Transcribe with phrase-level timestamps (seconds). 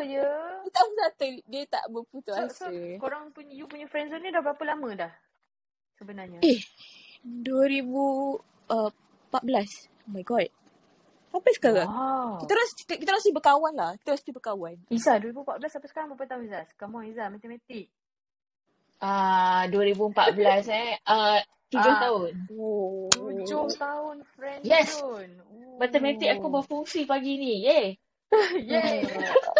[0.00, 0.24] je.
[0.62, 2.66] Dia tak berkata dia tak berputus So, asa.
[2.66, 5.12] so korang punya, you punya friendzone ni dah berapa lama dah?
[5.96, 6.40] Sebenarnya.
[6.42, 6.60] Eh,
[7.22, 8.40] 2014.
[8.68, 8.92] Oh
[10.06, 10.48] my god.
[11.26, 11.84] Sampai sekarang.
[11.86, 12.40] Wow.
[12.40, 13.92] Kita orang kita, kita masih berkawan lah.
[13.98, 14.74] Kita masih berkawan.
[14.88, 16.60] Iza 2014 sampai sekarang berapa tahun Iza?
[16.74, 17.86] Come on Iza, matematik.
[18.96, 20.96] Ah, 2014 eh.
[21.04, 21.36] Ah,
[21.68, 22.00] tujuh Ah.
[22.00, 22.32] tahun.
[22.50, 23.04] Oh.
[23.12, 24.96] Tujuh tahun friend Yes.
[24.96, 25.36] zone.
[25.44, 25.76] Oh.
[25.76, 27.68] Matematik aku berfungsi pagi ni.
[27.68, 28.00] Yeay.
[28.72, 29.04] Yay.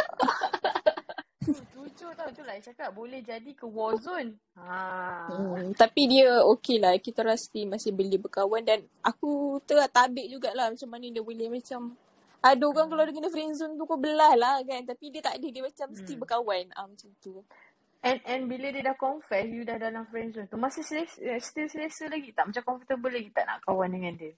[2.16, 4.40] Tahun tu lah cakap boleh jadi ke war zone.
[4.56, 5.28] Ha.
[5.28, 6.96] Hmm, tapi dia okey lah.
[6.96, 11.92] Kita still masih boleh berkawan dan aku tengah tabik jugalah macam mana dia boleh macam
[12.40, 14.80] ada orang kalau dia kena friendzone tu kau belah lah kan.
[14.88, 15.46] Tapi dia tak ada.
[15.46, 16.22] Dia macam still Hmm.
[16.24, 16.64] berkawan.
[16.72, 17.44] Ah, macam tu.
[18.00, 21.40] And and bila dia dah confess you dah dalam friend zone tu masih selesa, eh,
[21.42, 22.48] still selesa lagi tak?
[22.48, 24.32] Macam comfortable lagi tak nak kawan dengan dia?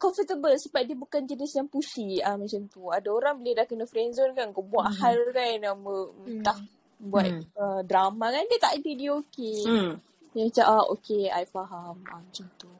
[0.00, 2.18] Comfortable sebab dia bukan jenis yang pushy.
[2.18, 2.90] Ah, macam tu.
[2.90, 4.50] Ada orang bila dah kena friendzone kan.
[4.50, 4.98] Kau buat Hmm.
[4.98, 5.54] hal kan.
[5.60, 5.94] Nama
[6.26, 6.58] entah
[7.02, 7.42] buat Hmm.
[7.54, 8.46] uh, drama kan.
[8.46, 8.90] Dia tak ada.
[8.92, 9.58] Dia okey.
[9.66, 9.92] Hmm.
[10.32, 11.96] Dia macam ah okey I faham.
[12.06, 12.70] Ah, macam tu.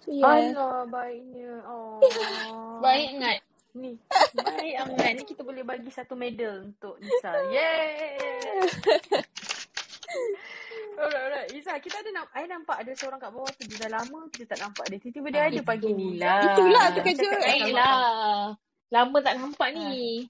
[0.00, 0.54] So yeah.
[0.54, 1.52] Allah baiknya.
[1.68, 2.80] Oh.
[2.80, 3.38] Baik ingat.
[3.72, 3.94] Ni.
[4.34, 5.10] Baik amat.
[5.12, 7.30] Ni kita boleh bagi satu medal untuk Isa.
[7.46, 8.18] Yeay.
[10.96, 11.48] alright, alright.
[11.52, 13.62] Isa, kita ada nam- I nampak ada seorang kat bawah tu.
[13.66, 14.98] Dia dah lama kita tak nampak dia.
[14.98, 16.16] Tiba-tiba dia ada pagi ni.
[16.16, 16.40] Itulah.
[16.44, 17.28] Itulah tu kerja.
[17.36, 17.98] Baiklah.
[18.90, 20.26] Lama tak nampak ni.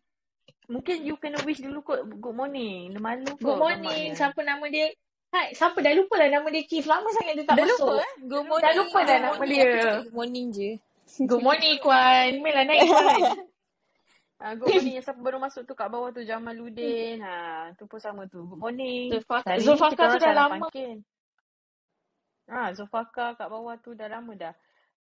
[0.71, 2.95] Mungkin you kena wish dulu kot good morning.
[2.95, 4.15] Dia malu kot Good morning.
[4.15, 4.95] Siapa nama dia?
[5.31, 6.87] Hai, siapa dah lupa lah nama dia Keith.
[6.87, 7.91] Lama sangat dia tak Dah masuk.
[7.91, 8.13] lupa eh?
[8.23, 8.67] Good morning.
[8.67, 9.59] Dah lupa dah Good nama morning.
[9.59, 9.75] dia.
[9.83, 10.71] Good morning je.
[11.27, 12.31] Good morning, Kwan.
[12.39, 13.21] Mel naik, Kwan.
[14.41, 17.21] Ah, good morning yang siapa baru masuk tu kat bawah tu Jamaluddin.
[17.21, 17.35] Ha,
[17.77, 18.41] tu pun sama tu.
[18.47, 19.13] Good morning.
[19.13, 20.71] Kita tu dah lama.
[20.71, 21.03] pangkin.
[22.49, 24.55] Ah, Zulfaqar kat bawah tu dah lama dah.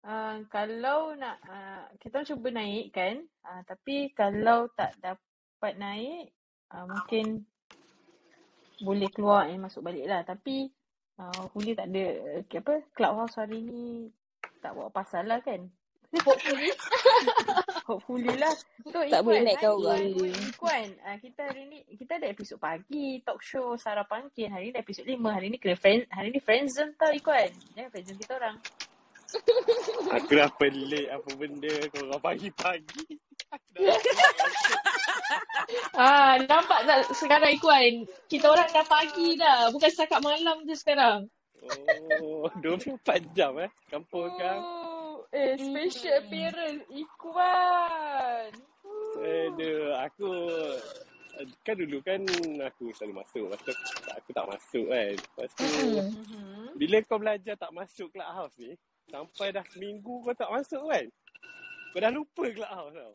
[0.05, 5.34] Uh, kalau nak uh, kita cuba naik kan uh, tapi kalau tak dapat
[5.75, 6.35] naik
[6.75, 7.47] uh, mungkin
[8.83, 10.69] boleh keluar and masuk balik lah tapi
[11.17, 12.05] uh, hopefully tak ada
[12.43, 14.11] uh, apa clubhouse hari ni
[14.61, 15.71] tak buat pasal lah kan
[16.23, 16.71] Hopefully.
[17.91, 18.55] Hopefully lah.
[18.87, 20.15] So, Tak boleh orang.
[20.15, 24.47] ni, Ikuan, uh, kita hari ni, kita ada episod pagi, talk show, Sarah Pangkin.
[24.47, 25.19] Hari ni episod 5.
[25.19, 27.51] Hari ni kena friend, hari ni friendzone tau, Ikuan.
[27.75, 28.57] Jangan friendzone kita orang.
[30.15, 33.19] Aku dah pelik apa benda korang pagi-pagi.
[35.95, 38.05] Ah, nampak tak sekarang Ikuan?
[38.27, 39.71] Kita orang dah pagi dah.
[39.71, 41.31] Bukan setakat malam je sekarang.
[42.21, 43.01] Oh, 24
[43.33, 43.71] jam eh.
[43.89, 44.59] Kampung kau.
[44.61, 48.51] Oh, eh, special appearance, Ikuan.
[49.15, 50.31] Aduh, aku
[51.67, 52.21] kan dulu kan
[52.63, 53.47] aku selalu masuk.
[53.49, 55.15] Lepas tu aku, aku tak masuk kan.
[55.15, 56.11] Lepas tu Hmm.
[56.11, 56.67] Mhm.
[56.75, 58.75] bila kau belajar tak masuk clubhouse ni,
[59.09, 61.07] sampai dah seminggu kau tak masuk kan.
[61.95, 63.13] Kau dah lupa clubhouse tau.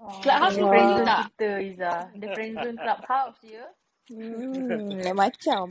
[0.00, 1.20] Clubhouse ni friend tak?
[1.36, 1.92] kita, Iza.
[2.16, 3.66] Dia friendzone clubhouse, ya.
[4.08, 5.66] Hmm, lain macam.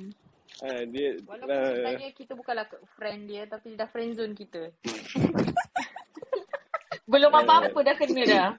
[0.59, 4.69] Ha, dia Walaupun uh, sebenarnya kita bukanlah friend dia, tapi dia dah friendzone kita.
[7.11, 8.49] Belum apa-apa dah kena dah.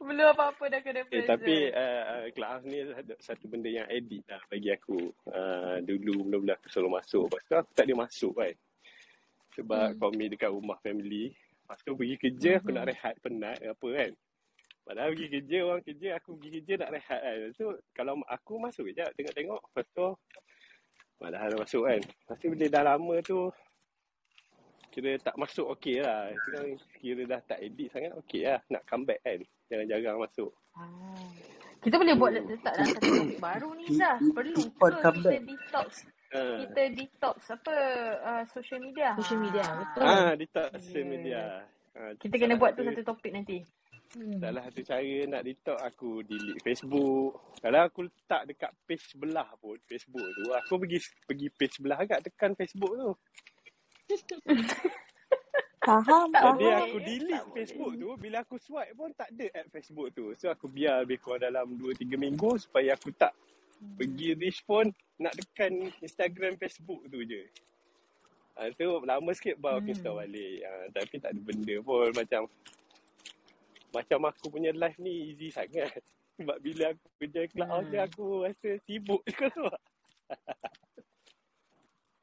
[0.00, 1.28] Belum apa-apa dah kena Eh, friendzone.
[1.28, 5.12] tapi uh, Clubhouse ni satu, satu benda yang edit lah bagi aku.
[5.28, 7.28] Uh, dulu mula-mula aku selalu masuk.
[7.28, 8.54] Lepas tu aku tak ada masuk kan.
[9.60, 9.98] Sebab hmm.
[10.00, 11.36] kami dekat rumah family.
[11.36, 14.12] Lepas tu pergi kerja aku nak rehat penat apa kan.
[14.82, 17.34] Padahal pergi kerja orang kerja aku pergi kerja nak rehat kan.
[17.38, 19.60] Lepas tu kalau aku masuk je tengok-tengok.
[19.62, 20.06] Lepas tu
[21.22, 22.00] padahal dah masuk kan.
[22.02, 23.38] Lepas tu bila dah lama tu
[24.92, 26.28] kira tak masuk okey lah.
[26.34, 26.58] Kira,
[26.98, 28.60] kira dah tak edit sangat okey lah.
[28.68, 29.40] Nak comeback kan.
[29.70, 30.50] Jangan jarang masuk.
[30.76, 31.30] Ah.
[31.82, 34.16] Kita boleh buat letak dalam satu topik baru ni Zah.
[34.18, 35.90] Perlu ke kita detox
[36.32, 37.76] Uh, kita detox apa
[38.24, 39.12] uh, social media.
[39.20, 40.00] Social media, betul.
[40.00, 41.12] Ah, detox social Yeah.
[41.12, 41.40] media.
[41.92, 43.60] Ah, Kita kena buat tu satu topik nanti.
[44.12, 44.36] Hmm.
[44.38, 47.32] Salah satu cara nak detox aku delete Facebook.
[47.58, 52.20] Kalau aku letak dekat page sebelah pun Facebook tu, aku pergi pergi page sebelah agak
[52.22, 53.10] tekan Facebook tu.
[55.82, 56.78] Faham, Jadi faham.
[56.86, 58.02] aku delete tak Facebook boleh.
[58.06, 60.30] tu, bila aku swipe pun tak ada app Facebook tu.
[60.38, 63.34] So aku biar lebih kurang dalam 2-3 minggu supaya aku tak
[63.98, 64.86] pergi reach pun
[65.18, 67.42] nak tekan Instagram Facebook tu je.
[68.54, 69.94] Ha, tu lama sikit baru aku Hmm.
[69.96, 70.58] install balik.
[70.62, 72.42] Ha, tapi tak ada benda pun macam
[73.92, 75.92] macam aku punya life ni easy sangat.
[76.40, 78.08] Sebab bila aku kerja cloud ni Hmm.
[78.08, 79.78] aku rasa sibuk je keluar.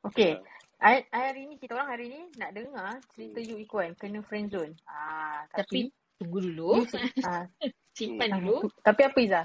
[0.10, 0.40] Okay.
[0.80, 4.80] I, I hari ni, kita orang hari ni nak dengar cerita you Ikuan kena friendzone.
[4.88, 6.72] Ah, tapi, Tapi tunggu dulu.
[7.28, 7.46] ah,
[7.92, 8.56] Simpan ah, dulu.
[8.80, 9.42] tapi apa Iza?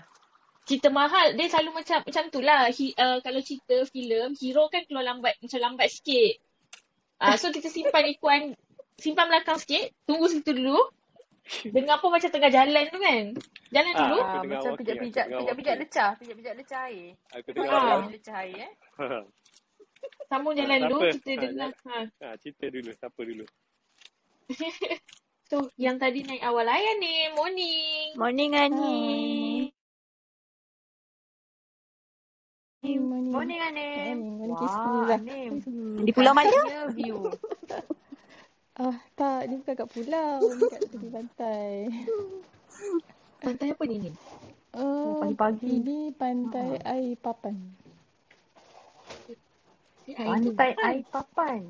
[0.65, 2.71] Cerita mahal dia selalu macam macam tu lah.
[2.71, 6.39] He, uh, kalau cerita filem, hero kan keluar lambat macam lambat sikit.
[7.19, 8.55] Ah uh, so kita simpan ikuan
[8.97, 10.79] simpan belakang sikit, tunggu situ dulu.
[11.75, 13.25] Dengar pun macam tengah jalan tu kan.
[13.73, 14.19] Jalan Ah, dulu.
[14.21, 17.17] Ah, macam pijak-pijak pijak-pijak lecah, pijak-pijak lecah air.
[17.37, 17.83] Aku dengar Ah.
[18.03, 18.73] pijak lecah air eh?
[20.31, 21.01] Sambung jalan dulu.
[21.13, 21.71] Kita Ah, dengar.
[21.87, 21.99] Ha.
[22.25, 22.91] Ha, cerita dulu.
[22.97, 23.47] Siapa dulu?
[25.53, 27.29] So, yang tadi naik awal ayah ni.
[27.37, 28.17] Morning.
[28.17, 28.99] Morning, Ani.
[32.83, 33.33] Morning.
[33.33, 33.61] Morning.
[33.61, 34.17] Morning.
[34.41, 35.07] Morning Wah.
[35.13, 35.53] Anim.
[36.05, 36.53] Di Pulau mana?
[38.75, 39.47] Ah, tak.
[39.47, 40.35] Dia bukan kat pulau.
[40.43, 41.71] Dia kat tepi pantai.
[43.45, 44.11] Pantai apa ni ni?
[44.75, 45.69] Oh, Uh, pagi-pagi.
[45.71, 47.55] ini pantai air papan.
[50.11, 51.63] Pantai air papan.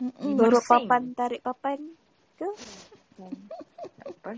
[0.00, 0.88] Dorok Mersing.
[0.88, 1.78] papan, tarik papan.
[2.40, 2.48] Ke?
[4.08, 4.30] Apa?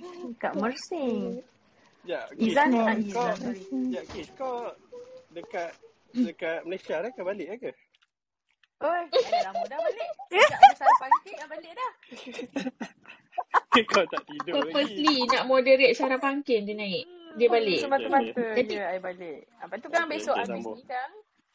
[0.42, 1.38] Kat Mersing.
[2.02, 3.94] Ya, Izan kau, ah, kau, Izan.
[3.94, 4.02] Ya,
[4.34, 4.56] kau
[5.30, 5.70] dekat
[6.10, 7.70] dekat Malaysia dah ke balik ke?
[8.82, 10.10] Oi, ada lama dah balik.
[10.32, 11.92] Sekejap ada sarapan dah balik dah.
[13.94, 14.58] kau tak tidur lagi.
[14.58, 17.06] Purposely nak moderate Sarah Pangkin dia naik.
[17.38, 17.78] Dia balik.
[17.80, 19.40] Semata-mata Jadi- je I balik.
[19.48, 20.76] Lepas tu kan besok habis sambung.
[20.76, 21.10] ni kan.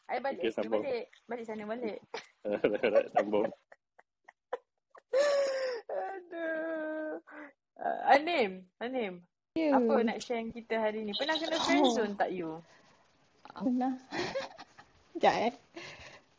[0.08, 0.82] I balik, okay, sambung.
[0.82, 1.04] balik.
[1.28, 1.98] Balik sana balik.
[2.48, 3.48] Alright, sambung.
[5.88, 7.20] Aduh.
[7.78, 8.50] Uh, Anim,
[8.80, 9.12] Anim.
[9.52, 9.76] Ya.
[9.76, 11.12] Apa nak share yang kita hari ni?
[11.12, 12.64] Pernah kena friendzone tak you?
[13.52, 13.94] Pernah.
[15.12, 15.54] Sekejap eh.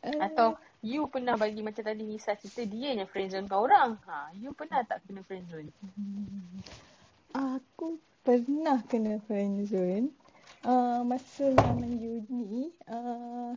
[0.03, 0.47] Uh, Atau
[0.79, 3.99] you pernah bagi macam tadi Nisa cerita dia yang friendzone kau orang?
[4.07, 5.69] Ha, you pernah tak kena friendzone?
[7.35, 10.11] Aku pernah kena friendzone.
[10.59, 11.95] Uh, masa zaman
[12.27, 13.55] uni, uh,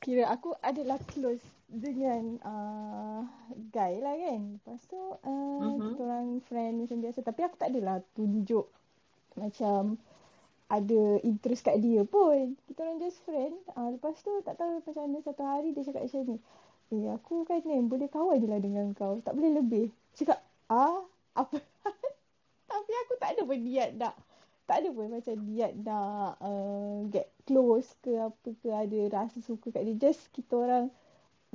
[0.00, 3.20] kira aku adalah close dengan uh,
[3.68, 4.56] guy lah kan.
[4.56, 5.92] Lepas tu uh, Mhm.
[5.92, 7.20] kita orang friend macam biasa.
[7.20, 8.64] Tapi aku tak adalah tunjuk
[9.36, 10.00] macam
[10.68, 12.56] ada interest kat dia pun.
[12.68, 13.56] Kita orang just friend.
[13.72, 16.36] Uh, lepas tu tak tahu macam mana satu hari dia cakap macam ni.
[16.88, 19.20] Eh aku kan ni boleh kawan je lah dengan kau.
[19.24, 19.88] Tak boleh lebih.
[20.16, 21.00] Cakap ah
[21.32, 21.56] apa
[22.70, 24.14] tapi aku tak ada pun niat nak
[24.68, 29.72] tak ada pun macam niat nak uh, get close ke apa ke ada rasa suka
[29.72, 30.92] kat dia just kita orang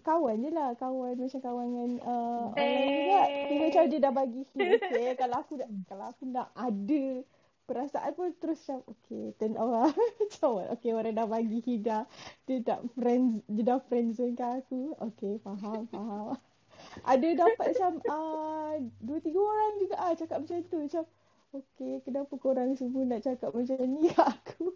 [0.01, 4.43] kawan je lah kawan macam kawan dengan uh, orang juga dia macam dia dah bagi
[4.57, 7.05] hint okay kalau aku nak kalau aku nak ada
[7.63, 9.91] perasaan pun terus macam okay turn off lah.
[10.19, 12.03] Macam okay orang dah bagi hint dah
[12.43, 14.91] dia tak friends dia dah friendzone kat aku.
[15.01, 16.35] Okay faham faham.
[17.01, 20.77] Ada dapat macam uh, dua tiga orang juga ah cakap macam tu.
[20.81, 21.03] Macam
[21.53, 24.75] okay kenapa korang semua nak cakap macam ni kat aku?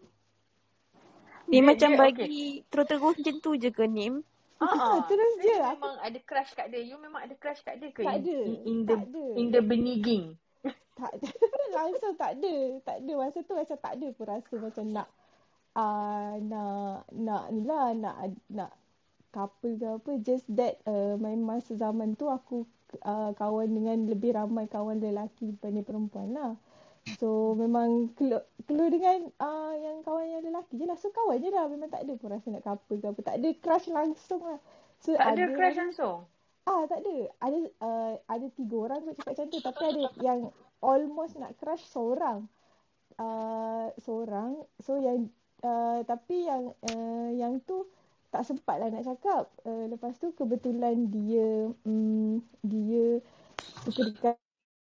[1.46, 4.20] Dia, Dia- macam dia- bagi terus-terus macam tu je ke, Nim?
[4.58, 5.54] Ah, terus je.
[5.54, 6.82] You aku memang ada crush kat dia.
[6.82, 8.02] You memang ada crush kat dia ke?
[8.02, 9.24] tak ada In, in the tak ada.
[9.38, 10.26] in the beginning.
[11.00, 11.30] tak ada
[11.74, 13.12] langsung tak ada tak ada.
[13.18, 15.08] Masa tu macam tak ada pun rasa macam nak
[15.78, 18.16] uh, nak nak ni lah nak
[18.50, 18.72] nak
[19.30, 20.12] couple ke apa.
[20.26, 22.66] Just that uh, main masa zaman tu aku
[23.06, 26.54] uh, kawan dengan lebih ramai kawan lelaki daripada perempuan lah.
[27.16, 30.98] So memang keluar, keluar dengan uh, yang kawan yang lelaki je lah.
[31.00, 31.72] So kawan je lah.
[31.72, 33.22] Memang tak ada pun rasa nak couple ke apa.
[33.24, 34.60] Tak ada crush langsung lah.
[35.00, 36.28] So Tak ada crush yang- langsung.
[36.68, 37.16] Ah tak ada.
[37.40, 39.60] Ada uh, ada tiga orang kot cakap macam tu.
[39.64, 40.40] Tapi ada yang
[40.82, 42.46] almost nak crush seorang.
[43.18, 44.62] Uh, seorang.
[44.82, 45.30] So yang
[45.66, 47.90] uh, tapi yang uh, yang tu
[48.30, 49.50] tak sempat lah nak cakap.
[49.66, 53.22] Uh, lepas tu kebetulan dia um, dia
[53.88, 54.36] suka dekat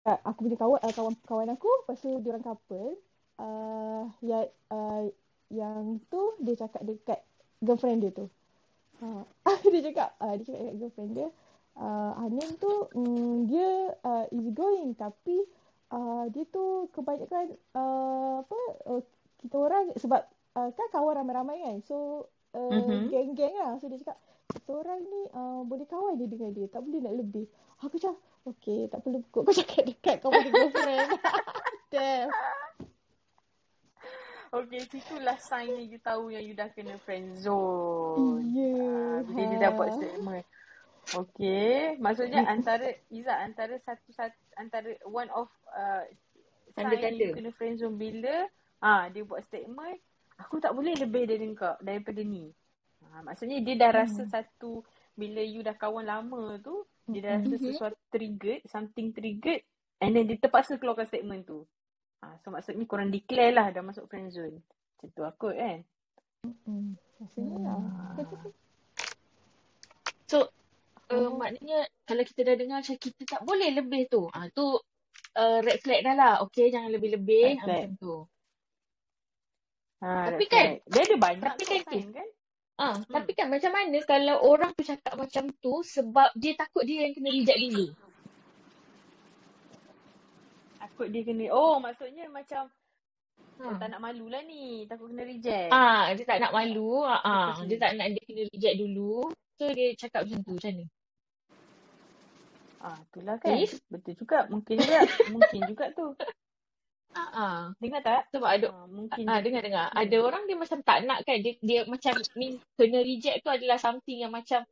[0.06, 2.98] aku punya kawan uh, kawan kawan aku lepas tu dia orang couple.
[3.36, 5.12] Uh, yang uh,
[5.51, 7.20] yang tu dia cakap dekat
[7.62, 8.25] girlfriend dia tu.
[9.04, 9.22] Uh,
[9.72, 11.27] dia cakap uh, dia cakap dekat girlfriend dia
[11.80, 15.44] uh, Hanim tu um, dia uh, easy going tapi
[16.28, 19.02] dia tu kebanyakan uh, apa uh,
[19.40, 20.22] kita orang sebab
[20.54, 21.78] uh, kan kawan ramai-ramai kan?
[21.84, 23.10] So uh, Mhm.
[23.10, 23.80] geng-geng lah.
[23.80, 24.18] So dia cakap
[24.52, 26.68] kita orang ni uh, boleh kawan je dengan dia.
[26.68, 27.46] Tak boleh nak lebih.
[27.80, 28.14] Aku macam
[28.46, 31.10] okay tak perlu kot kau cakap dekat kau punya girlfriend.
[31.94, 32.30] Damn.
[34.56, 38.40] Okay, situlah sign yang you tahu yang you dah kena friendzone.
[38.56, 40.46] Ya, Ah, bila dia dah buat statement.
[41.13, 46.01] Okay, maksudnya antara Iza antara satu satu antara one of uh,
[46.74, 47.21] sign Tanda-tanda.
[47.29, 48.50] you kena friendzone bila
[48.81, 50.01] ah dia buat statement
[50.41, 52.50] aku tak boleh lebih dari kau daripada ni.
[53.13, 54.83] Ah, maksudnya dia dah rasa satu
[55.15, 59.62] bila you dah kawan lama tu dia dah rasa sesuatu triggered, something triggered
[60.01, 61.63] and then dia terpaksa keluarkan statement tu.
[62.19, 64.59] Ah, so maksudnya korang declare lah dah masuk friendzone.
[64.97, 65.79] Macam tu aku kan.
[66.43, 67.79] hmm, rasanya lah
[70.25, 70.50] So,
[71.12, 74.25] uh, maknanya kalau kita dah dengar macam kita tak boleh lebih tu.
[74.31, 74.77] Ah tu
[75.35, 76.33] uh, red flag dah lah.
[76.47, 77.59] Okay, jangan lebih-lebih.
[77.59, 78.15] Ah, macam tu.
[80.03, 80.81] Ha, Tapi kan- right.
[80.85, 81.81] Dia ada banyak tapi kan,
[82.13, 82.29] kan?
[82.75, 87.07] Ah, tapi kan macam mana kalau orang tu cakap macam tu sebab dia takut dia
[87.07, 87.85] yang kena reject dulu.
[90.83, 92.67] Aku takut dia kena oh maksudnya macam
[93.63, 93.79] oh, Ha.
[93.79, 97.03] tak nak malu lah ni takut kena reject Ah, dia tak nak malu.
[97.07, 97.55] Ah.
[97.55, 99.15] Betul dia tak nak dia kena reject dulu.
[99.55, 100.53] So dia cakap macam tu.
[100.59, 100.85] Macam mana?
[102.86, 103.82] Ah itulah kan If?
[103.89, 105.00] betul juga mungkin juga
[105.34, 106.13] mungkin juga tu
[107.15, 107.60] Ah, ah.
[107.80, 109.88] dengar tak Sebab ada ah, mungkin Ah, dengar dengar.
[109.96, 111.39] Ada orang dia macam tak nak kan.
[111.39, 114.68] Dia dia macam ni kena reject tu adalah something yang macam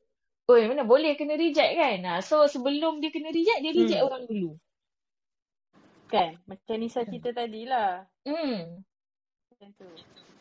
[0.52, 2.04] Oi, mana boleh kena reject kan?
[2.04, 4.08] Ah, so sebelum dia kena reject, dia reject Hmm.
[4.12, 4.52] orang dulu.
[6.14, 8.86] kan macam Nisa cerita tadi lah Hmm.
[9.50, 9.90] macam tu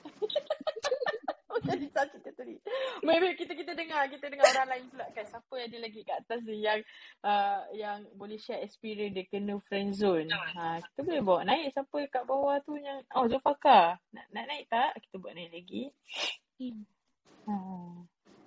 [1.67, 2.59] macam Nisa cerita tadi
[3.07, 5.27] Maybe kita kita dengar kita dengar orang lain pula kan.
[5.27, 6.81] Siapa yang ada lagi kat atas ni yang
[7.23, 10.31] uh, yang boleh share experience dia kena friend zone?
[10.31, 11.75] Ha, kita boleh bawa naik.
[11.75, 14.99] Siapa kat bawah tu yang oh Zulfaka nak, nak naik tak?
[15.03, 15.91] Kita buat naik lagi.
[16.63, 16.87] Hmm.
[17.51, 17.55] ha.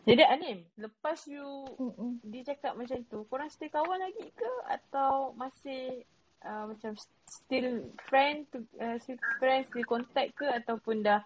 [0.08, 2.24] jadi Anim lepas you Mm-mm.
[2.24, 4.52] dia cakap macam tu korang still kawan lagi ke?
[4.72, 6.08] Atau masih
[6.48, 6.96] uh, macam
[7.28, 10.48] still friend to, uh, still friend still contact ke?
[10.48, 11.20] Ataupun dah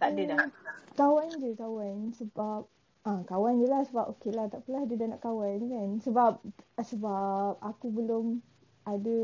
[0.00, 0.38] tak ada dah.
[0.40, 0.50] Hmm,
[0.96, 1.96] kawan je kawan.
[2.16, 2.60] Sebab
[3.04, 3.82] ah kawan je lah.
[3.84, 5.88] Sebab okey lah tak apalah dia dah nak kawan kan.
[6.00, 6.32] Sebab
[6.80, 8.40] sebab aku belum
[8.88, 9.18] ada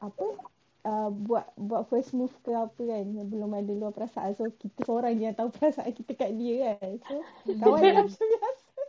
[0.00, 0.26] apa
[0.88, 3.04] uh, buat buat first move ke apa kan.
[3.28, 4.32] Belum ada luar perasaan.
[4.32, 6.96] So kita seorang yang tahu perasaan kita kat dia kan.
[7.04, 7.14] So
[7.60, 8.82] kawan je lah macam biasa.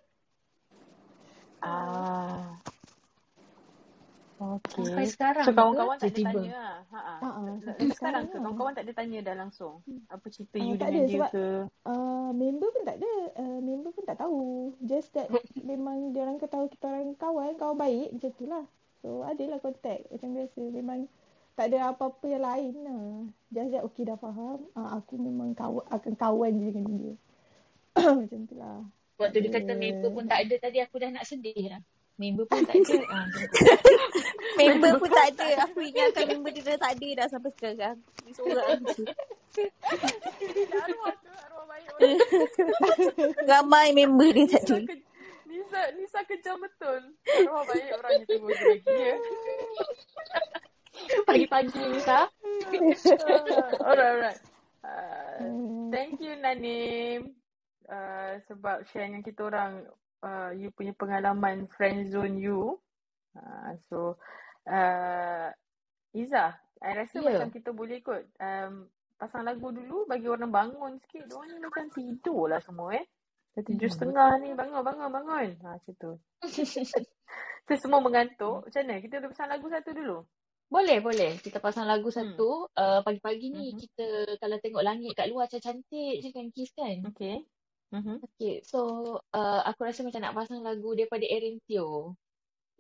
[1.62, 2.58] Ah
[4.42, 4.84] Okay.
[4.90, 6.76] Sampai sekarang So ke kawan-kawan tak ada tanya lah.
[6.90, 7.18] Ha ah.
[7.22, 8.42] Ah, ah, Sampai sampai sekarang sekarang ke lah.
[8.42, 9.76] kawan-kawan tak ada tanya dah langsung.
[10.10, 11.46] Apa cerita Ah, you tak dengan ada dia sebab ke?
[11.86, 14.42] uh, member pun tak ada uh, member pun tak tahu
[14.82, 15.28] just that
[15.70, 18.66] memang dia orang ketahui kita orang kawan kawan baik macam tu lah
[19.02, 21.00] so adalah contact macam biasa memang
[21.52, 23.04] tak ada apa-apa yang lain lah
[23.52, 27.16] just that okay dah faham uh, aku memang kawan akan kawan je dengan dia
[28.22, 28.80] macam tu lah
[29.22, 31.82] Waktu dia kata member pun tak ada tadi aku dah nak sedih dah.
[32.18, 32.98] Member pun tak ada.
[34.68, 35.48] Member pun tak ada.
[35.66, 37.98] Aku ingatkan member dia dah tak ada dah sampai sekarang.
[38.26, 39.04] Dia seorang je.
[40.78, 42.18] arwah tu, arwah baik orang.
[43.50, 44.96] Ramai member dia tak Nisa, ada.
[45.50, 47.02] Nisa, Nisa kejam betul.
[47.28, 49.16] Arwah baik orang itu lagi ya.
[51.28, 52.28] Pagi-pagi ni sah.
[53.22, 54.40] Uh, alright, alright.
[54.86, 55.90] Uh, Hmm.
[55.90, 57.34] thank you Nanim
[57.90, 59.90] uh, sebab share dengan kita orang
[60.22, 62.78] uh, you punya pengalaman friend zone you.
[63.34, 64.18] Uh, so
[64.68, 65.50] uh,
[66.12, 66.46] Iza,
[66.82, 67.40] I rasa Ya.
[67.40, 71.30] macam kita boleh kot um, pasang lagu dulu bagi orang bangun sikit.
[71.30, 73.06] Diorang ni macam tidur lah semua eh.
[73.56, 73.96] Dah tujuh Hmm.
[73.96, 75.50] setengah ni bangun bangun bangun.
[75.64, 76.12] Ha macam tu.
[77.62, 78.66] Kita semua mengantuk.
[78.68, 79.00] Macam mana?
[79.00, 80.18] Kita boleh pasang lagu satu dulu.
[80.72, 81.32] Boleh, boleh.
[81.40, 82.18] Kita pasang lagu Hmm.
[82.18, 82.50] satu.
[82.74, 83.78] Uh, pagi-pagi ni Mhm.
[83.78, 84.08] kita
[84.40, 86.98] kalau tengok langit kat luar macam cantik je kan Kiss kan.
[87.12, 87.44] Okay.
[87.92, 88.24] Mhm.
[88.24, 88.80] Okay, so
[89.36, 92.16] uh, aku rasa macam nak pasang lagu daripada Erin Teo.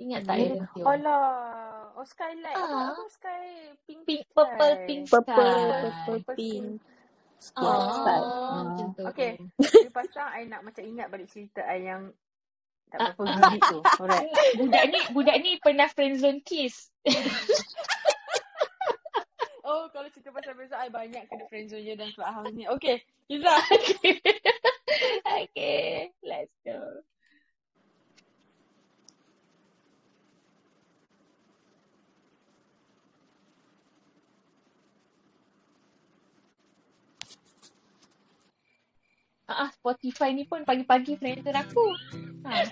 [0.02, 0.84] Ingat tak Erin Teo?
[0.84, 1.94] Alah.
[1.94, 2.58] Oh skylight.
[2.58, 2.90] Apa, Ah.
[2.92, 3.46] apa sky
[3.86, 4.34] pink, Pink, sky.
[4.34, 5.82] purple, pink Purple, sky.
[6.08, 6.68] purple, pink.
[6.78, 8.28] Oh, Square style.
[8.64, 9.04] macam tu.
[9.08, 9.32] Okay.
[9.84, 12.10] Dia pasang I nak macam ingat balik cerita I yang
[12.90, 13.80] tak berapa Ah, gigit tu.
[13.98, 14.30] Alright.
[14.58, 16.90] Budak ni, budak ni pernah friendzone Kiss.
[19.64, 22.66] Oh, kalau cerita pasal besok I banyak kena friendzone je dan Clubhouse ni.
[22.68, 23.00] Okay.
[23.30, 23.56] Iza.
[25.40, 27.00] okay, let's go.
[39.52, 41.92] Ah, ah, Spotify ni pun pagi-pagi friender aku.
[42.48, 42.72] Ha.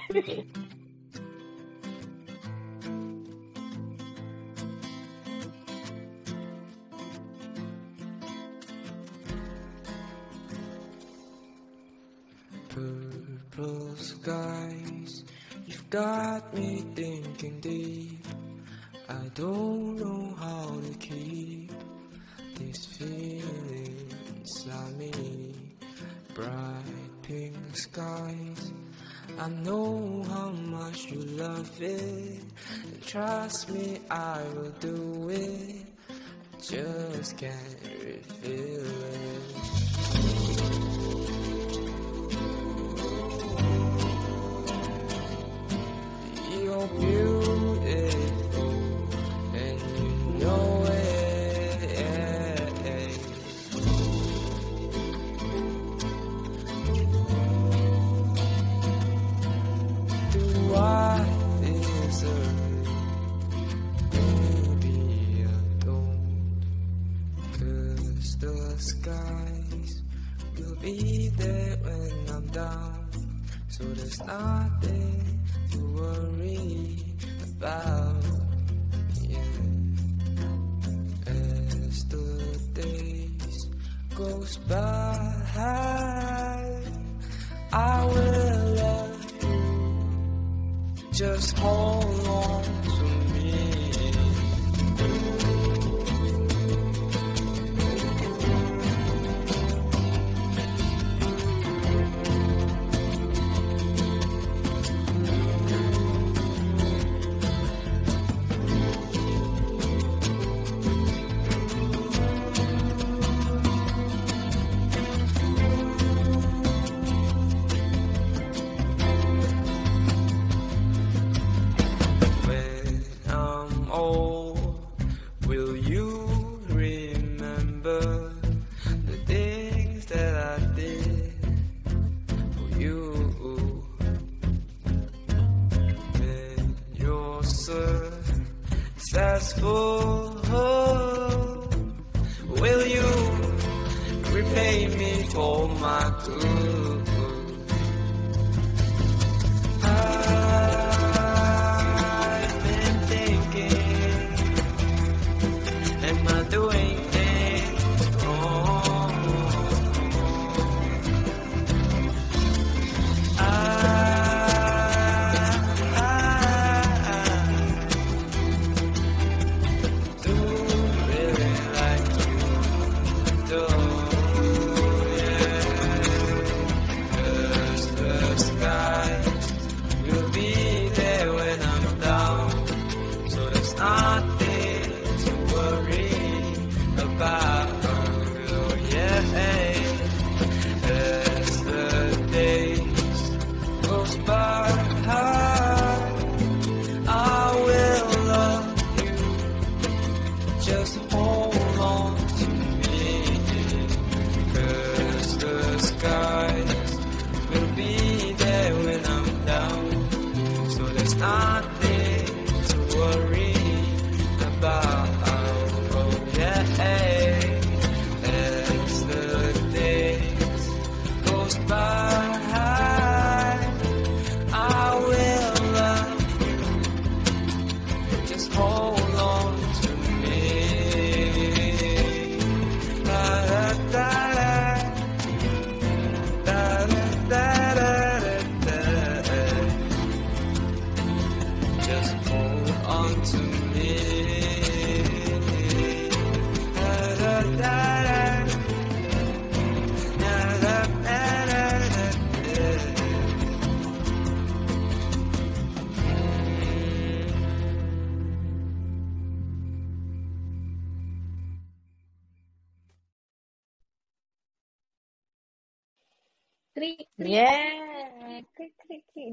[12.72, 15.28] Purple skies,
[15.68, 18.24] you've got me thinking deep.
[19.12, 21.76] I don't know how to keep
[22.56, 24.00] this feeling
[24.40, 25.59] inside me.
[26.40, 28.72] Bright pink skies,
[29.38, 32.42] I know how much you love it.
[32.86, 35.86] And trust me, I will do it.
[36.62, 39.89] Just can't reveal it.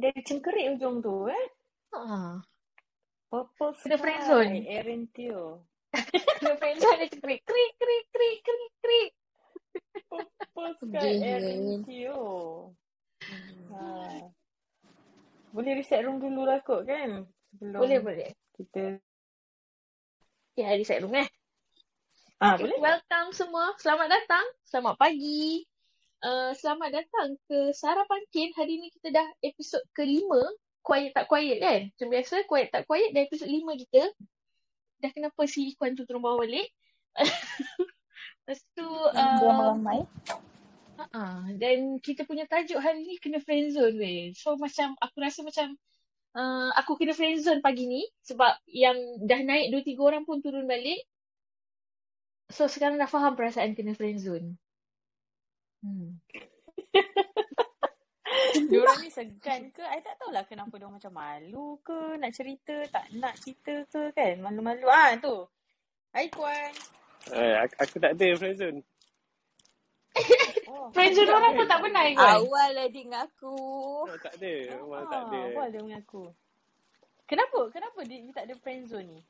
[0.06, 1.46] Dia cengkerik ujung tu eh.
[1.90, 2.38] Ha.
[3.26, 4.02] Purple Kena Sky.
[4.06, 4.58] friendzone.
[4.70, 5.66] Erin Teo.
[6.38, 7.42] Kena friendzone dia cekrik.
[7.42, 9.10] Krik, krik, krik, krik, krik.
[10.06, 11.10] Purple Sky.
[11.18, 12.22] Erin Teo.
[13.74, 13.82] Ha.
[15.50, 17.26] Boleh reset room dulu lah kot kan?
[17.50, 18.30] Sebelum Boleh, boleh.
[18.54, 19.02] kita...
[20.54, 21.26] Ya, di set room eh.
[22.38, 22.78] Ah, Okay, boleh?
[22.78, 23.74] welcome semua.
[23.82, 24.46] Selamat datang.
[24.62, 25.66] Selamat pagi.
[26.24, 28.48] Uh, selamat datang ke Sarapan Kin.
[28.56, 30.40] Hari ni kita dah episod kelima.
[30.80, 31.80] Quiet tak quiet kan?
[31.92, 33.12] Macam biasa, quiet tak quiet.
[33.12, 34.08] Dah episod lima kita.
[35.04, 36.72] Dah kenapa si Ikhwan tu turun bawah balik?
[38.48, 38.86] Lepas tu...
[39.12, 40.00] Dia Uh, meramai.
[40.96, 44.32] uh, dan kita punya tajuk hari ni kena friendzone weh.
[44.32, 45.76] So macam aku rasa macam
[46.32, 48.08] uh, aku kena friendzone pagi ni.
[48.24, 51.04] Sebab yang dah naik dua tiga orang pun turun balik.
[52.48, 54.56] So sekarang dah faham perasaan kena friendzone.
[55.86, 56.18] Hmm.
[58.70, 59.86] Diorang ni segan ke?
[59.86, 64.42] I tak tahulah kenapa diorang macam malu ke, nak cerita, tak nak cerita ke kan.
[64.42, 64.90] Malu-malu.
[64.90, 65.46] Ah tu.
[66.10, 66.74] Hai Kuan.
[67.30, 68.80] Eh, aku, aku tak ada friendzone.
[70.66, 72.42] Oh, Friendzone orang pun tak pernah kan?
[72.42, 73.54] Awal lah dia mengaku.
[74.10, 74.54] Oh, tak ada.
[74.82, 75.38] Memang tak ada.
[75.38, 76.24] Ah, awal dia mengaku.
[77.22, 77.60] Kenapa?
[77.70, 79.20] Kenapa dia, dia tak ada friendzone ni?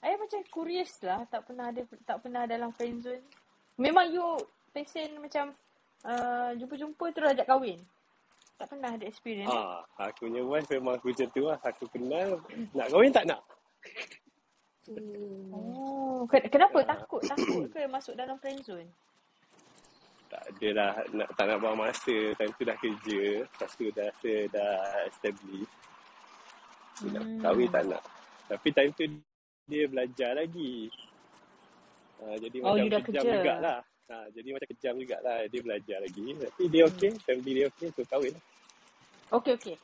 [0.00, 1.28] I macam curious lah.
[1.28, 3.20] Tak pernah ada tak pernah dalam friendzone.
[3.76, 4.24] Memang you
[4.72, 5.52] passion macam
[6.04, 7.80] uh, jumpa-jumpa terus ajak kahwin.
[8.58, 9.48] Tak pernah ada experience.
[9.48, 11.58] Ah, aku punya wife memang aku macam tu lah.
[11.62, 12.42] Aku kenal.
[12.74, 13.40] Nak kahwin tak nak?
[14.88, 15.52] Hmm.
[15.52, 17.22] Oh, ken- kenapa takut?
[17.22, 18.88] Takut ke masuk dalam friendzone?
[20.28, 20.92] Tak ada lah.
[21.14, 22.16] Nak, tak nak buang masa.
[22.34, 23.20] Time tu dah kerja.
[23.46, 24.74] Lepas tu dah rasa dah
[25.06, 25.70] establish.
[26.98, 27.38] Dia nak Hmm.
[27.38, 28.02] kahwin tak nak.
[28.48, 29.04] Tapi time tu
[29.68, 30.88] dia belajar lagi.
[32.18, 33.20] Ah, jadi Oh, macam you dah kerja.
[33.22, 33.78] jugalah.
[34.08, 35.44] Ha, jadi macam kejam jugalah.
[35.46, 36.22] Dia belajar lagi.
[36.32, 37.10] Tapi dia okey.
[37.22, 37.88] Family dia okey.
[37.92, 38.44] So kahwin lah.
[39.28, 39.76] Okay, okay.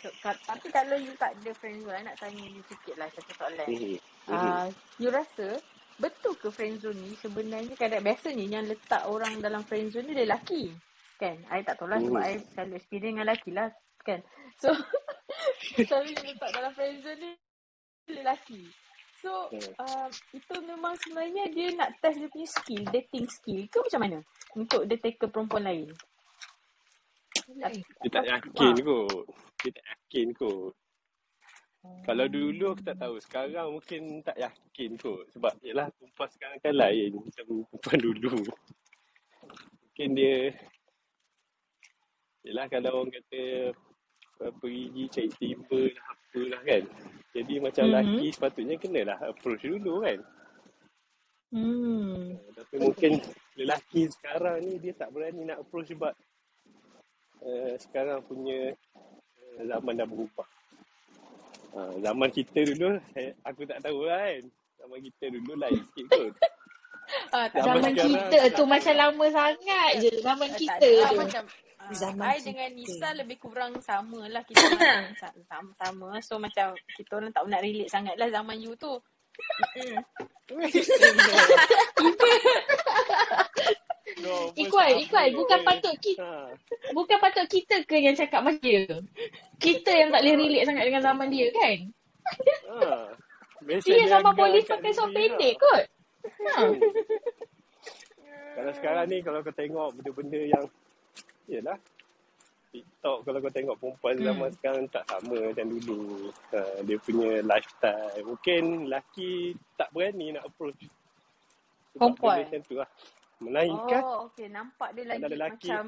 [0.00, 3.32] So, ka- tapi kalau you tak ada friendzone, I nak tanya you sikit lah satu
[3.36, 3.68] soalan.
[3.68, 3.96] Mhm.
[4.28, 4.36] Mhm.
[4.36, 4.66] Uh,
[5.00, 5.56] you rasa
[5.96, 10.72] betul ke friendzone ni sebenarnya kadang biasanya yang letak orang dalam friendzone ni dia lelaki?
[11.16, 11.36] Kan?
[11.48, 12.28] I tak tahu lah sebab Hmm.
[12.28, 13.68] I selalu experience dengan lelaki lah.
[14.00, 14.20] Kan?
[14.56, 14.68] So,
[15.88, 17.30] selalu yang letak dalam friendzone ni
[18.12, 18.60] lelaki.
[19.20, 19.72] So, Hmm.
[19.84, 24.18] uh, itu memang sebenarnya dia nak test dia punya skill, dating skill ke macam mana?
[24.56, 25.88] Untuk dia take ke perempuan lain.
[27.50, 29.24] Dia tak yakin kot.
[29.60, 30.72] Dia tak yakin kot.
[31.80, 33.16] Kalau dulu aku tak tahu.
[33.20, 35.28] Sekarang mungkin tak yakin kot.
[35.36, 38.34] Sebab yelah perempuan sekarang kan lain macam perempuan dulu.
[39.84, 40.36] Mungkin dia
[42.40, 43.42] Yelah kalau orang kata
[44.40, 46.82] uh, pergi cari timba lah apalah kan.
[47.30, 47.90] Jadi macam Mhm.
[47.90, 50.18] lelaki sepatutnya kenalah approach dulu kan.
[51.50, 52.38] Hmm.
[52.54, 53.12] Tapi mungkin
[53.58, 56.14] lelaki sekarang ni dia tak berani nak approach sebab
[57.42, 60.46] uh, sekarang punya uh, zaman dah berubah.
[61.70, 64.42] Uh, zaman kita dulu, eh, aku tak tahu lah kan.
[64.78, 66.34] Zaman kita dulu lain sikit kot.
[67.34, 70.14] Ah, Zaman Zaman kita tu macam lama sangat je.
[70.22, 71.18] Zaman kita ada lah tu.
[71.18, 71.42] macam
[71.80, 72.46] uh, Zaman I kita.
[72.46, 77.30] dengan Nisa lebih kurang sama lah kita orang sa- sama, sama so macam kita orang
[77.30, 79.00] tak nak relate sangat lah zaman you tu
[84.20, 84.60] No, sama
[85.00, 86.50] Ikhwan, bukan patut kita Ha.
[86.92, 88.84] bukan patut kita ke yang cakap macam dia.
[89.56, 91.76] Kita yang tak boleh relate sangat dengan zaman dia kan?
[92.68, 93.08] Ha.
[93.80, 95.62] Dia agak polis pakai sok sini pendek lah.
[95.62, 95.84] kot.
[96.28, 96.54] Ha.
[98.50, 100.64] Kalau sekarang ni kalau kau tengok benda-benda yang
[101.50, 101.78] Yelah
[102.70, 104.26] TikTok kalau kau tengok perempuan Hmm.
[104.30, 106.30] zaman sekarang tak sama macam dulu.
[106.54, 108.22] Ha, Dia punya lifestyle.
[108.22, 110.86] Mungkin lelaki tak berani nak approach.
[111.90, 112.36] Sebab Perempuan?
[112.46, 112.90] macam tu lah.
[113.40, 115.84] Melainkan oh okay nampak dia lagi lelaki macam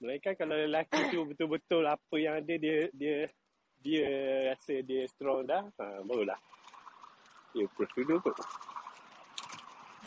[0.00, 3.16] Melainkan kalau lelaki tu betul-betul apa yang ada dia dia
[3.82, 4.06] dia
[4.54, 6.38] rasa dia strong dah ha, barulah
[7.52, 8.38] dia approach dulu kot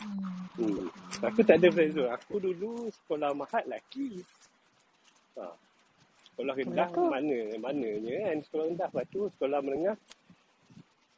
[0.00, 0.88] Hmm.
[1.20, 2.10] Aku tak ada friend zone.
[2.12, 4.24] Aku dulu sekolah mahat lelaki.
[5.36, 5.44] Ha.
[6.32, 7.08] Sekolah rendah Betul.
[7.12, 8.36] mana mananya kan.
[8.44, 9.96] Sekolah rendah lepas tu sekolah menengah.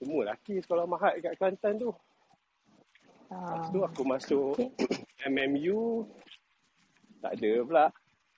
[0.02, 1.90] Semua lelaki sekolah mahat kat Kelantan tu.
[3.30, 5.26] Lepas ah, tu aku masuk okay.
[5.32, 6.04] MMU.
[7.22, 7.86] Tak ada pula.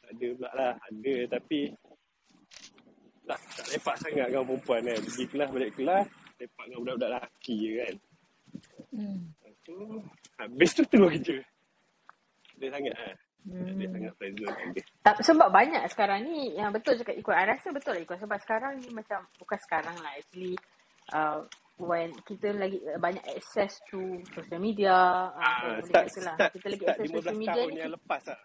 [0.04, 0.72] Tak ada pula lah.
[0.76, 1.60] Ada tapi
[3.24, 5.00] tak, tak lepak sangat dengan perempuan kan.
[5.00, 6.06] Pergi kelas balik kelas.
[6.36, 7.94] Lepak dengan budak-budak lelaki je kan.
[8.94, 9.18] Hmm.
[10.38, 11.36] Habis tu terus kerja.
[12.60, 13.14] Dia sangat ah.
[13.44, 13.76] Hmm.
[13.76, 13.92] Dia hmm.
[13.92, 14.84] sangat friend zone dia.
[15.04, 17.34] Tak, sebab banyak sekarang ni yang betul cakap ikut.
[17.36, 18.18] I rasa betul lah ikut.
[18.24, 20.56] Sebab sekarang ni macam, bukan sekarang lah actually.
[21.12, 21.44] Uh,
[21.76, 24.94] when kita lagi uh, banyak access to social media.
[25.34, 26.34] Uh, Ah, boleh start, kata lah.
[26.40, 27.80] start, Kita lagi start access 15 social media tahun ni.
[27.84, 28.40] yang lepas lah.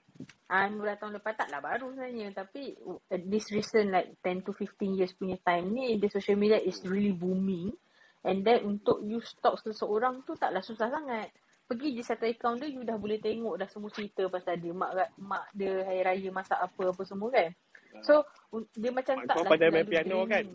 [0.50, 2.28] Ah, 15 tahun lepas tak lah baru sebenarnya.
[2.36, 6.60] Tapi uh, this recent like 10 to 15 years punya time ni, the social media
[6.60, 7.72] is really booming.
[8.28, 11.32] And then untuk you stalk seseorang tu taklah susah sangat.
[11.70, 14.74] Pergi je satu account dia, you dah boleh tengok dah semua cerita pasal dia.
[14.74, 17.50] Mak, mak dia hari raya masak apa, apa semua kan.
[18.02, 18.26] So,
[18.74, 20.46] dia macam Mak tak kau pandai main piano kan?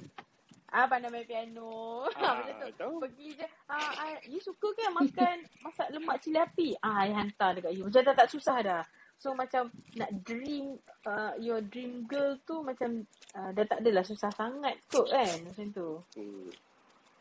[0.75, 2.03] Ah, pandai main piano.
[2.19, 2.69] Ah, macam tu.
[2.75, 2.95] tahu.
[3.07, 3.47] Pergi je.
[3.71, 6.69] Ah, ah, you suka kan makan masak lemak cili api?
[6.83, 7.87] Ah, I hantar dekat you.
[7.87, 8.83] Macam dah tak susah dah.
[9.15, 13.07] So macam nak dream uh, your dream girl tu macam
[13.39, 15.89] uh, dah tak adalah susah sangat kot kan macam tu.
[16.19, 16.51] Hmm.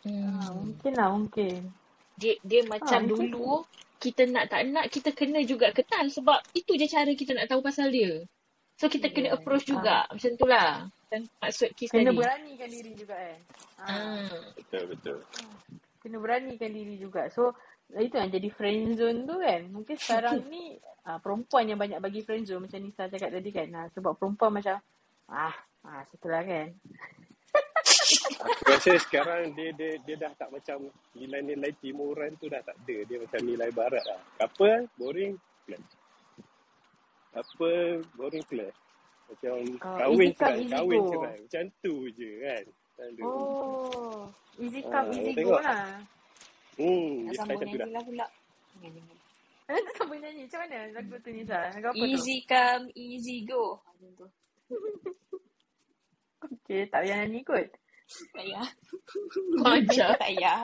[0.04, 0.68] Ah, Hmm.
[0.68, 1.60] mungkin lah mungkin.
[2.20, 3.16] Dia dia macam tu.
[3.16, 3.64] dulu
[3.98, 7.64] kita nak tak nak kita kena juga kenal sebab itu je cara kita nak tahu
[7.64, 8.20] pasal dia.
[8.76, 9.38] So kita kena Yeah.
[9.40, 10.70] approach Ah, juga macam tu lah.
[11.40, 12.20] Maksud Kis kena tadi.
[12.20, 13.40] beranikan diri juga kan.
[13.80, 14.28] Ah.
[14.58, 15.18] Betul, betul.
[16.02, 17.32] kena beranikan diri juga.
[17.32, 17.56] So
[17.94, 19.62] itu yang jadi friend zone tu kan.
[19.72, 23.70] Mungkin sekarang ni uh, perempuan yang banyak bagi friend zone macam Nisa cakap tadi kan.
[23.72, 24.82] Uh, sebab perempuan macam
[25.32, 26.68] ah, ah situlah kan.
[28.44, 32.98] Aku rasa sekarang dia, dia dia dah tak macam nilai-nilai timuran tu dah tak ada.
[33.02, 34.20] Dia macam nilai barat lah.
[34.38, 35.90] Couple, boring, clash.
[37.32, 38.78] Couple, boring, clash.
[39.26, 41.10] Macam Oh, kahwin easy come, cerai, easy kahwin go.
[41.10, 41.38] cerai.
[41.40, 42.64] Macam tu je kan.
[42.94, 43.22] Selalu.
[43.24, 44.22] Oh,
[44.60, 45.62] easy Ah, come, easy go tengok.
[45.62, 45.88] lah.
[46.74, 47.86] Hmm, dia sambung macam tu dah.
[47.86, 48.28] nyanyi lah pula.
[49.94, 50.42] Sampai nyanyi.
[50.44, 51.60] Macam mana lagu tu Nisa?
[51.72, 52.06] Lagu apa tu?
[52.06, 53.64] Easy come, easy go.
[53.88, 54.26] Macam tu.
[56.44, 57.68] Okay, tak payah nyanyi kot.
[58.14, 58.68] Tak payah.
[59.90, 60.62] Tak payah.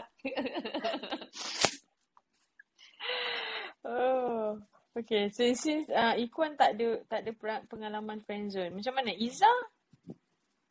[3.86, 4.60] Oh.
[4.98, 7.32] Okay, so since uh, Ikuan tak ada tak ada
[7.66, 8.74] pengalaman friend zone.
[8.76, 9.14] Macam mana?
[9.16, 9.48] Iza?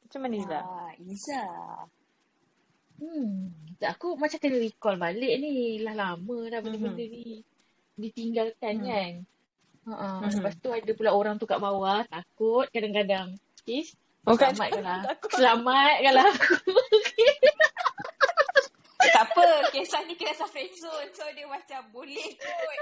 [0.05, 0.59] Macam mana Iza?
[0.61, 1.43] Ah, Iza.
[2.99, 3.55] Hmm.
[3.79, 5.81] Aku macam kena recall balik ni.
[5.81, 7.13] Lah lama dah benda-benda Mhm.
[7.15, 7.41] ni.
[7.99, 8.87] ditinggalkan Hmm.
[8.87, 9.13] kan.
[9.91, 10.39] Ha, Mhm.
[10.39, 13.35] lepas tu ada pula orang tu kat bawah takut kadang-kadang.
[13.67, 13.91] Is
[14.27, 14.99] Oh, kat selamatkanlah.
[15.07, 15.31] takut.
[15.37, 16.55] Selamatkanlah aku.
[18.99, 21.07] Tak apa, kisah ni kisah friend zone.
[21.15, 22.79] So dia macam boleh kot.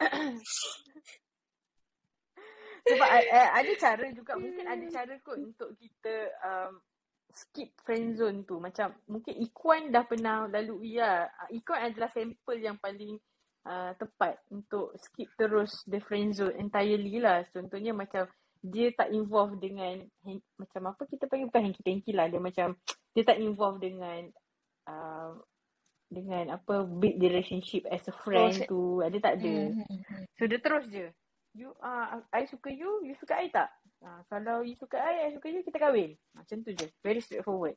[2.88, 6.80] Sebab uh, ada cara juga mungkin ada cara kot untuk kita um,
[7.30, 8.56] skip friend zone tu.
[8.58, 11.28] Macam mungkin Ikuan dah pernah lalui lah.
[11.52, 13.20] Ikuan adalah sampel yang paling
[13.66, 17.44] uh, tepat untuk skip terus the friend zone entirely lah.
[17.50, 18.28] Contohnya macam
[18.60, 22.28] dia tak involve dengan hand, macam apa kita panggil bukan hanky-panky lah.
[22.28, 22.76] Dia macam
[23.16, 24.28] dia tak involve dengan
[24.88, 25.32] uh,
[26.10, 28.68] dengan apa big relationship as a friend Close.
[28.68, 28.82] tu.
[29.00, 29.54] Dia tak ada.
[29.70, 30.24] Hmm, hmm, hmm.
[30.36, 31.08] So dia terus je.
[31.50, 33.70] You uh, I suka you, you suka I tak?
[34.00, 36.14] Uh, kalau you suka I, I suka you, kita kahwin.
[36.34, 36.86] Macam tu je.
[37.02, 37.74] Very straightforward.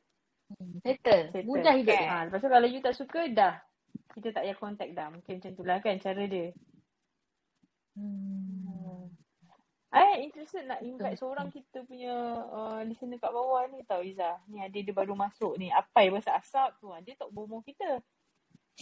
[0.84, 1.32] Settle.
[1.32, 1.48] Settle.
[1.48, 1.96] Mudah hidup.
[1.96, 3.54] Ha, lepas tu kalau you tak suka, dah.
[4.12, 5.08] Kita tak payah contact dah.
[5.08, 6.52] Mungkin macam tu lah kan cara dia.
[7.94, 9.08] Hmm.
[9.94, 11.30] I interested nak invite betul.
[11.30, 12.14] seorang kita punya
[12.50, 14.42] uh, listener kat bawah ni tau Izzah.
[14.50, 15.70] Ni ada dia baru masuk ni.
[15.70, 16.90] Apai bahasa asap tu.
[16.90, 16.98] ha.
[16.98, 18.02] Dia tak bomoh kita.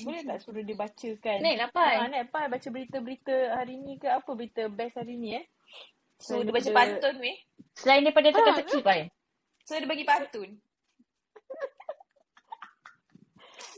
[0.01, 1.39] Boleh tak suruh dia bacakan?
[1.45, 2.01] Naik lah, Pai.
[2.01, 5.45] Ha, naik Pai baca berita-berita hari ni ke apa berita best hari ni eh.
[6.17, 7.37] So dia baca pantun weh.
[7.77, 9.01] Selain daripada Ah, teka-teki, Pai.
[9.69, 10.57] So dia bagi pantun.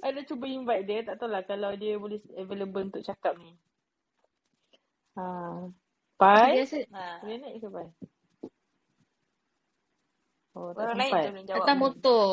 [0.04, 3.56] Ada cuba invite dia, tak tahulah kalau dia boleh available untuk cakap ni.
[5.16, 5.24] Ha.
[6.20, 7.04] Pai, Biasa Ha.
[7.22, 7.88] boleh naik ke Pai?
[10.54, 11.22] Oh, tak Orang lain sempat.
[11.22, 11.58] tu boleh jawab.
[11.66, 11.82] datang ni.
[11.82, 12.28] motor.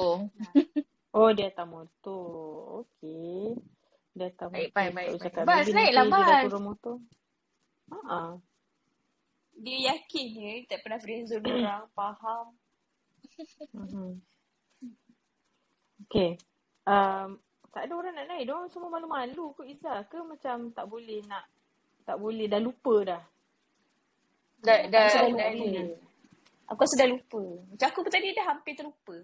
[1.12, 2.26] Oh, dia atas motor.
[2.86, 3.58] Okey.
[4.14, 4.74] Dia atas Baik, motor.
[4.76, 5.32] baik, baik, boleh baik.
[5.32, 5.46] cakap.
[5.48, 6.44] Bas, Maybe naiklah, nanti dia dah Bas.
[6.44, 6.96] turun motor.
[7.92, 8.20] Ha.
[9.58, 11.84] Dia yakin dia tak pernah friendzone orang.
[11.98, 12.46] Faham.
[13.74, 14.22] Mhm.
[16.08, 16.38] Okay.
[16.86, 17.40] Um,
[17.72, 18.44] tak ada orang nak naik.
[18.46, 21.46] Diorang semua malu-malu kot Izzah ke macam tak boleh nak
[22.04, 23.22] tak boleh dah lupa dah.
[24.62, 25.66] Dah, Aku dah, sudah dah lupa.
[25.66, 25.84] ni.
[26.68, 27.42] Aku rasa dah lupa.
[27.72, 29.16] Macam aku pun tadi dah hampir terlupa.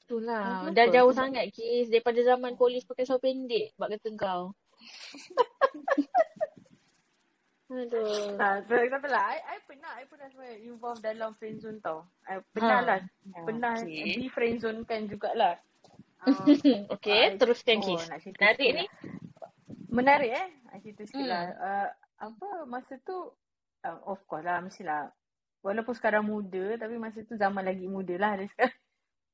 [0.00, 0.66] Itulah.
[0.66, 0.74] Kenapa?
[0.74, 1.86] Dah jauh sangat, Kis.
[1.86, 3.70] Daripada zaman polis pakai seluar pendek.
[3.74, 4.42] Sebab kata kau.
[7.70, 8.34] Aduh.
[8.34, 9.22] Ha, tak tak apalah.
[9.30, 12.02] I, I pernah, I pernah sebenarnya involve dalam friend zone tau.
[12.26, 12.84] I pernah Ha.
[12.84, 12.98] lah.
[13.46, 14.18] Pernah Okay.
[14.18, 15.54] di friend zone kan jugalah.
[16.20, 16.36] Uh,
[16.94, 18.04] okay, I- teruskan, oh, Kis.
[18.06, 18.84] nak Menarik ni.
[18.84, 18.88] lah.
[19.90, 20.48] Menarik eh.
[20.70, 21.32] I cerita sikit Hmm.
[21.32, 21.44] lah.
[21.56, 21.88] Uh,
[22.20, 23.16] apa, masa tu,
[23.82, 25.08] uh, of course lah, mestilah.
[25.60, 28.78] Walaupun sekarang muda, tapi masa tu zaman lagi muda lah dari sekarang.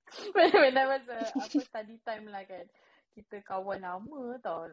[0.55, 2.67] Benda masa apa study time lah kan.
[3.13, 4.71] Kita kawan lama tau.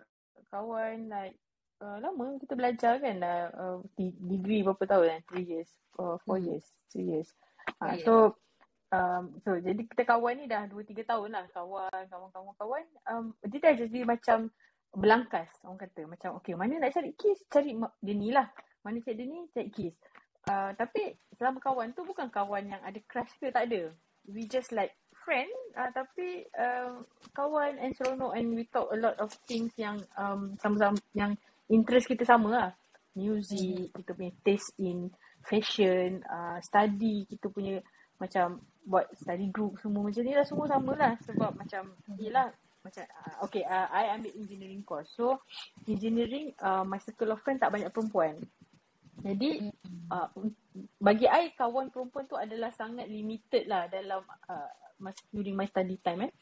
[0.49, 1.37] Kawan like
[1.77, 5.21] uh, lama kita belajar kan dah uh, degree berapa tahun kan?
[5.37, 6.45] 3 years, uh, 4 Hmm.
[6.47, 7.29] years, 3 years.
[7.81, 8.03] Oh, Ha, ya.
[8.03, 8.13] so
[8.93, 12.85] um, so jadi kita kawan ni dah 2 3 tahun lah kawan kawan kawan kawan.
[13.09, 14.53] Um, dia dah jadi macam
[14.93, 16.05] belangkas orang kata.
[16.05, 18.45] Macam okay mana nak cari kiss cari dia ni lah.
[18.85, 19.49] Mana cari dia ni?
[19.49, 19.97] Cari kiss
[20.49, 23.91] uh, tapi selama kawan tu bukan kawan yang ada crush ke tak ada.
[24.27, 29.15] We just like friend uh, tapi uh, kawan and seronok and we talk a lot
[29.19, 31.35] of things yang um, sama-sama yang
[31.71, 32.69] interest kita sama lah.
[33.13, 35.13] Music kita punya taste in
[35.45, 37.79] fashion uh, study kita punya
[38.17, 41.83] macam buat study group semua macam ni lah semua sama lah sebab macam
[42.19, 42.51] yelah
[42.83, 45.39] macam uh, okay uh, I ambil engineering course so
[45.87, 48.43] engineering uh, my circle of friend tak banyak perempuan
[49.23, 49.71] jadi
[50.11, 50.27] uh,
[50.99, 54.19] bagi I kawan perempuan tu adalah sangat limited lah dalam
[54.51, 54.69] uh,
[55.31, 56.33] during my study time eh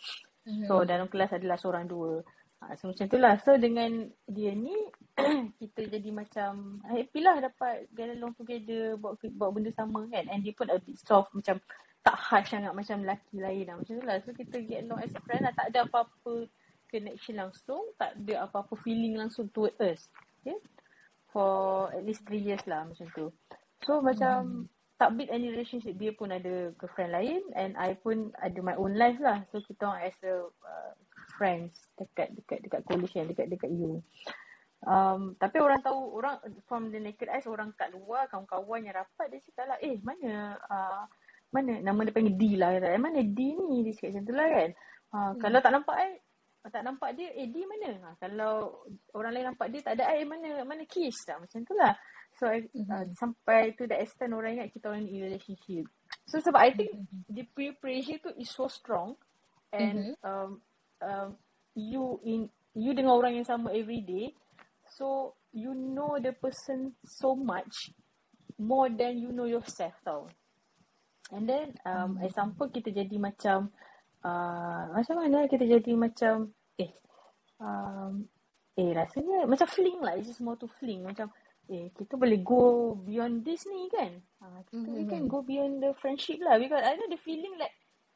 [0.47, 0.65] Mhm.
[0.65, 2.25] So dalam kelas adalah seorang dua.
[2.61, 3.37] Ha, so macam tu lah.
[3.41, 4.73] So dengan dia ni
[5.61, 10.29] kita jadi macam happy lah dapat get along together buat buat benda sama kan.
[10.29, 11.61] And dia pun a bit soft macam
[12.01, 13.75] tak harsh sangat macam lelaki lain lah.
[13.77, 14.17] Macam tu lah.
[14.25, 15.53] So kita get along as a friend lah.
[15.53, 16.49] Tak ada apa-apa
[16.89, 17.93] connection langsung.
[17.97, 20.09] Tak ada apa-apa feeling langsung toward us.
[20.41, 20.57] Okay.
[21.29, 23.29] For at least three years lah macam tu.
[23.85, 25.97] So macam tak build any relationship.
[25.97, 29.45] Dia pun ada girlfriend lain and I pun ada my own life lah.
[29.53, 30.93] So kita orang as a uh,
[31.37, 34.01] friends dekat dekat dekat college kan, dekat dekat U.
[34.81, 39.29] Um, tapi orang tahu orang from the naked eyes orang kat luar kawan-kawan yang rapat
[39.29, 41.05] dia cakap lah eh mana uh,
[41.51, 41.83] mana?
[41.83, 43.83] Nama dia panggil D lah kata, eh mana D ni?
[43.83, 44.69] Dia cakap macam tu lah kan.
[45.11, 45.39] Uh, Hmm.
[45.43, 46.11] kalau tak nampak I
[46.71, 47.89] tak nampak dia eh D mana?
[47.99, 48.85] Ha, kalau
[49.17, 51.41] orang lain nampak dia tak ada I mana mana kiss tak?
[51.41, 51.93] Macam tu lah.
[52.39, 55.89] So I, uh, sampai to the extent orang ingat kita orang in relationship.
[56.29, 57.27] So sebab I think Mhm.
[57.33, 59.19] the peer pressure tu is so strong
[59.75, 60.61] and um,
[61.03, 61.35] um,
[61.75, 64.31] you in you dengan orang yang sama every day.
[64.95, 67.91] So you know the person so much
[68.55, 70.31] more than you know yourself tau
[71.31, 73.71] and then um, at some point kita jadi macam
[74.23, 76.91] uh, macam mana kita jadi macam eh
[77.59, 78.27] um,
[78.77, 80.15] eh rasanya macam fling lah.
[80.19, 81.03] It's just more to fling.
[81.07, 81.31] Macam
[81.71, 84.19] eh kita boleh go beyond this ni kan.
[84.43, 85.31] Ha, kita we can Mm-hmm.
[85.31, 86.59] go beyond the friendship lah.
[86.59, 87.73] Because I know the feeling like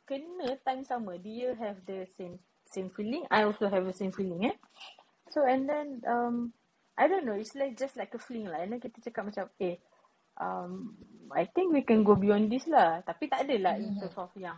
[0.07, 1.17] kena time sama.
[1.19, 3.25] Dia have the same same feeling.
[3.31, 4.57] I also have the same feeling eh.
[5.31, 6.53] So and then um
[6.99, 7.35] I don't know.
[7.35, 8.63] It's like just like a fling lah.
[8.63, 9.79] And then kita cakap macam eh
[10.39, 10.95] um,
[11.33, 13.01] I think we can go beyond this lah.
[13.03, 14.57] Tapi tak adalah in terms of yang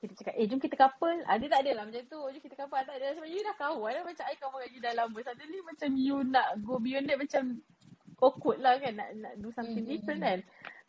[0.00, 1.20] kita cakap, eh jom kita couple.
[1.28, 2.20] Ah, dia tak adalah macam tu.
[2.24, 2.80] Jom kita couple.
[2.88, 3.12] Tak ada.
[3.20, 3.92] Sebab you dah kawan.
[3.92, 4.02] lah.
[4.08, 5.18] Macam I kawan dengan you dah lama.
[5.20, 7.42] Suddenly macam you nak go beyond that macam
[8.16, 8.96] awkward lah kan.
[8.96, 10.40] Nak, nak do something different kan.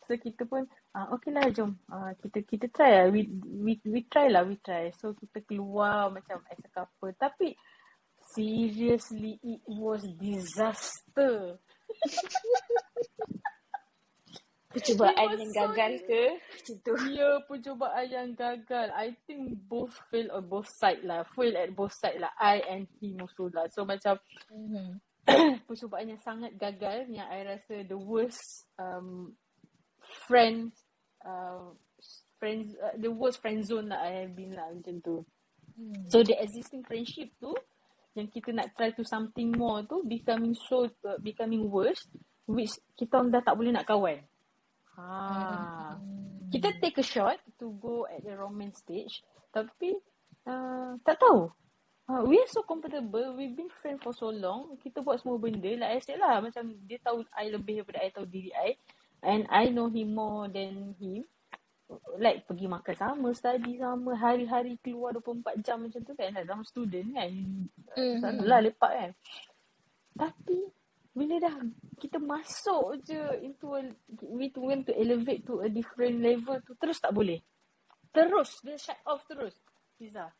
[0.08, 0.64] So kita pun,
[0.96, 1.76] ah, okay lah jom.
[1.92, 3.06] Ah, kita kita try lah.
[3.12, 4.48] We, we, we try lah.
[4.48, 4.88] We try.
[4.96, 7.12] So kita keluar macam as a couple.
[7.12, 7.52] Tapi
[8.32, 11.60] seriously it was disaster.
[14.72, 16.22] Percubaan yang gagal ke?
[16.52, 16.92] Macam tu.
[17.12, 18.88] Ya, percubaan yang gagal.
[18.96, 21.24] I think both fail on both side lah.
[21.36, 22.32] Fail at both side lah.
[22.40, 23.68] I and him also lah.
[23.72, 24.16] So macam
[24.50, 25.00] Mhm.
[25.70, 29.38] percubaan yang sangat gagal yang I rasa the worst um,
[30.26, 30.74] friend
[31.22, 31.70] uh,
[32.42, 35.22] friends uh, the worst friend zone lah I have been lah macam tu.
[35.78, 36.10] Hmm.
[36.10, 37.54] So the existing friendship tu
[38.18, 42.02] yang kita nak try to something more tu becoming so uh, becoming worse
[42.50, 44.18] which kita orang dah tak boleh nak kawan.
[44.96, 45.96] Ha.
[46.52, 49.96] Kita take a shot to go at the romance stage tapi
[50.48, 51.48] uh, tak tahu.
[52.10, 53.36] Uh, we are so comfortable.
[53.38, 54.74] We've been friends for so long.
[54.82, 55.70] Kita buat semua benda.
[55.70, 56.42] Like I said lah.
[56.42, 58.74] Macam dia tahu I lebih daripada I tahu diri I.
[59.22, 61.24] And I know him more than him.
[62.18, 66.34] Like pergi makan sama, study sama, hari-hari keluar 24 jam macam tu kan.
[66.34, 67.30] Like, Sama student kan.
[67.96, 68.18] Mhm.
[68.18, 69.10] Selalulah lepak kan.
[70.18, 70.58] Tapi
[71.12, 71.56] bila dah
[72.00, 73.84] kita masuk je into a,
[74.32, 77.40] we to want to elevate to a different level tu terus tak boleh.
[78.12, 79.52] Terus dia shut off terus.
[80.00, 80.32] Fiza.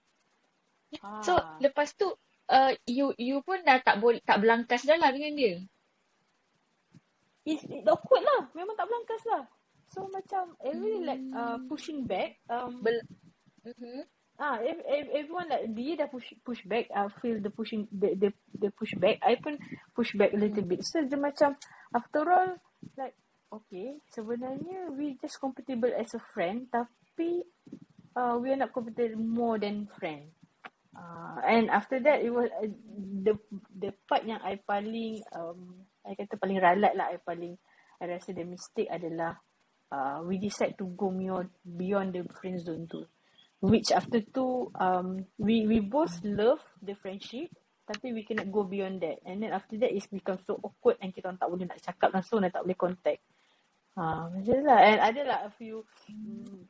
[1.24, 1.56] So Ha.
[1.60, 2.08] lepas tu
[2.48, 5.54] uh, you you pun dah tak boleh tak berlangkas dah lah dengan dia.
[7.44, 8.48] It's it awkward lah.
[8.54, 9.44] Memang tak berlangkas lah.
[9.92, 12.40] So macam every like uh, pushing back.
[12.48, 13.08] Um, Bel-
[13.62, 14.02] Mhm.
[14.40, 16.88] Ah, ev, ev, everyone like dia dah push push back.
[16.92, 19.20] I feel the pushing the the, the push back.
[19.20, 19.60] I pun
[19.92, 20.84] push back a little bit.
[20.86, 21.58] So dia macam
[21.92, 22.56] after all
[22.96, 23.16] like
[23.52, 27.44] okay sebenarnya we just compatible as a friend tapi
[28.16, 30.32] uh, we are not compatible more than friend.
[30.92, 32.68] Uh, and after that it was uh,
[33.24, 33.32] the
[33.72, 37.56] the part yang I paling um I kata paling ralat lah I paling
[37.96, 39.40] I rasa the mistake adalah
[39.88, 43.08] uh, we decide to go beyond beyond the friend zone tu
[43.62, 47.46] which after tu um we we both love the friendship
[47.86, 49.22] tapi we cannot go beyond that.
[49.26, 52.10] And then after that it's become so awkward and kita orang tak boleh nak cakap
[52.14, 53.22] langsung dan tak boleh contact.
[53.98, 54.80] Ha macam tu lah.
[54.82, 56.62] And ada lah a few mm,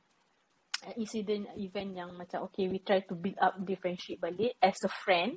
[0.99, 4.93] incident event yang macam okay we try to build up the friendship balik as a
[4.93, 5.37] friend.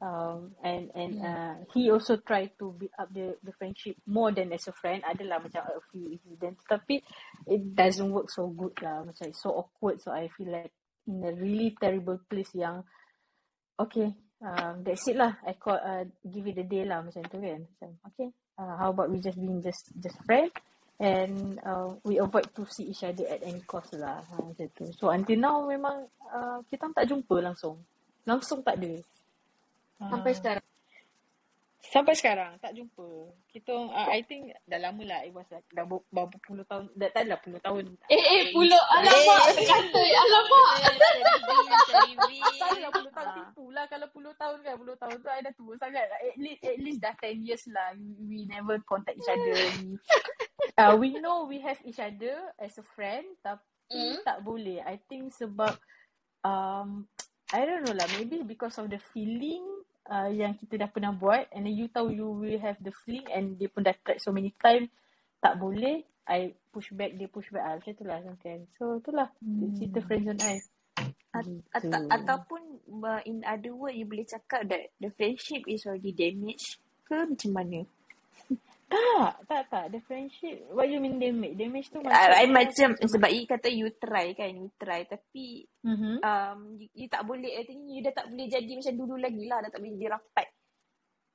[0.00, 4.48] Um, and and uh, he also try to build up the the friendship more than
[4.56, 5.04] as a friend.
[5.04, 7.04] Adalah macam a few incidents tapi
[7.44, 9.04] it doesn't work so good lah.
[9.04, 10.00] Macam it's so awkward.
[10.00, 10.72] So I feel like
[11.10, 12.86] in a really terrible place yang
[13.74, 15.34] okay um, that's it lah.
[15.42, 17.66] I call uh, give it a day lah macam tu kan.
[17.66, 20.54] Macam okay uh, how about we just being just just friend
[21.02, 24.86] and uh, we avoid to see each other at any cost lah ha, macam tu.
[24.94, 27.82] So until now memang uh, kita tak jumpa langsung.
[28.28, 29.00] Langsung tak ada.
[30.00, 30.36] Sampai Ah.
[30.38, 30.66] sekarang.
[31.80, 33.32] Sampai sekarang tak jumpa.
[33.48, 35.20] Kita uh, I think dah lama lah.
[35.24, 36.92] It was like dah ber- berapa puluh tahun.
[36.92, 37.84] Dah tak adalah puluh tahun.
[38.12, 40.68] Eh eh pula alamak kata alamak.
[42.60, 43.30] Tak adalah puluh tahun.
[43.32, 44.74] Tipu lah kalau puluh tahun kan.
[44.76, 46.06] Puluh tahun tu I dah tua sangat.
[46.12, 47.96] At least, at least dah 10 years lah.
[47.96, 49.56] We, we never contact each other.
[49.80, 49.96] We,
[50.76, 53.24] uh, we know we have each other as a friend.
[53.40, 54.22] Tapi Hmm.
[54.22, 54.78] tak boleh.
[54.86, 55.74] I think sebab
[56.46, 57.10] um,
[57.50, 58.06] I don't know lah.
[58.14, 59.66] Maybe because of the feeling
[60.10, 61.46] uh, yang kita dah pernah buat.
[61.54, 64.34] And then you tahu you will have the feeling and dia pun dah try so
[64.34, 64.90] many time
[65.40, 67.64] tak boleh I push back dia push back.
[67.64, 68.66] Ah, macam tu lah sometimes.
[68.76, 69.78] So itulah hmm.
[69.78, 70.58] cerita friends on I.
[71.30, 71.62] At, gitu.
[71.78, 72.62] at, ataupun
[73.06, 77.50] uh, in other word you boleh cakap that the friendship is already damaged ke macam
[77.54, 77.80] mana?
[78.90, 83.06] Tak tak tak the friendship what you mean damage damage tu I, I maksudnya macam
[83.06, 86.18] sebab you kata you try kan you try tapi mm-hmm.
[86.26, 89.44] um, you, you tak boleh I think you dah tak boleh jadi macam dulu lagi
[89.46, 90.48] lah dah tak boleh jadi rapat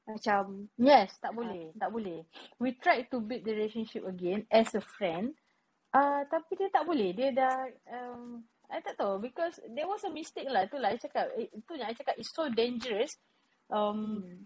[0.06, 2.30] macam Yes, tak boleh, tak boleh.
[2.62, 5.34] We tried to build the relationship again as a friend.
[5.90, 7.10] Ah, uh, tapi dia tak boleh.
[7.18, 10.70] Dia dah um, I tak tahu because there was a mistake lah.
[10.70, 11.26] Itulah I cakap.
[11.34, 13.18] eh, Itu yang I cakap it's so dangerous.
[13.74, 14.46] Um, hmm.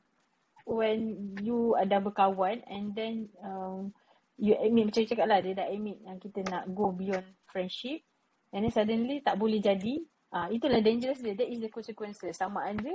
[0.69, 3.89] When you ada berkawan and then um,
[4.37, 8.05] you admit macam cakap lah dia dah admit yang kita nak go beyond friendship
[8.53, 12.37] and then suddenly tak boleh jadi ah uh, itulah dangerous dia that is the consequences
[12.37, 12.93] sama ada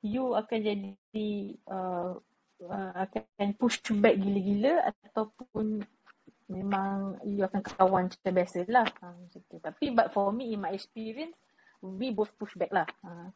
[0.00, 1.30] you akan jadi
[1.68, 2.16] uh,
[2.66, 5.84] uh, akan push back gila-gila ataupun
[6.50, 8.84] memang you akan kawan macam biasa lah.
[9.00, 9.56] Ha, macam tu.
[9.62, 11.38] Tapi but for me in my experience,
[11.80, 12.84] we both push back lah.
[13.06, 13.32] Ha.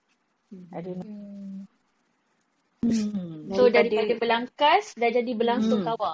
[0.74, 1.06] I don't know.
[1.06, 1.75] Hmm.
[2.84, 3.48] Hmm.
[3.54, 5.96] So Daripada daripada belangkas dah jadi belangsung Hmm.
[5.96, 6.12] kawa.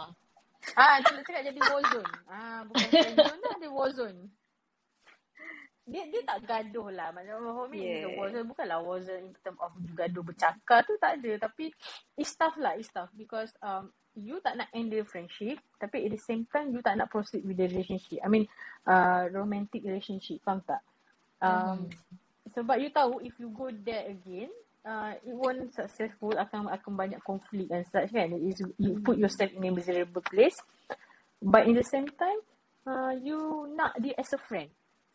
[0.78, 2.12] Ah, kita cakap jadi war zone.
[2.30, 4.20] Ah, bukan friend zone dia war zone.
[5.82, 7.10] Dia dia tak gaduh lah.
[7.10, 8.06] Macam for me, yeah.
[8.06, 8.14] Yeah.
[8.14, 11.50] war zone bukanlah war zone in term of gaduh bercakap tu tak ada.
[11.50, 11.74] Tapi
[12.14, 13.10] it's tough lah, it's tough.
[13.18, 16.94] Because um, you tak nak end the friendship, tapi at the same time, you tak
[16.94, 18.22] nak proceed with the relationship.
[18.22, 18.46] I mean,
[18.86, 20.38] uh, romantic relationship.
[20.46, 20.78] Faham tak?
[21.42, 21.90] Um,
[22.54, 24.54] sebab you tahu if you go there again,
[24.87, 28.35] uh, it won't successful akan akan banyak konflik and such kan.
[28.35, 30.59] It is you put yourself in a miserable place.
[31.43, 32.41] But in the same time,
[32.87, 34.70] uh, you nak dia as a friend.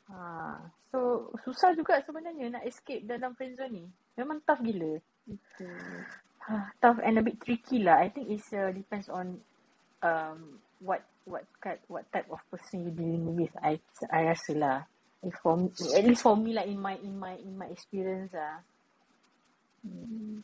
[0.08, 0.60] Ha,
[0.92, 3.86] so susah juga sebenarnya nak escape dalam friend zone ni.
[4.16, 5.00] Memang tough gila.
[6.48, 8.00] Ha, tough and a bit tricky lah.
[8.00, 9.40] I think it's uh, depends on
[10.04, 13.52] um what what kind what type of person you dealing with.
[13.60, 13.80] I
[14.12, 14.78] I rasa lah.
[15.24, 18.32] If for me, at least for me lah in my in my in my experience
[18.32, 18.64] lah.
[18.64, 18.77] Hmm.
[19.82, 20.42] Hmm.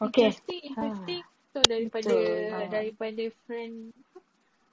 [0.00, 0.32] Okay.
[0.32, 1.22] Interesting, interesting.
[1.52, 2.50] So daripada Betul.
[2.50, 2.58] Ha.
[2.66, 3.74] daripada friend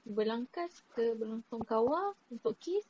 [0.01, 2.81] berlangkas ke berlangsung kawa untuk kes.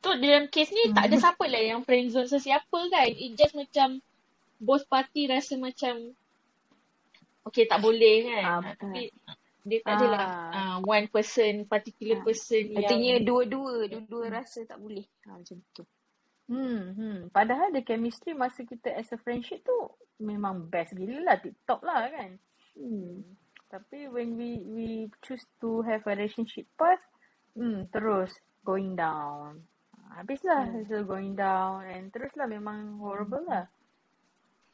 [0.00, 3.10] So dalam kes ni tak ada siapa lah yang friendzone sesiapa kan.
[3.10, 3.98] It just macam
[4.58, 6.14] both party rasa macam
[7.42, 8.42] okay tak boleh kan.
[8.42, 8.78] Ah, Ah, betul.
[8.78, 9.02] tapi
[9.64, 10.54] dia tak adalah Ah.
[10.54, 12.24] uh, one person, particular Ah.
[12.24, 15.02] person Artinya yang dua-dua, dua-dua rasa tak boleh.
[15.26, 15.82] Ha, macam tu.
[16.44, 17.18] Hmm, hmm.
[17.32, 19.78] Padahal the chemistry masa kita as a friendship tu
[20.20, 22.36] memang best gila lah, TikTok lah kan.
[22.76, 23.24] Hmm.
[23.72, 24.88] Tapi when we we
[25.24, 27.00] choose to have a relationship path,
[27.56, 28.30] hmm, terus
[28.60, 29.64] going down.
[30.14, 30.84] Habislah Hmm.
[30.84, 31.04] hmm.
[31.08, 33.64] going down and teruslah memang horrible lah.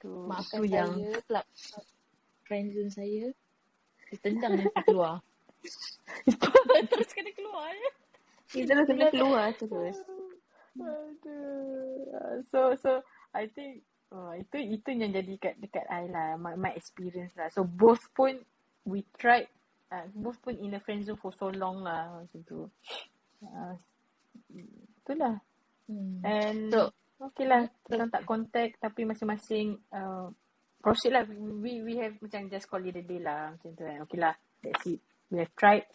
[0.03, 1.47] Tu maafkan tu yang saya, club
[2.51, 3.27] friendzone saya
[4.11, 5.23] ditendang nanti keluar.
[6.91, 7.91] terus kena keluar ya.
[8.51, 9.97] Kita dah kena keluar terus.
[10.79, 12.45] Aduh.
[12.51, 13.03] So so
[13.35, 13.83] I think
[14.15, 17.51] uh, itu itu yang jadi dekat dekat I lah my, my experience lah.
[17.51, 18.39] So both pun
[18.87, 19.51] we tried
[19.91, 22.71] uh, both pun in the friend zone for so long lah macam tu.
[23.43, 23.75] Uh,
[25.03, 25.43] itulah.
[25.91, 26.23] Hmm.
[26.23, 30.31] And So okay lah kita orang tak contact tapi masing-masing uh,
[30.79, 31.27] proceed lah.
[31.27, 33.99] We we have macam just call it a day lah macam tu kan.
[34.07, 35.03] Okay lah that's it.
[35.35, 35.87] We have tried.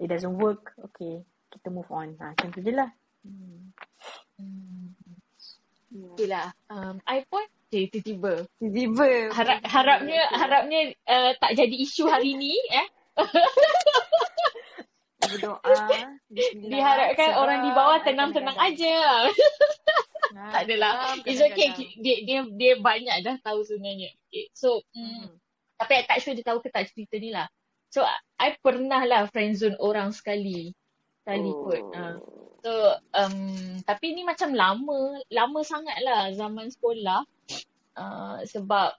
[0.00, 0.72] It doesn't work.
[0.92, 1.22] Okay
[1.54, 2.18] kita move on.
[2.18, 2.90] Ha, macam tu je lah.
[3.24, 3.72] Hmm.
[4.36, 4.92] Hmm.
[6.14, 6.50] Okay lah.
[6.66, 7.42] Um, I pun
[7.74, 8.46] okay, tiba-tiba.
[8.62, 9.34] Tiba-tiba.
[9.34, 12.86] Harap, harapnya harapnya uh, tak jadi isu hari ni eh.
[15.24, 15.74] Berdoa.
[16.54, 19.26] Diharapkan Sebab orang di bawah tenang-tenang aja.
[20.34, 21.18] Nah, tak adalah.
[21.24, 21.74] It's okay.
[21.98, 24.12] Dia dia dia banyak dah tahu sebenarnya.
[24.30, 24.50] Okay.
[24.52, 25.26] So, mm, Hmm.
[25.80, 27.48] tapi I tak sure dia tahu ke tak cerita ni lah.
[27.90, 28.02] So,
[28.38, 30.74] I pernah lah friendzone orang sekali.
[31.22, 31.82] Sekali kot.
[31.94, 32.43] Uh.
[32.64, 33.36] So, um,
[33.84, 37.20] tapi ni macam lama, lama sangat lah zaman sekolah.
[37.92, 38.96] Uh, sebab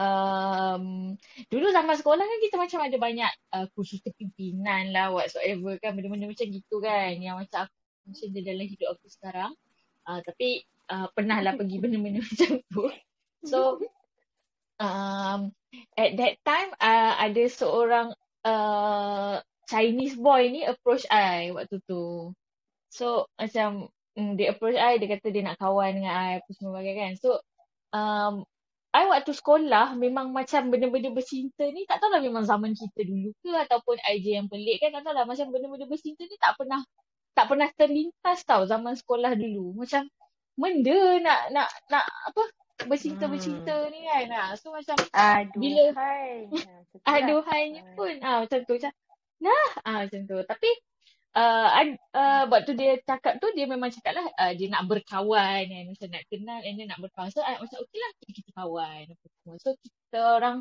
[0.00, 1.12] um,
[1.52, 5.92] dulu zaman sekolah kan kita macam ada banyak uh, kursus kepimpinan lah whatsoever kan.
[5.92, 7.12] Benda-benda macam gitu kan.
[7.20, 7.76] Yang macam aku
[8.08, 9.52] macam dia dalam hidup aku sekarang.
[10.08, 12.88] Uh, tapi uh, pernah lah pergi benda-benda macam tu.
[13.44, 13.76] So,
[14.80, 15.52] um,
[16.00, 18.16] at that time uh, ada seorang
[18.48, 22.32] uh, Chinese boy ni approach I waktu tu.
[22.92, 26.76] So macam mm, dia approach I, dia kata dia nak kawan dengan I apa semua
[26.76, 27.12] bagai kan.
[27.16, 27.40] So
[27.96, 28.44] um,
[28.92, 33.48] I waktu sekolah memang macam benda-benda bercinta ni tak tahulah memang zaman kita dulu ke
[33.56, 36.84] ataupun I je yang pelik kan tak tahulah macam benda-benda bercinta ni tak pernah
[37.32, 39.72] tak pernah terlintas tau zaman sekolah dulu.
[39.80, 40.04] Macam
[40.52, 42.42] benda nak nak nak apa
[42.84, 44.26] bercinta-bercinta ni kan.
[44.28, 44.42] Ha.
[44.60, 46.44] So macam Aduh, Bila- hai.
[47.08, 47.94] Ha, aduhainya Ah.
[47.96, 48.92] pun ah macam tu macam
[49.40, 50.68] nah ah macam tu tapi
[51.36, 51.68] uh,
[52.12, 56.08] uh, waktu dia cakap tu dia memang cakap lah uh, dia nak berkawan kan macam
[56.12, 57.30] nak kenal and dia nak berkawan.
[57.32, 59.04] So I macam okey lah kita, kawan
[59.60, 60.56] so kita orang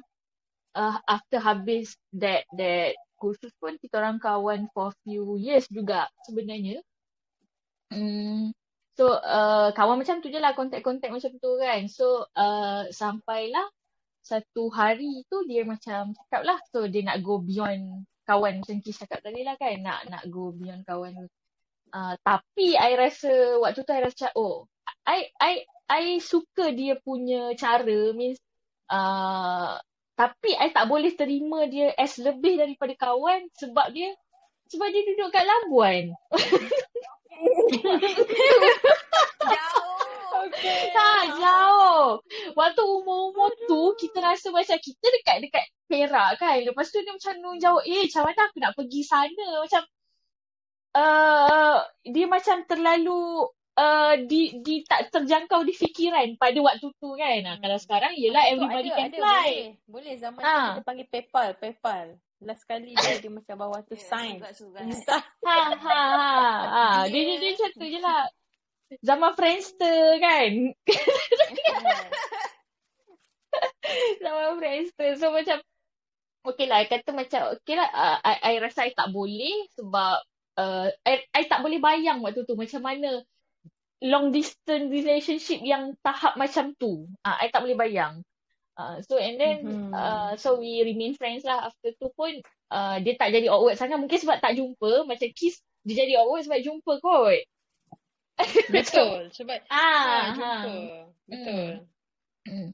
[0.75, 6.81] uh, after habis that that kursus pun kita orang kawan for few years juga sebenarnya.
[7.91, 8.55] Hmm,
[8.95, 11.85] so uh, kawan macam tu je lah kontak-kontak macam tu kan.
[11.91, 13.67] So uh, sampailah
[14.21, 19.03] satu hari tu dia macam cakap lah so dia nak go beyond kawan macam Kish
[19.03, 21.27] cakap tadi lah kan nak nak go beyond kawan
[21.91, 24.71] uh, tapi I rasa waktu tu I rasa oh
[25.03, 25.53] I I
[25.91, 28.39] I suka dia punya cara means
[28.87, 29.75] uh,
[30.15, 34.15] tapi I tak boleh terima dia as lebih daripada kawan sebab dia
[34.71, 36.15] sebab dia duduk kat Labuan.
[40.65, 40.91] Jauh.
[40.91, 40.93] Okay.
[40.93, 41.09] Ha,
[41.41, 42.07] jauh.
[44.31, 46.57] rasa macam kita dekat-dekat Perak kan.
[46.63, 49.47] Lepas tu dia macam nung jawab, eh macam mana aku nak pergi sana?
[49.59, 49.81] Macam
[50.95, 57.37] uh, dia macam terlalu uh, di, di tak terjangkau di fikiran pada waktu tu kan.
[57.43, 59.49] Nah, kalau sekarang yelah Tu everybody ada, can ada, fly.
[59.51, 59.67] boleh.
[59.91, 60.67] Boleh, zaman tu Ah.
[60.73, 62.07] kita panggil PayPal, PayPal.
[62.41, 64.41] Last kali dia, dia macam bawah tu Ya, sign.
[64.41, 64.49] Ha
[65.45, 66.01] ha ha.
[66.65, 66.85] ha.
[67.05, 68.25] Dia, dia, dia macam tu je lah.
[68.99, 70.51] Zaman Friendster kan.
[74.23, 75.15] Zaman Friendster.
[75.15, 75.63] So macam
[76.41, 80.25] Okay lah, I kata macam, okay lah, uh, I, I rasa I tak boleh sebab
[80.57, 83.21] uh, I, I tak boleh bayang waktu tu macam mana
[84.01, 87.05] long distance relationship yang tahap macam tu.
[87.21, 88.25] Uh, I tak boleh bayang.
[88.73, 89.93] Uh, so and then, Mhm.
[89.93, 91.69] uh, so we remain friends lah.
[91.69, 92.33] After tu pun,
[92.73, 94.01] uh, dia tak jadi awkward sangat.
[94.01, 95.05] Mungkin sebab tak jumpa.
[95.05, 97.37] Macam Kiss, dia jadi awkward sebab jumpa kot.
[98.75, 99.31] Betul.
[99.31, 100.53] Sebab Ah, ha, ha.
[100.65, 100.99] jumpa.
[101.29, 101.69] Betul.
[102.47, 102.69] Hmm.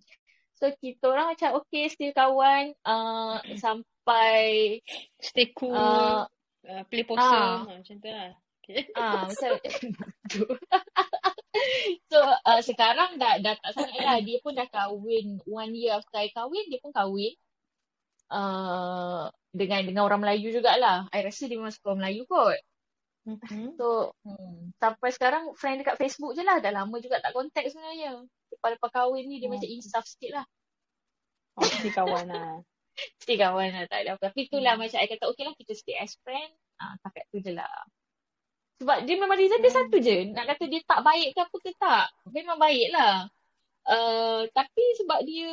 [0.58, 4.82] So kita orang macam okay still kawan uh, sampai
[5.22, 5.76] Stay cool.
[5.76, 6.26] uh,
[6.68, 7.24] Uh, play poker.
[7.24, 7.64] ah.
[7.64, 8.36] Ha, macam tu lah.
[8.60, 8.92] Okay.
[9.00, 9.56] ah macam
[12.12, 16.20] so uh, sekarang dah dah tak sangat lah dia pun dah kahwin one year after
[16.20, 17.32] I kahwin dia pun kahwin
[18.28, 21.08] uh, dengan dengan orang Melayu jugalah.
[21.16, 22.60] I rasa dia memang suka orang Melayu kot.
[23.52, 23.76] Mhm.
[23.76, 26.64] So hmm, sampai sekarang friend dekat Facebook je lah.
[26.64, 28.24] Dah lama juga tak contact sebenarnya.
[28.56, 29.60] Lepas-lepas kahwin ni dia Hmm.
[29.60, 30.46] macam insaf sikit lah.
[31.60, 32.64] Oh, mesti kawan lah.
[33.22, 34.32] Stay kawan lah tak ada apa.
[34.32, 34.88] Tapi itulah Hmm.
[34.88, 36.52] macam I kata okay lah kita stay as friend.
[36.80, 37.68] Ah, takat tu je lah.
[38.80, 40.32] Sebab dia memang reason dia satu je.
[40.32, 42.06] Nak kata dia tak baik ke apa ke tak.
[42.32, 43.26] Memang baik lah.
[43.88, 45.50] Uh, tapi sebab dia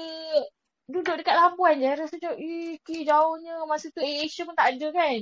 [0.86, 1.90] duduk dekat Labuan je.
[1.90, 3.64] Rasa macam eh jauhnya.
[3.64, 5.18] Masa tu Air Asia pun tak ada kan.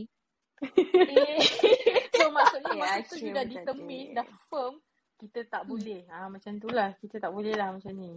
[0.62, 1.38] Eh,
[2.16, 4.74] So maksudnya Ya, masa tu you dah determine, dah firm,
[5.18, 6.06] kita tak boleh.
[6.08, 6.94] Ah macam tu lah.
[6.98, 8.12] Kita tak boleh lah macam ni.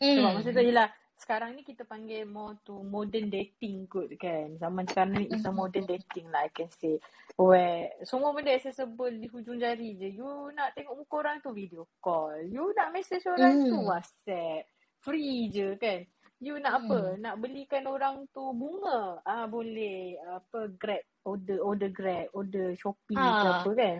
[0.00, 0.16] hmm.
[0.16, 4.56] Sebab masa tu yelah, sekarang ni kita panggil more to modern dating kot kan.
[4.60, 7.00] Zaman sekarang ni is a modern dating lah I can say.
[7.36, 10.08] Where semua benda accessible di hujung jari je.
[10.12, 12.44] You nak tengok muka orang tu video call.
[12.44, 13.88] You nak message orang tu Hmm.
[13.88, 14.68] WhatsApp.
[15.00, 16.04] Free je kan.
[16.36, 17.16] You nak apa?
[17.16, 17.20] Hmm.
[17.24, 19.24] Nak belikan orang tu bunga.
[19.24, 20.20] Ah boleh.
[20.36, 21.00] Apa Grab.
[21.24, 22.28] Order order Grab.
[22.36, 23.64] Order Shopee ke Ha.
[23.64, 23.96] apa kan.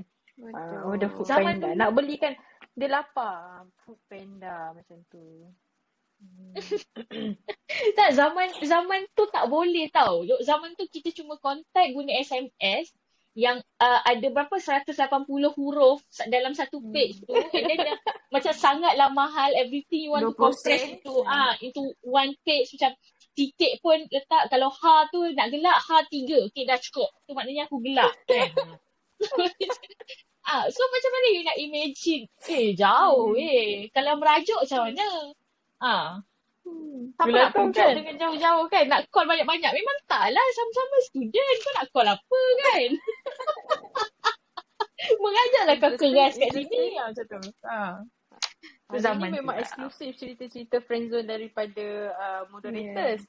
[0.53, 1.72] Ah, order Food Zaman Panda.
[1.72, 2.32] dulu Nak belikan
[2.76, 3.64] dia lapar.
[3.84, 5.49] Food Panda macam tu.
[6.16, 6.53] Hmm.
[7.99, 10.24] tak zaman zaman tu tak boleh tau.
[10.45, 12.93] Zaman tu kita cuma contact guna SMS
[13.37, 14.57] yang uh, ada berapa?
[14.57, 14.97] 180
[15.53, 16.01] huruf
[16.32, 17.37] dalam satu page tu.
[17.37, 17.84] And then
[18.34, 19.53] macam sangatlah mahal.
[19.61, 22.97] Everything you want to 20 compress into ah into one page macam
[23.37, 24.49] titik pun letak.
[24.49, 26.49] Kalau ha tu nak gelak ha tiga.
[26.49, 27.12] Okay dah cukup.
[27.28, 28.16] Tu maknanya aku gelak.
[28.26, 28.51] Kan
[30.51, 32.24] ah so macam mana you nak imagine?
[32.49, 33.93] Eh jauh eh.
[33.93, 35.09] Kalau merajuk macam mana?
[35.84, 36.24] Ah.
[36.66, 37.95] Siapa Yelah nak tu pujuk kan.
[37.95, 38.84] dengan jauh-jauh kan?
[38.91, 39.70] Nak call banyak-banyak.
[39.70, 40.47] Memang tak lah.
[40.53, 41.57] Sama-sama student.
[41.62, 42.91] Kau nak call apa kan?
[45.22, 46.98] Mengajarlah kau keras kat sini.
[46.98, 47.38] Macam tu.
[47.66, 48.02] Ha.
[48.86, 53.26] Hari zaman ni tu memang eksklusif cerita-cerita friendzone daripada uh, moderators.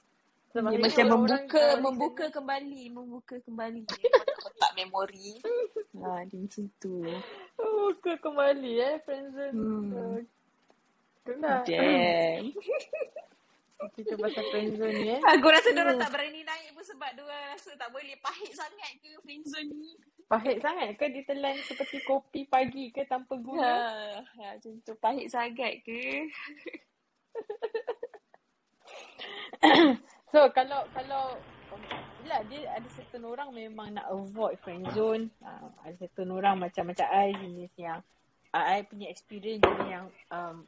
[0.54, 5.42] Sebab Dia tu macam orang membuka membuka kembali, membuka kembali kotak-kotak memori.
[5.98, 7.02] Ha, dia macam tu.
[7.58, 9.54] Oh, ke kembali eh friendzone.
[9.58, 9.90] Hmm.
[9.94, 10.18] Uh,
[11.26, 11.60] itulah.
[11.66, 12.54] Damn.
[13.98, 15.22] Cerita pasal friendzone ni eh.
[15.22, 19.10] Aku rasa diorang tak berani naik pun sebab diorang rasa tak boleh pahit sangat ke
[19.26, 19.94] friendzone ni.
[20.28, 23.76] Pahit sangat ke ditelan seperti kopi pagi ke tanpa Ha, gula?
[24.20, 26.28] ha, macam tu pahit sangat ke?
[30.28, 31.40] So kalau kalau
[32.28, 35.32] Yelah dia ada certain orang memang nak avoid friend zone.
[35.40, 38.00] Uh, ada certain orang macam-macam I jenis yang
[38.52, 40.68] uh, I punya experience jenis yang um,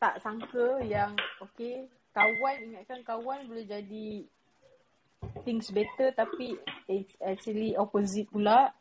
[0.00, 1.84] tak sangka yang okay
[2.16, 4.24] kawan ingatkan kawan boleh jadi
[5.44, 6.56] things better tapi
[6.88, 8.72] it's actually opposite pula.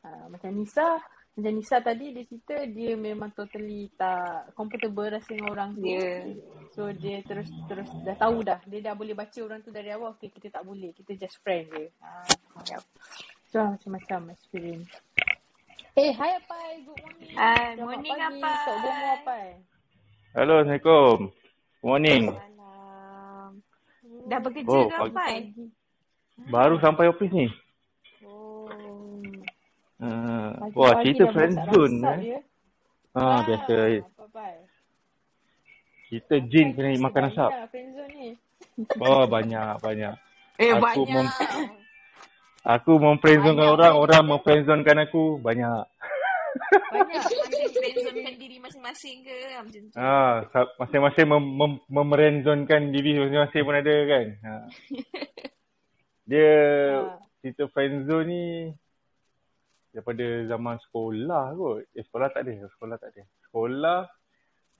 [0.00, 0.96] Uh, macam Nisa
[1.34, 5.82] macam Nisa tadi dia cerita dia memang totally tak comfortable rasa dengan orang tu.
[5.82, 6.30] Ya.
[6.70, 8.62] So dia terus terus dah tahu dah.
[8.64, 10.14] Dia dah boleh baca orang tu dari awal.
[10.14, 10.94] Okay, kita tak boleh.
[10.94, 11.90] Kita just friend je.
[12.00, 12.08] Ha,
[12.70, 12.82] yep.
[13.50, 14.90] So macam-macam experience.
[15.94, 16.82] Eh, hi Apai.
[16.82, 17.34] Good morning.
[17.34, 18.40] Selamat morning, pagi.
[18.40, 18.54] Apai.
[18.62, 19.44] Tok Bomo Apai.
[20.34, 21.16] Halo, Assalamualaikum.
[21.30, 22.22] Good morning.
[22.30, 23.50] Salam.
[24.24, 25.18] Dah bekerja Oh, ke pagi- apa?
[25.18, 25.64] Pagi.
[26.46, 27.46] Baru sampai office ni.
[30.04, 30.06] Oh.
[30.06, 32.16] Uh, Pagi-pagi wah, cerita friend zone eh.
[32.20, 32.38] dia.
[33.14, 33.74] Ah, biasa.
[36.04, 37.50] Kita jin Apai kena makan asap.
[38.12, 38.28] ni.
[39.00, 40.14] Oh, banyak, banyak.
[40.56, 41.08] Eh, Aku banyak.
[41.08, 41.82] mem-
[42.64, 44.30] Aku memfriendzone Banyak orang, orang friend zone.
[44.30, 45.24] memfriendzonekan aku.
[45.38, 45.84] Banyak.
[46.86, 47.22] Banyak.
[47.44, 49.94] Ada friendzonekan diri masing-masing ke ah, macam tu.
[49.96, 50.34] Ah,
[50.78, 54.26] masing-masing mem, mem, memerenzonkan diri masing-masing pun ada kan.
[54.38, 54.54] Ha.
[56.30, 56.52] Dia
[56.94, 57.20] Ha.
[57.40, 58.44] cerita friendzone ni
[59.94, 61.86] daripada zaman sekolah kot.
[61.94, 63.22] Eh sekolah tak ada, sekolah tak ada.
[63.46, 63.98] Sekolah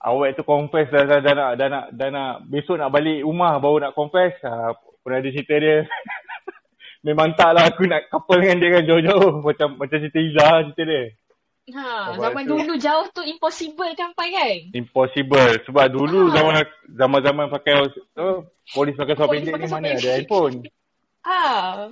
[0.03, 3.57] awak tu confess dah, dah, dah, nak dah nak dah nak besok nak balik rumah
[3.63, 4.35] baru nak confess.
[4.43, 5.87] Ha, pun ada cerita dia.
[7.07, 9.45] Memang tak lah aku nak couple dengan dia kan jauh-jauh.
[9.45, 11.03] Macam macam cerita Iza cerita dia.
[11.73, 14.57] Ha, zaman tu- dulu jauh tu impossible sampai kan?
[14.77, 15.65] Impossible.
[15.65, 16.33] Sebab dulu Ah.
[16.37, 16.55] zaman
[16.93, 17.73] zaman-zaman pakai
[18.21, 18.45] oh,
[18.77, 20.73] polis pakai seluar Polis pendek ni mana ada pendek.
[21.25, 21.89] Ah.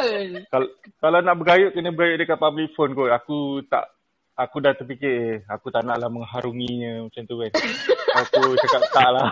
[0.52, 3.08] Kalau kalau nak bergayut kena bergayut dekat public phone kot.
[3.10, 3.88] Aku tak
[4.34, 7.50] aku dah terfikir eh, aku tak naklah mengharunginya macam tu kan.
[8.20, 9.28] aku cakap tak lah.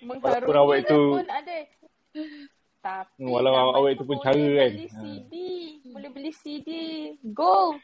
[0.00, 1.58] Walaupun awak Mengharungi itu- pun ada.
[2.80, 4.70] Tapi Walau awak tu itu pun cara kan.
[4.70, 4.96] beli Ha.
[4.96, 5.32] CD.
[5.86, 6.68] Boleh beli CD.
[7.30, 7.74] Go.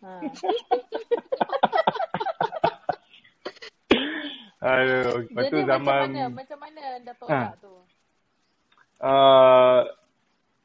[0.00, 0.20] Ha.
[4.60, 6.22] Aduh, lepas tu zaman macam mana?
[6.30, 6.82] Macam mana
[7.14, 7.60] tolak Ha.
[7.60, 7.74] tu?
[9.02, 9.80] uh,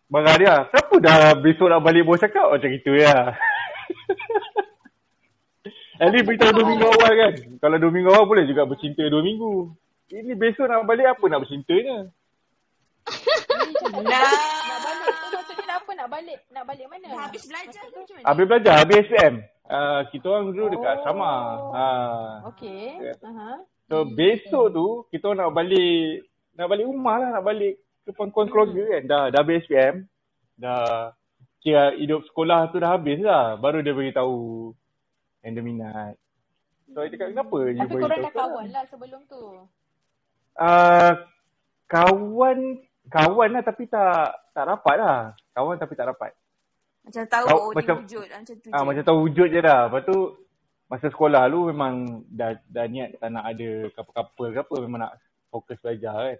[0.09, 3.29] Bang Arya, siapa dah besok nak balik bawa cakap macam itu ya.
[6.01, 7.33] At least beritahu dua minggu awal kan.
[7.59, 9.69] Kalau dua minggu awal boleh juga bercinta dua minggu.
[10.09, 12.09] Ini besok nak balik apa nak bercintanya?
[13.79, 14.33] Nak Nah.
[14.81, 15.91] balik tu maksudnya nak apa?
[15.93, 16.39] Nak balik?
[16.49, 17.07] Nak balik mana?
[17.07, 18.25] Dah habis belajar ke macam mana?
[18.25, 19.35] Habis belajar, habis SPM.
[19.65, 20.95] Uh, kita orang dulu dekat Oh.
[20.97, 21.33] asrama.
[21.69, 21.85] Ha.
[22.49, 22.85] Okey.
[23.01, 23.13] Ya.
[23.21, 23.51] Aha.
[23.85, 27.75] So besok tu kita nak balik nak balik rumah lah, nak balik
[28.05, 29.03] ke pangkuan keluarga kan.
[29.05, 30.05] Dah dah habis SPM.
[30.59, 31.13] Dah
[31.59, 33.55] kira hidup sekolah tu dah habis lah.
[33.59, 34.71] Baru dia beritahu
[35.43, 36.13] yang dia minat.
[36.89, 39.41] So dia cakap kenapa je Tapi korang dah kawan lah sebelum tu.
[40.59, 41.11] Uh,
[41.87, 42.57] kawan
[43.07, 45.19] kawan lah tapi tak tak rapat lah.
[45.53, 46.31] Kawan tapi tak rapat.
[47.05, 48.85] Macam tahu Kau- oh, macam- dia wujud ah, macam tu Ah je.
[48.85, 49.81] macam tahu wujud je dah.
[49.87, 50.17] Lepas tu
[50.89, 55.13] masa sekolah lu memang dah dah niat tak nak ada couple-couple ke apa memang nak
[55.53, 56.39] fokus belajar kan.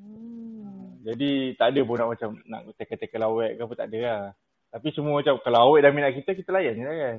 [0.00, 1.00] Hmm.
[1.04, 4.22] Jadi tak ada pun nak macam nak teka-teka lawak ke apa tak ada lah.
[4.70, 7.16] Tapi semua macam kalau awak dah minat kita, kita layan je lah kan.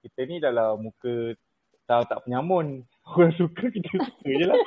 [0.00, 1.34] Kita ni dalam muka
[1.88, 2.82] tak, tak penyamun.
[3.10, 4.60] Orang suka kita suka je lah.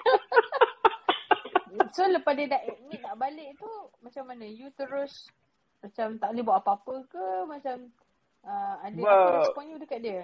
[1.93, 3.69] So lepas dia dah admit nak balik tu
[4.01, 4.45] macam mana?
[4.45, 5.29] You terus
[5.81, 7.27] macam tak boleh buat apa-apa ke?
[7.45, 7.77] Macam
[8.45, 10.21] uh, ada Sebab- apa respon you dekat dia?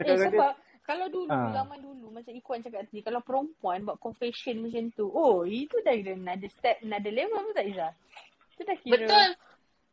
[0.00, 0.52] Eh dengan dia, sebab
[0.82, 1.52] kalau dulu, Ah.
[1.54, 5.94] zaman dulu macam Ikuan cakap tadi, kalau perempuan buat confession macam tu, oh itu dah
[5.94, 7.92] kira another step, another level betul tak Izzah?
[8.54, 9.28] Itu dah kira Betul.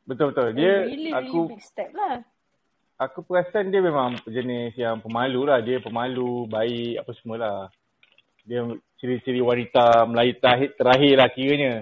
[0.07, 0.47] betul-betul.
[0.47, 2.23] a Dia, really, aku really big step lah.
[2.97, 5.61] aku perasan dia memang jenis yang pemalu lah.
[5.61, 7.59] Dia pemalu, baik, apa semualah.
[8.47, 8.65] Dia
[8.97, 11.73] ciri-ciri wanita Melayu terakhir, terakhir lah kiranya.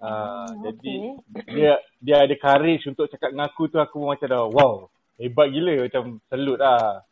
[0.00, 0.94] Uh, Hmm, jadi
[1.28, 1.44] okay.
[1.52, 4.88] dia dia ada courage untuk cakap dengan aku tu aku macam dah wow
[5.20, 7.04] hebat gila macam selut lah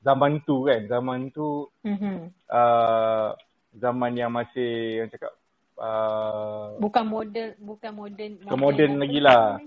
[0.00, 2.16] zaman tu kan zaman tu Mm-hmm.
[2.46, 3.36] uh,
[3.72, 5.32] zaman yang masih yang cakap
[5.76, 8.32] uh, Bukan modern, bukan modern.
[8.42, 9.60] Bukan modern lagi lah.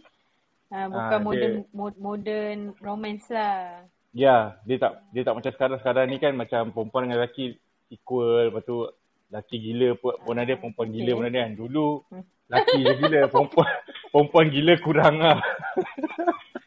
[0.68, 3.86] Ha, bukan Ah, dia- modern mo- modern romance lah.
[4.12, 7.58] ya dia tak dia tak macam sekarang sekarang ni kan macam perempuan dengan lelaki
[7.90, 8.86] equal lepas tu
[9.28, 11.16] lelaki gila pun, pun ada perempuan gila Okay.
[11.16, 12.24] pun ada kan dulu Hmm.
[12.48, 13.70] lelaki je gila perempuan
[14.10, 15.38] perempuan gila kurang lah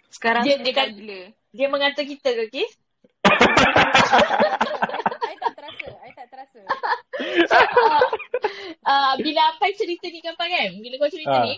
[0.08, 1.20] Sekarang Dia- dia, dia dia kan- gila.
[1.52, 2.72] Dia mengata kita ke, Kis?
[5.26, 6.60] I tak terasa, I tak terasa.
[7.56, 8.04] uh,
[8.86, 10.70] uh, bila apa cerita ni kan kan?
[10.78, 11.44] Bila kau cerita Ah.
[11.44, 11.54] ni.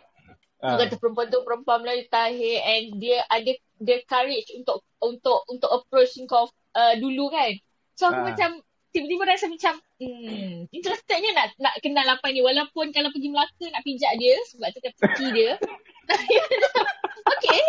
[0.58, 5.70] Dia kata perempuan tu perempuan Melayu tahir and dia ada dia courage untuk untuk untuk
[5.70, 7.54] approach kau uh, dulu kan.
[7.94, 8.34] So aku Ah.
[8.34, 8.50] macam
[8.90, 13.84] tiba-tiba rasa macam hmm, interestednya nak nak kenal apa ni walaupun kalau pergi Melaka nak
[13.86, 15.52] pijak dia sebab tu kaki dia.
[17.36, 17.60] okay.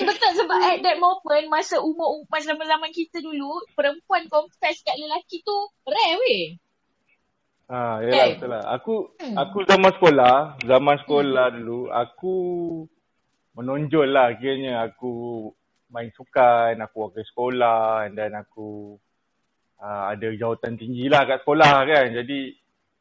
[0.00, 5.44] Betul sebab at that moment masa umur masa zaman-zaman kita dulu perempuan confess kat lelaki
[5.44, 6.56] tu rare weh.
[7.70, 8.28] Ah, yalah Kan?
[8.34, 8.62] betul lah.
[8.80, 9.36] Aku Hmm.
[9.38, 10.36] aku zaman sekolah,
[10.66, 12.34] zaman sekolah dulu aku
[13.54, 15.46] menonjol lah kiranya aku
[15.90, 18.98] main sukan, aku wakil sekolah dan aku
[19.78, 22.06] uh, ada jawatan tinggi lah kat sekolah kan.
[22.14, 22.58] Jadi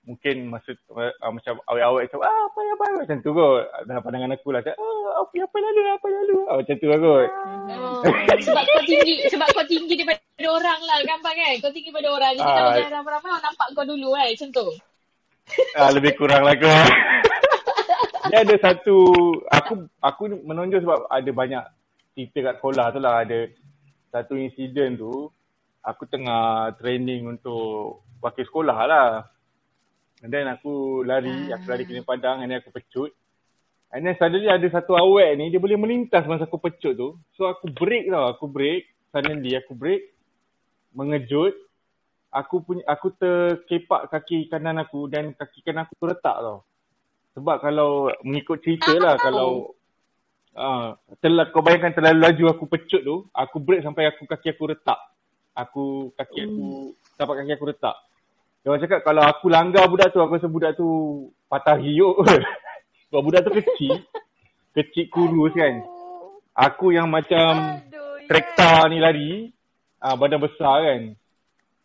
[0.07, 3.63] mungkin masa uh, macam awet-awet macam ah apa ya apa macam tu kot.
[3.85, 6.37] Dalam pandangan aku lah macam ah apa apa lalu apa lalu.
[6.49, 7.29] Ah, macam tu lah kot.
[7.69, 8.01] Oh,
[8.39, 12.33] sebab kau tinggi sebab kau tinggi daripada orang lah gampang kan kau tinggi daripada orang
[12.35, 12.55] jadi Ah.
[12.55, 14.67] kalau jalan ramai-ramai orang nampak kau dulu kan macam tu
[15.73, 16.69] Ah, lebih kurang lah kot.
[18.29, 18.97] Dia ada satu,
[19.49, 21.63] aku aku menonjol sebab ada banyak
[22.13, 23.25] cerita kat sekolah tu lah.
[23.25, 23.49] Ada
[24.13, 25.33] satu insiden tu,
[25.81, 29.07] aku tengah training untuk wakil sekolah lah.
[30.19, 33.15] And then aku lari, aku lari kena padang and then aku pecut.
[33.89, 37.15] And then suddenly ada satu awet ni, dia boleh melintas masa aku pecut tu.
[37.39, 38.85] So aku break tau, aku break.
[39.09, 40.13] Suddenly aku break.
[40.93, 41.55] Mengejut.
[42.29, 46.61] Aku punya aku terkepak kaki kanan aku dan kaki kanan aku terletak tau.
[47.33, 49.73] Sebab kalau mengikut cerita lah, kalau
[50.53, 50.93] uh,
[51.23, 54.99] telah, kau bayangkan terlalu laju aku pecut tu, aku break sampai aku kaki aku retak.
[55.57, 57.97] Aku, kaki aku, tapak kaki aku retak.
[58.59, 60.87] Dia orang cakap kalau aku langgar budak tu, aku rasa budak tu
[61.47, 62.19] patah hiuk.
[63.09, 64.03] Sebab budak tu kecil.
[64.75, 65.81] Kecil kurus kan.
[66.53, 69.31] Aku yang macam Aduh, trekta ni lari.
[69.99, 71.01] Ah badan besar kan.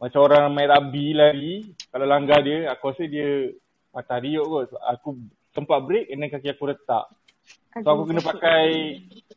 [0.03, 1.55] Macam orang main rugby lari.
[1.95, 3.55] Kalau langgar dia, aku rasa dia
[3.95, 4.65] patah riuk kot.
[4.75, 5.09] So, Aku
[5.55, 7.07] sempat break and then kaki aku retak.
[7.75, 8.67] So aku kena pakai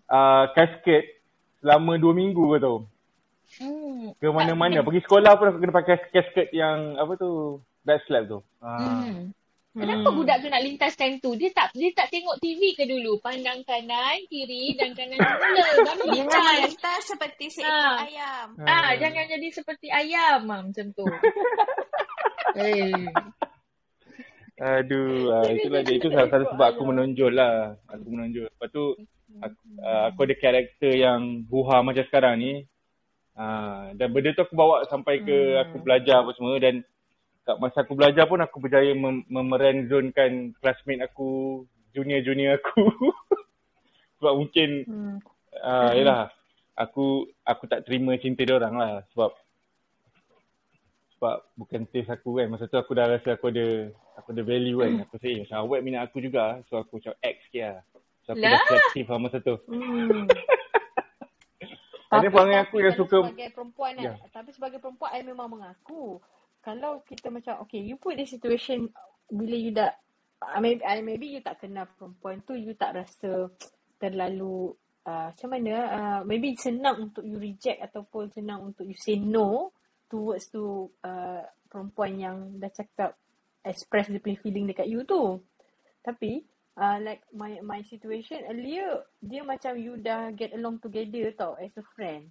[0.09, 1.21] uh, kasket
[1.61, 2.85] selama dua minggu ke tau.
[3.55, 4.11] Hmm.
[4.19, 4.83] Ke mana-mana.
[4.83, 7.63] Pergi sekolah pun aku kena pakai kasket yang apa tu.
[7.87, 8.39] Back slap tu.
[8.59, 9.07] Ah.
[9.07, 9.31] Hmm.
[9.77, 11.37] Kenapa budak tu nak lintaskan tu?
[11.37, 13.21] Dia tak dia tak tengok TV ke dulu?
[13.21, 15.65] Pandang kanan, kiri dan kanan semula.
[15.93, 16.33] Baru Dia lintas.
[16.33, 18.01] jangan lintas seperti seekor Ah.
[18.01, 18.47] ayam.
[18.65, 21.05] Ah, jangan jadi seperti ayam ah, macam tu.
[22.57, 23.05] eh.
[24.57, 26.01] Aduh, uh, itulah dia.
[26.01, 27.77] Itu salah satu sebab aku menonjol lah.
[27.93, 28.49] Aku menonjol.
[28.49, 28.97] Lepas tu,
[29.37, 32.65] aku, uh, aku ada karakter yang buha macam sekarang ni.
[33.37, 36.57] Uh, dan benda tu aku bawa sampai ke aku belajar apa semua.
[36.57, 36.81] Dan
[37.45, 41.63] kat masa aku belajar pun aku berjaya mem- memeranzonekan classmate aku,
[41.93, 42.89] junior-junior aku.
[44.17, 45.17] sebab mungkin, Hmm.
[45.61, 46.33] uh, yelah,
[46.73, 48.91] aku aku tak terima cinta dia orang lah.
[49.13, 49.31] Sebab
[51.17, 52.49] sebab bukan taste aku kan.
[52.49, 55.05] Masa tu aku dah rasa aku ada aku ada value kan.
[55.05, 56.61] Aku rasa eh macam awet minat aku juga.
[56.69, 57.79] So aku macam X sikit lah.
[58.25, 58.65] So aku dah Lah?
[58.65, 59.55] selektif lah masa tu.
[59.69, 60.25] Hmm.
[62.07, 64.13] Ada perangai aku yang suka sebagai perempuan kan, Ya.
[64.31, 66.23] tapi sebagai perempuan I memang mengaku.
[66.63, 68.87] Kalau kita macam okay, you put the situation
[69.27, 69.91] bila you dah
[70.37, 73.49] I maybe, I maybe you tak kenal perempuan tu, you tak rasa
[73.97, 74.69] terlalu
[75.09, 79.73] uh, macam mana, uh, maybe senang untuk you reject ataupun senang untuk you say no
[80.05, 83.17] towards to uh, perempuan yang dah cakap
[83.65, 85.41] express dia punya feeling dekat you tu.
[86.05, 86.45] Tapi
[86.77, 91.73] uh, like my my situation earlier dia macam you dah get along together tau as
[91.75, 92.29] a friend.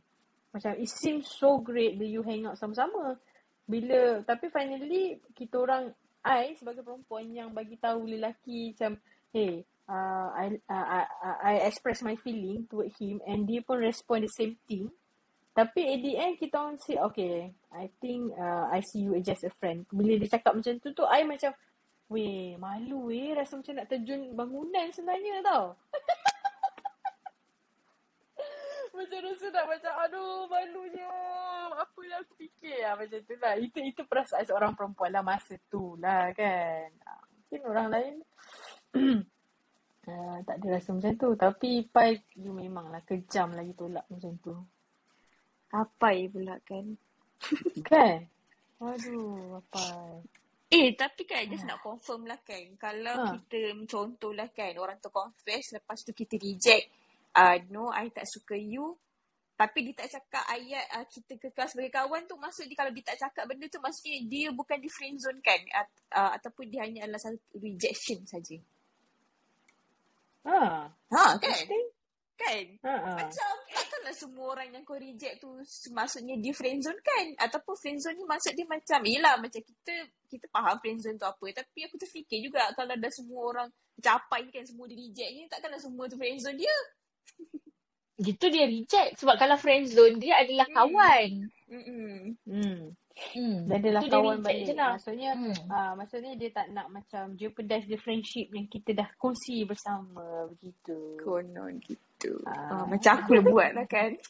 [0.54, 3.18] Macam it seems so great bila you hang out sama-sama.
[3.66, 5.90] Bila tapi finally kita orang
[6.22, 8.98] I sebagai perempuan yang bagi tahu lelaki macam
[9.34, 13.82] hey uh, I, uh, I I I express my feeling toward him and dia pun
[13.82, 14.90] respond the same thing.
[15.56, 19.26] Tapi at the end kita orang say okay I think uh, I see you as
[19.26, 19.84] just a friend.
[19.90, 21.52] Bila dia cakap macam tu tu I macam
[22.06, 23.34] Weh, malu weh.
[23.34, 25.74] Rasa macam nak terjun bangunan sebenarnya tau.
[28.96, 31.10] macam rasa nak macam, aduh malunya.
[31.76, 33.54] Apa yang aku fikir lah macam tu lah.
[33.58, 36.88] Itu, itu perasaan seorang perempuan lah masa tu lah kan.
[37.02, 38.14] Ah, Mungkin orang lain
[38.96, 41.28] uh, tak ada rasa macam tu.
[41.36, 44.54] Tapi Pai, you memang lah kejam lagi tolak macam tu.
[45.74, 46.94] Apa pula kan?
[47.84, 48.30] Kan?
[48.86, 50.20] Aduh, apa?
[50.66, 52.74] Eh, tapi kan just nak confirm lah kan.
[52.74, 53.38] Kalau Ha.
[53.38, 56.90] kita contoh lah kan, orang tu confess, lepas tu kita reject.
[57.36, 58.98] Uh, no, I tak suka you.
[59.56, 62.34] Tapi dia tak cakap ayat uh, kita kekal sebagai kawan tu.
[62.36, 65.60] Maksud dia kalau dia tak cakap benda tu, maksudnya dia bukan di friend zone kan.
[65.70, 68.58] At, uh, ataupun dia hanya adalah satu rejection saja.
[70.44, 70.60] Ha,
[70.90, 71.38] Ha, kan?
[71.40, 71.86] interesting.
[72.36, 72.64] Kan?
[72.84, 73.10] Ha, ha.
[73.16, 75.48] Macam takkanlah semua orang yang kau reject tu
[75.90, 77.26] maksudnya dia friendzone kan?
[77.40, 79.94] Ataupun friendzone ni maksud dia macam yelah macam kita
[80.28, 84.36] kita faham friendzone tu apa tapi aku terfikir juga kalau dah semua orang macam apa
[84.44, 86.76] ni kan semua dia reject ni takkanlah semua tu friendzone dia.
[88.16, 89.20] Gitu dia reject.
[89.20, 90.76] Sebab kalau friend zone dia adalah Hmm.
[90.76, 91.30] kawan.
[91.68, 92.36] Hmm.
[92.48, 93.58] Hmm.
[93.68, 94.64] Dia adalah Itu dia kawan reject balik.
[94.64, 94.88] je lah.
[94.96, 95.56] Maksudnya, Hmm.
[95.68, 101.16] ah, maksudnya dia tak nak macam jeopardize the friendship yang kita dah kongsi bersama begitu.
[101.20, 102.00] Konon gitu.
[102.44, 102.82] Ah.
[102.82, 104.10] Ah, macam aku lah buat lah kan.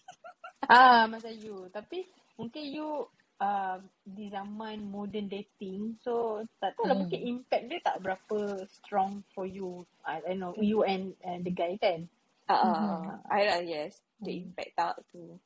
[0.67, 1.71] Ah, masa you.
[1.71, 2.03] Tapi
[2.35, 3.07] mungkin you
[3.39, 7.07] uh, di zaman modern dating, so tak tahu lah Hmm.
[7.07, 9.87] mungkin impact dia tak berapa strong for you.
[10.03, 12.11] I, I know you and, and the guy kan.
[12.51, 12.75] Ah, Mhm.
[12.75, 14.01] uh, I lah yes.
[14.19, 14.43] The Hmm.
[14.51, 15.39] impact tak tu.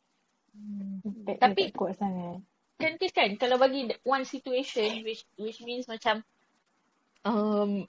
[1.04, 2.38] Impact Tapi- tak kuat sangat.
[2.80, 6.24] Kan kan kalau bagi one situation which which means macam
[7.28, 7.84] um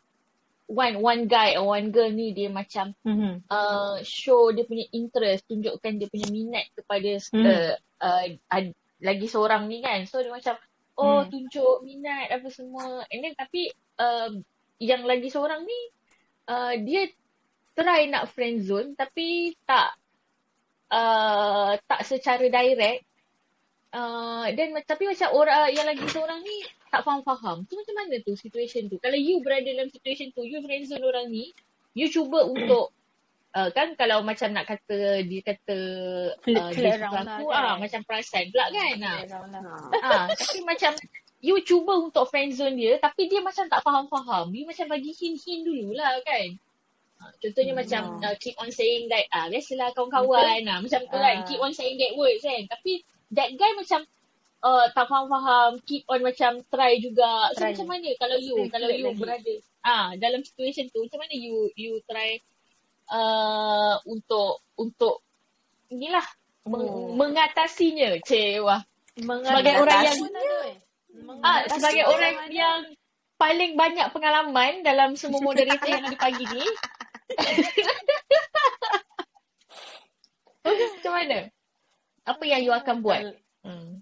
[0.71, 3.33] one one guy or one girl ni dia macam Mm-hmm.
[3.51, 7.43] uh, show dia punya interest, tunjukkan dia punya minat kepada Hmm.
[7.43, 8.71] uh, uh, ad,
[9.03, 10.07] lagi seorang ni kan.
[10.07, 10.55] So dia macam
[10.95, 11.29] oh Hmm.
[11.29, 13.03] tunjuk minat apa semua.
[13.11, 13.67] And then tapi
[13.99, 14.31] uh,
[14.79, 15.79] yang lagi seorang ni
[16.47, 17.11] uh, dia
[17.75, 19.91] try nak friend zone tapi tak
[20.89, 23.03] uh, tak secara direct.
[23.91, 26.57] Uh, dan ma- tapi macam orang yang lagi seorang ni
[26.91, 27.63] tak faham-faham.
[27.65, 28.99] Tu macam mana tu situation tu?
[28.99, 31.55] Kalau you berada dalam situation tu, you friend zone orang ni,
[31.95, 32.91] you cuba untuk
[33.57, 35.77] uh, kan kalau macam nak kata dia kata
[36.35, 37.63] uh, dia suka around lah aku kan.
[37.63, 39.17] ah macam perasan pula kan ah.
[39.27, 39.81] Lah.
[40.03, 40.91] Ah, tapi macam
[41.41, 44.51] you cuba untuk friendzone dia tapi dia macam tak faham-faham.
[44.55, 46.59] You macam bagi hint-hint dululah kan.
[47.21, 47.81] Ah, contohnya Hmm.
[47.83, 48.31] macam Ah.
[48.31, 51.45] uh, keep on saying that ah biasalah kawan-kawan ah macam tu kan Ah.
[51.47, 52.63] keep on saying that words kan.
[52.67, 54.03] Tapi that guy macam
[54.61, 57.49] uh, tak faham-faham, keep on macam try juga.
[57.53, 57.73] So Try.
[57.73, 59.19] macam mana kalau you Stay kalau you lagi.
[59.19, 62.37] berada ah dalam situation tu macam mana you you try
[63.09, 65.25] uh, untuk untuk
[65.89, 66.23] inilah
[66.63, 67.17] meng, Oh.
[67.17, 68.21] mengatasinya.
[69.17, 70.19] Mengatasi Sebagai orang yang.
[71.43, 72.53] Ah, sebagai orang ada.
[72.53, 72.79] yang
[73.35, 76.61] paling banyak pengalaman dalam semua moderator yang ada pagi ni.
[80.61, 81.49] Macam mana?
[82.23, 83.33] Apa yang you akan buat?
[83.65, 84.01] Hmm.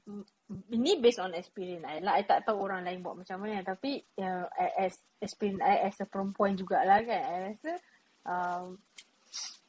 [0.50, 2.18] Ini based on experience I lah.
[2.18, 3.62] I tak tahu orang lain buat macam mana.
[3.62, 4.50] Tapi uh,
[4.82, 7.22] as experience I as a perempuan jugalah kan.
[7.22, 7.72] I rasa
[8.26, 8.66] um,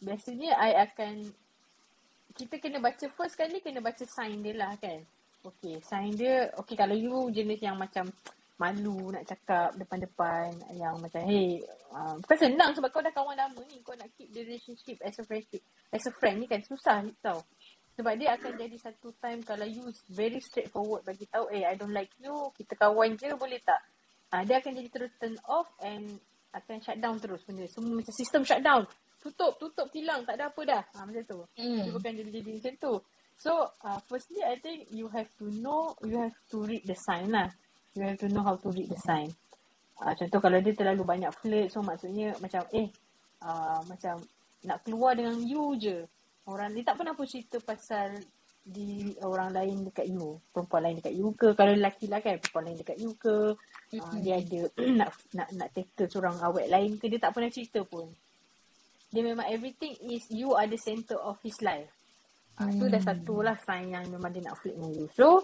[0.00, 1.28] biasanya I akan
[2.32, 5.04] kita kena baca first kali kena baca sign dia lah kan.
[5.40, 8.08] Okay, sign dia okay kalau you jenis yang macam
[8.60, 11.64] malu nak cakap depan-depan yang macam hey
[11.96, 15.16] uh, bukan senang sebab kau dah kawan lama ni kau nak keep the relationship as
[15.16, 17.40] a friendship as a friend ni kan susah tau
[17.98, 21.92] sebab dia akan jadi satu time kalau you very straightforward bagi tahu eh I don't
[21.92, 23.80] like you kita kawan je boleh tak?
[24.30, 26.06] Uh, dia akan jadi terus turn off and
[26.54, 27.66] akan shut down terus benda.
[27.66, 28.86] Semua macam sistem shut down.
[29.20, 30.82] Tutup tutup hilang tak ada apa dah.
[30.96, 31.40] Ha, macam tu.
[31.58, 31.92] Dia Hmm.
[31.92, 32.94] bukan jadi jadi macam tu.
[33.40, 37.34] So uh, firstly I think you have to know you have to read the sign
[37.34, 37.50] lah.
[37.98, 39.34] You have to know how to read the sign.
[40.00, 42.88] Uh, contoh kalau dia terlalu banyak flirt so maksudnya macam eh
[43.44, 44.16] uh, macam
[44.64, 46.04] nak keluar dengan you je
[46.50, 48.18] orang dia tak pernah pun cerita pasal
[48.60, 50.36] di orang lain dekat you.
[50.52, 51.48] Perempuan lain dekat you ke?
[51.56, 53.36] Kalau lelaki lah kan perempuan lain dekat you ke?
[53.96, 54.60] Uh, dia ada
[55.00, 57.08] nak nak nak tackle seorang awet lain ke?
[57.08, 58.12] Dia tak pernah cerita pun.
[59.10, 61.90] Dia memang everything is you are the center of his life.
[62.60, 65.06] Uh, tu dah satu lah sign yang memang dia nak flirt dengan you.
[65.16, 65.42] So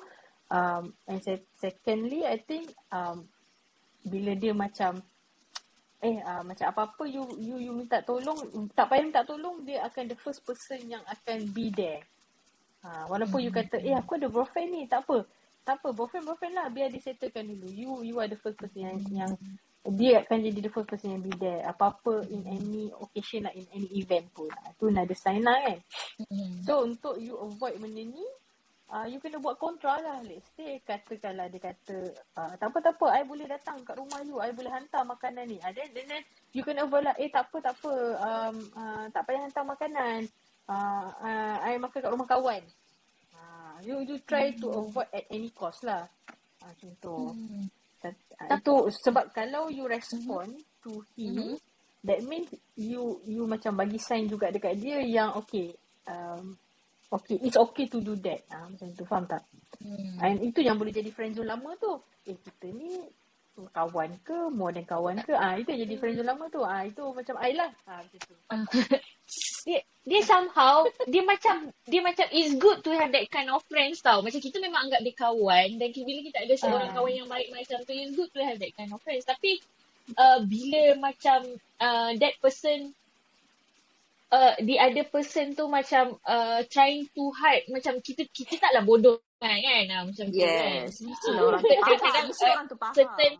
[0.52, 3.26] um, and se- secondly I think um,
[4.07, 5.02] bila dia macam
[6.05, 8.36] eh uh, macam apa-apa you you you minta tolong
[8.76, 12.05] tak payah minta tolong dia akan the first person yang akan be there.
[12.84, 14.82] Ha, walaupun you kata eh aku ada boyfriend ni.
[14.84, 15.24] Tak apa.
[15.64, 16.68] Tak apa boyfriend boyfriend lah.
[16.68, 17.68] Biar dia settlekan dulu.
[17.72, 19.32] You you are the first person yang yang
[19.86, 21.64] dia akan jadi the first person yang be there.
[21.64, 24.53] Apa-apa in any occasion lah in any event pun.
[24.53, 25.78] Ha, tu another sign lah kan.
[26.28, 26.61] Hmm.
[26.62, 28.26] So untuk you avoid benda ni
[28.91, 31.99] uh, You kena buat kontra lah Let's say katakanlah dia kata
[32.39, 34.39] uh, Tak apa tak apa I boleh datang kat rumah you.
[34.39, 35.59] I boleh hantar makanan ni.
[35.62, 36.22] Uh, then, then, then
[36.53, 37.95] you kena avoid lah Eh tak apa tak apa.
[38.20, 40.20] Um, uh, Tak payah hantar makanan.
[40.66, 42.62] Uh, uh, I makan kat rumah kawan.
[43.34, 46.07] Uh, You you try to avoid at any cost lah.
[46.62, 47.66] Uh, tu Hmm.
[48.07, 51.59] uh, Itu sebab kalau you respond to him
[52.07, 52.47] That means
[52.78, 55.74] you you macam bagi sign juga dekat dia yang okay
[56.07, 56.55] um,
[57.16, 57.36] okay.
[57.40, 58.44] It's okay to do that.
[58.52, 59.04] Ah macam tu.
[59.08, 59.42] Faham tak?
[59.76, 60.16] Hmm.
[60.24, 62.00] and itu yang boleh jadi friend zone lama tu.
[62.24, 62.96] Eh kita ni
[63.72, 64.52] kawan ke?
[64.52, 65.32] More than kawan ke?
[65.32, 66.60] Ah itu yang jadi friend zone lama tu.
[66.64, 67.70] Ah itu macam I lah.
[67.84, 68.34] Ah macam tu.
[69.66, 73.98] Dia dia somehow dia macam dia macam it's good to have that kind of friends
[73.98, 74.22] tau.
[74.22, 76.94] Macam kita memang anggap dia kawan dan bila kita ada seorang Ah.
[76.94, 79.26] kawan yang baik macam tu it's good to have that kind of friends.
[79.26, 79.58] Tapi
[80.14, 81.50] uh, bila macam
[81.82, 82.94] uh, that person
[84.28, 89.18] uh, the other person tu macam uh, trying to hide macam kita kita taklah bodoh
[89.36, 90.86] kan kan ah, macam tu kan.
[90.86, 90.98] Yes.
[90.98, 91.62] Mestilah orang.
[91.62, 92.94] Kadang-kadang, Mesti uh, orang tu faham.
[92.94, 93.32] certain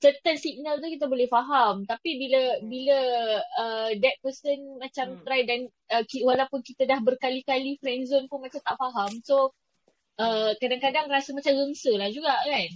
[0.00, 2.98] certain signal tu kita boleh faham tapi bila bila
[3.54, 5.22] uh, that person macam Hmm.
[5.22, 5.60] try dan
[5.90, 9.52] uh, ki- walaupun kita dah berkali-kali friend zone pun macam tak faham so
[10.16, 12.70] uh, kadang-kadang rasa macam rengsa lah juga kan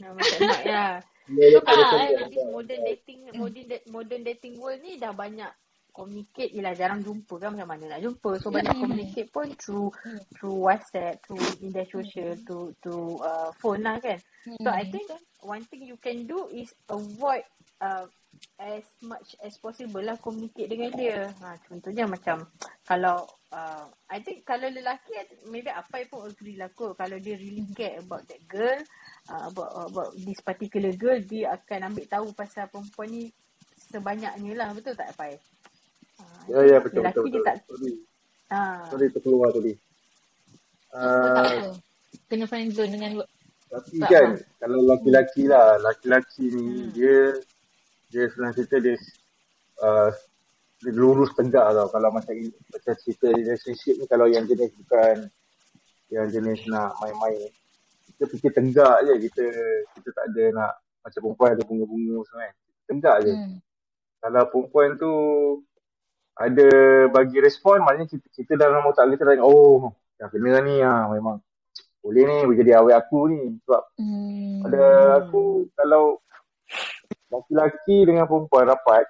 [0.00, 0.86] ah, macam nak ya
[1.28, 5.52] Dia so Ah, in this modern dating modern modern dating world ni dah banyak
[5.92, 6.50] communicate.
[6.56, 8.40] Yelah jarang jumpa kan macam mana nak jumpa.
[8.40, 9.92] So banyak communicate pun through
[10.34, 14.18] through WhatsApp through media social to to uh, phone lah kan.
[14.58, 15.06] So I think
[15.44, 17.46] one thing you can do is avoid
[17.78, 18.08] uh,
[18.58, 21.28] as much as possible lah communicate dengan dia.
[21.42, 22.48] Ha, contohnya macam
[22.86, 25.14] kalau uh, I think kalau lelaki
[25.50, 26.96] maybe apa pun agree lah kot.
[26.96, 28.78] Kalau dia really care about that girl
[29.30, 33.22] uh, about about this particular girl dia akan ambil tahu pasal perempuan ni
[33.92, 34.68] sebanyaknya lah.
[34.72, 35.36] Betul tak Pai?
[36.50, 37.46] Ya, ya, betul, lelaki betul, dia betul.
[37.46, 37.92] tak Sorry,
[38.50, 39.72] ah sorry terkeluar tadi.
[40.92, 41.72] Uh,
[42.28, 43.24] kena friend zone dengan
[43.72, 46.92] tapi tak kan, apa kalau laki-laki lah, laki-laki ni, hmm.
[46.92, 47.16] dia,
[48.12, 49.00] dia senang cerita dia,
[49.80, 50.12] uh,
[50.84, 51.88] dia lurus tegak tau.
[51.88, 52.36] Kalau macam,
[52.68, 55.24] macam cerita relationship ni, kalau yang jenis bukan,
[56.12, 57.48] yang jenis nak main-main,
[58.12, 59.14] kita fikir tegak je.
[59.24, 59.44] Kita,
[59.96, 60.72] kita tak ada nak,
[61.08, 62.54] macam perempuan ada bunga-bunga semua kan.
[62.92, 63.32] Tegak je.
[63.32, 63.56] hmm.
[64.20, 65.12] Kalau perempuan tu
[66.32, 66.68] ada
[67.12, 71.42] bagi respon, maknanya kita, kita dalam otak kita tanya, oh, dah kena ni ah, memang
[72.02, 73.40] boleh ni boleh jadi awet aku ni.
[73.62, 74.66] Sebab Hmm.
[74.66, 74.82] pada
[75.22, 76.18] aku, kalau
[77.30, 79.06] laki-laki dengan perempuan rapat,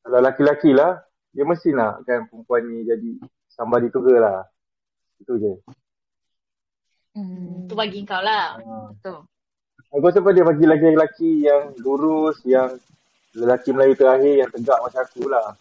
[0.00, 1.02] kalau laki-laki lah,
[1.34, 3.10] dia mesti nak kan perempuan ni jadi
[3.52, 4.40] somebody to her lah.
[5.20, 5.52] Itu je.
[7.16, 7.68] Hmm.
[7.68, 8.56] Tu bagi kau lah.
[8.56, 8.92] Ha.
[8.96, 9.28] Betul.
[9.92, 12.76] Aku rasa pada bagi lelaki-lelaki yang lurus, yang
[13.36, 15.52] lelaki Melayu terakhir yang tegak macam aku lah.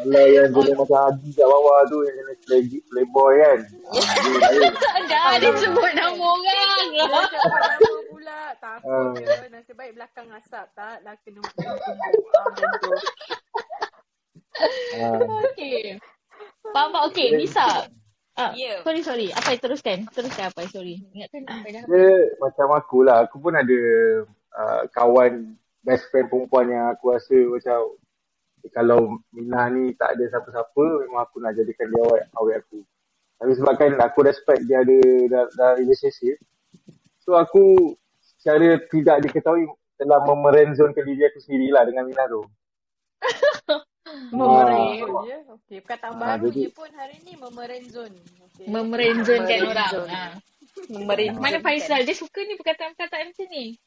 [0.00, 3.58] Kalau yang jenis macam Adi kat bawah tu, yang jenis play, playboy kan.
[3.60, 4.72] Dia lain.
[5.10, 6.80] Dah dia sebut nama orang.
[6.88, 8.40] Dia sebut nama pula.
[8.56, 9.12] Takut Ah.
[9.14, 9.46] je.
[9.50, 10.96] Nasib baik belakang asap tak.
[11.02, 11.40] Dah kena.
[14.96, 15.20] Ah.
[15.48, 15.96] Okey.
[16.70, 17.02] Faham tak?
[17.10, 17.88] Okey, Nisa.
[18.38, 18.80] Ah, Ya.
[18.80, 19.28] sorry, sorry.
[19.30, 20.08] Apa teruskan?
[20.08, 20.64] Teruskan apa?
[20.66, 21.02] Sorry.
[21.12, 21.82] Ingatkan apa dah.
[21.84, 22.08] Dia
[22.38, 23.28] macam aku lah.
[23.28, 23.78] Aku pun ada
[24.54, 27.78] uh, kawan best friend perempuan yang aku rasa macam
[28.68, 32.78] kalau Minah ni tak ada siapa-siapa, memang aku nak jadikan dia awet, awet aku.
[33.40, 36.36] Tapi sebabkan aku respect dia ada dalam, dalam relationship,
[37.18, 39.64] so aku secara tidak diketahui
[39.96, 42.42] telah memerenzonkan diri aku sendirilah dengan Minah tu.
[44.30, 45.36] Memerenzon je.
[45.48, 48.12] Okey, perkataan Ah, baru jadi- ni pun hari ni memerenzon.
[48.44, 48.66] Okey.
[48.66, 49.92] Memerenzonkan orang.
[49.92, 50.06] Memerenzon.
[50.08, 50.24] Ha.
[50.90, 51.42] Memerenzonkan.
[51.42, 52.02] Mana Faisal?
[52.02, 53.78] Dia suka ni perkataan-perkataan macam ni.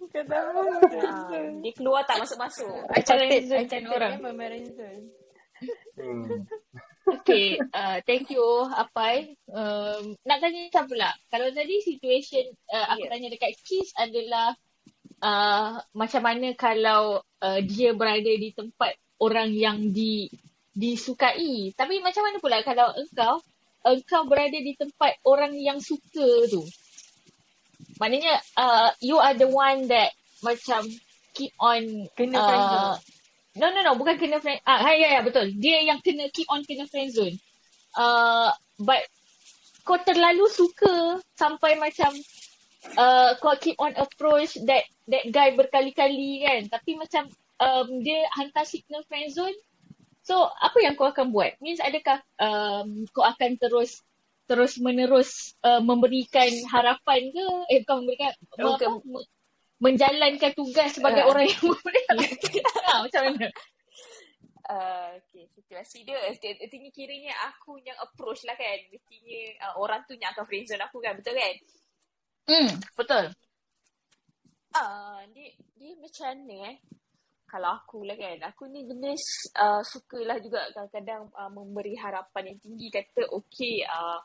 [0.00, 0.48] Ah,
[0.80, 1.60] memerenzon.
[1.60, 2.72] dia keluar tak masuk-masuk.
[2.88, 4.12] I catat, I Memerenzonkan catat orang.
[4.24, 4.98] memerenzon.
[6.00, 6.48] Hmm.
[7.20, 9.36] Okay, uh, thank you Apai.
[9.50, 11.10] Um, nak tanya Nisa pula.
[11.28, 13.10] Kalau tadi situation uh, aku Ya.
[13.12, 14.54] tanya dekat Kiss adalah
[15.20, 20.30] uh, macam mana kalau uh, dia berada di tempat orang yang di
[20.72, 21.74] disukai.
[21.76, 23.42] Tapi macam mana pula kalau engkau
[23.84, 26.62] engkau berada di tempat orang yang suka tu.
[28.00, 30.88] Maknanya uh, you are the one that macam
[31.36, 32.96] keep on Kena uh.
[33.58, 33.98] No, no, no.
[33.98, 34.62] Bukan kena friend.
[34.62, 35.50] Ah, ya, ya, betul.
[35.58, 37.34] Dia yang kena keep on kena friend zone.
[37.98, 39.02] Uh, but
[39.82, 42.14] kau terlalu suka sampai macam
[42.94, 46.70] uh, kau keep on approach that that guy berkali-kali kan.
[46.70, 47.26] Tapi macam
[47.58, 49.56] um, dia hantar signal friend zone.
[50.22, 51.58] So, apa yang kau akan buat?
[51.58, 53.98] Means adakah um, kau akan terus
[54.50, 57.46] terus menerus uh, memberikan harapan ke?
[57.70, 59.22] Eh, bukan memberikan, Oh, apa,
[59.78, 61.30] menjalankan tugas sebagai Ah.
[61.30, 62.14] orang yang memberikan.
[62.82, 63.46] ha, macam mana?
[64.70, 68.78] Uh, okay, situasi dia, artinya kiranya aku yang approach lah kan.
[68.90, 71.54] Mestinya uh, orang tu yang akan friendzone aku kan, betul kan?
[72.50, 73.24] Hmm, betul.
[74.74, 76.76] Ah, dia, dia macam mana eh?
[77.50, 82.58] Kalau aku lah kan, aku ni jenis uh, sukalah juga kadang-kadang uh, memberi harapan yang
[82.62, 82.86] tinggi.
[82.94, 84.22] Kata, okay, uh,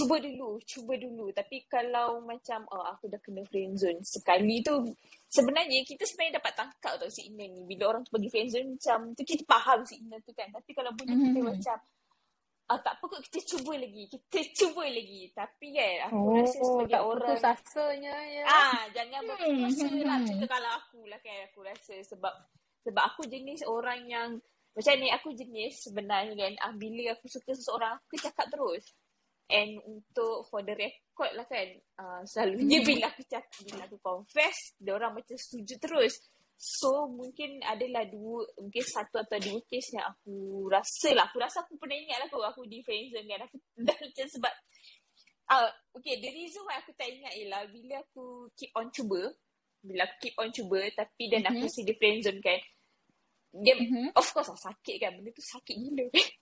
[0.00, 1.26] cuba dulu, cuba dulu.
[1.30, 4.80] Tapi kalau macam uh, aku dah kena friendzone sekali tu,
[5.28, 7.62] sebenarnya kita sebenarnya dapat tangkap tau signal ni.
[7.64, 10.48] Bila orang tu bagi friendzone macam tu, kita faham signal tu kan.
[10.48, 11.48] Tapi kalau bunyi kita Mhm.
[11.52, 11.76] macam,
[12.66, 14.02] ah, tak apa kot, kita cuba lagi.
[14.08, 15.22] Kita cuba lagi.
[15.30, 18.42] Tapi kan, aku Oh, rasa sebagai tak orang putus asanya ya.
[18.46, 20.18] Ah, jangan berputus asa Hmm, lah.
[20.18, 20.28] hmm.
[20.28, 22.34] Kita kalau aku lah kan, aku rasa sebab
[22.80, 24.28] sebab aku jenis orang yang
[24.70, 28.86] macam ni, aku jenis sebenarnya kan, ah, bila aku suka seseorang, aku cakap terus.
[29.50, 34.78] And untuk for the record lah kan, uh, selalunya bila aku cakap, bila aku confess,
[34.78, 36.14] dia orang macam setuju terus.
[36.60, 41.26] So mungkin adalah dua, mungkin satu atau dua case yang aku rasa lah.
[41.26, 43.40] Aku rasa aku pernah ingat lah aku, aku di friendzone kan.
[43.48, 44.54] Aku dah macam sebab
[45.50, 45.66] Ah,
[45.98, 49.34] okay, the reason why aku tak ingat ialah bila aku keep on cuba,
[49.82, 51.72] bila aku keep on cuba tapi dan aku Mhm.
[51.74, 52.54] see the friend zone kan,
[53.58, 54.14] dia Mhm.
[54.14, 56.06] of course lah sakit kan, benda tu sakit gila.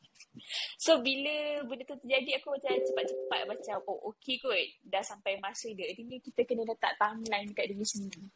[0.76, 5.70] so bila benda tu terjadi aku macam cepat-cepat macam oh okay kot, dah sampai masa
[5.72, 5.88] dia.
[5.94, 8.26] Ini kita kena letak timeline dekat diri sendiri.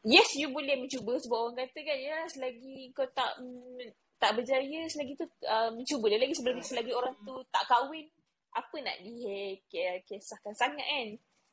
[0.00, 4.88] Yes, you boleh mencuba sebab orang kata kan, ya selagi kau tak mm, tak berjaya,
[4.88, 8.08] selagi tu uh, mencuba dia lagi sebelum selagi orang tu tak kahwin,
[8.56, 11.08] apa nak dikisahkan sangat kan.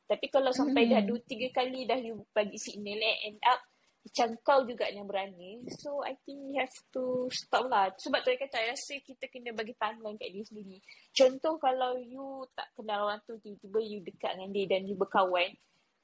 [0.08, 1.08] Tapi kalau sampai dah Mhm.
[1.12, 3.60] dua tiga kali dah you bagi signal eh, end up
[4.08, 5.60] macam kau juga yang berani.
[5.84, 7.92] So I think you have to stop lah.
[7.92, 10.76] Sebab tu saya kata, I rasa kita kena bagi timeline kat diri sendiri.
[11.12, 15.52] Contoh kalau you tak kenal orang tu, tiba-tiba you dekat dengan dia dan you berkawan.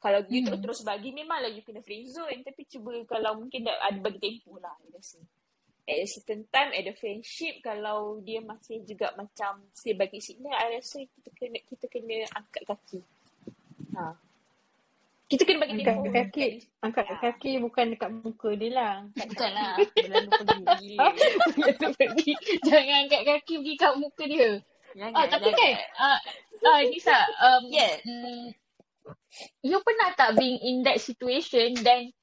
[0.05, 0.53] Kalau you Hmm.
[0.53, 2.45] terus-terus bagi, memanglah you kena free zone.
[2.45, 5.19] Tapi cuba kalau mungkin dah ada bagi tempoh lah, I rasa.
[5.85, 10.53] At a certain time, at the friendship, kalau dia masih juga macam still bagi signal,
[10.53, 13.01] I rasa kita kena kita kena angkat kaki.
[13.97, 14.24] Ha.
[15.35, 16.13] Kita kena bagi Angkat tempoh.
[16.15, 16.47] kaki.
[16.79, 17.17] Angkat Ya.
[17.19, 18.93] kaki bukan dekat muka dia lah.
[19.03, 19.75] Angkat Bukan kaki lah.
[19.99, 20.63] dia lalu pergi.
[20.79, 21.07] Gila.
[21.75, 22.33] Jangan pergi.
[22.63, 24.51] Jangan angkat kaki pergi kat muka dia.
[24.95, 25.59] Jangan, Ah, tapi jangan.
[25.59, 26.19] kan, ah,
[26.65, 27.99] ah, Nisa, um, Yeah.
[28.01, 28.55] mm,
[29.61, 32.15] you pernah tak being in that situation dan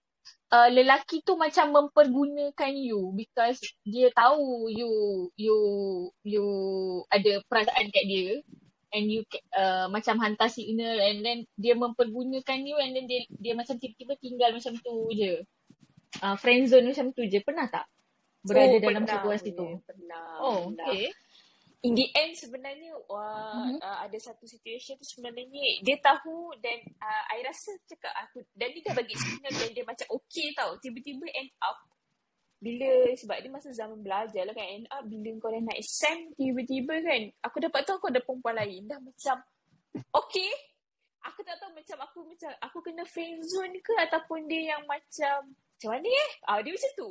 [0.50, 4.90] uh, lelaki tu macam mempergunakan you because dia tahu you
[5.36, 5.58] you
[6.24, 6.46] you
[7.08, 8.40] ada perasaan kat dia
[8.92, 9.24] and you
[9.56, 14.16] uh, macam hantar signal and then dia mempergunakan you and then dia dia macam tiba-tiba
[14.20, 15.42] tinggal macam tu je.
[16.20, 17.40] Uh, friend zone macam tu je.
[17.40, 17.88] Pernah tak?
[18.44, 19.68] Berada oh, dalam pernah situasi punya, tu.
[19.88, 20.28] Pernah.
[20.44, 20.88] Oh, pernah.
[20.92, 21.08] okay.
[21.82, 23.82] In the end sebenarnya wah, Mhm.
[23.82, 28.70] uh, ada satu situation tu sebenarnya dia tahu dan uh, I rasa cakap aku dan
[28.70, 30.78] dia dah bagi signal dan dia macam okay tau.
[30.78, 31.82] Tiba-tiba end up
[32.62, 36.30] bila sebab dia masa zaman belajar lah kan end up bila kau dah nak exam
[36.38, 38.86] tiba-tiba kan aku dapat tahu kau ada perempuan lain.
[38.86, 39.42] Dah macam
[40.14, 40.52] okay.
[41.22, 45.54] Aku tak tahu macam aku macam aku kena friend zone ke ataupun dia yang macam
[45.54, 46.30] macam mana eh?
[46.46, 47.10] Ah, dia macam tu.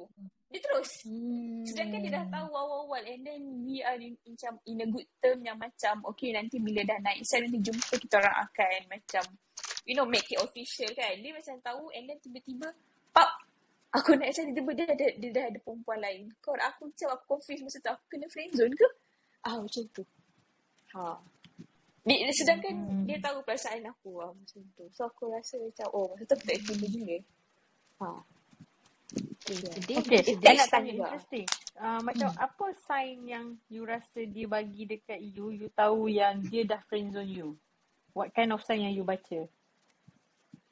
[0.51, 0.91] Dia terus.
[1.07, 1.63] Hmm.
[1.67, 5.07] Sedangkan dia dah tahu awal-awal and then we are in, in, macam in a good
[5.19, 9.25] term yang macam okay nanti bila dah naik saya nanti jumpa kita orang akan macam
[9.87, 11.19] you know make it official kan.
[11.19, 12.71] Dia macam tahu and then tiba-tiba
[13.91, 16.22] aku nak cakap tiba-tiba dia, ada, dia dah ada perempuan lain.
[16.43, 18.88] Kau aku macam aku confused masa tu aku kena friend zone ke?
[19.43, 20.05] Ah macam tu.
[20.95, 21.18] Ha.
[22.01, 23.05] Dia, sedangkan Hmm.
[23.05, 24.84] dia tahu perasaan aku lah macam tu.
[24.95, 27.18] So aku rasa macam oh masa tu aku tak terima juga.
[28.01, 28.07] Ha.
[29.43, 29.99] Sedih.
[30.07, 31.47] Okay, It I takes nak tanya interesting.
[31.74, 32.47] Uh, macam Hmm.
[32.47, 37.26] apa sign yang you rasa dia bagi dekat you, you tahu yang dia dah friendzone
[37.30, 37.49] you?
[38.14, 39.47] What kind of sign yang you baca?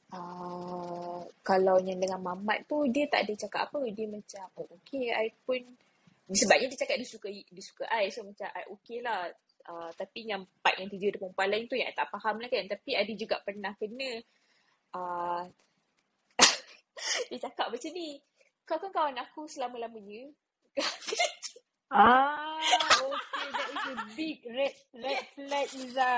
[0.08, 3.78] Uh, kalau yang dengan Mamat tu dia tak ada cakap apa.
[3.92, 5.60] Dia macam oh okay I pun
[6.28, 8.08] sebabnya dia cakap dia suka dia suka I.
[8.12, 9.28] So macam I okay lah.
[9.68, 12.48] Uh, tapi yang part yang tiga ada perempuan lain tu yang I tak faham lah
[12.48, 12.64] kan.
[12.68, 14.10] Tapi ada juga pernah kena
[14.96, 15.42] uh,
[17.30, 18.20] dia cakap macam ni
[18.68, 20.28] kau kan kawan aku selama-lamanya
[21.88, 22.36] Ah,
[23.00, 26.12] okay, that is a big red red flag, Iza.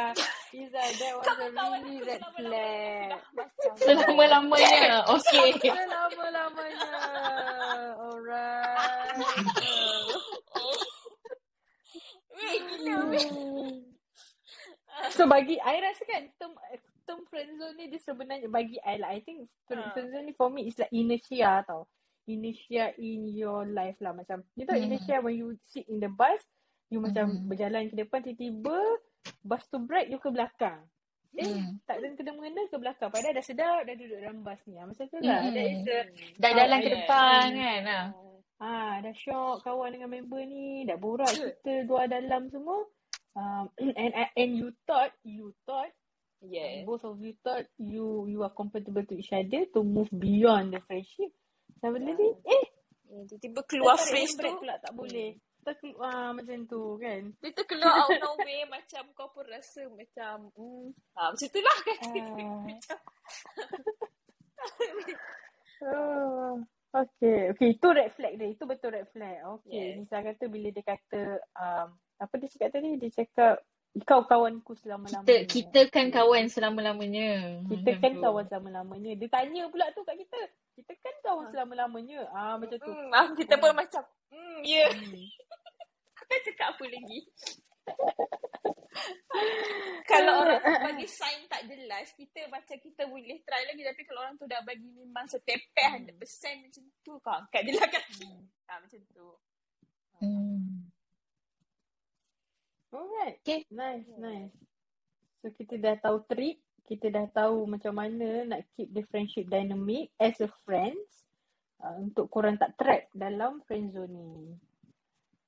[0.50, 3.14] Iza, that was a really red flag.
[3.86, 5.06] Selama-lamanya.
[5.14, 5.54] Okay.
[5.62, 6.90] Selama-lamanya.
[8.02, 9.14] Alright.
[15.14, 16.52] So bagi I rasa kan term
[17.06, 19.14] term friendzone ni dia sebenarnya bagi I lah.
[19.14, 19.94] I think Ha.
[19.94, 21.86] friendzone ni for me is like inertia tau.
[22.28, 24.44] Inertia in your life lah macam.
[24.56, 24.86] You tahu Hmm.
[24.90, 26.40] inertia when you sit in the bus,
[26.92, 27.46] you macam Hmm.
[27.48, 28.78] berjalan ke depan tiba-tiba
[29.42, 30.84] bus tu break you ke belakang.
[31.32, 31.78] Eh, Hmm.
[31.86, 33.08] tak ada kena mengena ke belakang.
[33.08, 34.76] Padahal dah sedap dah duduk dalam bus ni.
[34.76, 35.40] Ah, Macam tu lah.
[35.40, 35.54] Hmm.
[35.54, 35.98] That is a
[36.42, 36.96] Dah how jalan ke Yeah.
[36.98, 37.80] depan kan.
[37.86, 38.00] Ha.
[38.60, 42.84] Ah, dah syok kawan dengan member ni, dah borak kita dua dalam semua.
[43.32, 43.70] Um,
[44.02, 45.88] and and you thought, you thought,
[46.44, 50.72] yeah both of you thought you you are compatible to each other to move beyond
[50.76, 51.30] the friendship.
[51.80, 52.64] Suddenly, eh,
[53.10, 55.30] Yeah, tiba-tiba dah keluar tarik phrase handbrake tu pula tak boleh.
[55.60, 57.22] Tak keluar ah, macam tu kan.
[57.42, 60.86] Dia tu keluar out of nowhere macam kau pun rasa macam hmm,
[61.18, 62.00] ha, macam tu lah kan.
[65.80, 66.60] Oh,
[66.92, 67.56] okay.
[67.56, 68.52] Okay, itu red flag dia.
[68.52, 69.40] Itu betul red flag.
[69.40, 69.96] Okay.
[69.96, 70.04] Yes.
[70.04, 73.00] Nisa kata bila dia kata, um, apa dia cakap tadi?
[73.00, 73.64] Dia cakap,
[74.00, 75.38] kau kawanku Kita selama-lamanya.
[75.44, 77.28] kita kan kawan selama-lamanya.
[77.66, 78.22] Kita Macam kan tu.
[78.22, 79.12] kawan selama-lamanya.
[79.18, 80.40] Dia tanya pula tu kat kita.
[80.78, 81.50] Kita kan kawan Ah.
[81.50, 82.20] selama-lamanya.
[82.30, 82.86] Ah, macam tu.
[82.88, 84.86] hmm, ah, kita pun macam hmm, ya.
[84.86, 84.90] Yeah.
[84.94, 85.26] Hmm.
[86.20, 87.20] Kau cakap apa lagi?
[90.06, 93.82] kalau orang bagi sign tak jelas, kita macam kita boleh try lagi.
[93.82, 96.14] Tapi kalau orang tu dah bagi memang setepeh 100%
[96.62, 98.30] macam tu, kau angkat je lah kaki.
[98.66, 99.28] Ha, macam tu.
[100.20, 100.59] Hmm.
[102.90, 103.38] Alright.
[103.46, 103.62] Okay.
[103.70, 104.50] Nice, nice.
[105.40, 106.58] So, kita dah tahu trik.
[106.90, 111.22] Kita dah tahu macam mana nak keep the friendship dynamic as a friends.
[111.80, 114.52] Uh, untuk korang tak trap dalam friend zone ni.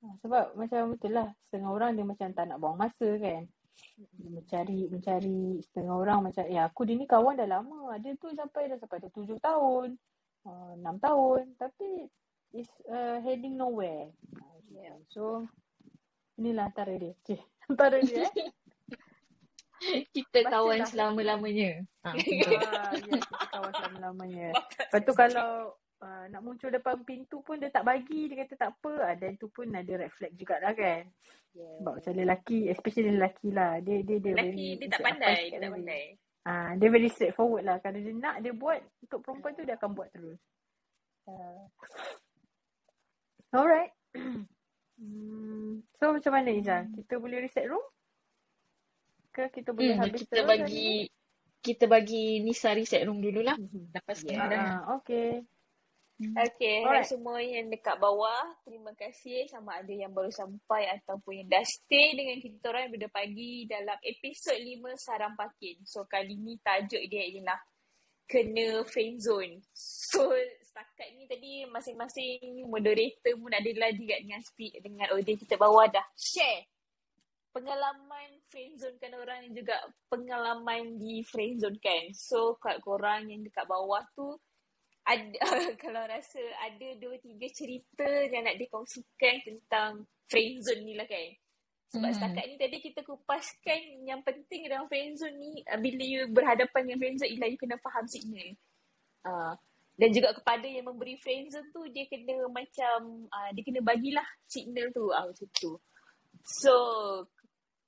[0.00, 1.28] Uh, sebab macam betul lah.
[1.50, 3.42] Setengah orang dia macam tak nak buang masa kan.
[3.98, 5.60] Dia mencari, mencari.
[5.66, 7.98] Setengah orang macam, ya aku dia ni kawan dah lama.
[7.98, 9.98] Ada tu sampai dah sampai dah tujuh tahun.
[10.46, 11.58] Uh, enam tahun.
[11.58, 12.06] Tapi
[12.54, 14.08] it's uh, heading nowhere.
[14.38, 14.96] Uh, Yeah.
[15.12, 15.44] So,
[16.40, 17.12] inilah antara dia.
[17.26, 17.40] Cik,
[17.72, 18.32] antara dia eh.
[20.14, 20.88] Kita Baca kawan lah.
[20.88, 21.70] selama-lamanya.
[22.02, 22.10] Ha.
[22.10, 24.48] Ah, ya, kita kawan selama-lamanya.
[24.58, 25.70] Lepas tu kalau
[26.02, 28.94] uh, nak muncul depan pintu pun dia tak bagi, dia kata tak apa.
[29.06, 31.06] Ah, dan tu pun ada red flag jugalah kan.
[31.54, 31.78] Yeah.
[31.78, 33.78] Sebab macam lelaki, especially lelaki lah.
[33.86, 36.04] Dia dia dia Lelaki very dia tak pandai, dia tak pandai.
[36.42, 37.78] Ah, dia very straightforward lah.
[37.78, 40.40] Kalau dia nak dia buat untuk perempuan tu dia akan buat terus.
[41.30, 41.62] Uh,
[43.54, 43.94] alright.
[45.02, 46.86] hmm, so macam mana Iza?
[46.94, 47.82] Kita boleh reset room?
[49.34, 50.62] Ke kita boleh Hmm, habis kita terus hari ni?
[50.62, 50.90] bagi
[51.62, 53.54] kita bagi Nisa reset room dululah.
[53.94, 54.34] Lepas Yeah.
[54.34, 54.46] yeah.
[54.48, 54.62] dah.
[54.62, 55.42] Ah, okay.
[56.22, 57.08] Okay, hai Alright.
[57.10, 62.14] semua yang dekat bawah, terima kasih sama ada yang baru sampai ataupun yang dah stay
[62.14, 65.82] dengan kita orang pada pagi dalam episod 5 Sarang Pakin.
[65.82, 67.58] So kali ni tajuk dia ialah
[68.30, 69.66] kena friend zone.
[69.74, 70.30] So
[70.72, 76.06] setakat ni tadi masing-masing moderator pun ada juga dengan speak dengan audience kita bawah dah
[76.16, 76.64] share
[77.52, 79.76] pengalaman friendzone kan orang dan juga
[80.08, 82.10] pengalaman di friendzone kan.
[82.16, 84.40] So kat korang yang dekat bawah tu
[85.04, 85.38] ada
[85.84, 91.28] kalau rasa ada dua tiga cerita yang nak dikongsikan tentang friendzone ni lah kan.
[91.92, 92.16] Sebab Hmm.
[92.16, 96.98] setakat ni tadi kita kupaskan yang penting dalam friendzone ni uh, bila you berhadapan dengan
[97.04, 98.48] friendzone ialah you kena faham signal.
[99.22, 99.54] Uh,
[99.94, 104.88] dan juga kepada yang memberi friendzone tu dia kena macam uh, dia kena bagilah signal
[104.90, 105.76] tu uh, macam tu.
[106.42, 106.74] So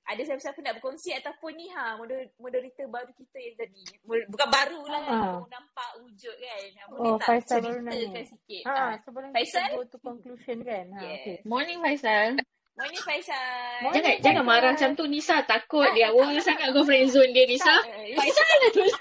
[0.05, 3.81] ada siapa-siapa nak berkongsi ataupun ni ha moder- moderator baru kita yang tadi.
[4.05, 5.11] Bukan baru lah kan.
[5.11, 5.21] Ah.
[5.33, 6.61] Baru nampak wujud kan.
[6.71, 8.21] Ha, Boleh Oh, tak Faisal baru ceritakan nanya.
[8.23, 8.63] sikit?
[8.63, 8.93] Ha, Ah.
[9.01, 9.65] sebelum Faisal?
[9.65, 10.85] kita go to conclusion kan.
[10.87, 11.13] Ha, Yes.
[11.17, 11.37] okay.
[11.43, 12.37] Morning Faisal.
[12.75, 13.77] Morning Faisal.
[13.81, 14.51] Morning, Jangan jangan Faisal.
[14.53, 17.75] marah macam tu Nisa takut dia awal sangat kau friend zone dia Nisa.
[17.89, 18.83] Eh, Faisal lah tu.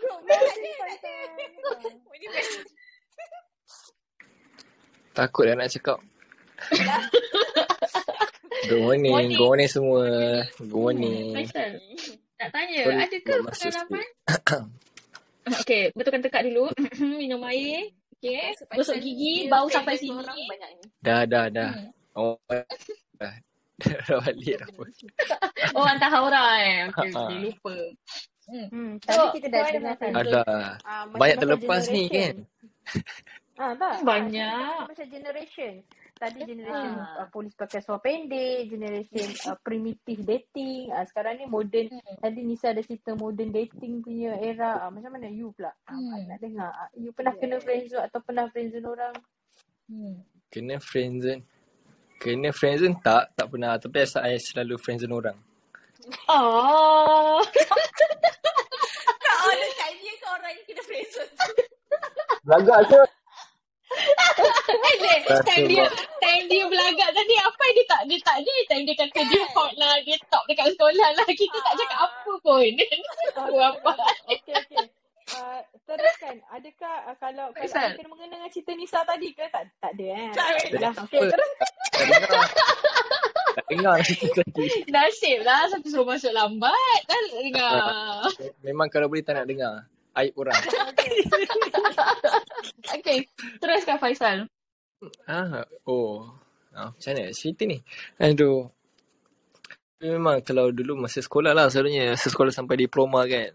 [0.00, 0.50] Bro, dia tak ada, Morning, tak ada.
[0.50, 0.58] Faisal.
[0.58, 0.78] Morning Faisal.
[5.16, 5.98] Takut dah nak cakap.
[8.70, 9.10] Good morning.
[9.10, 9.30] Morning.
[9.34, 10.04] Good morning semua.
[10.58, 11.34] Good morning.
[11.34, 11.80] Faisal.
[12.40, 14.06] Nak tanya, Boleh adakah buat masuk pengalaman?
[15.60, 16.64] Okey, betulkan tekak dulu.
[17.20, 17.90] Minum air.
[18.20, 20.20] Okey, Rasa gosok gigi, bau sampai sini.
[20.22, 20.84] banyak ni.
[21.00, 21.72] Dah, dah, dah.
[21.72, 21.88] Hmm.
[22.14, 23.34] Oh, dah.
[23.80, 24.92] Dah balik dah pun.
[25.72, 26.84] Oh, hantar haura eh.
[26.92, 27.32] Okey, ha.
[27.32, 27.72] okey, lupa.
[28.42, 28.66] Hmm.
[28.68, 30.24] Hmm, So, tadi kita dah ada dengar friend kan.
[30.24, 30.32] zone?
[30.32, 30.42] Ada.
[30.82, 32.34] Ah, Banyak terlepas ni kan.
[32.40, 32.44] generation.
[33.54, 33.92] Ah, tak.
[33.92, 34.78] Ah, Banyak.
[34.86, 35.72] macam generation.
[36.16, 37.16] Tadi generation Ah.
[37.18, 40.88] uh, polis pakai seluar pendek, generation uh, primitive dating.
[40.90, 41.88] Ah, sekarang ni modern.
[41.90, 42.16] Hmm.
[42.18, 44.80] Tadi Nisa ada cerita modern dating punya era.
[44.80, 45.72] Ah, macam mana you pula?
[45.82, 46.24] Ah, Hmm.
[46.26, 46.68] nak dengar.
[46.70, 49.14] Ah, you pernah kena friendzone atau pernah friendzone orang?
[49.86, 50.20] Hmm.
[50.46, 51.40] Kena friendzone.
[52.16, 53.32] Kena friendzone tak?
[53.34, 53.76] Tak pernah.
[53.76, 55.38] Tapi saya selalu friendzone orang.
[56.26, 57.40] Oh.
[59.16, 61.32] Kak all the time dia ke orang yang kena friendzone?
[62.50, 63.00] Belagak je.
[64.90, 65.86] Asyik, Rasa time dia
[66.18, 69.70] time dia belagak tadi apa dia tak dia tak ni time dia kata dia hot
[69.78, 72.70] lah dia top dekat sekolah lah kita tak cakap apa pun
[73.38, 73.92] aku apa
[74.34, 74.84] Okey, okey.
[75.30, 76.42] Uh, teruskan.
[76.50, 79.46] Adakah uh, kalau kalau ada kena mengena dengan cerita Nisa tadi ke?
[79.46, 80.30] Tak tak ada eh.
[80.34, 80.66] Tak ada.
[80.74, 81.50] Dah, okey, terus.
[83.54, 83.96] Tak dengar.
[84.90, 87.74] Nasib lah satu suruh masuk lambat kan tak dengar
[88.66, 89.86] Memang kalau boleh tak nak dengar.
[90.18, 90.58] Aib orang.
[92.94, 93.26] okay
[93.60, 94.46] teruskan Faisal
[95.24, 96.28] Ah, oh.
[96.76, 97.80] Ah, macam mana cerita ni?
[98.20, 98.68] Aduh.
[100.04, 103.48] Memang kalau dulu masa sekolah lah selalunya masa sekolah sampai diploma kan.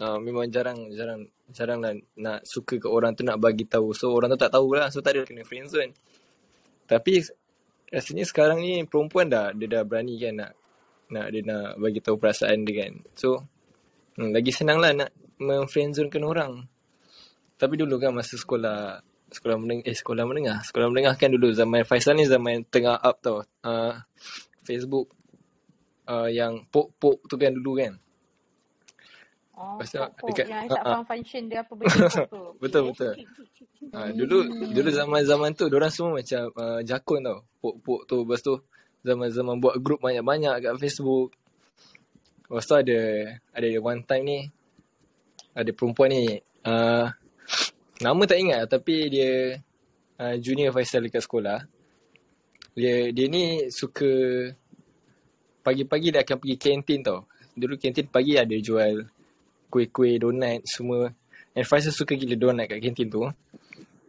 [0.00, 3.92] Uh, memang jarang jarang jarang lah nak suka ke orang tu nak bagi tahu.
[3.92, 4.88] So orang tu tak tahu lah.
[4.88, 5.92] So tak ada kena friendzone.
[6.88, 7.20] Tapi
[7.92, 10.52] rasanya sekarang ni perempuan dah dia dah berani kan nak
[11.12, 12.92] nak dia nak bagi tahu perasaan dia kan.
[13.12, 13.44] So
[14.16, 16.52] hmm, lagi senang lah nak memfriendzonekan orang.
[17.58, 21.84] Tapi dulu kan masa sekolah sekolah menengah eh sekolah menengah sekolah menengah kan dulu zaman
[21.84, 23.42] Faisal ni zaman tengah up tau.
[23.60, 23.98] Uh,
[24.62, 25.10] Facebook
[26.08, 27.92] uh, yang pok-pok tu kan dulu kan.
[29.58, 30.26] Oh, pok-pok.
[30.30, 32.42] dekat Yang uh, tak uh, faham function dia apa benda tu.
[32.62, 33.12] betul betul.
[33.90, 34.36] Uh, dulu
[34.70, 37.38] dulu zaman-zaman tu orang semua macam uh, jakun tau.
[37.58, 38.16] Pok-pok tu.
[38.22, 38.54] Lepas tu
[39.02, 41.34] zaman-zaman buat group banyak-banyak kat Facebook.
[42.48, 43.00] Lepas tu ada
[43.52, 44.38] ada one time ni
[45.58, 47.10] ada perempuan ni uh,
[47.98, 49.58] nama tak ingat tapi dia
[50.22, 51.66] uh, junior Faisal dekat sekolah
[52.78, 54.06] dia dia ni suka
[55.66, 57.26] pagi-pagi dia akan pergi kantin tau
[57.58, 59.02] dulu kantin pagi ada jual
[59.66, 61.10] kuih-kuih donat semua
[61.58, 63.26] and Faisal suka gila donat kat kantin tu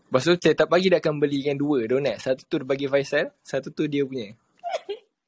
[0.09, 2.17] Lepas tu setiap pagi dia akan belikan dua donat.
[2.17, 4.34] Satu tu dia bagi Faisal, satu tu dia punya.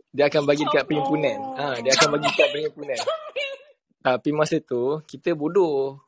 [0.09, 1.37] Dia akan bagi dekat perhimpunan.
[1.53, 2.99] Ha, dia akan bagi dekat perhimpunan.
[4.09, 6.01] Tapi masa tu kita bodoh.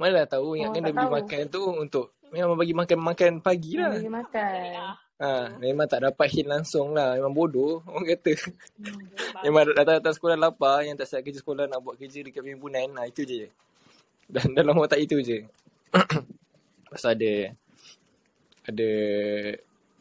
[0.00, 1.16] Mana dah tahu Oh, yang kan dia beli tahu.
[1.20, 3.92] makan tu untuk memang bagi makan makan pagi lah.
[3.92, 4.96] bagi makan.
[5.20, 7.12] Ha, memang tak dapat hint langsung lah.
[7.20, 8.32] Memang bodoh orang kata.
[8.80, 9.44] Hmm.
[9.44, 12.88] memang datang-datang sekolah lapar yang tak siap kerja sekolah nak buat kerja dekat perhimpunan.
[12.96, 13.52] Ha, itu je.
[14.24, 15.44] Dan dalam otak itu je.
[16.88, 17.52] Lepas ada
[18.66, 18.90] ada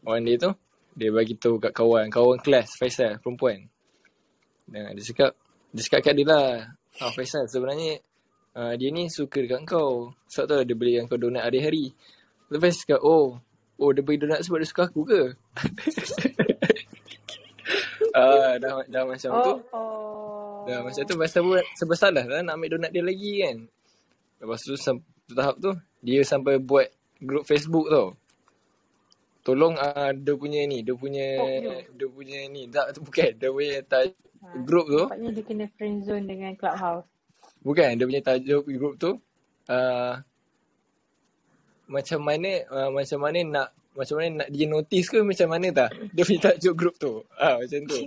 [0.05, 0.51] orang dia tu
[0.95, 3.65] dia bagi tahu kat kawan kawan kelas Faisal perempuan
[4.67, 5.31] dan dia cakap
[5.71, 6.47] dia cakap kat dia lah
[6.99, 8.03] ah, Faisal sebenarnya
[8.55, 11.93] uh, dia ni suka dekat kau sebab tu dia belikan kau donat hari-hari
[12.49, 13.37] lepas dia cakap oh
[13.77, 15.21] oh dia beli donat sebab dia suka aku ke
[18.17, 20.65] ah dah dah macam tu Oh, oh.
[20.67, 21.41] Dah macam tu pasal
[21.81, 23.57] sebab salah lah nak ambil donat dia lagi kan.
[24.37, 24.75] Lepas tu
[25.33, 25.71] tahap tu
[26.03, 26.85] dia sampai buat
[27.17, 28.13] grup Facebook tau.
[29.41, 31.25] Tolong uh, dia punya ni, dia punya
[31.57, 31.73] you.
[31.95, 32.69] dia punya ni.
[32.69, 35.03] Tak tu bukan dia punya taj- Ha, grup tu.
[35.03, 37.03] Nampaknya dia kena friend zone dengan Clubhouse.
[37.59, 39.19] Bukan dia punya tajuk grup tu.
[39.69, 40.15] Uh,
[41.89, 43.67] macam mana uh, macam mana nak
[43.97, 47.25] macam mana nak dia notice ke macam mana tak dia punya tajuk grup tu.
[47.35, 47.99] Ah macam tu.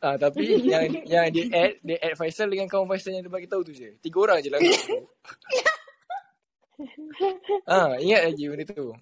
[0.00, 3.50] Ah tapi yang yang dia add dia add Faisal dengan kawan Faisal yang dia bagi
[3.50, 3.98] tahu tu je.
[4.00, 4.60] Tiga orang je lah.
[7.74, 8.94] ah ingat lagi benda tu.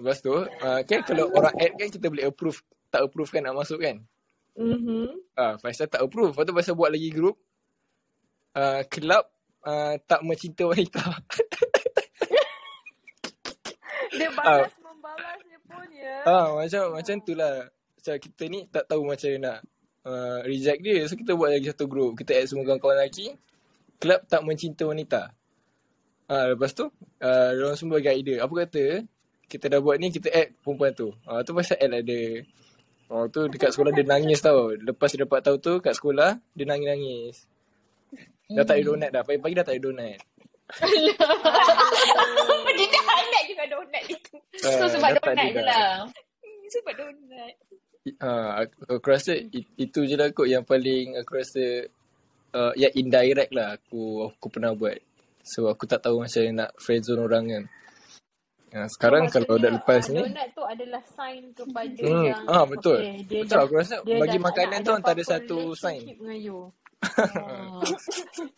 [0.00, 2.64] Lepas tu, uh, kan kalau orang add kan kita boleh approve.
[2.88, 4.00] Tak approve kan nak masuk kan?
[4.56, 5.12] Mhm.
[5.36, 6.32] Ah, Faisal tak approve.
[6.32, 7.36] Lepas tu Faisal buat lagi grup.
[8.50, 9.30] Uh, kelab
[9.62, 11.00] uh, tak mencinta wanita.
[14.10, 16.14] Dia Ah, balas membalasnya pun ya.
[16.26, 17.70] ah macam macam tu lah.
[17.70, 19.58] Macam kita ni tak tahu macam mana nak
[20.02, 20.98] uh, reject dia.
[21.06, 22.18] So kita buat lagi satu grup.
[22.18, 23.38] Kita add semua kawan-kawan lelaki.
[24.00, 25.30] Kelab tak mencinta wanita.
[26.30, 26.86] Ah, lepas tu,
[27.22, 28.46] uh, orang semua bagi idea.
[28.46, 29.02] Apa kata,
[29.50, 31.10] kita dah buat ni, kita add perempuan tu.
[31.26, 32.20] Ah, tu pasal add ada.
[33.10, 34.70] Oh tu dekat sekolah dia nangis tau.
[34.70, 37.50] Lepas dia dapat tahu tu kat sekolah, dia nangis-nangis.
[38.50, 39.22] Dah tak ada donat dah.
[39.22, 40.18] Pagi-pagi dah tak ada donat.
[42.70, 44.34] Dia dah highlight juga donat itu.
[44.56, 45.90] So Ah, sebab dah tak donat je lah.
[46.70, 47.52] Sebab donat.
[48.18, 51.84] Ah, aku, aku rasa it- itu je lah kot yang paling aku rasa
[52.50, 54.96] uh, yang indirect lah aku aku pernah buat.
[55.42, 57.64] So aku tak tahu macam mana nak friendzone orang kan.
[58.70, 62.42] Ah, So sekarang kalau dah lepas uh, ni donat tu adalah sign kepada hmm, yang
[62.46, 63.02] ah betul.
[63.02, 66.00] okay, dia Betul dah aku rasa dia bagi makanan tu antara satu sign.
[66.06, 66.70] dengan you.
[67.00, 67.80] Oh.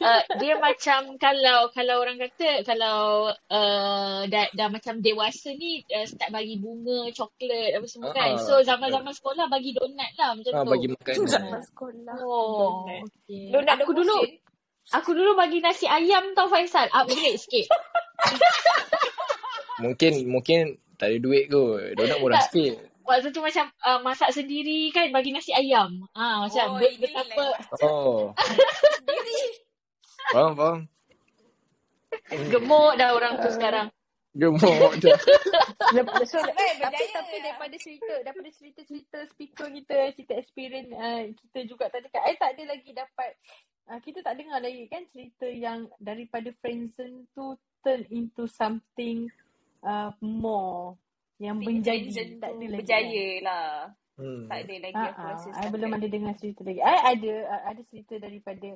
[0.03, 6.03] Uh, dia macam kalau kalau orang kata kalau uh, dah, dah macam dewasa ni uh,
[6.03, 8.35] start bagi bunga, coklat apa semua kan.
[8.35, 8.67] Ah, So betul.
[8.67, 10.71] zaman-zaman sekolah bagi donat lah macam Ah tu.
[10.75, 11.25] bagi makanan.
[11.25, 12.15] Zaman sekolah.
[12.19, 13.01] Oh, Donat.
[13.07, 13.43] okay.
[13.49, 14.15] Donat Aku dulu
[14.91, 16.87] aku dulu bagi nasi ayam tau Faisal.
[16.91, 17.67] Upgrade sikit.
[19.83, 20.59] Mungkin mungkin
[20.99, 21.95] tak ada duit kot.
[21.95, 22.47] Donat murah Tak.
[22.51, 22.75] sikit.
[23.03, 26.07] Waktu tu macam uh, masak sendiri kan bagi nasi ayam.
[26.15, 27.47] Ah macam Oh, bet, betapa.
[27.83, 29.43] Oh, Sendiri.
[30.31, 30.79] faham faham.
[32.49, 33.89] gemuk dah orang tu sekarang.
[34.41, 35.19] Gemuk dah.
[35.93, 37.53] Lepas so, tapi tapi lah.
[37.53, 42.57] daripada cerita daripada cerita-cerita speaker kita cerita experience uh, kita juga tadi kan I tak
[42.57, 43.31] ada lagi dapat
[43.93, 49.29] uh, kita tak dengar lagi kan cerita yang daripada friendzone tu turn into something
[49.85, 50.97] uh, more
[51.43, 53.69] yang menjadi tak ada lagi kan berjaya lah.
[54.15, 54.47] Hmm.
[54.47, 56.81] Tak ada lagi Ah, aku ah, rasa I belum ada dengar cerita lagi.
[56.81, 58.69] I ada uh, ada cerita daripada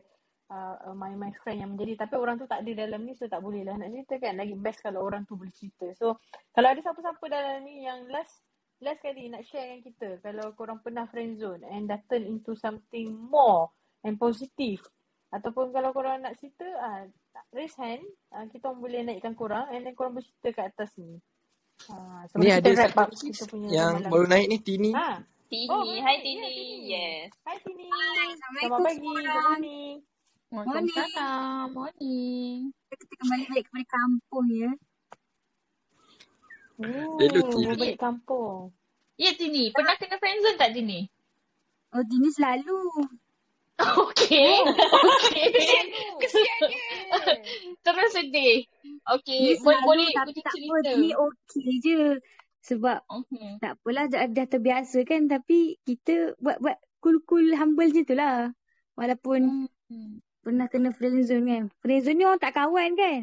[0.50, 3.38] uh, my my friend yang menjadi tapi orang tu tak ada dalam ni so tak
[3.38, 4.34] boleh lah nak cerita kan.
[4.34, 5.86] Lagi best kalau orang tu boleh cerita.
[5.94, 6.18] So
[6.50, 8.42] kalau ada siapa-siapa dalam ni yang last
[8.82, 12.52] last kali nak share dengan kita kalau korang pernah friend zone and dah turn into
[12.58, 13.72] something more
[14.04, 14.84] and positive
[15.32, 17.08] ataupun kalau korang nak cerita uh,
[17.56, 18.04] raise hand
[18.36, 21.16] uh, kita boleh naikkan korang and then korang bercerita kat atas ni.
[21.84, 24.90] Uh, Ni ada wrap satu up kita punya yang malam baru naik ni Tini.
[24.96, 25.20] Ha.
[25.46, 25.68] Tini.
[25.70, 26.48] Oh, Hai Tini.
[26.48, 26.90] Tini.
[26.90, 27.28] Yes.
[27.44, 27.84] Hai Tini.
[27.86, 29.04] Selamat pagi.
[29.04, 29.44] Good orang.
[29.44, 29.94] morning.
[30.50, 31.66] Waalaikumsalam.
[31.70, 32.58] Morning.
[32.90, 34.70] Kita kembali balik kepada kampung ya.
[36.76, 37.66] Hello Oh, Tini.
[37.68, 38.60] mau balik kampung.
[39.16, 41.00] Ya Tini, pernah kena friendzone tak Tini?
[41.94, 42.80] Oh, Tini selalu.
[43.76, 44.52] Okey.
[44.64, 45.44] Okey.
[45.52, 45.86] Kesian
[46.16, 46.80] Kesiannya.
[47.84, 48.64] Terus sedih.
[49.06, 50.54] Okey, boleh boleh tapi boleh tak apa.
[50.56, 50.90] cerita.
[50.90, 52.00] Tini okey je.
[52.66, 53.62] Sebab Mhm.
[53.62, 55.28] tak apalah dah, dah terbiasa kan.
[55.28, 58.50] Tapi kita buat-buat cool-cool humble je tu lah.
[58.96, 60.18] Walaupun Hmm.
[60.40, 61.62] pernah kena friendzone kan.
[61.78, 63.22] Friendzone ni orang tak kawan kan.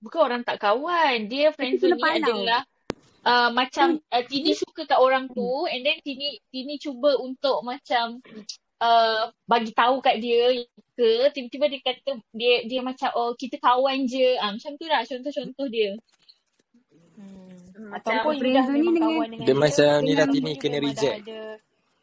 [0.00, 1.28] Bukan orang tak kawan.
[1.28, 2.64] Dia friendzone ni adalah
[3.22, 8.18] uh, macam uh, Tini suka kat orang tu and then Tini Tini cuba untuk macam
[8.78, 10.52] uh, bagi tahu kat dia
[10.92, 14.36] ke tiba-tiba dia kata dia dia macam oh kita kawan je.
[14.36, 15.90] Ah macam tu lah contoh-contoh dia.
[17.14, 17.48] Hmm.
[17.86, 19.56] Macam Ataupun you dah friendzone ni dengan dengan Dia dia.
[19.58, 21.16] macam ni lah dengan Tini You kena dah reject.
[21.22, 21.40] ada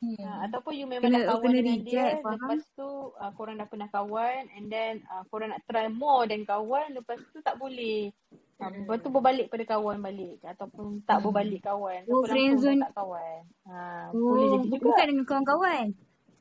[0.03, 0.19] Hmm.
[0.19, 2.35] Ha, ataupun you memang kena dah kawan kena dengan dia reject faham.
[2.35, 6.43] lepas tu uh, korang dah pernah kawan and then uh, korang nak try more than
[6.43, 8.11] kawan lepas tu tak boleh
[8.59, 11.25] uh, lepas tu berbalik pada kawan balik ataupun tak Hmm.
[11.25, 12.83] berbalik kawan Oh, dah friendzone.
[12.83, 13.75] tak kawan ha,
[14.11, 15.85] boleh Oh, jadi bu- juga bukan dengan kawan-kawan.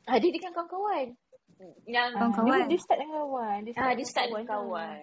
[0.05, 1.07] Ah, dia dengan kawan-kawan.
[1.85, 2.66] Yang Ah, dia, Kawan-kawan.
[2.66, 4.99] dia start dengan kawan dia ah start dia dengan start kawan dengan lah kawan.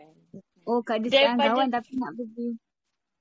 [0.62, 2.50] Oh, kat dia sekarang Daripada kawan tapi nak pergi.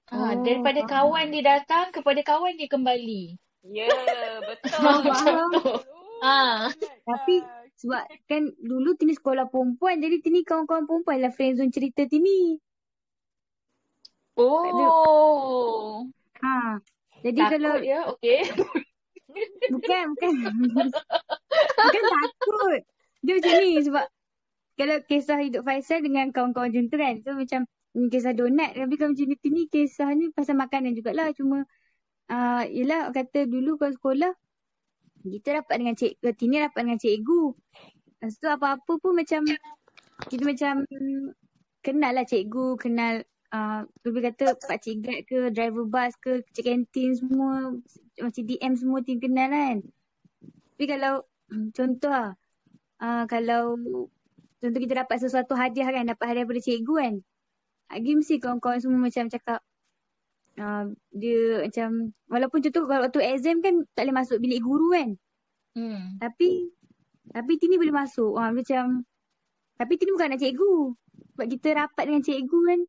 [0.09, 0.91] ah Oh, daripada faham.
[0.91, 3.23] kawan dia datang kepada kawan dia kembali.
[3.65, 3.89] Ya,
[4.49, 4.75] betul.
[4.75, 5.51] Ah macam Faham.
[5.55, 5.63] tu.
[5.63, 5.77] oh
[6.19, 6.67] Ah.
[7.05, 7.35] Tapi
[7.77, 12.59] sebab kan dulu Tini sekolah perempuan jadi Tini kawan-kawan perempuan lah friendzone cerita Tini.
[14.35, 16.07] Oh.
[16.41, 16.79] Ha.
[17.21, 18.01] Jadi kalau Takut ya.
[18.09, 18.41] Okey.
[19.73, 20.31] Bukan bukan
[21.85, 22.81] bukan takut.
[23.25, 24.07] Dia macam ni sebab
[24.79, 27.15] kalau kisah hidup Faisal dengan kawan-kawan macam tu kan.
[27.23, 27.61] So macam
[27.99, 31.67] kisah donat tapi kalau macam ni Tini kisahnya pasal makanan jugalah cuma
[32.31, 34.33] uh, yelah kata dulu kalau sekolah
[35.19, 37.43] kita dapat dengan cikgu, Tini dapat dengan cikgu.
[38.19, 39.43] Lepas tu apa-apa pun macam
[40.31, 40.75] kita macam
[41.83, 43.23] kenal lah cikgu, kenal
[43.55, 47.75] uh, lebih kata pakcik guard ke, driver bus ke, cik kantin semua,
[48.21, 49.77] macam DM semua team kenal kan.
[50.75, 51.15] Tapi kalau
[51.77, 52.35] contoh lah,
[53.03, 53.79] uh, kalau
[54.59, 57.15] contoh kita dapat sesuatu hadiah kan, dapat hadiah daripada cikgu kan.
[57.89, 59.61] Lagi mesti kawan-kawan semua macam cakap,
[60.61, 60.85] uh,
[61.15, 65.09] dia macam, walaupun contoh kalau waktu exam kan tak boleh masuk bilik guru kan.
[65.79, 66.19] Hmm.
[66.21, 66.69] Tapi,
[67.33, 68.37] tapi Tini boleh masuk.
[68.37, 69.03] Uh, macam,
[69.79, 70.95] tapi Tini bukan anak cikgu.
[71.35, 72.81] Sebab kita rapat dengan cikgu kan.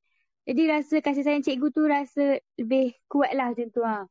[0.50, 4.10] Jadi rasa kasih sayang cikgu tu rasa lebih kuat lah macam tu ha.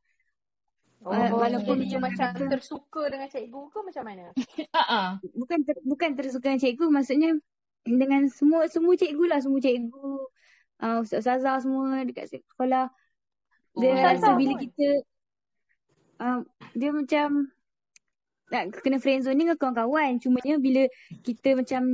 [0.99, 4.25] Oh, Wa- walaupun dia macam tersuka dengan cikgu ke macam mana?
[4.75, 5.07] Uh-uh.
[5.31, 7.31] bukan ter, bukan tersuka dengan cikgu maksudnya
[7.87, 10.09] dengan semua semua cikgu lah semua cikgu
[10.83, 12.91] uh, ustazah semua dekat sekolah
[13.79, 14.67] dia Oh, rasa bila pun?
[14.67, 14.87] kita
[16.19, 16.39] uh,
[16.75, 17.47] dia macam
[18.49, 20.83] nak kena friendzone ni dengan kawan-kawan cumanya bila
[21.23, 21.85] kita macam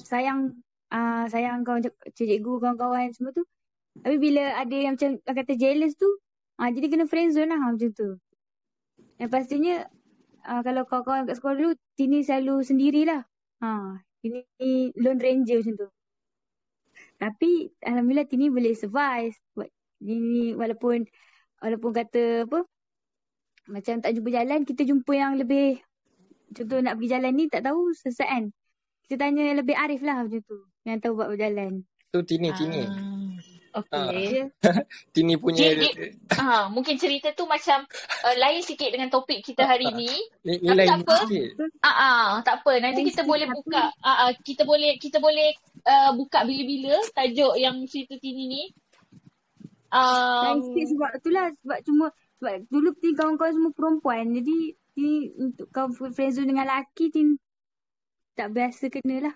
[0.00, 0.56] sayang
[0.88, 1.84] uh, sayang kawan
[2.16, 3.44] cikgu kawan-kawan semua tu
[4.00, 6.08] tapi bila ada yang macam kata jealous tu
[6.56, 8.16] uh, jadi kena friendzone lah macam tu
[9.16, 9.88] yang pastinya
[10.44, 13.24] uh, kalau kawan-kawan kat sekolah dulu Tini selalu sendirilah
[13.56, 15.88] Ha, Tini lone ranger macam tu.
[17.16, 19.32] Tapi alhamdulillah Tini boleh survive.
[19.56, 21.08] Buat Tini walaupun
[21.64, 22.68] walaupun kata apa
[23.66, 25.80] macam tak jumpa jalan, kita jumpa yang lebih
[26.54, 28.44] contoh nak pergi jalan ni tak tahu sesat kan.
[29.08, 30.58] Kita tanya yang lebih arif lah macam tu.
[30.84, 31.82] Yang tahu buat berjalan.
[32.12, 32.84] Tu Tini, Tini.
[32.84, 33.15] Ah,
[33.76, 34.48] okay.
[35.14, 37.84] Tini punya Dia, dia, ah, mungkin cerita tu macam
[38.24, 40.10] uh, lain sikit dengan topik kita hari ni.
[40.44, 41.16] ni, ni Tapi lain tak apa.
[41.26, 41.48] sikit.
[41.84, 42.72] Ah, ah, tak apa.
[42.80, 43.92] Nanti kita boleh buka.
[44.00, 45.52] Ah, ah, kita boleh kita boleh
[45.84, 48.64] uh, buka bila-bila tajuk yang cerita Tini ni.
[49.92, 51.46] Lain Um, sikit sebab tu lah.
[51.62, 52.06] Sebab cuma
[52.42, 54.24] sebab dulu Tini kawan-kawan semua perempuan.
[54.34, 57.36] Jadi Tini untuk kau friendzone dengan lelaki Tini
[58.36, 59.34] tak biasa kena lah.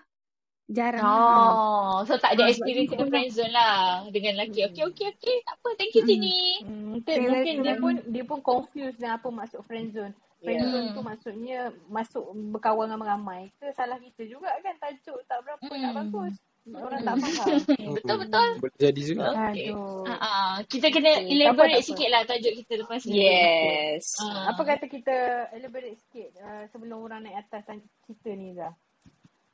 [0.71, 1.51] Jarang lah.
[1.51, 3.11] Oh, so tak ada Ah, experience tu kena lah.
[3.11, 3.75] friendzone lah
[4.07, 4.59] dengan lelaki.
[4.65, 5.35] Okey, okey, okey.
[5.43, 5.69] Tak apa.
[5.75, 6.11] Thank you, Mm-mm.
[6.15, 6.39] Tini.
[6.61, 10.13] Hmm, mungkin Okay, mungkin dia pun dia pun confused dengan apa maksud friendzone.
[10.39, 10.95] Friendzone Hmm.
[10.95, 15.99] tu maksudnya masuk berkawan ramai-ramai ke salah kita juga kan tajuk tak berapa nak Hmm.
[16.01, 16.33] bagus.
[16.63, 17.07] Orang Hmm.
[17.09, 17.57] tak faham.
[17.97, 18.49] Betul, betul.
[18.57, 19.23] Boleh jadi juga.
[19.33, 19.67] Okey.
[19.67, 20.05] Aduh.
[20.07, 20.55] Ah.
[20.63, 21.89] Kita kena Okay, tak apa, elaborate tak apa.
[21.89, 23.13] sikit lah tajuk kita lepas ni.
[23.19, 24.03] Yes.
[24.19, 24.43] Ah.
[24.47, 25.15] Apa kata kita
[25.51, 28.71] elaborate sikit uh, sebelum orang naik atas tanya kita ni Zah?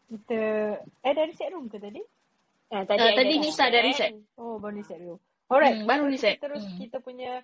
[0.07, 0.39] Kita
[0.79, 1.99] eh dari set room ke tadi?
[2.69, 4.11] Ah, Ah, tadi Nisa dari set.
[4.35, 5.19] Oh, baru set room.
[5.47, 6.39] Alright, Hmm, baru ni set.
[6.39, 6.75] terus Hmm.
[6.77, 7.39] kita punya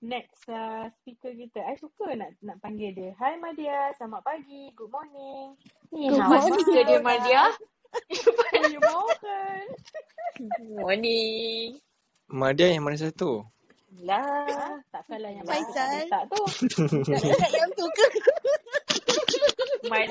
[0.00, 1.58] next uh, speaker kita.
[1.60, 3.10] I suka nak nak panggil dia.
[3.18, 5.58] Hai Madia, selamat pagi, good morning.
[5.90, 6.54] Ni Good morning.
[6.56, 7.42] Suka dia, Madia.
[8.38, 9.62] Goedemorgen.
[10.78, 11.74] Morning.
[12.28, 13.42] Madia yang mana satu?
[13.98, 14.78] Lah.
[14.88, 16.06] Takkanlah yang mana Faisal.
[16.06, 16.42] tak tu.
[17.10, 18.06] Nak ingat yang tu ke?
[19.84, 20.08] Man,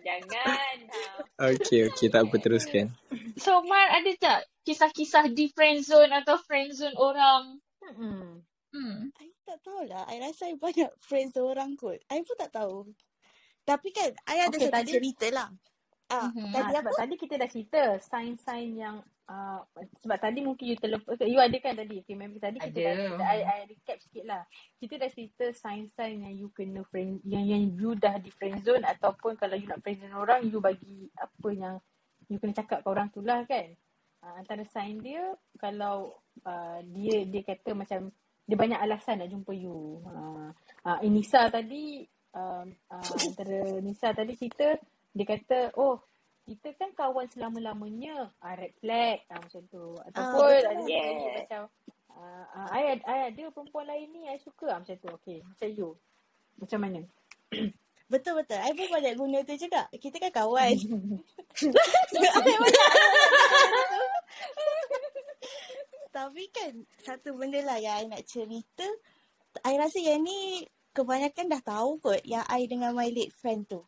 [0.00, 0.76] jangan.
[1.48, 2.08] Okey, okey.
[2.08, 2.90] Tak apa, teruskan.
[3.38, 7.62] So, Mar, ada tak kisah-kisah di friend zone atau friend zone orang?
[7.80, 8.42] Hmm.
[8.68, 9.14] Hmm.
[9.14, 10.02] I tak tahulah.
[10.04, 12.02] I rasa I banyak friends orang kot.
[12.06, 12.90] I pun tak tahu.
[13.62, 15.48] Tapi kan, I ada Okay, satu tadi- cerita lah.
[16.08, 16.50] Ah, Mhm.
[16.50, 16.90] tadi Ah, apa?
[16.96, 18.96] tadi kita dah cerita sign-sign yang
[19.28, 19.60] uh,
[20.02, 22.82] sebab tadi mungkin you terlepas you ada kan tadi okay, member tadi kita Ada.
[22.82, 24.42] dah kita, I, I recap sikit lah.
[24.80, 28.82] Kita dah cerita sign-sign yang you kena friend yang yang you dah di friend zone
[28.88, 31.74] ataupun kalau you nak friend zone orang you bagi apa yang
[32.26, 33.76] you kena cakap ke orang tu lah kan.
[34.18, 35.22] Uh, antara sign dia
[35.62, 38.10] kalau uh, dia dia kata macam
[38.48, 40.02] dia banyak alasan nak jumpa you.
[40.08, 40.50] Uh,
[40.88, 42.02] uh, Nisa tadi
[42.32, 44.74] um, uh, antara Nisa tadi cerita
[45.12, 46.07] dia kata oh
[46.48, 50.64] kita kan kawan selama-lamanya ah, red flag ah, macam tu ataupun betul.
[50.64, 51.44] ada Yeah.
[51.44, 51.62] macam
[52.16, 55.44] ah, ah, I, ad- I ada perempuan lain ni I suka ah, macam tu okay
[55.44, 55.92] macam you
[56.56, 57.04] macam mana
[58.08, 58.56] Betul-betul.
[58.56, 59.84] I pun banyak guna tu juga.
[59.92, 60.72] Kita kan kawan.
[66.16, 68.88] Tapi kan, satu benda lah yang I nak cerita.
[69.60, 70.64] I rasa yang ni
[70.96, 73.84] kebanyakan dah tahu kot yang I dengan my late friend tu.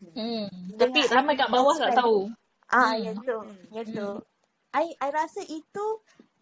[0.00, 0.46] Hmm.
[0.76, 2.28] Tapi ramai kat bawah tak tahu.
[2.68, 3.02] Ah, Hmm.
[3.04, 3.38] yang tu.
[3.72, 4.10] Yang tu.
[4.76, 5.86] I, I rasa itu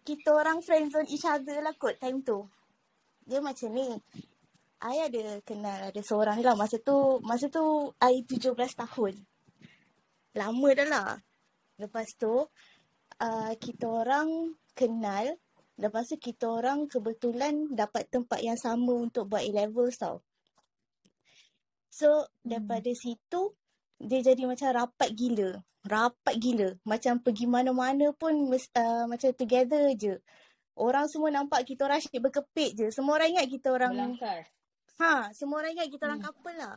[0.03, 2.45] kita orang friendzone each other lah kot time tu.
[3.25, 3.95] Dia macam ni.
[4.85, 6.53] I ada kenal ada seorang ni lah.
[6.53, 7.63] Masa tu, masa tu
[8.03, 9.13] I 17 tahun.
[10.35, 11.09] Lama dah lah.
[11.79, 12.43] Lepas tu,
[13.23, 15.39] uh, kita orang kenal.
[15.79, 20.21] Lepas tu kita orang kebetulan dapat tempat yang sama untuk buat A-levels tau.
[21.95, 23.55] So, daripada situ,
[24.03, 25.63] dia jadi macam rapat gila.
[25.87, 26.75] Rapat gila.
[26.83, 30.19] Macam pergi mana-mana pun uh, macam together je.
[30.75, 32.87] Orang semua nampak kita orang asyik berkepit je.
[32.91, 33.95] Semua orang ingat kita orang...
[33.95, 34.51] Belangkas
[34.95, 36.27] Ha, semua orang ingat kita orang Hmm.
[36.31, 36.75] couple lah.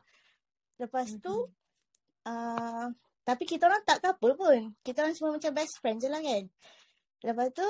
[0.78, 2.30] Lepas tu, Mhm.
[2.30, 2.86] uh,
[3.22, 4.58] tapi kita orang tak couple pun.
[4.82, 6.46] Kita orang semua macam best friend je lah kan.
[7.26, 7.66] Lepas tu,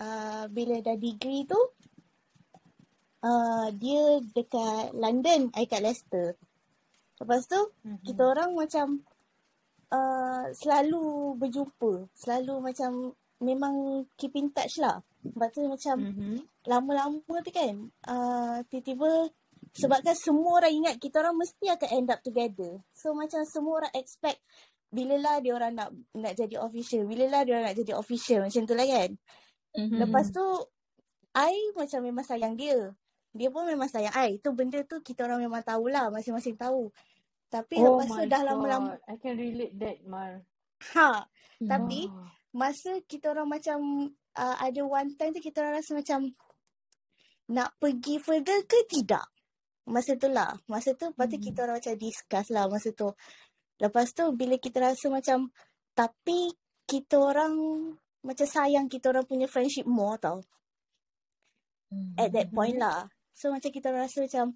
[0.00, 1.60] uh, bila dah degree tu
[3.20, 6.36] uh, dia dekat London, I kat Leicester.
[7.20, 8.00] Lepas tu Mhm.
[8.02, 8.86] kita orang macam
[9.92, 15.00] uh, selalu berjumpa, selalu macam memang keep in touch lah.
[15.20, 16.36] Sebab tu macam Mhm.
[16.64, 17.74] lama-lama tu kan
[18.08, 19.28] uh, tiba-tiba
[19.76, 22.80] sebabkan semua orang ingat kita orang mesti akan end up together.
[22.96, 24.40] So macam semua orang expect
[24.90, 28.40] bila lah dia orang nak nak jadi official, bila lah dia orang nak jadi official
[28.48, 29.10] macam tu lah kan.
[29.76, 29.98] Mhm.
[30.02, 30.44] Lepas tu
[31.30, 32.90] I macam memang sayang dia.
[33.30, 34.42] Dia pun memang sayang I.
[34.42, 36.90] Tu benda tu kita orang memang tahulah, masing-masing tahu.
[37.50, 40.46] Tapi Oh lepas tu dah lama-lama I can relate that, Mar.
[40.94, 41.26] ha,
[41.66, 42.06] tapi
[42.54, 43.78] masa kita orang macam
[44.38, 46.30] uh, ada one time tu kita orang rasa macam
[47.50, 49.26] nak pergi further ke tidak.
[49.90, 50.54] Masa tu lah.
[50.70, 51.44] Masa tu lepas tu Mhm.
[51.50, 53.10] kita orang macam discuss lah masa tu.
[53.82, 55.50] Lepas tu bila kita rasa macam
[55.98, 56.54] tapi
[56.86, 57.54] kita orang
[58.22, 60.38] macam sayang kita orang punya friendship more tau.
[62.14, 62.82] At that point Mhm.
[62.86, 63.10] lah.
[63.34, 64.54] So macam kita rasa macam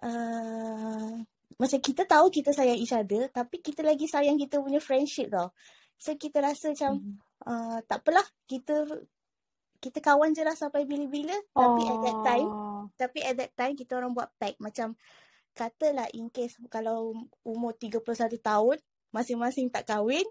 [0.00, 1.20] uh,
[1.58, 5.50] macam kita tahu kita sayang each other tapi kita lagi sayang kita punya friendship tau.
[5.98, 7.14] So kita rasa macam Mhm.
[7.44, 8.86] uh, tak apalah kita
[9.78, 12.82] kita kawan je lah sampai bila-bila tapi at that time Oh.
[12.94, 14.94] tapi at that time kita orang buat pact macam
[15.52, 18.02] katalah in case kalau umur 31
[18.38, 18.78] tahun
[19.10, 20.26] masing-masing tak kahwin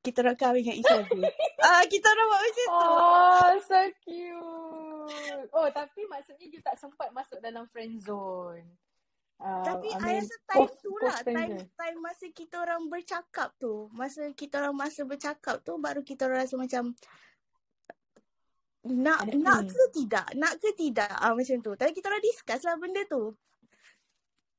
[0.00, 1.20] kita orang kahwin dengan each other.
[1.60, 2.72] Ah kita orang buat macam tu.
[2.72, 5.48] Oh, so cute.
[5.52, 8.64] Oh, tapi maksudnya you tak sempat masuk dalam friend zone.
[9.40, 12.92] Uh, Tapi I I mean, rasa time post, tu lah, time time masa kita orang
[12.92, 13.88] bercakap tu.
[13.96, 16.92] Masa kita orang masa bercakap tu baru kita orang rasa macam
[18.84, 19.72] nak Ada nak feeling.
[19.72, 20.26] ke tidak?
[20.36, 21.12] Nak ke tidak?
[21.16, 21.72] Ah macam tu.
[21.72, 23.24] Tapi kita orang discuss lah benda tu.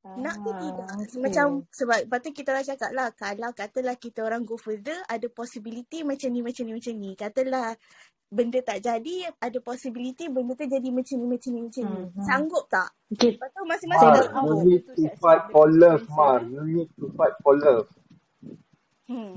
[0.01, 0.87] Nak ke tidak?
[0.89, 1.21] Ah, okay.
[1.21, 5.29] Macam sebab lepas tu kita orang cakap lah kalau katalah kita orang go further ada
[5.29, 7.11] possibility macam ni macam ni macam ni.
[7.13, 7.77] Katalah
[8.31, 11.99] benda tak jadi ada possibility benda tu jadi macam ni macam ni macam ni.
[12.07, 12.23] Mhm.
[12.23, 12.89] Sanggup tak?
[13.11, 13.35] Okay.
[13.35, 14.55] Lepas tu masing-masing Mar, dah Seven you sanggup.
[14.55, 16.39] hours need to fight ada for love, Mar.
[16.41, 17.87] You need to fight for love.
[19.05, 19.35] Hmm.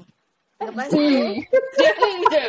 [0.57, 1.03] Lepas tu.
[1.75, 2.45] Dia, hmm, dia,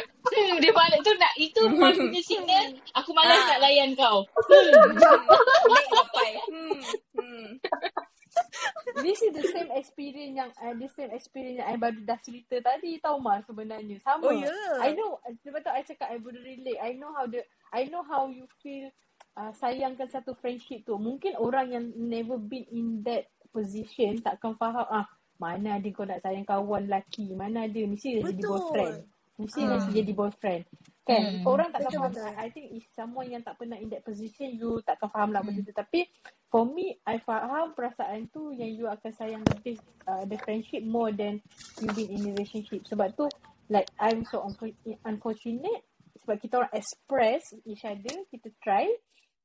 [0.61, 2.65] dia balik tu nak itu Mar punya signal.
[2.93, 3.61] Aku malas nak Ah.
[3.65, 4.21] layan kau.
[4.21, 4.69] Hmm.
[4.93, 5.21] Hmm.
[5.65, 6.29] Baik sampai.
[6.45, 6.77] Hmm.
[7.17, 7.47] Hmm.
[9.01, 12.55] This is the same experience yang uh, the same experience yang I baru dah cerita
[12.63, 13.99] tadi tau Mar sebenarnya.
[14.01, 14.29] Sama.
[14.29, 14.49] Oh ya.
[14.79, 16.79] I know sebab tu I cakap I boleh relate.
[16.79, 17.43] I know how the
[17.75, 18.87] I know how you feel
[19.35, 20.95] uh, sayangkan satu friendship tu.
[20.95, 25.05] Mungkin orang yang never been in that position takkan faham ah
[25.35, 27.35] mana ada kau nak sayang kawan lelaki.
[27.35, 28.95] Mana ada mesti dah jadi boyfriend.
[29.35, 29.69] Mesti Hmm.
[29.75, 30.63] nanti jadi boyfriend.
[31.05, 31.21] Kan?
[31.21, 31.45] Hmm.
[31.45, 32.13] Orang takkan Betul faham.
[32.17, 32.33] betul.
[32.33, 35.61] I think if someone yang tak pernah in that position, you takkan faham lah benda
[35.61, 35.69] tu.
[35.69, 36.09] Tapi
[36.49, 39.77] for me, I faham perasaan tu yang you akan sayang lebih
[40.09, 41.37] uh, the friendship more than
[41.77, 42.89] you been in a relationship.
[42.89, 43.29] Sebab tu,
[43.69, 44.73] like, I'm so unfor-
[45.05, 45.85] unfortunate
[46.25, 48.89] sebab kita orang express each other, kita try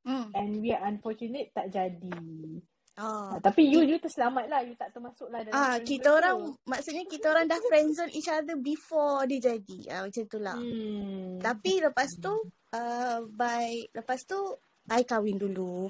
[0.01, 0.32] Hmm.
[0.32, 2.09] and we are unfortunate tak jadi.
[2.96, 3.32] Ah.
[3.32, 4.60] Uh, tapi you, you terselamat lah.
[4.60, 6.52] You tak termasuk lah dalam Ah, kita zone orang tu.
[6.66, 9.78] maksudnya kita orang dah friendzone each other before dia jadi.
[9.88, 10.56] Ah macam tu lah.
[10.56, 11.38] Hmm.
[11.38, 12.34] Tapi lepas tu
[12.70, 14.38] uh, by lepas tu
[14.90, 15.88] I kahwin dulu.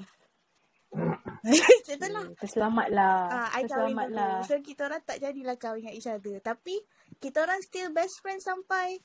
[1.43, 2.25] macam tu lah.
[2.37, 3.17] Terselamat lah.
[3.27, 4.15] Ah, I kahwin dulu.
[4.15, 4.43] lah.
[4.43, 6.37] So kita orang tak jadilah kahwin dengan each other.
[6.39, 6.75] Tapi
[7.17, 9.01] kita orang still best friend sampai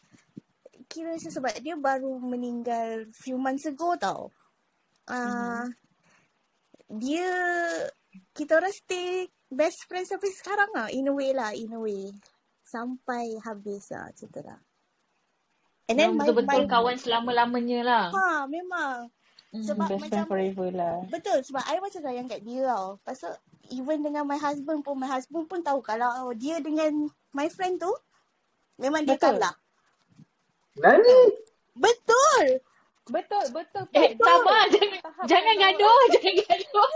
[0.87, 4.31] kira macam sebab dia baru meninggal few months ago tau.
[5.07, 5.86] Ah, Mhm.
[6.89, 7.31] Dia
[8.33, 12.11] kita orang stay best friend sampai sekarang lah in a way lah in a way
[12.63, 14.59] sampai habis lah tu lah
[15.87, 18.05] and then Memang betul-betul my kawan selama-lamanya lah.
[18.11, 19.11] ha memang
[19.55, 19.63] Hmm.
[19.63, 20.97] sebab Best macam friend forever lah.
[21.07, 23.31] betul sebab I macam sayang kat dia tau pasal
[23.71, 27.89] even dengan my husband pun my husband pun tahu kalau dia dengan my friend tu
[28.77, 29.39] memang dia Betul.
[29.39, 29.55] kalah
[30.77, 31.21] Nani?
[31.73, 32.59] betul
[33.07, 33.85] Betul, betul.
[33.95, 34.67] Eh, sabar.
[34.67, 34.83] Betul.
[34.83, 36.01] Jangan, Faham, jangan gaduh.
[36.15, 36.91] Jangan gaduh.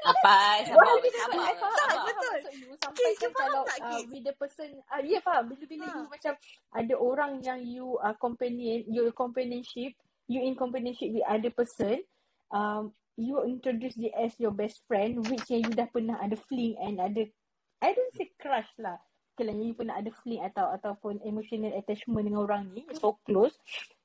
[0.00, 0.38] Apa?
[0.64, 2.70] Sabar, sabar, I faham, tak betul maksud you.
[2.72, 5.44] Kids Sampai kan kalau tak uh, with the person, ah uh, yeah faham.
[5.52, 6.34] Bila-bila ha you macam
[6.74, 9.92] ada orang yang you uh, companion, you companionship,
[10.26, 12.02] you in companionship with other person,
[12.50, 16.74] um, you introduce dia as your best friend, which yang you dah pernah ada fling
[16.80, 17.28] and ada,
[17.84, 18.98] I don't say crush lah.
[19.38, 23.56] Kalau you pernah ada fling atau ataupun emotional attachment dengan orang ni, so close,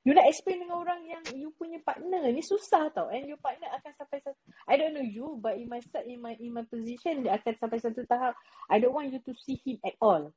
[0.05, 2.29] you nak explain dengan orang yang you punya partner.
[2.29, 3.09] Ni susah tau.
[3.09, 4.37] And your partner akan sampai satu
[4.69, 7.57] I don't know you but in my start in my in my position dia akan
[7.57, 8.37] sampai satu tahap
[8.69, 10.29] I don't want you to see him at all.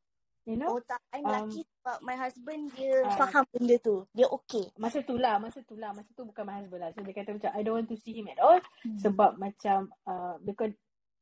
[0.49, 0.81] You know?
[0.81, 1.05] Oh tak.
[1.12, 4.09] I'm um, lucky sebab my husband dia uh, faham benda tu.
[4.16, 4.73] Dia okay.
[4.81, 5.93] Masa tu lah masa tu lah.
[5.93, 6.90] Masa tu bukan my husband lah.
[6.97, 8.59] So dia kata macam I don't want to see him at all.
[8.81, 8.97] Hmm.
[8.97, 10.73] sebab macam uh, because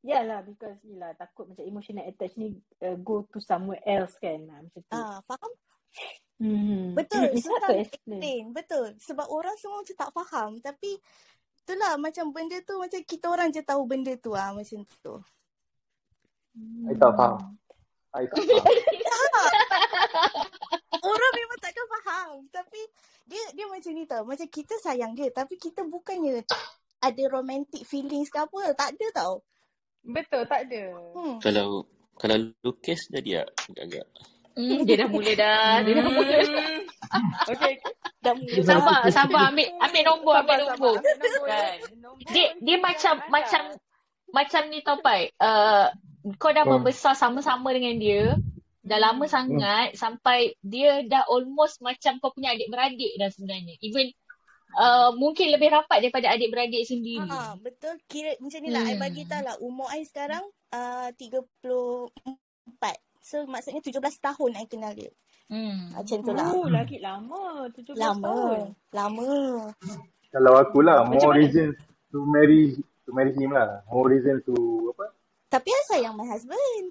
[0.06, 2.55] Ya lah because yelah takut macam emotional attach ni
[2.86, 4.39] uh, go to somewhere else kan.
[4.55, 4.94] Ah, macam tu.
[4.94, 5.51] Ah faham
[6.36, 6.92] Hmm.
[6.92, 8.52] Betul, to nak explain.
[8.52, 8.92] Betul.
[9.00, 10.50] Sebab orang semua macam tak faham.
[10.60, 11.00] Tapi
[11.64, 15.16] itulah macam benda tu macam kita orang je tahu benda tu ah macam tu.
[16.88, 17.56] I tak faham.
[18.16, 19.52] I tak faham.
[21.10, 22.28] orang memang takkan faham.
[22.52, 22.80] Tapi
[23.24, 24.22] dia dia macam ni tau.
[24.28, 26.44] Macam kita sayang dia tapi kita bukannya
[27.00, 28.76] ada romantic feelings ke apa.
[28.76, 29.34] Tak ada tau.
[30.06, 30.82] Betul, tak ada.
[31.16, 31.36] Hmm.
[31.40, 34.06] Kalau kalau lukis jadi tak agak-agak.
[34.56, 35.84] Hmm, dia dah mula dah.
[35.84, 36.36] Dia dah mula.
[36.40, 36.80] Hmm.
[37.46, 37.72] Okay.
[38.18, 38.56] Dah mula.
[38.64, 39.42] Sabar, sabar.
[39.52, 40.94] Ambil ambil nombor, ambil Sabar, nombor.
[40.96, 41.12] sabar.
[41.12, 41.46] Ambil nombor.
[41.46, 41.76] Kan.
[41.94, 43.30] Nombor Dia dia macam hantar.
[43.30, 43.60] macam
[44.32, 45.20] macam ni tau Pai.
[45.38, 45.86] Uh,
[46.34, 46.80] kau dah Hmm.
[46.80, 48.34] membesar sama-sama dengan dia.
[48.80, 49.30] Dah lama Hmm.
[49.30, 53.76] sangat sampai dia dah almost macam kau punya adik-beradik dah sebenarnya.
[53.80, 54.08] Even
[54.74, 57.22] uh, mungkin lebih rapat daripada adik-beradik sendiri.
[57.24, 57.98] Ha, betul.
[58.06, 58.82] Kira macam ni lah.
[58.84, 59.30] I bagi Hmm.
[59.30, 59.56] tahu lah.
[59.60, 60.42] Umur I sekarang
[60.72, 62.08] uh, 34.
[63.27, 65.11] So maksudnya 17 tahun I kenal dia.
[65.51, 65.90] Hmm.
[65.90, 66.47] Macam tu lah.
[66.55, 67.66] Oh, lagi lama.
[67.74, 67.98] 17 tahun.
[67.98, 68.39] Lama.
[68.94, 69.31] Lama.
[70.31, 71.40] Kalau aku lah, Macam more mana?
[71.43, 71.69] reason
[72.15, 73.82] to marry to marry him lah.
[73.90, 74.55] More reason to
[74.94, 75.11] apa?
[75.51, 76.86] Tapi I sayang my husband.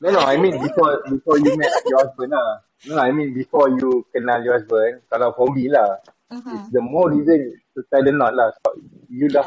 [0.00, 2.64] No, no, I mean before before you met your husband lah.
[2.88, 5.04] No, I mean before you kenal your husband.
[5.12, 6.54] Kalau for me lah, Uh-huh.
[6.54, 8.48] it's the more reason to tie the knot lah.
[8.54, 8.72] Sebab
[9.10, 9.42] you dah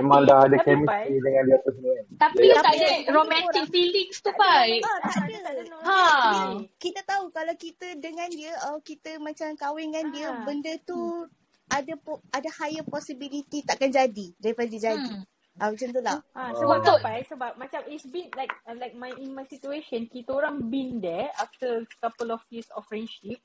[0.00, 2.04] memang Tapi, dah ada tapi Pai, chemistry dengan dia apa semua kan.
[2.14, 4.68] Tapi tak ada romantic feelings tu Pai.
[4.80, 5.40] Ah, Dia.
[5.84, 5.98] Ha.
[6.78, 10.42] kita tahu kalau kita dengan dia, oh, kita macam kahwin dengan dia, Ah.
[10.42, 11.28] benda tu
[11.66, 14.94] ada po, ada higher possibility takkan jadi daripada jadi.
[14.94, 15.24] Hmm.
[15.54, 16.18] Ah, macam tu lah.
[16.34, 16.58] Ah, Oh.
[16.58, 17.22] sebab Untuk apa?
[17.30, 21.30] Sebab macam it's been like uh, like my in my situation, kita orang been there
[21.38, 23.38] after couple of years of friendship.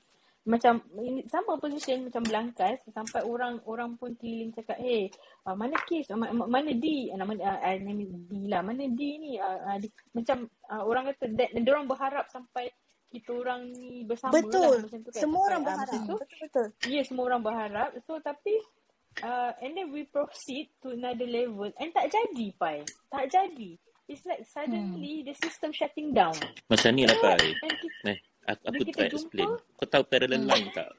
[0.48, 5.12] Macam in, sama position macam Belangkas sampai orang orang pun keliling cakap, "Hey,
[5.44, 6.08] uh, mana kes?
[6.10, 7.12] Uh, ma- ma- mana D?
[7.12, 8.62] Uh, nama uh, uh, nama D lah.
[8.64, 12.72] Mana D ni?" Uh, uh, di, macam uh, orang kata that dan orang berharap sampai
[13.10, 14.76] kita orang ni bersama lah Betul.
[14.86, 15.22] macam tu kan.
[15.22, 15.92] Semua Sampai orang uh, berharap.
[15.92, 16.16] tu.
[16.16, 16.68] Betul betul.
[16.86, 17.90] Ya, yeah, semua orang berharap.
[18.06, 18.54] So tapi
[19.26, 22.86] uh, and then we proceed to another level and tak jadi pai.
[23.10, 23.76] Tak jadi.
[24.10, 24.50] It's like Hmm.
[24.50, 26.34] suddenly the system shutting down.
[26.66, 27.14] Macam ni lah?
[27.18, 27.38] Pai.
[28.10, 29.50] Eh, aku, aku try jumpa, explain.
[29.74, 30.50] Kau tahu parallel Hmm.
[30.50, 30.90] line tak?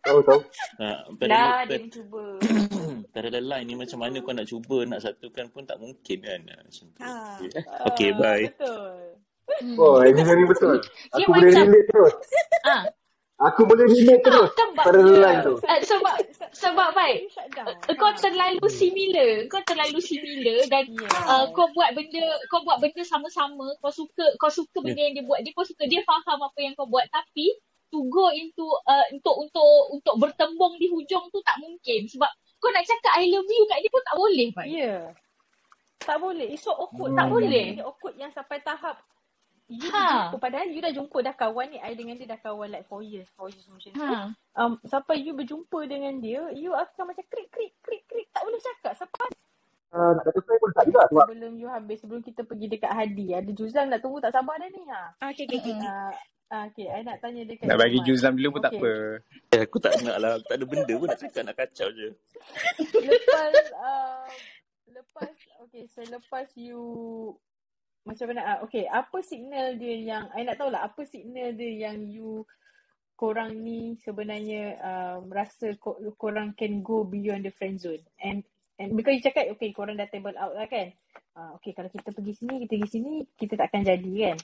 [0.00, 0.40] Tahu tahu.
[0.78, 2.22] Ha, parallel, lah dia par- mencuba.
[3.14, 6.40] parallel line ni macam mana kau nak cuba nak satukan pun tak mungkin kan.
[6.44, 7.00] Ha, Macam tu.
[7.00, 7.12] Ha.
[7.88, 8.46] Okay, bye.
[8.48, 8.94] betul.
[9.56, 9.76] Hmm.
[9.76, 10.78] Oh, engineering betul.
[10.78, 12.14] Dia Aku boleh macam relate terus.
[12.64, 12.82] ah
[13.36, 14.50] Aku boleh relate ha, terus.
[14.72, 15.54] Parallel line Yeah, tu.
[15.60, 16.14] uh, sebab
[16.56, 17.28] sebab baik
[18.00, 21.52] kau terlalu similar kau terlalu similar dan uh, Yeah.
[21.52, 25.44] kau buat benda kau buat benda sama-sama kau suka kau suka benda yang dia buat
[25.44, 27.52] dia pun suka dia faham apa yang kau buat tapi
[27.92, 32.72] to go into uh, untuk untuk untuk bertembung di hujung tu tak mungkin sebab kau
[32.72, 34.66] nak cakap I love you kat dia pun tak boleh Pai.
[34.72, 35.12] Yeah.
[36.00, 36.54] Tak boleh.
[36.54, 37.12] It's so awkward.
[37.12, 37.34] Tak tau.
[37.34, 37.66] boleh.
[37.74, 38.96] Dia awkward yang sampai tahap
[39.66, 40.30] you Ha.
[40.30, 40.38] berjumpa.
[40.38, 41.78] Padahal you dah jumpa dah kawan ni.
[41.82, 43.28] I dengan dia dah kawan like 4 years.
[43.34, 44.00] 4 years macam tu.
[44.02, 44.22] Ha.
[44.56, 48.28] Um, sampai you berjumpa dengan dia, you akan macam krik, krik, krik, krik.
[48.30, 48.94] Tak boleh cakap.
[48.98, 49.28] Sampai
[49.96, 52.90] Uh, nak kata saya pun tak juga sebab sebelum you habis, sebelum kita pergi dekat
[52.90, 53.32] Hadi.
[53.32, 54.82] Ada Juzam nak tunggu tak sabar dah ni.
[54.92, 55.30] Ha.
[55.30, 55.72] Okay, okay.
[55.72, 56.12] Uh,
[56.68, 57.98] okay, I nak tanya dekat Nak bagi.
[58.04, 58.82] Juzam dulu pun tak Okay.
[58.82, 58.92] apa.
[59.56, 60.30] Eh, aku tak nak lah.
[60.36, 61.42] Aku tak ada benda pun nak cakap.
[61.48, 62.08] Nak kacau je.
[63.08, 64.26] lepas uh,
[64.90, 65.32] lepas
[65.64, 66.82] okay selepas you
[68.06, 71.90] macam mana ah okay apa signal dia yang I nak tahu lah apa signal dia
[71.90, 72.46] yang you
[73.16, 78.04] korang ni sebenarnya um, rasa ko, korang can go beyond the friend zone?
[78.20, 78.44] And
[78.76, 80.92] and because you cakap okay korang dah table out lah kan?
[81.34, 84.36] Uh, okay kalau kita pergi sini kita pergi sini kita tak akan jadi kan?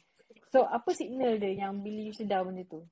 [0.48, 2.82] So apa signal dia yang bila you sedar benda tu?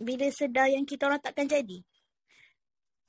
[0.00, 1.84] Bila sedar yang kita orang takkan jadi?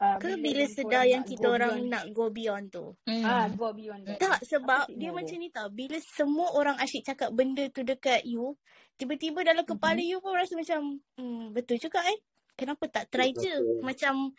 [0.03, 2.85] Uh, Ke bila sedar yang kita go orang beyond nak go beyond tu?
[3.23, 3.55] ah Hmm.
[3.55, 5.67] go beyond that Tak, apa sebab dia signal macam dia ni tau.
[5.71, 8.59] Bila semua orang asyik cakap benda tu dekat you,
[8.99, 10.11] tiba-tiba dalam kepala mm-hmm.
[10.11, 12.19] you pun rasa macam, hmm, betul juga eh.
[12.53, 13.81] Kenapa tak try je?
[13.81, 14.35] Macam,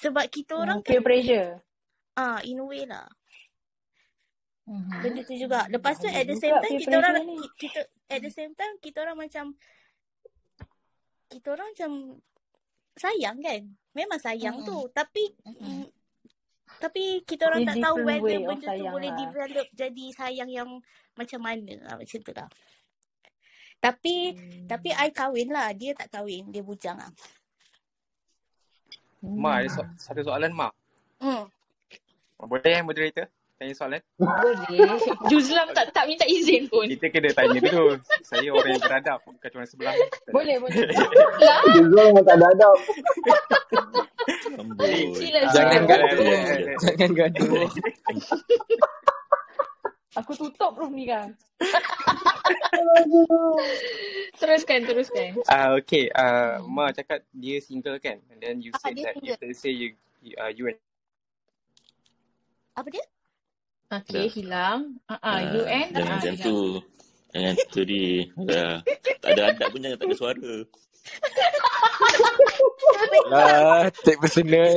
[0.00, 1.48] sebab kita orang uh, peer kan, pressure
[2.18, 3.06] ah in a way lah.
[4.68, 5.00] Mhm.
[5.00, 5.64] Benda tu juga.
[5.72, 7.40] Lepas tu at the same time, kita orang, ni.
[7.40, 7.80] ki- kita,
[8.12, 9.56] at the same time, kita orang macam,
[11.32, 11.90] kita orang macam
[12.98, 13.62] sayang kan?
[13.98, 14.66] Memang sayang Mhm.
[14.70, 14.78] tu.
[14.94, 15.58] Tapi, Mhm.
[15.58, 15.84] mm,
[16.78, 19.18] tapi kita orang tak tahu whether benda tu sayang boleh lah.
[19.18, 20.68] develop jadi sayang yang
[21.18, 22.46] macam mana lah macam tu lah.
[23.78, 24.66] Tapi Hmm.
[24.70, 27.10] tapi I kahwin lah, dia tak kahwin, dia bujang lah.
[29.18, 29.74] Ma, ada Hmm.
[29.74, 30.70] so- satu soalan Ma.
[31.18, 31.50] Hmm.
[32.38, 33.26] Boleh moderator?
[33.58, 33.98] Tanya soalan?
[34.22, 34.86] Boleh.
[35.34, 36.86] Juzlam tak tak minta izin pun.
[36.86, 37.98] Kita kena tanya dulu.
[38.22, 39.18] Saya orang yang beradab.
[39.26, 39.94] Bukan orang sebelah.
[40.30, 40.78] Boleh, boleh.
[41.42, 41.60] Lah,
[41.90, 42.78] memang tak ada adab.
[45.18, 46.22] Sila Jangan gaduh.
[46.86, 47.66] Jangan gaduh.
[50.22, 51.34] Aku tutup room ni kan.
[54.38, 55.34] teruskan, teruskan.
[55.50, 56.06] Ah uh, okay.
[56.14, 58.22] Uh, Ma cakap dia single kan?
[58.30, 59.34] And then you Ah, said that single.
[59.42, 60.78] let's say you you, uh, you and
[62.78, 63.02] Apa dia?
[63.88, 64.32] Okay, Dah.
[64.36, 64.80] hilang.
[65.08, 66.44] Uh, uh, you Ah, and jangan uh, macam hilang.
[66.44, 66.58] tu.
[67.28, 68.04] Jangan tu di.
[69.18, 70.52] Tak ada adab pun jangan tak ada suara.
[73.28, 74.72] Lah, take personal.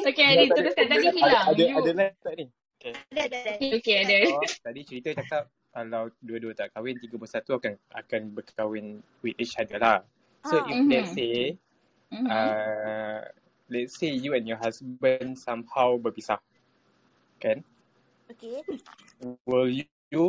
[0.00, 0.86] Okay, Adi, teruskan.
[0.88, 1.44] Tadi hilang.
[1.46, 1.76] ada, You.
[1.78, 2.46] ada lain tak ni?
[2.74, 2.92] Okay.
[3.12, 3.66] Ada, ada, ada.
[3.76, 4.16] Okay, ada.
[4.32, 8.86] Oh, tadi cerita cakap kalau dua-dua tak kahwin, tiga bersatu akan akan berkahwin
[9.20, 10.00] with each other lah.
[10.42, 10.66] So Ah.
[10.66, 11.14] if let's Mhm.
[11.14, 11.36] say,
[12.10, 12.26] Mhm.
[12.26, 13.18] uh,
[13.68, 16.40] let's say you and your husband somehow berpisah,
[17.40, 17.58] kan?
[18.30, 18.62] Okay.
[19.48, 20.24] Will you, you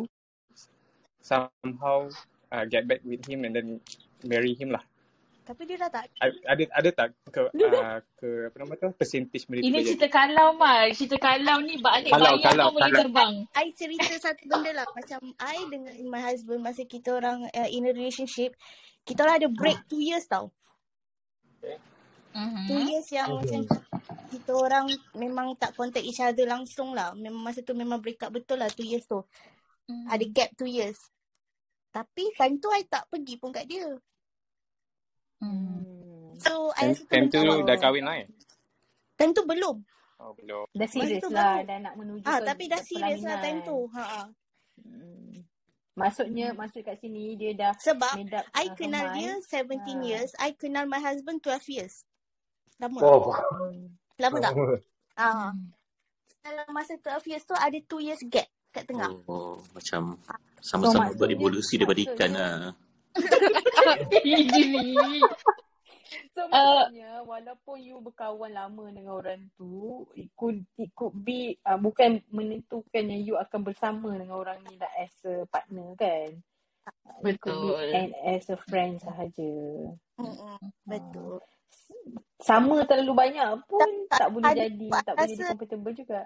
[1.21, 2.09] somehow
[2.49, 3.67] uh, get back with him and then
[4.25, 4.81] marry him lah?
[5.41, 6.07] Tapi dia dah tak.
[6.21, 9.87] Ada ada tak ke uh, ke apa nama tu percentage mereka Ini jadi?
[9.93, 10.93] cerita kalau Mal.
[10.95, 13.33] Cerita kalau ni balik Kalau bayang kalau kau boleh terbang.
[13.57, 14.87] I cerita satu benda lah.
[14.93, 18.53] Macam I dengan my husband masa kita orang uh, in a relationship,
[19.03, 20.53] kita orang ada break two years tau.
[22.69, 22.87] Two Mhm.
[22.87, 23.67] years yang macam
[24.29, 27.11] kita orang memang tak contact each other langsung lah.
[27.13, 29.21] Memang masa tu memang break up betul lah two years tu.
[30.07, 30.31] Ada Mhm.
[30.31, 30.97] gap two years.
[31.91, 33.87] Tapi time tu I tak pergi pun kat dia.
[35.41, 35.83] Hmm.
[35.83, 36.37] Hmm.
[36.39, 38.27] So I rasa tu time tu dah kahwin lah eh?
[39.17, 39.77] time tu belum.
[40.21, 40.65] Oh belum.
[40.71, 41.59] Dah serius lah.
[41.59, 41.67] baru.
[41.67, 43.77] Dah nak menuju Ah ke tapi dah serius lah time tu.
[43.91, 44.03] Ha.
[44.23, 44.27] ah.
[44.81, 45.45] Hmm.
[45.91, 49.43] Maksudnya, maksud kat sini dia dah Sebab up I kenal dia mind.
[49.43, 50.07] 17 Ha.
[50.07, 50.31] years.
[50.39, 52.07] I kenal my husband 12 years.
[52.79, 52.97] Lama.
[53.03, 53.91] Oh, Hmm.
[54.21, 54.53] Lama tak?
[55.17, 55.51] Ah.
[56.41, 59.11] Dalam masa 12 years tu ada 2 years gap kat tengah.
[59.27, 60.15] Oh, macam
[60.61, 62.53] So sama-sama maksudnya, berevolusi daripada ikan lah.
[64.21, 64.93] Ni.
[66.35, 71.57] so Uh, maksudnya walaupun you berkawan lama dengan orang tu, it could, it could be
[71.65, 76.29] uh, bukan menentukan yang you akan bersama dengan orang ni lah as a partner kan.
[76.81, 77.89] Uh, It could be betul.
[77.93, 79.53] and as a friend sahaja.
[80.17, 80.57] Mm-mm.
[80.57, 81.41] Uh, Betul.
[82.41, 86.21] Sama terlalu banyak pun Tak, tak boleh ada jadi, tak boleh jadi rasa comfortable juga.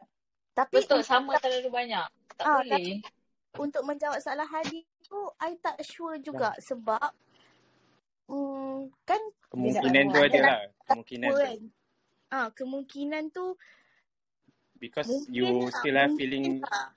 [0.56, 2.08] tapi Betul, sama terlalu banyak.
[2.40, 2.72] Tak ah boleh.
[2.72, 2.94] tapi
[3.56, 7.12] untuk menjawab soalan Hadi tu I tak sure juga sebab
[8.32, 10.60] mm, kan Kemungkinan tu ada lah.
[10.88, 11.38] Kemungkinan tu.
[11.40, 11.60] kan.
[12.32, 13.46] Ah kemungkinan tu
[14.76, 16.92] Because mungkin you lah, still have feeling lah.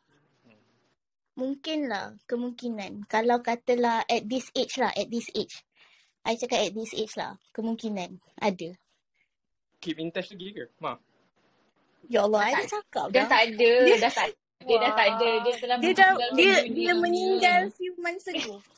[1.38, 3.06] Mungkin lah kemungkinan.
[3.06, 5.62] Kalau katalah at this age lah, at this age.
[6.24, 7.38] I cakap at this age lah.
[7.52, 8.70] Kemungkinan ada.
[9.78, 10.64] keep in touch lagi ke?
[10.82, 10.98] Ma.
[12.10, 13.26] Ya Allah, Dah I tak, dah cakap dah dah.
[13.30, 13.70] tak ada.
[13.86, 14.28] Dia, Dah tak
[14.58, 15.30] dia dah tak ada.
[15.38, 16.98] Dia telah Dia dah, dia, dunia dia ni.
[16.98, 18.58] meninggal few months ago.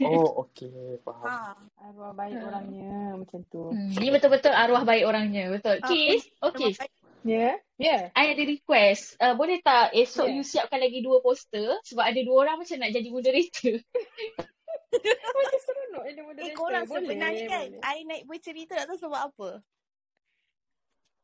[0.00, 0.70] Oh, okay.
[1.02, 1.26] Faham.
[1.26, 1.58] Ha.
[1.82, 2.46] Arwah baik Ha.
[2.46, 3.74] orangnya macam tu.
[3.74, 5.50] Hmm, ni betul-betul arwah baik orangnya.
[5.50, 5.82] Betul.
[5.82, 6.70] Ah, Kis, pun okay.
[6.70, 6.86] Ya?
[7.26, 7.54] Yeah?
[7.74, 7.86] Ya?
[7.90, 8.02] Yeah.
[8.14, 9.18] I ada request.
[9.18, 10.36] Uh, boleh tak esok Yeah.
[10.38, 11.74] you siapkan lagi dua poster?
[11.82, 13.82] Sebab ada dua orang macam nak jadi moderator.
[14.90, 17.82] Macam seronok ada Eh korang Boleh, sebenarnya kan, boleh.
[17.86, 19.50] I naik bercerita tak tahu sebab apa.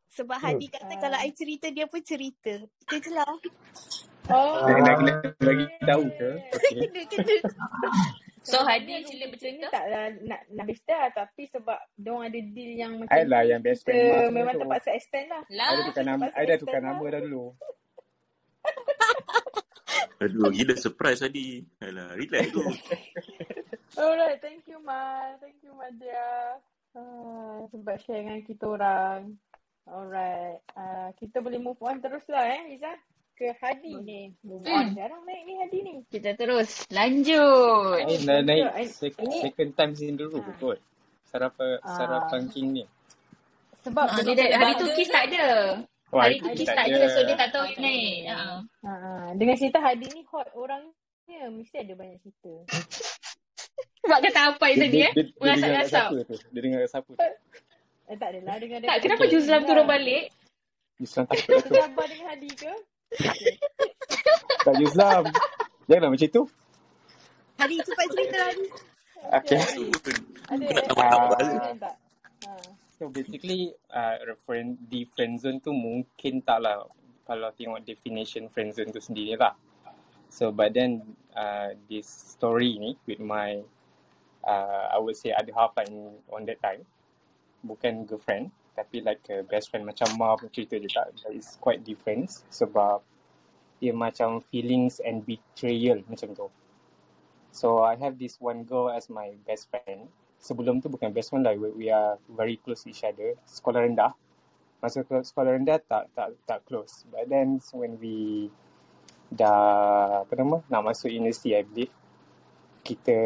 [0.08, 0.46] Sebab Hmm.
[0.48, 1.24] Hadi kata kalau Ah.
[1.24, 2.54] I cerita, dia pun cerita.
[2.62, 3.26] Itu je lah.
[4.28, 5.38] Oh, Nak, nak, nak okay.
[5.38, 6.30] bagi tahu ke?
[6.52, 6.72] Okay.
[6.80, 7.36] kena, kena.
[8.42, 9.66] So Hadi sila kita bercerita.
[9.68, 13.44] taklah nak nak habis dah tapi sebab diorang ada deal yang macam I lah ni
[13.44, 14.60] yang best kita friend memang tu.
[14.60, 15.42] terpaksa extend lah.
[15.48, 15.84] I dah Lah.
[15.84, 16.86] tukar nama, Terpaksa I dah extend tukar lah.
[16.88, 17.44] nama dah dulu.
[20.18, 21.60] Aduh, gila surprise tadi.
[21.78, 22.60] Alah, relax tu.
[23.96, 25.32] Alright, thank you Ma.
[25.36, 26.56] Thank you Madia.
[26.92, 29.36] Ah, sebab share dengan kita orang.
[29.84, 30.60] Alright.
[30.72, 32.92] Ah, kita boleh move on terus lah eh Iza.
[33.32, 33.92] Ke Hadi.
[33.94, 34.26] Boleh.
[34.42, 34.72] Move Hmm.
[34.74, 34.86] on.
[34.94, 35.94] Jarang naik ni Hadi ni.
[36.06, 36.88] Kita terus.
[36.88, 38.00] Lanjut.
[38.00, 38.40] I dah betul.
[38.42, 40.78] naik I, sec- ini second time sini dulu ah, kot.
[41.26, 42.84] Sarapan, ah, sarapan king ni.
[43.82, 45.14] sebab Ah, dia dah, kena hari tu baca Kis ni.
[45.14, 45.46] tak ada.
[46.08, 46.96] Oh, tu tu Hadi Kis tak tak ada.
[46.96, 47.06] ada.
[47.10, 48.18] So dia tak tahu tak naik.
[48.26, 48.36] Ah.
[48.82, 49.26] Ah, ah.
[49.34, 51.40] dengan cerita Hadi ni hot orangnya.
[51.50, 52.52] Mesti ada banyak cerita.
[54.06, 55.12] Sebab kata apa Dia, tadi dia, eh?
[55.12, 56.36] dia, dia dengar kat siapa tu?
[56.38, 57.20] Dia dengar kat siapa tu?
[58.06, 59.66] Eh, tak adalah dengan Tak, kenapa Juzlam lah.
[59.66, 60.24] turun balik?
[61.02, 61.74] Takut lah tu.
[61.74, 62.72] Tersabar dengan Hadi ke?
[63.12, 63.54] Okay.
[64.62, 65.24] Tak Yuslam.
[65.86, 66.42] Janganlah macam tu.
[67.58, 68.66] Hadi, cepat cerita Hadi.
[69.26, 69.58] Okay.
[69.90, 70.16] Okay.
[70.46, 71.60] Ada Aku nak tahu nak Uh, balik.
[72.96, 73.04] Tak?
[73.04, 74.16] So basically, uh,
[74.48, 76.88] friend, di friendzone tu mungkin tak lah.
[77.28, 79.52] Kalau tengok definition friendzone tu sendiri lah.
[80.32, 81.04] So but then
[81.36, 83.62] uh, this story ni with my
[84.42, 85.92] uh, I would say other half like
[86.32, 86.82] on that time
[87.66, 91.80] bukan girlfriend tapi like a best friend macam Ma pun cerita juga that is quite
[91.82, 93.00] different sebab
[93.80, 96.48] dia macam feelings and betrayal macam tu.
[97.52, 100.12] So I have this one girl as my best friend.
[100.38, 103.34] Sebelum tu bukan best friend lah, we, we are very close to each other.
[103.48, 104.12] Sekolah rendah.
[104.78, 107.08] Masa ke sekolah rendah tak tak tak close.
[107.08, 108.48] But then when we
[109.32, 111.90] dah apa nama nak masuk universiti I believe
[112.86, 113.18] kita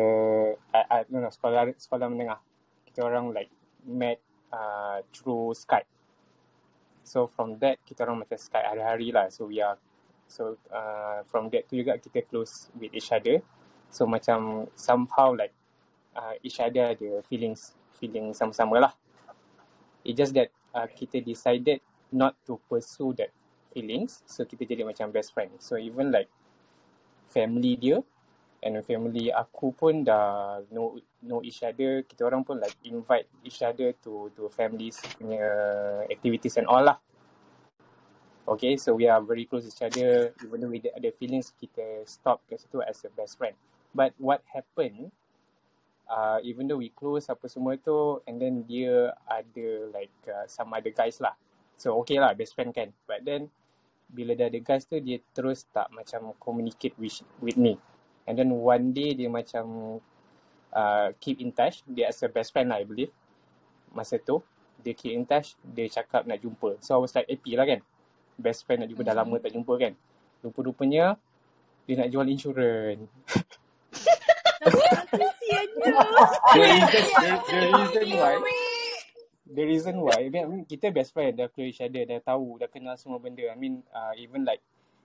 [0.72, 2.40] I, I, no, no, sekolah sekolah menengah
[2.88, 3.52] kita orang like
[3.84, 4.16] met
[4.48, 5.84] uh, through Skype
[7.04, 9.76] so from that kita orang macam Skype hari-hari lah so we are
[10.24, 13.44] so uh, from that tu juga kita close with each other
[13.92, 15.52] so macam somehow like
[16.16, 18.92] uh, each other ada feelings feeling sama-sama lah
[20.04, 23.30] It's just that uh, kita decided not to pursue that
[23.70, 24.24] feelings.
[24.24, 25.52] So kita jadi macam best friend.
[25.60, 26.28] So even like
[27.30, 28.02] family dia
[28.60, 32.02] and family aku pun dah know know each other.
[32.08, 35.44] Kita orang pun like invite each other to to families punya
[36.08, 36.96] activities and all lah.
[38.50, 40.34] Okay, so we are very close each other.
[40.42, 43.54] Even though we ada feelings, kita stop kat situ as a best friend.
[43.94, 45.14] But what happened
[46.10, 50.74] uh, even though we close apa semua tu and then dia ada like uh, some
[50.74, 51.32] other guys lah.
[51.78, 52.90] So okay lah best friend kan.
[53.06, 53.48] But then
[54.10, 57.78] bila dah ada guys tu dia terus tak macam communicate with, with me.
[58.26, 59.96] And then one day dia macam
[60.74, 61.86] uh, keep in touch.
[61.86, 63.14] Dia as a best friend lah I believe.
[63.94, 64.42] Masa tu
[64.82, 65.54] dia keep in touch.
[65.62, 66.82] Dia cakap nak jumpa.
[66.82, 67.80] So I was like happy lah kan.
[68.36, 69.94] Best friend nak jumpa dah lama tak jumpa kan.
[70.42, 71.14] Rupa-rupanya
[71.86, 73.06] dia nak jual insurans.
[74.60, 75.92] Kesiannya.
[76.52, 78.34] the reason the, the reason why.
[79.50, 80.18] The reason why.
[80.20, 83.48] I mean, kita best friend dah close each other dah tahu dah kenal semua benda.
[83.48, 84.60] I mean uh, even like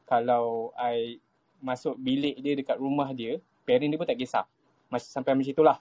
[0.06, 1.18] kalau I
[1.64, 4.46] masuk bilik dia dekat rumah dia parent dia pun tak kisah.
[4.92, 5.78] Masih sampai macam itulah.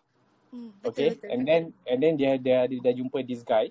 [0.55, 1.13] Hmm, okay?
[1.13, 1.29] betul, betul.
[1.35, 3.69] and then and then dia dia, dia dah jumpa this guy.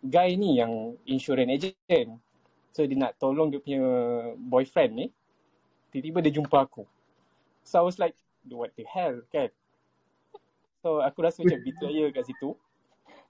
[0.00, 2.18] Guy ni yang insurance agent.
[2.74, 3.84] So dia nak tolong dia punya
[4.34, 5.06] boyfriend ni.
[5.94, 6.82] Tiba-tiba dia jumpa aku.
[7.62, 8.18] So I was like
[8.50, 9.48] what the hell kan?
[10.84, 12.52] So aku rasa macam betrayal kat situ.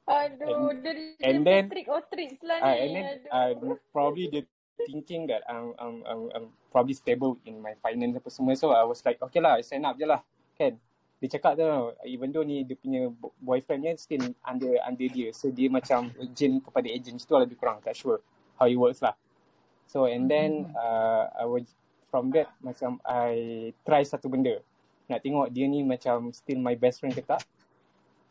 [0.04, 0.92] Aduh, And- dia,
[1.24, 2.80] and then- trick or treats lah uh, ni.
[2.82, 3.72] and then Aduh.
[3.72, 4.42] uh, probably dia
[4.84, 8.52] thinking that I'm, I'm, I'm, I'm probably stable in my finance apa semua.
[8.58, 10.20] So I was like okay lah I sign up je lah
[10.58, 10.76] kan?
[11.22, 11.64] Dia cakap tu
[12.04, 15.32] even though ni dia punya bo- boyfriendnya still under under dia.
[15.32, 18.20] So dia macam agent kepada agent tu lah lebih kurang tak sure
[18.60, 19.16] how it works lah.
[19.88, 21.64] So and then uh, I was
[22.12, 24.60] from that macam I try satu benda
[25.08, 27.44] nak tengok dia ni macam still my best friend ke tak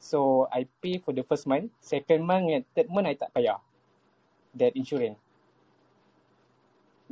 [0.02, 3.62] so I pay for the first month second month and third month I tak payah
[4.58, 5.18] that insurance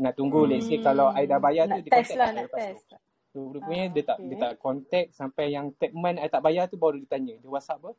[0.02, 1.78] nak tunggu let's say kalau I dah bayar tu Hmm.
[1.78, 2.86] Nak dia test contact lah, nak lepas tu test.
[3.32, 4.42] So, rupanya Ah, dia tak dia okay.
[4.44, 7.36] tak contact sampai yang third month I tak bayar tu baru dia tanya.
[7.40, 7.92] Dia WhatsApp apa?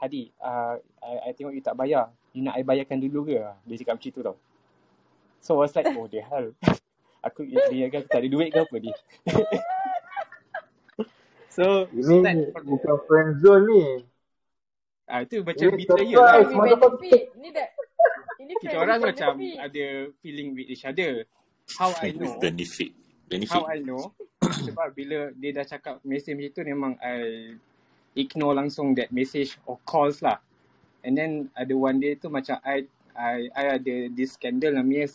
[0.00, 0.74] Hadi, uh,
[1.04, 2.10] I, I tengok you tak bayar.
[2.34, 3.38] You nak I bayarkan dulu ke?
[3.38, 4.36] Dia cakap macam tu tau.
[5.38, 6.50] So I was like, oh the hell.
[7.26, 8.90] aku dia kan tak ada duit ke apa ni?
[11.50, 13.84] so Ini bukan friend zone ni.
[15.04, 16.34] ah itu macam Ini betrayal lah.
[16.38, 16.90] surprise, motherfucker.
[16.96, 17.22] benefit.
[17.34, 17.68] Ni dah,
[18.38, 19.84] ini Kita orang with macam ada
[20.18, 21.26] feeling with each other.
[21.74, 22.90] How I know benefit.
[23.26, 23.54] Benefit.
[23.54, 24.10] how I know
[24.66, 27.54] sebab bila dia dah cakap mesej macam tu memang I
[28.14, 30.38] ignore langsung that message or calls lah.
[31.02, 35.10] And then ada one day tu macam I I I ada this scandal namanya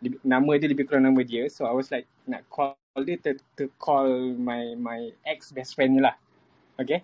[0.00, 1.48] lebih- nama dia lebih kurang nama dia.
[1.48, 4.08] So I was like nak call dia to, to call
[4.38, 6.14] my my ex best friend ni lah.
[6.78, 7.02] Okay.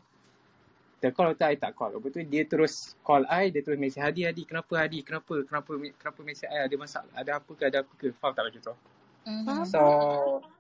[1.03, 2.01] Dia call atau I tak call.
[2.01, 5.71] Lepas tu dia terus call I, dia terus mesej Hadi Hadi kenapa Hadi kenapa kenapa
[6.01, 8.75] kenapa mesej I ada masalah ada apa ke ada apa ke faham tak macam tu?
[9.25, 9.81] Faham, So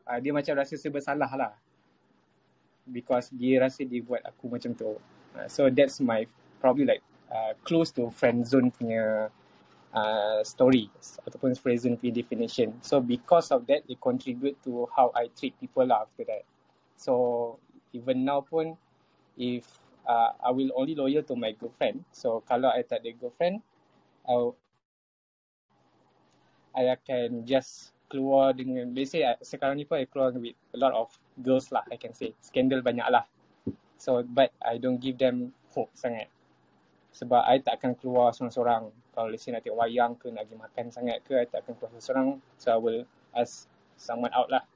[0.04, 1.52] uh, dia macam rasa serba salah lah
[2.84, 5.00] because dia rasa dia buat aku macam tu.
[5.32, 6.28] Uh, so that's my
[6.60, 7.02] probably like
[7.32, 9.32] uh, close to friend zone punya
[9.94, 10.90] uh, story
[11.24, 12.74] ataupun zone punya definition.
[12.82, 16.44] So because of that, it contribute to how I treat people lah after that.
[16.98, 17.56] So
[17.94, 18.76] even now pun
[19.38, 19.64] if
[20.04, 22.04] uh, I will only loyal to my girlfriend.
[22.10, 23.62] So kalau I tak ada girlfriend,
[24.26, 24.34] I
[26.74, 30.92] I akan just keluar dengan let's say sekarang ni pun I keluar with a lot
[30.92, 31.08] of
[31.40, 33.24] girls lah I can say scandal banyak lah
[33.96, 36.28] so but I don't give them hope sangat
[37.14, 40.58] sebab I tak akan keluar seorang-seorang kalau let's say nak tengok wayang ke nak pergi
[40.58, 42.28] makan sangat ke I tak akan keluar seorang.
[42.58, 44.66] So I will ask someone out lah.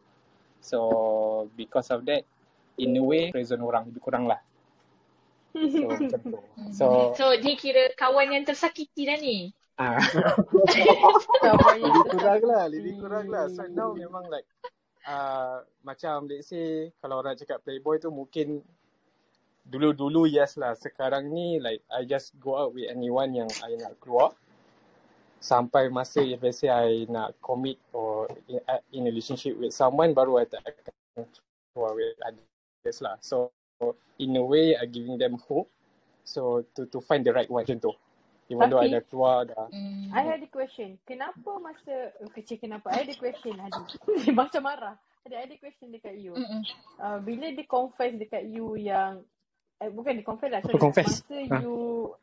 [0.63, 2.23] So because of that
[2.79, 4.39] in a way prison orang lebih kurang lah.
[5.53, 6.39] So macam tu.
[6.71, 6.87] So
[7.19, 9.51] So ni kira kawan yang tersakiti dah ni.
[9.79, 9.99] ah.
[11.79, 13.03] Lebih kurang lah lebih tersakiti.
[13.03, 13.45] kurang lah.
[13.51, 14.47] So now memang like
[15.07, 18.63] uh, macam let's say kalau orang cakap playboy tu mungkin
[19.69, 24.01] dulu-dulu yes lah sekarang ni like I just go out with anyone yang I nak
[24.01, 24.33] keluar
[25.39, 28.59] sampai masa if let's say I nak commit or in,
[28.91, 31.29] in a relationship with someone baru I tak akan
[31.77, 33.53] keluar with others lah so
[34.17, 35.69] in a way I giving them hope
[36.25, 37.93] so to to find the right one macam tu
[38.49, 39.69] Even though I dah keluar dah.
[39.69, 40.09] Hmm.
[40.09, 40.97] I had a question.
[41.05, 42.89] Kenapa masa kecil kenapa?
[42.89, 43.85] I had a question Hadi.
[44.41, 44.97] Macam marah.
[45.21, 46.33] Hadi, I had a question dekat you.
[46.33, 46.65] Mm-mm.
[46.97, 49.21] Uh, bila dia confess dekat you yang
[49.79, 50.83] eh, bukan dia confess lah, sorry.
[50.83, 51.07] confess?
[51.23, 51.59] Masa Ha.
[51.63, 51.75] you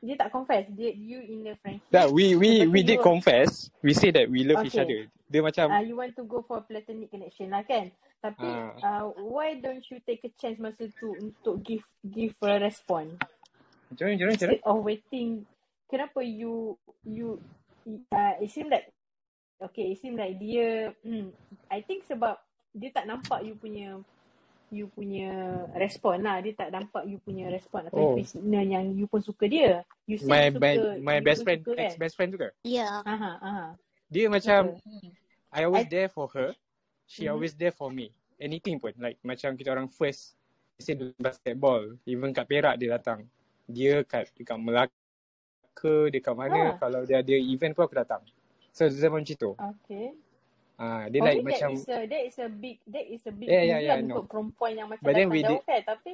[0.03, 0.63] dia tak confess.
[0.75, 1.87] Dia you in a friendship.
[1.91, 3.71] That we we tu we you did confess.
[3.79, 4.83] We say that we love each Okay.
[4.83, 5.01] other.
[5.31, 7.89] Dia macam uh, you want to go for platonic connection lah kan?
[8.19, 8.49] Tapi
[8.83, 13.15] ah uh, why don't you take a chance masa tu untuk give give a response?
[13.95, 14.33] mana macam mana?
[14.35, 15.29] Instead of waiting,
[15.87, 16.75] kenapa you
[17.05, 17.39] you
[18.11, 18.91] uh, it seem like
[19.61, 21.31] okay, it seem like dia hmm,
[21.71, 22.35] I think sebab
[22.75, 24.03] dia tak nampak you punya
[24.71, 26.41] you punya respon lah.
[26.41, 29.85] Dia tak nampak you punya respon atau Oh, signal yang you pun suka dia.
[30.09, 31.99] You say my you my suka, my you best friend, suka ex kan?
[32.01, 32.49] best friend tu ke?
[32.65, 33.01] Yeah.
[33.05, 33.65] Aha, aha.
[34.09, 35.09] Dia macam Betul.
[35.55, 36.51] I always I there for her.
[37.05, 37.33] She mm-hmm.
[37.37, 38.11] always there for me.
[38.41, 38.93] Anything pun.
[38.97, 40.35] Like macam kita orang first
[40.75, 41.95] Say basketball.
[42.03, 43.23] Even kat Perak dia datang.
[43.65, 46.75] Dia kat dekat Melaka, dekat mana.
[46.75, 48.21] Ah, Kalau dia ada event pun aku datang.
[48.75, 49.55] So dia macam tu.
[49.55, 50.11] okay.
[50.75, 53.31] Ah, dia like me, that macam is a that is a big that is a
[53.31, 55.61] big yeah yeah yeah lah untuk perempuan yang macam But then datang we jauh did
[55.63, 55.81] kan.
[55.87, 56.11] Tapi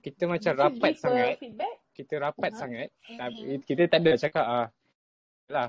[0.00, 1.34] kita macam did rapat sangat.
[1.42, 1.74] feedback?
[1.90, 2.60] Kita rapat Huh?
[2.60, 2.88] sangat.
[3.10, 3.62] Tapi Mm-mm.
[3.66, 4.66] kita tak ada cakap ah
[5.48, 5.68] lah.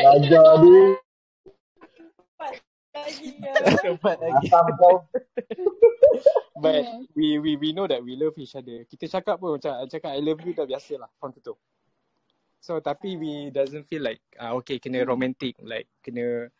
[0.00, 0.84] Belajar dia.
[2.40, 2.52] Cepat
[2.96, 3.52] lagi ya.
[3.78, 4.46] Cepat lagi.
[6.60, 7.08] But Hmm.
[7.16, 8.84] we we we know that we love each other.
[8.84, 11.08] Kita cakap pun macam cakap I love you dah biasa lah.
[11.16, 11.56] Faham tu.
[12.60, 16.52] So tapi we doesn't feel like ah okay kena romantic like kena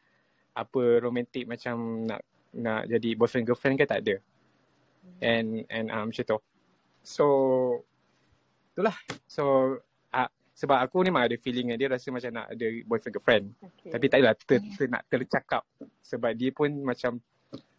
[0.57, 2.25] apa romantic macam nak
[2.57, 4.17] nak jadi boyfriend girlfriend kan tak ada.
[5.21, 6.39] And and um, macam tu.
[7.05, 7.25] So
[8.73, 8.97] itulah.
[9.29, 9.77] So
[10.17, 13.45] uh, sebab aku ni memang ada feeling yang dia rasa macam nak ada boyfriend girlfriend.
[13.61, 13.91] Okay.
[13.93, 14.73] Tapi tak adalah ter, Hmm.
[14.81, 15.63] ter, nak tercakap
[16.01, 17.21] sebab dia pun macam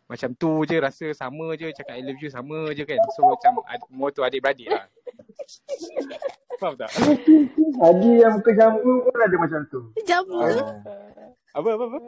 [0.06, 3.02] macam tu je rasa sama je cakap I love you sama je kan.
[3.18, 4.85] So macam ad, more tu adik-beradik lah.
[6.61, 6.93] Faham tak?
[7.81, 9.81] Hadi yang muka jambu pun ada macam tu.
[10.05, 10.61] Jambu ke?
[10.61, 11.33] Ah.
[11.57, 11.99] Apa apa apa?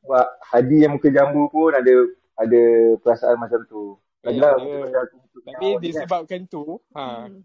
[0.00, 1.92] Sebab Hadi yang muka jambu pun ada
[2.40, 2.62] ada
[3.04, 4.00] perasaan macam tu.
[4.24, 5.80] Ya Lagilah pasal aku muka Tapi kan.
[5.84, 6.64] disebabkan tu,
[6.96, 7.44] ha, Hmm.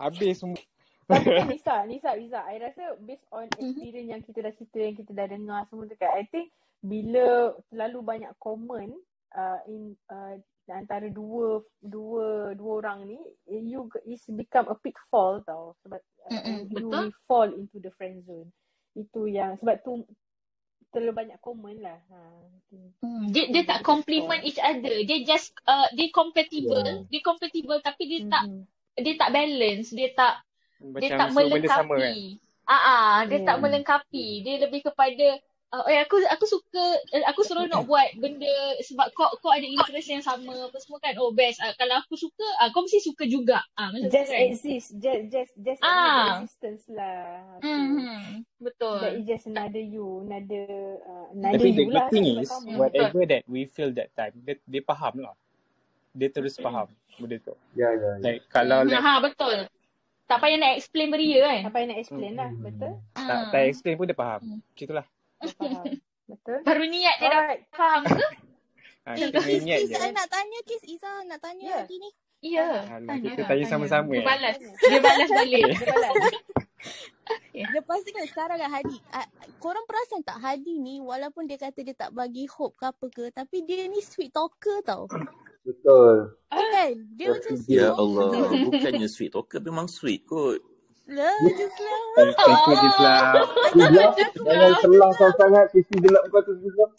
[0.00, 0.58] habis semua.
[1.06, 5.10] Tapi Nisa, Nisa, Nisa, I rasa based on experience yang kita dah cerita, yang kita
[5.12, 8.94] dah dengar semua tu kan, I think bila terlalu banyak komen
[9.34, 10.38] uh, in uh,
[10.72, 15.74] antara dua dua dua orang ni, you is become a pitfall tau.
[15.82, 16.46] Sebab uh, Mm-mm.
[16.46, 16.90] and you Betul.
[16.90, 18.48] will fall into the friend zone.
[18.94, 20.02] Itu yang sebab tu
[20.90, 21.98] terlalu banyak komen lah.
[22.10, 22.18] Ha,
[23.02, 23.34] Hmm.
[23.34, 24.46] Dia dia tak complement fall.
[24.46, 24.94] each other.
[25.02, 26.86] Dia just uh, dia compatible.
[26.86, 27.02] Yeah.
[27.10, 28.62] Dia compatible tapi dia tak Mm-hmm.
[29.02, 29.88] dia tak balance.
[29.90, 30.34] Dia tak
[30.78, 32.14] dia Macam tak semua benda sama kan?
[32.14, 32.22] melengkapi.
[32.62, 33.62] Ah, ah, dia tak Yeah.
[33.66, 34.26] melengkapi.
[34.46, 35.26] Dia lebih kepada
[35.70, 40.06] uh, eh aku aku suka eh, aku seronok buat benda sebab kau kau ada interest
[40.06, 41.14] yang sama apa semua kan.
[41.16, 41.58] Oh best.
[41.58, 43.62] Uh, kalau aku suka, uh, kau mesti suka juga.
[43.74, 44.40] Ah, macam tu Just kan.
[44.44, 46.38] exist, just just just the Ah.
[46.38, 47.22] existence lah.
[47.58, 47.66] Tu.
[47.66, 48.22] Hmm.
[48.58, 48.98] Betul.
[49.00, 50.66] That is just another you, another
[51.00, 52.58] uh, another Tapi the you good lah thing kan sebab is, kamu.
[52.60, 52.80] Hmm, betul.
[52.80, 55.34] whatever that we feel that time, dia, dia faham lah.
[56.10, 57.54] Dia terus faham benda tu.
[57.72, 58.20] Ya, ya, ya.
[58.20, 59.56] Like kalau Hmm, like ha betul.
[60.24, 61.60] Tak payah nak explain beria kan.
[61.66, 62.92] Apa yang nak explain lah, betul?
[63.12, 63.50] tak Ah.
[63.50, 64.40] tak explain pun dia faham.
[64.40, 64.58] Hmm.
[64.60, 65.06] Macam itulah.
[65.40, 65.84] Dia faham.
[66.28, 66.58] Betul?
[66.68, 67.62] Baru niat dia dah Alright.
[67.72, 68.26] faham ke?
[69.00, 70.82] Ha, Eh, Kis, Kis, nak tanya Kis.
[70.86, 71.78] Izzah nak tanya Ya.
[71.82, 72.10] Hadi ni.
[72.40, 72.68] Ya, Tanya.
[72.88, 73.28] Alah, tanya.
[73.32, 74.56] kita tanya sama-sama Dia balas.
[74.60, 75.62] Dia balas balik.
[75.66, 76.14] Dia balas.
[77.52, 77.66] Ya.
[77.70, 78.96] Lepas tu kan sekarang kan Hadi.
[79.12, 83.06] Uh, korang perasan tak Hadi ni walaupun dia kata dia tak bagi hope ke apa
[83.08, 83.24] ke.
[83.28, 85.04] Tapi dia ni sweet talker tau.
[85.60, 86.36] Betul.
[86.48, 86.96] Kan?
[87.14, 88.28] Dia Saya macam sweet Ya Allah,
[88.64, 90.60] bukannya sweet talker memang sweet kot.
[91.10, 92.00] Lah, just lah.
[92.22, 93.34] Eh, Sikit je gelap.
[94.46, 95.66] Jangan selang kau sangat.
[95.74, 96.86] Sisi gelap kau tu selalu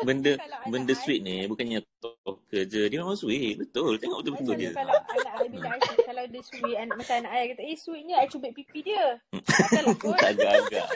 [0.00, 0.32] Benda
[0.64, 2.88] benda sweet ni bukannya talker je.
[2.88, 3.60] Dia memang sweet.
[3.60, 4.00] Betul.
[4.00, 4.72] Tengok betul-betul macam dia.
[4.72, 8.16] kalau anak I bila I kalau dia sweet, anak, macam anak I kata, eh sweetnya
[8.16, 9.20] I cubit pipi dia.
[9.28, 10.16] Takkanlah kot.
[10.32, 10.86] Agak-agak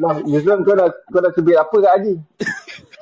[0.00, 0.16] lah.
[0.24, 2.14] Yusuf kau dah kau dah cubit apa kat Hadi?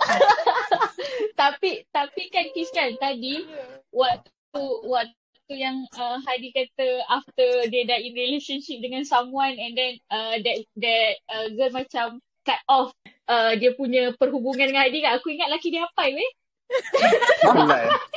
[1.41, 3.65] tapi tapi kan Kis kan tadi Ya.
[3.95, 5.22] waktu waktu
[5.55, 10.57] yang uh, Hadi kata after dia dah in relationship dengan someone and then uh, that
[10.79, 12.07] that uh, girl macam
[12.43, 12.91] cut off
[13.31, 16.33] uh, dia punya perhubungan dengan Hadi kan aku ingat laki dia apa weh eh.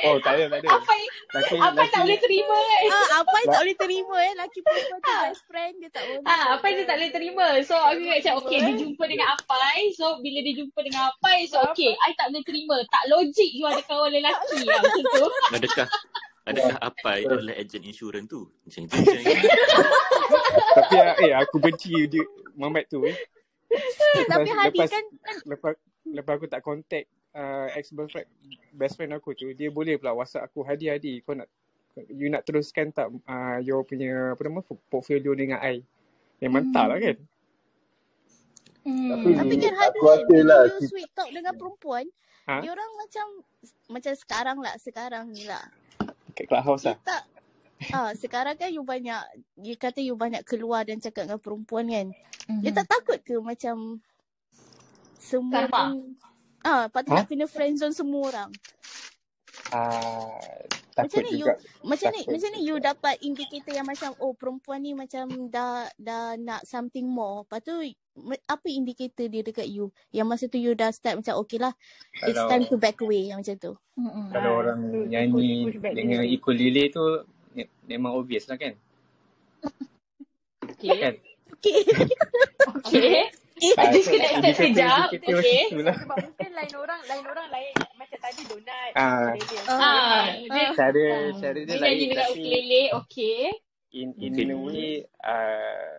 [0.06, 0.68] Oh, tak ada, tak ada.
[0.70, 0.92] apa
[1.34, 4.32] Laki, apa tak boleh terima kan Ah, apa yang tak boleh terima eh.
[4.38, 5.22] Laki perempuan tu Ah.
[5.28, 5.74] best friend.
[5.82, 6.20] Dia tak boleh.
[6.24, 7.46] Ah, apa yang dia tak boleh terima.
[7.66, 8.76] So aku ingat macam okay dia eh.
[8.80, 9.78] jumpa dengan Apai.
[9.96, 11.72] So bila dia jumpa dengan Apai so Apa?
[11.74, 12.76] okay I tak boleh terima.
[12.88, 15.26] Tak logik you ada kawan lelaki lah macam tu.
[15.52, 15.88] Adakah
[16.46, 18.46] adakah Apai adalah ejen insurans tu?
[18.64, 19.34] Macam tu macam ni.
[20.78, 22.22] Tapi ah, eh aku benci dia
[22.56, 23.16] Mamat tu eh.
[23.68, 25.04] Eh, tapi Hadi kan,
[25.44, 25.74] lepas
[26.08, 27.06] lepas aku tak contact
[27.36, 28.24] uh, ex-boyfriend,
[28.72, 31.50] best friend aku tu, dia boleh pula WhatsApp aku, Hadi, Hadi, kau nak,
[32.08, 35.84] you nak teruskan tak uh, your punya, apa nama, portfolio dengan I?
[36.40, 37.16] Memang tak lah kan?
[38.86, 39.90] Tapi Tapi kan
[40.30, 42.06] bila lah you sweet talk dengan perempuan,
[42.46, 42.62] Ha?
[42.62, 43.26] dia orang macam
[43.90, 45.66] macam sekarang lah, sekarang ni lah.
[46.36, 46.96] Kat clubhouse lah.
[47.02, 47.24] tak
[47.92, 49.20] Ah, sekarang kan you banyak
[49.60, 52.08] you kata you banyak keluar dan cakap dengan perempuan kan.
[52.64, 52.76] You Mhm.
[52.76, 54.00] tak takut ke macam
[55.20, 55.92] semua Karma.
[55.92, 56.16] pun
[56.64, 57.20] ah patut Ha?
[57.20, 58.50] nak kena friendzone semua orang.
[60.96, 61.54] Uh, Macam takut ni you juga.
[61.84, 65.84] macam ni Takut macam ni you dapat indikator yang macam oh perempuan ni macam dah
[65.94, 67.44] dah nak something more.
[67.44, 67.76] Lepas tu
[68.42, 69.92] apa indikator dia dekat you?
[70.08, 71.76] Yang masa tu you dah start macam okay lah
[72.24, 73.72] it's time to back away yang macam tu.
[74.32, 76.32] Kalau Ah, orang push nyanyi push back dengan dulu.
[76.32, 77.04] ukulele tu
[77.52, 78.72] me- memang obvious lah kan?
[80.64, 80.96] Okay.
[80.96, 81.14] Kan?
[81.56, 81.80] Okay.
[82.84, 83.20] Okay.
[83.56, 85.08] So disconnected indikator sekejap.
[85.12, 85.60] Okay.
[85.72, 87.72] Sebab mungkin lain orang, lain orang lain
[88.16, 89.04] macam tadi donat, Ah.
[89.68, 90.72] Ah, Ah, dia, ah.
[90.72, 93.40] cara ah, cara dia dia lain dengan tapi ukulele, okay.
[93.92, 94.48] in in Okay.
[94.48, 95.90] a way uh,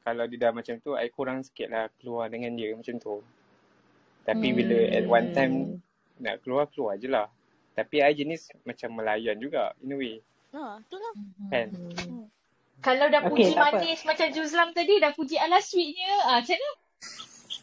[0.00, 3.20] kalau dia dah macam tu I kurang sikit lah keluar dengan dia macam tu
[4.22, 5.76] tapi bila at one time Hmm.
[6.18, 7.28] nak keluar keluar je lah
[7.72, 10.16] tapi I jenis macam melayan juga in a way
[10.48, 11.12] Ah, tu lah.
[11.46, 11.68] kan.
[11.68, 12.24] Hmm.
[12.78, 13.76] Kalau dah Okay, puji apa.
[13.76, 16.70] manis macam Juzlam tadi, dah puji ala sweetnya, ah, macam mana?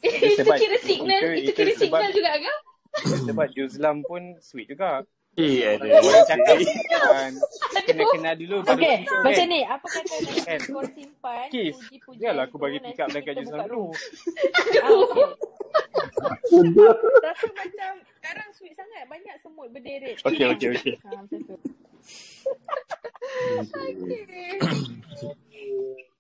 [0.38, 2.54] itu kira signal, itu itu itu kira sebab signal juga ke?
[3.28, 5.04] sebab Juzlam pun sweet juga
[5.36, 6.00] Eh, ada.
[6.00, 6.56] orang cakap
[6.96, 7.28] uh,
[7.84, 9.62] kena kenal dulu baru Okay, suka macam kan ni.
[9.68, 10.16] Apa kata
[10.48, 13.92] kan kau simpan Kif puji-pujian biarlah aku bagi pick up dekat Juzlam dulu.
[14.80, 15.28] Ah, okay.
[17.20, 19.04] Rasa macam sekarang sweet sangat.
[19.12, 20.16] Banyak semut berderet.
[20.24, 21.56] okay okay okay ah, macam tu.
[23.76, 24.56] Okay.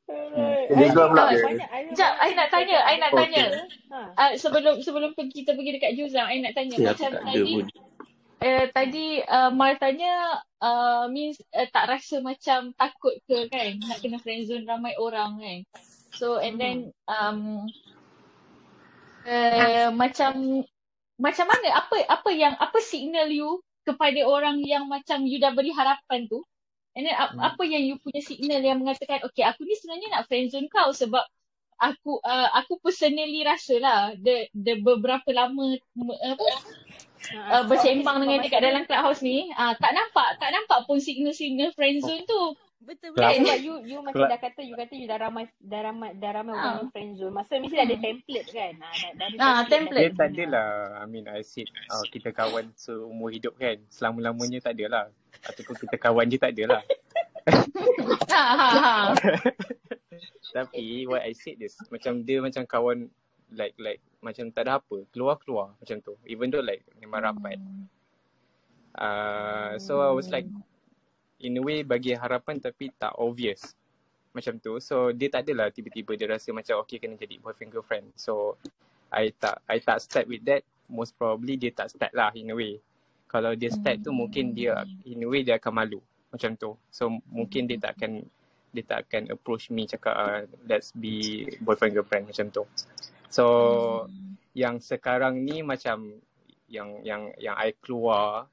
[0.05, 0.69] Pula.
[0.69, 1.09] I Sekejap,
[1.41, 1.69] banyak
[2.21, 3.45] I nak tanya, I nak tanya.
[3.89, 3.99] Ha.
[4.13, 6.77] Ah, sebelum sebelum pergi kita pergi dekat Juzlam, I nak tanya.
[6.77, 7.65] Eh, aku Macam ada tadi, pun.
[8.45, 10.13] eh, tadi uh, Mar tanya,
[10.61, 15.59] uh, means uh, tak rasa macam takut ke kan, nak kena friendzone ramai orang kan.
[16.13, 17.65] So, and then, um,
[19.25, 20.63] uh, macam
[21.17, 25.71] macam mana apa apa yang apa signal you kepada orang yang macam you dah beri
[25.71, 26.43] harapan tu
[26.95, 27.39] and then Hmm.
[27.39, 31.23] apa yang you punya signal yang mengatakan okay aku ni sebenarnya nak friendzone kau sebab
[31.75, 35.75] aku uh, aku personally rasa lah the, the beberapa lama
[36.23, 36.47] apa
[37.25, 40.85] Ha, uh, bersembang dengan dia kat informasi dalam clubhouse ni uh, tak nampak tak nampak
[40.85, 42.41] pun signal-signal friendzone tu
[42.77, 45.81] Betul kan sebab you you macam club- dah kata you kata you dah ramai dah
[45.81, 46.89] ramai dah ramai orang Ah.
[46.89, 47.31] friend zone.
[47.31, 48.03] Masa mesti ada Hmm.
[48.03, 48.73] template kan.
[48.75, 52.69] Ha, dah, dah Ah, template dia tak adalah I mean I said uh, kita kawan
[52.73, 53.79] seumur hidup kan?
[53.87, 55.09] Selama-lamanya tak adalah
[55.41, 56.81] ataupun kita kawan je tak adalah
[58.27, 58.95] ha ha ha
[60.51, 63.09] tapi what I said is macam dia macam kawan
[63.51, 65.03] like like macam tak ada apa.
[65.09, 66.15] Keluar-keluar macam tu.
[66.23, 67.57] Even though like memang rapat.
[67.57, 67.85] Hmm.
[68.95, 70.47] uh, so I was like
[71.45, 73.77] in a way bagi harapan tapi tak obvious
[74.35, 74.81] macam tu.
[74.83, 78.11] So dia tak adalah tiba-tiba dia rasa macam okay kena jadi boyfriend girlfriend.
[78.19, 78.59] So
[79.13, 80.65] I tak I tak start with that.
[80.91, 82.81] Most probably dia tak start lah in a way.
[83.31, 86.03] Kalau dia start tu mungkin dia in a way dia akan malu
[86.33, 86.75] macam tu.
[86.91, 88.27] So mungkin dia tak akan
[88.75, 92.67] dia tak akan approach me cakap uh, let's be boyfriend girlfriend macam tu.
[93.31, 93.45] So
[94.51, 96.19] yang sekarang ni macam
[96.67, 98.51] yang yang yang I keluar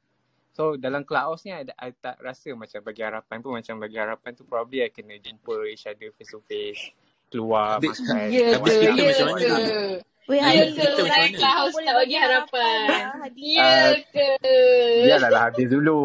[0.53, 4.31] So dalam clubhouse ni I, I tak rasa macam bagi harapan pun macam bagi harapan
[4.33, 6.93] tu probably I kena jumpa each other face to face
[7.33, 9.49] keluar Habis- makan Ya Habis ke, kita ya macam mana ke?
[9.49, 9.57] tu?
[10.23, 11.35] Weh, Ya Hadi, ke kita orang mana?
[11.35, 12.79] clubhouse tak bagi harapan?
[12.85, 13.27] lah.
[13.35, 13.73] Ya
[14.07, 14.29] ke?
[15.09, 16.01] biarlah lah habis dulu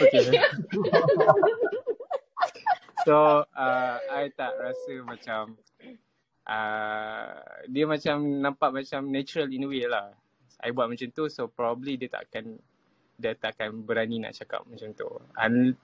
[0.00, 0.24] okay
[3.06, 3.14] so
[3.44, 5.42] uh, I tak rasa macam
[6.48, 7.38] uh,
[7.68, 10.14] dia macam nampak macam natural in a way lah
[10.62, 12.56] I buat macam tu so probably dia tak akan
[13.22, 15.06] dia tak akan berani nak cakap macam tu
[15.38, 15.78] Un,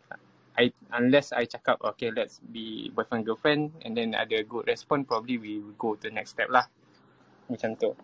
[0.58, 5.38] I, unless I cakap okay let's be boyfriend girlfriend and then ada good response probably
[5.38, 6.66] we will go to the next step lah
[7.46, 7.94] macam tu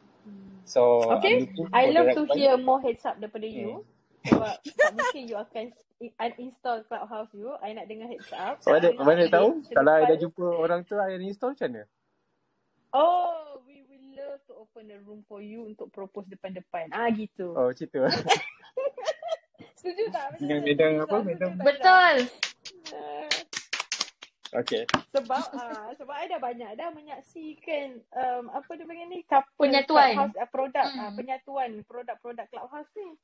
[0.65, 3.59] so Okay, I the love to one hear more heads up daripada hmm.
[3.61, 3.71] you.
[4.25, 5.65] Sebab tak mungkin you akan
[6.01, 7.53] uninstall Clubhouse you.
[7.61, 8.57] I nak dengar heads up.
[8.65, 11.85] Mana, Dengar mana tahu update kalau I dah jumpa orang tu I install macam mana?
[12.95, 16.89] Oh, we will love to open a room for you untuk propose depan-depan.
[16.95, 17.53] Ah gitu.
[17.53, 18.09] Oh cerita.
[19.85, 21.17] Setuju tak macam Dengan Setuju apa?
[21.29, 21.53] Izam?
[21.61, 22.15] Betul.
[24.55, 24.87] Okay.
[25.11, 30.15] sebab ah sebab I dah banyak dah menyaksikan um, apa dia panggil ni couple Penyatuan.
[30.15, 31.17] clubhouse uh, produk ah Hmm.
[31.19, 33.19] penyatuan produk-produk clubhouse ni.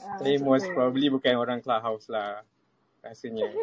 [0.00, 0.72] Ah Tapi macam most tu.
[0.72, 2.40] probably bukan orang clubhouse lah.
[3.00, 3.46] Rasanya.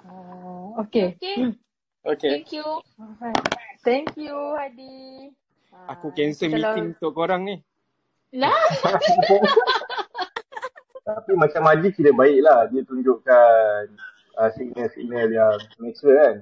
[0.00, 1.14] Ah, okay.
[1.14, 1.52] Okay.
[2.02, 2.30] Okay.
[2.40, 2.66] Thank you.
[2.96, 3.44] Alright.
[3.84, 5.30] Thank you Hadi.
[5.86, 7.60] Aku cancel kalau meeting untuk korang ni.
[8.32, 8.50] Lah.
[11.12, 12.66] Tapi macam Haji kira baik lah.
[12.68, 13.80] Dia tunjukkan
[14.36, 16.36] uh, signal-signal yang natural kan.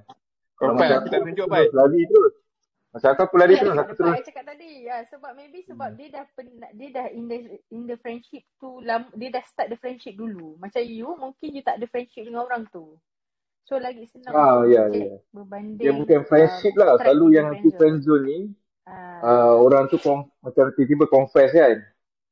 [0.54, 1.66] Kalau macam aku aku, tak tunjuk, terus Pai.
[1.70, 2.32] lari terus.
[2.88, 3.76] Macam aku, aku lari Ya, terus.
[3.78, 4.14] Aku terus.
[4.14, 4.70] I cakap tadi.
[4.82, 7.38] Ya, sebab maybe sebab dia dah pernah, dia dah in the
[7.70, 10.58] in the friendship tu lam, dia dah start the friendship dulu.
[10.58, 12.98] Macam you, mungkin you tak ada friendship dengan orang tu.
[13.64, 15.20] So lagi senang Ah, ya, ya.
[15.28, 16.96] berbanding Dia bukan uh, friendship lah.
[16.96, 18.24] track Selalu yang aku friendzone.
[18.24, 18.38] ni,
[18.88, 19.20] Ah.
[19.20, 21.84] uh, orang tu kom- macam tiba-tiba confess kan.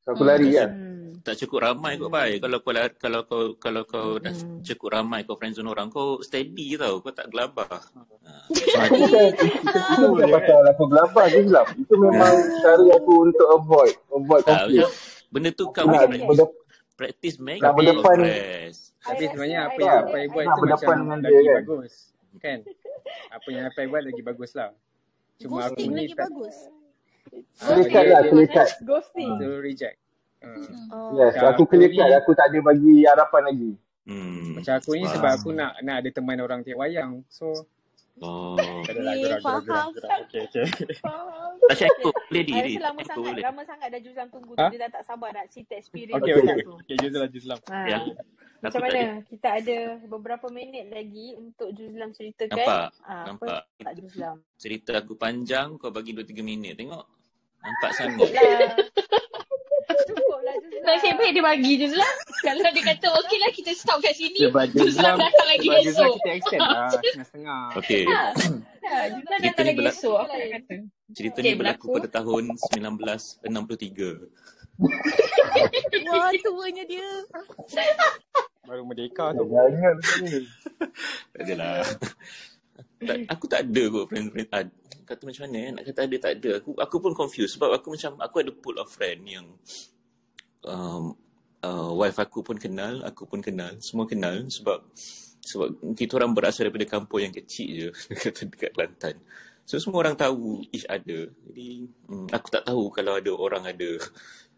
[0.02, 0.30] So aku Hmm.
[0.32, 0.70] lari kan.
[0.72, 0.85] Hmm.
[1.26, 2.38] Tak cukup ramai kot pai.
[2.38, 4.62] Kalau kau la- kalau kau kalau kau dah Hmm.
[4.62, 7.02] cukup ramai kau friendzone orang kau steady tau.
[7.02, 7.66] Kau tak gelabah.
[7.66, 8.32] Ha.
[8.46, 11.66] Aku bukan, itu, itu bukan pasal aku gelabah je Islam.
[11.74, 12.32] Itu memang
[12.62, 14.70] cara aku untuk avoid, avoid conflict.
[14.78, 14.90] macam
[15.26, 16.06] benda tu kau nak
[16.94, 18.94] practice, make nak berdepan, impress.
[19.02, 21.54] Tapi sebenarnya apa yang Pai I buat tu macam lagi kan.
[21.60, 21.92] bagus.
[22.38, 22.58] Kan?
[23.28, 24.70] Apa yang Pai buat lagi bagus lah.
[25.36, 26.56] Cuma aku Ghosting ni lagi tak, bagus.
[27.60, 28.68] ah, cut dia, lah, dia clear cut.
[28.82, 29.30] ghosting.
[29.36, 29.96] so reject.
[30.38, 30.88] Hmm.
[30.88, 31.10] Oh.
[31.14, 32.10] Yes, macam aku clear cut.
[32.16, 33.72] Aku tak ada bagi harapan lagi.
[34.06, 34.54] Hmm.
[34.54, 37.26] macam aku ni sebab aku nak nak ada teman orang tengok wayang.
[37.26, 37.50] So,
[38.16, 38.56] Oh.
[38.80, 39.88] tak adalah Eh, gerak, gerak, gerak, faham.
[39.92, 40.18] gerak.
[40.24, 40.64] Okay, okay.
[40.96, 41.52] Faham.
[41.62, 41.88] Tasha Okay.
[42.00, 42.72] ikut boleh I diri.
[42.72, 43.44] rasa lama Ikut sangat, boleh.
[43.44, 44.58] lama sangat dah Juzam tunggu tu.
[44.58, 44.68] Ha?
[44.70, 46.56] Dia dah tak sabar nak cerita experience Okay, okay.
[46.62, 46.72] tu.
[46.80, 47.58] Okay, Juzlam, Juzlam.
[47.66, 47.76] Ha.
[47.84, 48.04] Yang
[48.56, 48.96] Macam tak mana?
[48.96, 49.04] ada.
[49.26, 49.76] Kita ada
[50.06, 52.56] beberapa minit lagi untuk Juzlam ceritakan.
[52.56, 52.84] Nampak?
[53.04, 53.60] Apa Nampak?
[53.76, 54.36] tak Juzlam?
[54.56, 56.72] Cerita aku panjang kau bagi 2 3 minit.
[56.74, 57.04] Tengok.
[57.60, 58.16] Nampak sangat.
[58.22, 58.72] Cukup lah.
[60.06, 60.54] Cukup lah
[60.84, 62.12] Nasib baik dia bagi je lah.
[62.44, 64.44] Kalau dia kata okey lah kita stop kat sini.
[64.50, 66.14] Sebab Juzlam datang lagi sebab Juzlam esok.
[66.20, 67.62] kita extend lah setengah-setengah.
[67.80, 68.02] Okey.
[68.06, 68.20] Ha.
[69.16, 70.18] Juzlam Cerita datang lagi berlaku esok.
[70.20, 70.74] Apa nak kata?
[71.16, 71.96] cerita Okey, ni berlaku berlaku.
[71.96, 72.42] pada tahun
[73.46, 74.28] 1963.
[76.12, 77.08] Wah, tuanya dia.
[78.66, 79.48] Baru merdeka tu.
[79.48, 80.44] Jangan ni.
[81.32, 81.80] Tak adalah.
[82.96, 84.64] Tak, aku tak ada kot friend friend ah,
[85.04, 85.70] kata macam mana eh?
[85.76, 88.76] nak kata ada tak ada aku aku pun confused sebab aku macam aku ada pool
[88.80, 89.44] of friend yang
[90.66, 91.14] um,
[91.62, 94.82] uh, wife aku pun kenal aku pun kenal semua kenal sebab
[95.46, 99.16] sebab kita orang berasal daripada kampung yang kecil je dekat dekat Kelantan.
[99.66, 101.30] So semua orang tahu each other.
[101.46, 103.98] Jadi um, aku tak tahu kalau ada orang ada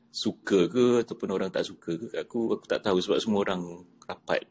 [0.08, 4.48] suka ke ataupun orang tak suka ke aku aku tak tahu sebab semua orang rapat.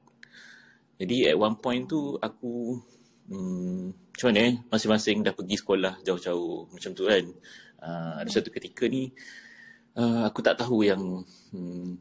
[0.97, 2.81] Jadi at one point tu aku
[3.29, 7.25] hmm, macam mana eh masing-masing dah pergi sekolah jauh-jauh macam tu kan.
[7.77, 9.13] Uh, ada satu ketika ni
[9.97, 11.01] aku tak tahu yang
[11.51, 11.97] hmm,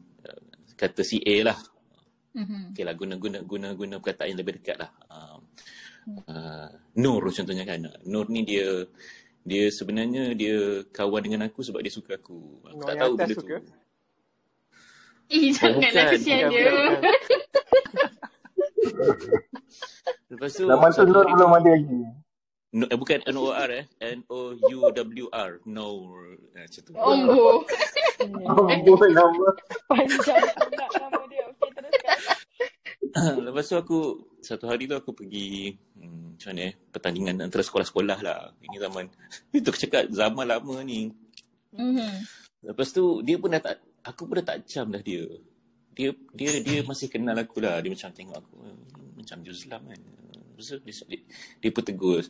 [0.77, 1.59] kata si A lah
[2.37, 2.69] Mhm.
[2.77, 5.41] okay lah guna guna guna guna perkataan yang lebih dekat lah uh,
[6.29, 8.85] uh, Nur contohnya kan Nur ni dia
[9.41, 13.33] dia sebenarnya dia kawan dengan aku sebab dia suka aku aku Nur tak tahu benda
[13.33, 13.57] tu tu?
[15.33, 16.61] Eh, oh janganlah bukan kesian dia.
[16.69, 17.15] bukan, bukan.
[20.37, 21.99] lepas tu Zaman tu Nur belum ada lagi.
[22.77, 23.85] No, eh, bukan N-O-R eh.
[24.21, 25.51] N-O-U-W-R.
[25.65, 26.13] No.
[26.53, 26.91] Eh, macam tu.
[26.93, 27.65] Ombo.
[28.45, 29.49] Oh, boy nama.
[29.89, 31.45] Panjang pula nama dia.
[31.57, 32.13] Okey, teruskan.
[33.49, 33.99] Lepas tu aku,
[34.45, 38.53] satu hari tu aku pergi, hmm, macam mana eh, pertandingan antara sekolah-sekolah lah.
[38.61, 39.09] Ini zaman,
[39.57, 41.09] itu aku cakap zaman lama ni.
[41.73, 42.13] Mhm.
[42.61, 45.25] Lepas tu, dia pun dah tak, aku pun dah tak jam dah dia.
[45.97, 47.81] Dia dia dia masih kenal aku lah.
[47.81, 48.81] Dia macam tengok aku, "Hmm,
[49.17, 50.01] macam Juzlam kan.
[50.53, 51.19] Lepas tu, dia, dia,
[51.57, 52.21] dia pun tegur.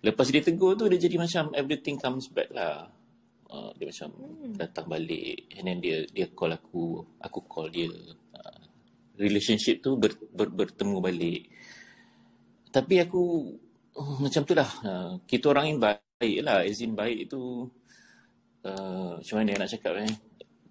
[0.00, 2.88] Lepas dia tegur tu, dia jadi macam everything comes back lah.
[3.50, 4.54] Uh, dia macam Hmm.
[4.56, 5.50] datang balik.
[5.58, 7.04] And then dia dia call aku.
[7.20, 7.90] Aku call dia.
[8.32, 8.60] Uh,
[9.20, 11.42] relationship tu ber, ber, bertemu balik.
[12.70, 13.52] Tapi aku
[13.98, 14.70] uh, macam tu lah.
[14.80, 16.64] Uh, kita orang yang baik lah.
[16.64, 17.68] As in baik tu
[18.64, 20.12] uh, macam mana nak cakap eh?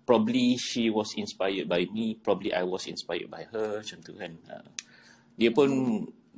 [0.09, 2.17] Probably she was inspired by me.
[2.17, 3.85] Probably I was inspired by her.
[3.85, 4.33] Macam tu kan.
[4.49, 4.65] Uh,
[5.37, 5.69] dia pun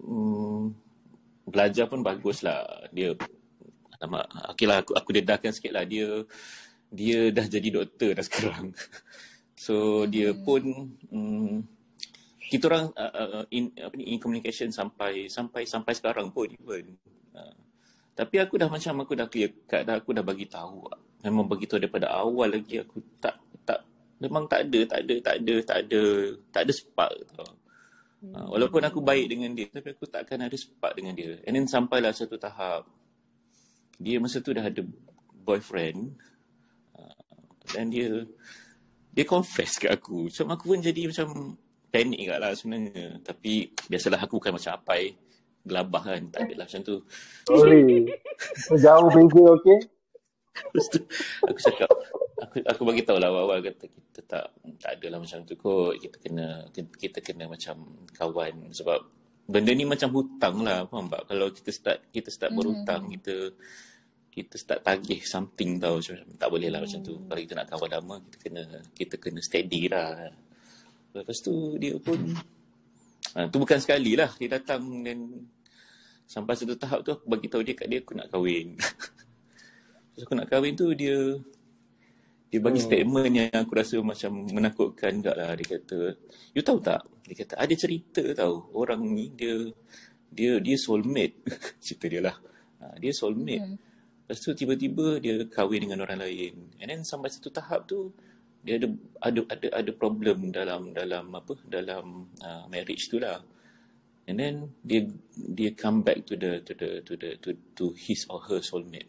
[0.04, 0.76] um,
[1.48, 3.14] belajar pun bagus lah dia
[4.02, 5.86] Alamak, okay lah aku, aku dedahkan sikit lah.
[5.86, 6.26] Dia
[6.90, 8.74] dia dah jadi doktor dah sekarang.
[9.54, 11.62] So dia pun um,
[12.50, 16.98] kita orang uh, uh, in apa ni in communication sampai sampai sampai sekarang pun even.
[17.30, 17.54] Uh,
[18.18, 20.90] tapi aku dah macam aku dah clear cut dah aku dah bagi tahu.
[21.22, 23.86] Memang bagi tahu daripada awal lagi aku tak tak
[24.18, 26.02] memang tak ada tak ada tak ada tak ada
[26.50, 27.61] tak ada spark tau
[28.24, 31.42] uh, walaupun aku baik dengan dia tapi aku takkan ada spark dengan dia.
[31.46, 32.86] And then sampailah satu tahap
[34.02, 34.82] dia masa tu dah ada
[35.46, 36.18] boyfriend
[36.98, 38.26] uh, dan dia
[39.12, 40.32] dia confess kat aku.
[40.32, 41.58] Macam aku pun jadi macam
[41.92, 43.20] panik kat lah sebenarnya.
[43.20, 45.12] Tapi biasalah aku bukan macam apai
[45.68, 46.22] gelabah kan.
[46.32, 46.96] Tak adalah macam tu.
[47.46, 48.08] Sorry.
[48.72, 49.80] Jauh beza, okay?
[50.52, 51.00] Lepas tu
[51.48, 51.90] aku cakap
[52.42, 54.46] aku aku bagi tahu lah awal-awal kata kita tak
[54.82, 59.00] tak adalah macam tu kot kita kena kita kena macam kawan sebab
[59.48, 63.54] benda ni macam hutang lah faham tak kalau kita start kita start berhutang kita
[64.32, 67.20] kita start tagih something tau macam tak boleh lah macam tu.
[67.20, 67.28] Hmm.
[67.28, 68.64] Kalau kita nak kawan lama kita kena
[68.96, 70.32] kita kena steady lah.
[71.12, 72.32] Lepas tu dia pun
[73.36, 75.28] ha, tu bukan sekali lah dia datang dan
[76.24, 78.80] sampai satu tahap tu aku bagi tahu dia kat dia aku nak kahwin.
[80.14, 81.40] Terus aku nak kahwin tu dia
[82.52, 82.88] dia bagi Hmm.
[82.92, 85.56] statement yang aku rasa macam menakutkan juga lah.
[85.56, 85.98] Dia kata,
[86.52, 87.00] you tahu tak?
[87.24, 88.68] Dia kata, ada cerita tau.
[88.76, 89.56] Orang ni dia
[90.28, 91.40] dia dia soulmate.
[91.84, 92.36] cerita dia lah.
[92.84, 93.64] Ha, dia soulmate.
[93.64, 93.80] Hmm.
[94.28, 96.76] Lepas tu tiba-tiba dia kahwin dengan orang lain.
[96.84, 98.12] And then sampai satu tahap tu
[98.68, 98.88] dia ada
[99.24, 103.40] ada ada ada problem dalam dalam apa dalam uh, marriage tu lah.
[104.28, 108.28] And then dia dia come back to the to the to the to, to his
[108.28, 109.08] or her soulmate.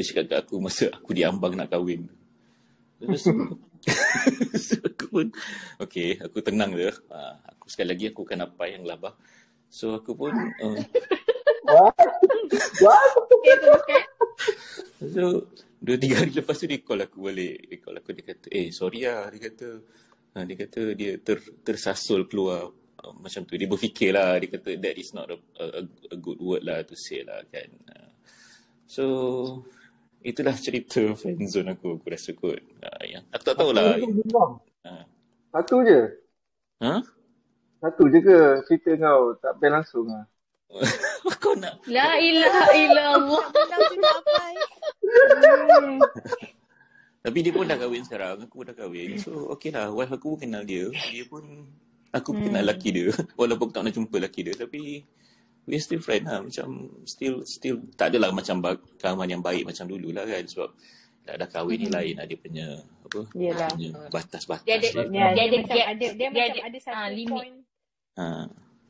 [0.00, 2.08] Dia cakap kat aku masa aku diambang nak kahwin.
[2.96, 3.04] Tu
[4.64, 5.26] so aku pun
[5.76, 6.88] okay aku tenang je.
[7.12, 9.12] Uh, aku sekali lagi aku akan apa yang labah.
[9.68, 10.80] So aku pun uh.
[15.04, 15.44] So
[15.80, 17.68] Dua tiga hari lepas tu dia call aku balik.
[17.68, 19.68] Dia call aku dia kata Eh sorry lah Dia kata.
[20.32, 22.72] Ha, Dia kata dia ter, tersasul keluar.
[23.04, 23.52] Uh, Macam tu.
[23.60, 24.40] Dia berfikir lah.
[24.40, 27.68] Dia kata that is not a, a, a good word lah to say lah kan.
[27.84, 28.08] Uh,
[28.90, 29.04] So
[30.20, 34.52] Itulah cerita friendzone aku Aku rasa kot uh, yang, Aku tak Satu tahulah ke bilang?
[34.84, 35.04] uh,
[35.50, 36.00] Satu je?
[36.80, 36.94] Ha?
[37.80, 39.34] Satu je ke cerita kau?
[39.36, 40.24] Tak plan langsung lah?
[41.42, 43.42] Kau nak La ilaha illallah.
[47.20, 50.32] Tapi dia pun dah kahwin sekarang Aku pun dah kahwin So okay lah Wife aku
[50.32, 51.42] pun kenal dia Dia pun
[52.12, 52.68] Aku pun kenal Hmm.
[52.70, 53.08] lelaki dia
[53.40, 54.80] Walaupun aku tak pernah jumpa lelaki dia Tapi
[55.68, 56.68] We still friend lah Macam
[57.04, 58.60] Still Still Tak adalah macam
[58.96, 60.70] Kawan yang baik Macam dulu lah kan Sebab
[61.20, 61.96] Dah, dah kahwin ni Hmm.
[62.00, 62.66] lain Dia punya
[63.04, 63.68] Apa Yelah.
[63.68, 65.04] Dia punya batas-batas Dia ada dia.
[65.04, 65.86] Dia dia ada macam gap.
[65.86, 67.30] ada dia Dia macam ada ada ah satu limit.
[67.30, 67.56] point
[68.16, 68.26] ha,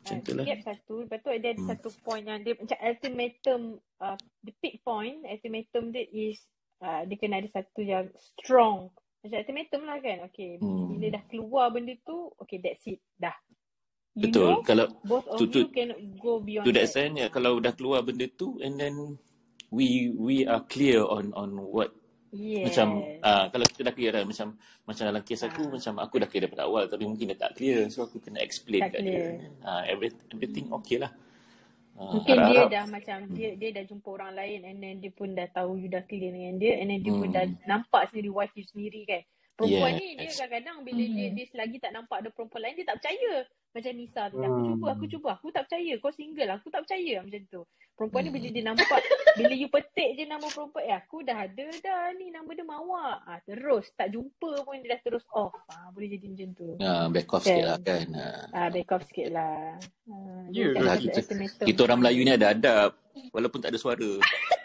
[0.00, 1.68] Macam uh, tu lah gap satu lepas tu dia ada hmm.
[1.68, 3.60] satu point yang dia macam ultimatum
[3.98, 6.38] uh, the peak point ultimatum dia is
[6.80, 8.88] uh, dia kena ada satu yang strong
[9.20, 10.96] macam ultimatum lah kan okay Hmm.
[10.96, 13.34] bila dah keluar benda tu okay that's it dah
[14.18, 17.12] you Betul know Kalau both of tu, you cannot go beyond To that that extent
[17.18, 19.18] ya, Kalau dah keluar benda tu And then
[19.70, 21.94] We We are clear on On what
[22.30, 24.54] macam yes uh, kalau kita dah clear dah macam
[24.86, 25.70] macam dalam kes aku Ah.
[25.74, 28.86] macam aku dah clear daripada awal tapi mungkin dia tak clear so aku kena explain
[28.86, 31.10] tak kat dia clear uh, every, everything okay lah
[31.98, 33.34] uh, Mungkin dia harap-harap dah macam hmm.
[33.34, 36.30] dia dia dah jumpa orang lain and then dia pun dah tahu you dah clear
[36.30, 37.66] dengan dia and then dia pun dah hmm.
[37.66, 39.22] nampak sendiri wife you sendiri kan.
[39.60, 41.34] Perempuan ni dia kadang-kadang bila dia Hmm.
[41.36, 43.34] dia selagi tak nampak ada perempuan lain dia tak percaya.
[43.70, 45.12] Macam Nisa tu aku cuba aku Hmm.
[45.12, 47.62] cuba aku tak percaya kau single aku tak percaya macam tu.
[47.94, 48.56] Perempuan ni bila hmm.
[48.56, 49.00] dia nampak
[49.36, 53.20] bila you petik je nama perempuan eh aku dah ada dah ni nama dia Mawar.
[53.22, 55.52] Ah terus tak jumpa pun dia dah terus off.
[55.68, 56.68] Ah boleh jadi macam tu.
[56.80, 58.08] uh, back off sikit lah Kan?
[58.10, 59.76] kan uh, Ah back off sikit lah.
[60.08, 61.20] Ah, dia Ya Yalah kita
[61.62, 62.90] kita orang Melayu ni ada adab
[63.30, 64.10] walaupun tak ada suara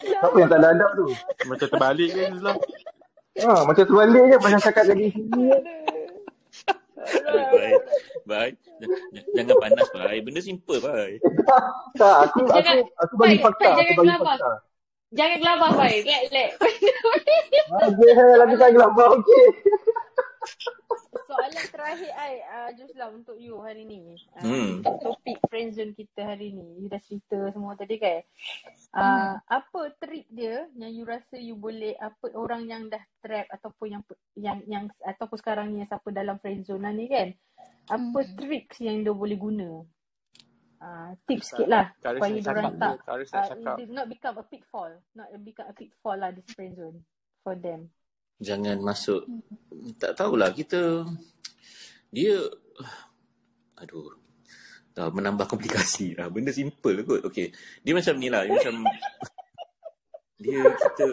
[0.00, 1.06] Siapa yang tak ada adab tu?
[1.48, 2.56] Macam terbalik ke Islam?
[3.40, 5.62] Ha, macam terbalik je macam cakap sendiri kan.
[7.00, 7.80] Baik, baik.
[8.28, 8.54] Baik.
[9.32, 10.20] Jangan panas, baik.
[10.28, 11.18] Benda simple, baik.
[11.96, 14.50] Tak, aku aku aku bagi fakta, aku jangan bagi fakta.
[15.10, 16.06] Jangan gelabah Pai.
[16.06, 16.50] Let let.
[17.98, 19.46] Dia lagi tak gelabah okey.
[21.30, 24.18] Soalan terakhir ai uh, Juzla untuk you hari ni.
[24.34, 24.82] Uh, Hmm.
[24.82, 26.82] topik friendzone kita hari ni.
[26.82, 28.22] You dah cerita semua tadi kan.
[28.90, 28.98] Hmm.
[28.98, 33.86] Uh, apa trik dia yang you rasa you boleh apa orang yang dah trap ataupun
[33.94, 34.02] yang
[34.34, 37.30] yang yang ataupun sekarang ni yang siapa dalam friendzone ni kan.
[37.90, 38.34] Apa Hmm.
[38.38, 39.86] tricks yang dia boleh guna?
[40.80, 44.88] Uh, tips Tak, sikit lah supaya diorang tak uh, it not become a pitfall.
[45.12, 47.04] Not become a pitfall lah this friendzone
[47.44, 47.92] for them.
[48.40, 49.28] Jangan masuk.
[50.00, 51.04] Tak tahulah, kita...
[52.08, 52.40] Dia...
[53.76, 54.16] Aduh.
[54.96, 56.32] Dah menambah komplikasi lah.
[56.32, 57.20] Benda simple kot.
[57.28, 57.52] Okay.
[57.84, 58.48] Dia macam ni lah.
[58.48, 58.74] Dia macam...
[60.42, 61.04] Dia, kita...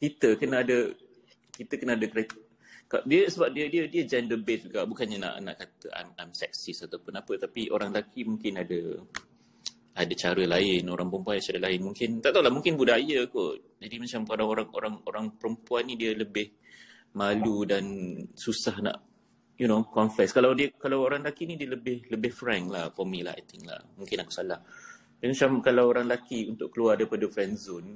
[0.00, 0.88] Kita kena ada...
[1.52, 2.08] Kita kena ada.
[3.06, 6.90] Dia sebab dia dia dia gender based juga bukannya nak nak kata I'm I'm sexist
[6.90, 8.98] ataupun apa tapi orang lelaki mungkin ada
[10.00, 11.80] ada cara lain orang perempuan ada cara lain.
[11.84, 13.76] Mungkin tak tahulah mungkin budaya kot.
[13.76, 16.48] Jadi macam pada orang orang orang perempuan ni dia lebih
[17.12, 17.84] malu dan
[18.32, 18.96] susah nak
[19.60, 20.32] you know confess.
[20.32, 23.44] Kalau dia kalau orang lelaki ni dia lebih lebih frank lah for me lah I
[23.44, 23.80] think lah.
[24.00, 24.60] Mungkin aku salah.
[25.20, 27.90] Dan macam kalau orang lelaki untuk keluar daripada friend zone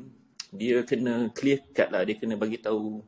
[0.55, 2.05] dia kena clear cut lah.
[2.05, 3.01] Dia kena bagi tahu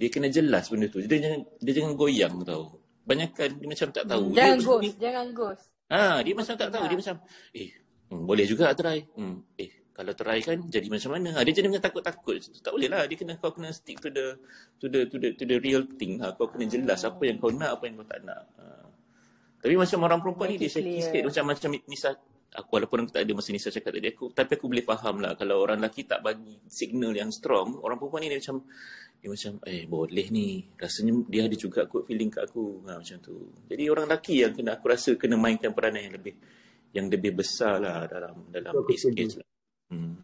[0.00, 1.00] dia kena jelas benda tu.
[1.04, 2.76] Dia jangan dia jangan goyang tau.
[3.08, 4.24] Banyakkan dia macam tak tahu.
[4.30, 5.64] Dia Jangan macam ghost, jangan ghost.
[5.90, 6.84] Ha, dia macam tak tahu.
[6.86, 7.16] Dia macam,
[7.50, 7.68] eh,
[8.10, 9.00] hmm, boleh juga try.
[9.14, 11.38] Hmm, eh, kalau try kan jadi macam mana?
[11.38, 12.40] Ha, dia jadi macam takut-takut.
[12.60, 13.06] Tak boleh lah.
[13.06, 14.36] Dia kena, kau kena stick to the,
[14.82, 16.34] to the, to the, to the real thing lah.
[16.34, 18.48] Kau kena jelas apa yang kau nak, apa yang kau tak nak.
[18.58, 18.64] Ha.
[19.60, 21.22] Tapi macam orang perempuan ni, Make dia it shaky sikit.
[21.28, 22.10] Macam, macam Nisa,
[22.50, 25.22] aku walaupun aku tak ada masa ni saya cakap tadi aku tapi aku boleh faham
[25.22, 28.66] lah kalau orang lelaki tak bagi signal yang strong orang perempuan ni dia macam
[29.20, 33.16] dia macam eh boleh ni rasanya dia ada juga kot feeling kat aku ha, macam
[33.22, 36.34] tu jadi orang lelaki yang kena aku rasa kena mainkan peranan yang lebih
[36.90, 39.48] yang lebih besar lah dalam dalam Aku this case lah
[39.94, 40.14] hmm.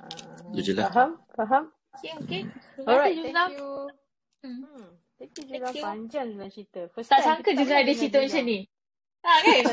[0.00, 0.88] Ah, Itu je lah.
[0.88, 1.10] Faham?
[1.36, 1.64] Faham?
[2.00, 2.42] Okay, okay.
[2.72, 3.68] Terima Alright, thank you.
[4.40, 4.56] Hmm.
[4.64, 4.86] Hmm.
[5.20, 5.84] Thank you, Thank you.
[5.84, 6.80] Panjang Juzam cerita.
[6.96, 8.58] First Tak sangka pernah ada cerita macam ni.
[9.20, 9.64] Tak kan?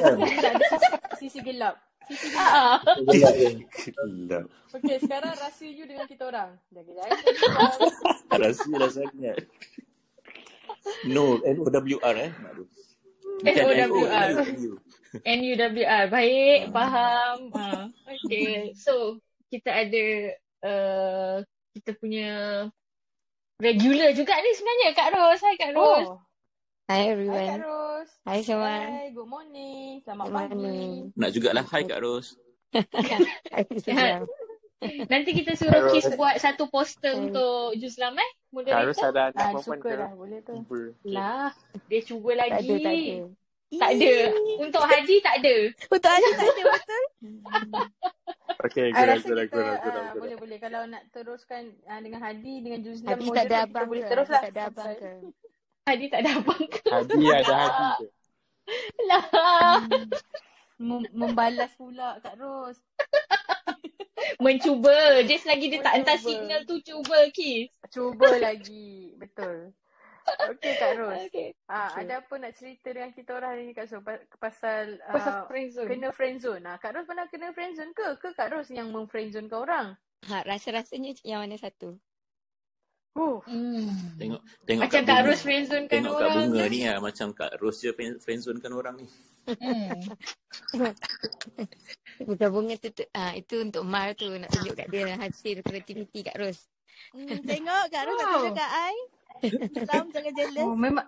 [0.67, 0.87] Sisi,
[1.23, 1.75] sisi gelap.
[2.03, 2.79] Sisi gelap.
[3.07, 3.49] Gelap je.
[3.95, 4.45] Gelap.
[4.75, 6.51] Okay, sekarang rahsia you dengan kita orang.
[6.75, 8.39] Jaga jaga Juzam.
[8.43, 9.37] rahsia lah sangat
[11.07, 12.31] no N-O-W-R eh
[13.43, 14.29] N-O-W-R.
[15.15, 16.03] N-U-W-R.
[16.07, 17.37] Baik, faham.
[17.51, 18.73] Ah, okay.
[18.73, 20.05] So, kita ada
[20.61, 21.35] uh,
[21.71, 22.29] kita punya
[23.57, 25.39] regular juga ni sebenarnya Kak Ros.
[25.39, 26.07] Hai Kak Ros.
[26.07, 26.19] Oh,
[26.87, 27.59] Hi hai Kak everyone.
[27.61, 28.09] Ros.
[28.23, 28.75] Hi semua.
[28.81, 29.99] Hai, good morning.
[30.01, 30.55] Selamat Good pagi.
[30.55, 30.93] morning.
[31.13, 32.27] nak jugalah hai Kak Ros
[32.71, 34.23] Hi.
[35.09, 36.15] Nanti kita suruh Kak Kis Ros.
[36.15, 37.21] buat satu poster Hai.
[37.27, 38.93] untuk Juzlam eh, moderator.
[39.09, 39.95] ada anak Ah, perempuan suka ke?
[39.97, 40.11] lah.
[40.13, 40.53] Boleh tu.
[40.53, 40.79] Cuba.
[41.03, 41.49] Lah,
[41.87, 43.17] dia cuba Tak ada, tak ada.
[43.67, 43.79] Lagi.
[43.79, 44.13] Tak ada.
[44.63, 45.55] Untuk Hadi tak ada.
[45.91, 47.03] Untuk Adi tak ada betul.
[48.57, 50.13] Okay, I gerak, rasa gerak, kita gerak, gerak, uh, gerak.
[50.17, 54.03] boleh boleh kalau nak teruskan uh, dengan Hadi dengan Juzlam Hadi tak ada abang boleh
[54.09, 55.11] terus Hadi lah tak ada abang ke?
[55.85, 56.81] Hadi tak ada abang ke?
[56.89, 58.07] Hadi ada hadi ke?
[59.07, 59.25] Lah.
[60.81, 62.81] Mem- membalas pula Kak Ros.
[64.43, 65.21] Mencuba.
[65.23, 66.29] Dia selagi dia tak hantar Mencuba.
[66.33, 67.69] signal tu, cuba Kis.
[67.93, 69.13] Cuba lagi.
[69.21, 69.71] Betul.
[70.27, 71.19] Okey Kak Ros.
[71.25, 71.55] Okay.
[71.65, 72.03] Ah, Okay.
[72.03, 75.45] ada apa nak cerita dengan kita orang hari ni Kak Ros Pa- pasal Pasal uh,
[75.45, 75.87] friendzone.
[75.87, 76.63] kena friendzone.
[76.63, 78.07] Ah, Kak Ros pernah kena friendzone ke?
[78.17, 79.95] Ke Kak Ros yang memfriendzone kau orang?
[80.25, 81.95] Ha, rasa-rasanya yang mana satu?
[83.13, 83.41] Huh.
[83.43, 83.89] Hmm.
[84.13, 86.69] tengok tengok Macam Kak Kak Ros friendzone kan tengok Kak orang Bunga kan?
[86.69, 89.07] ni lah macam Kak Ros je friend- friendzone kan orang ni
[89.47, 89.95] Hmm.
[92.19, 96.19] Bukan bunga tu, tu ah, itu untuk Mar tu nak tunjuk kat dia hasil kreativiti
[96.21, 96.67] Kak Ros.
[97.09, 98.59] Hmm, tengok Kak Ros nak tunjuk Wow.
[98.59, 98.95] kat I.
[99.89, 100.65] Lam jangan jealous.
[100.65, 101.07] Oh, memang.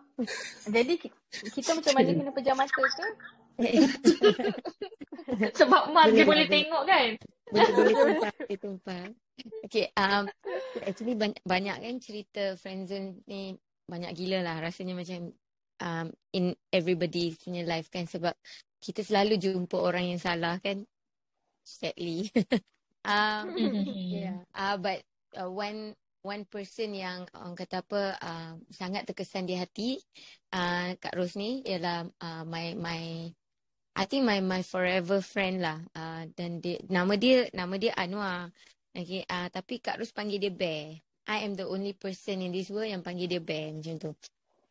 [0.69, 1.14] Jadi ki-
[1.53, 3.07] kita macam mana kena pejam mata ke?
[5.60, 7.10] Sebab Mar dia boleh tengok kan?
[7.49, 9.03] Boleh boleh tumpah, boleh tumpah.
[9.68, 10.26] Okay, um,
[10.84, 13.56] actually banyak, banyak kan cerita friendzone ni
[13.88, 14.56] banyak gila lah.
[14.64, 15.31] Rasanya macam
[15.84, 18.35] um, in everybody punya life kan sebab
[18.80, 20.84] kita selalu jumpa orang yang salah kan.
[21.64, 22.31] Sadly.
[23.11, 23.45] um,
[23.91, 24.39] yeah.
[24.56, 25.03] Uh, but
[25.35, 29.99] uh, one one person yang orang kata apa uh, sangat terkesan di hati
[30.51, 33.01] uh, Kak Ros ni ialah uh, my my
[33.99, 35.79] I think my my forever friend lah.
[35.91, 38.51] Uh, dan dia nama dia nama dia Anwar.
[38.95, 40.99] Okay, uh, tapi Kak Ros panggil dia Bear.
[41.29, 44.11] I am the only person in this world yang panggil dia Bear macam tu.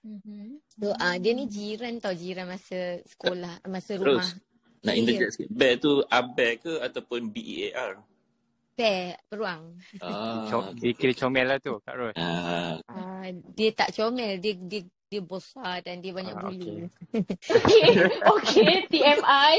[0.04, 0.62] Mhm.
[0.78, 4.24] So uh, dia ni jiran tau jiran masa sekolah masa rumah.
[4.24, 4.40] Terus
[4.84, 5.02] nak Ya, ya.
[5.02, 7.98] interject sikit bear tu abear ke ataupun B-E-A-R
[8.78, 9.74] Bear beruang.
[9.98, 10.98] ah Com- okay, dia okay.
[11.02, 12.14] kira comel lah tu, Kak Ros.
[12.14, 13.26] ah Uh,
[13.58, 16.84] dia tak comel, dia dia dia besar dan dia banyak Ah, bulu.
[17.48, 17.84] Okay,
[18.28, 19.54] okay, TMI.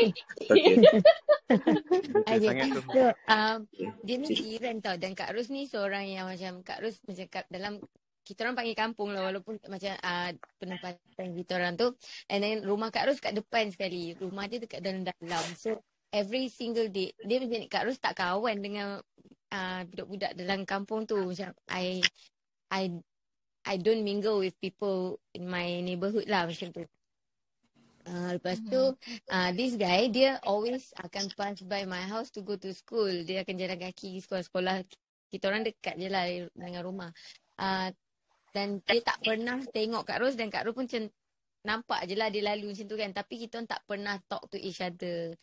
[2.22, 2.82] okay sangat jadi tu.
[2.86, 3.58] so, um,
[4.06, 7.26] dia ni okay jiran tau dan Kak Ros ni seorang yang macam Kak Ros macam
[7.28, 7.82] kat dalam
[8.22, 10.30] kita orang panggil kampung lah walaupun macam uh,
[10.62, 11.98] penempatan kita orang tu
[12.30, 16.90] and then rumah Kak Ros kat depan sekali rumah dia dekat dalam-dalam so every single
[16.90, 19.02] day dia macam ni Kak Ros tak kawan dengan
[19.54, 22.02] uh, budak-budak dalam kampung tu macam I
[22.70, 22.94] I
[23.66, 26.86] I don't mingle with people in my neighborhood lah macam tu
[28.10, 28.82] Uh, lepas tu
[29.30, 33.06] uh, this guy dia always akan pass by my house to go to school.
[33.06, 34.82] Dia akan jalan kaki sekolah-sekolah.
[35.30, 36.26] Kita orang dekat je lah
[36.58, 37.12] dengan rumah.
[37.60, 37.94] Uh,
[38.50, 41.06] dan dia tak pernah tengok Kak Ros dan Kak Ros pun macam
[41.62, 43.10] nampak je lah dia lalu macam tu kan.
[43.14, 45.38] Tapi kita orang tak pernah talk to each other.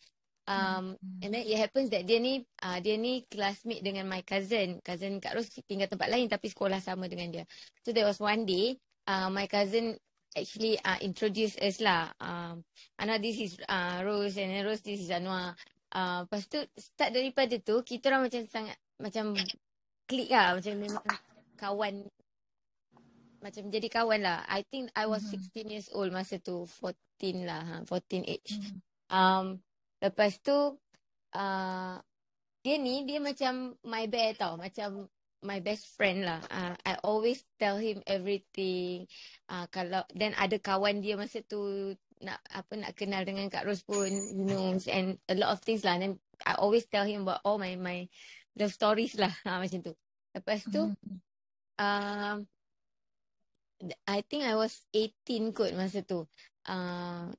[0.47, 4.79] Um, and then it happens that dia ni uh, dia ni classmate dengan my cousin.
[4.79, 7.43] Cousin Kak Ros tinggal tempat lain tapi sekolah sama dengan dia.
[7.83, 8.79] So there was one day
[9.11, 9.99] uh, my cousin
[10.31, 12.15] actually uh, introduce us lah.
[12.23, 12.63] Um,
[12.95, 15.59] Ana this is uh, Rose and then Rose this is Anwar.
[15.91, 19.35] Uh, lepas tu start daripada tu kita orang macam sangat macam
[20.07, 21.03] klik lah macam memang
[21.59, 22.07] kawan
[23.43, 24.47] macam jadi kawan lah.
[24.47, 28.57] I think I was 16 years old masa tu 14 lah, ha, 14 age.
[29.07, 29.61] Um,
[30.03, 30.75] lepas tu
[31.33, 31.95] uh,
[32.61, 35.07] dia ni dia macam my bear tau, macam
[35.45, 36.41] my best friend lah.
[36.49, 39.05] Uh, I always tell him everything.
[39.47, 43.85] Uh, kalau dan ada kawan dia masa tu nak apa nak kenal dengan Kak Ros
[43.85, 46.01] pun you know and a lot of things lah.
[46.01, 48.09] Then I always tell him about all my my
[48.57, 49.93] love stories lah ha, macam tu.
[50.33, 50.91] Lepas tu
[51.77, 52.37] um,
[54.09, 56.25] I think I was 18 kot masa tu.
[56.65, 57.29] Uh,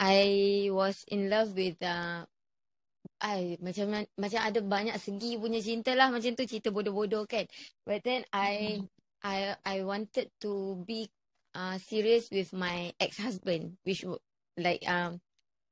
[0.00, 2.24] I was in love with uh,
[3.20, 7.44] I macam macam ada banyak segi punya cinta lah macam tu cerita bodoh-bodoh kan.
[7.84, 8.80] But then I
[9.20, 11.12] I I wanted to be
[11.52, 14.08] uh, serious with my ex-husband which
[14.56, 15.20] like um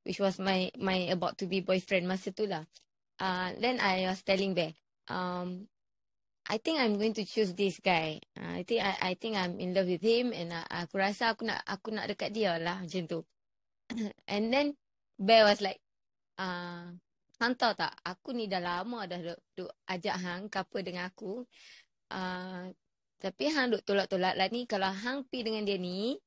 [0.04, 2.68] which was my my about to be boyfriend masa tu lah.
[3.16, 4.76] Uh, then I was telling Bear,
[5.08, 5.66] um,
[6.46, 8.20] I think I'm going to choose this guy.
[8.36, 11.32] Uh, I think I I think I'm in love with him and uh, aku rasa
[11.32, 13.20] aku nak aku nak dekat dia lah macam tu.
[14.32, 14.76] and then
[15.18, 15.80] Bear was like,
[16.38, 16.94] uh,
[17.38, 21.46] Hang tahu tak, aku ni dah lama dah duk, duk ajak Hang couple dengan aku.
[22.10, 22.74] Uh,
[23.22, 24.66] tapi Hang duk tolak-tolak lah ni.
[24.66, 26.18] Kalau Hang pi dengan dia ni,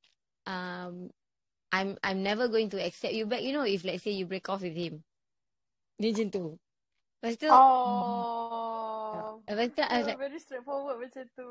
[0.48, 1.12] um,
[1.72, 3.44] I'm I'm never going to accept you back.
[3.44, 5.04] You know, if let's say you break off with him.
[6.00, 6.44] Dia macam tu.
[7.22, 9.38] Lepas tu, Oh.
[9.46, 11.50] lepas tu I was like, very straightforward macam tu.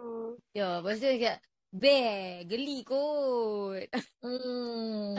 [0.51, 1.37] ya, lepas tu dia cakap,
[1.71, 3.87] Bear, geli kot.
[4.19, 5.15] Hmm.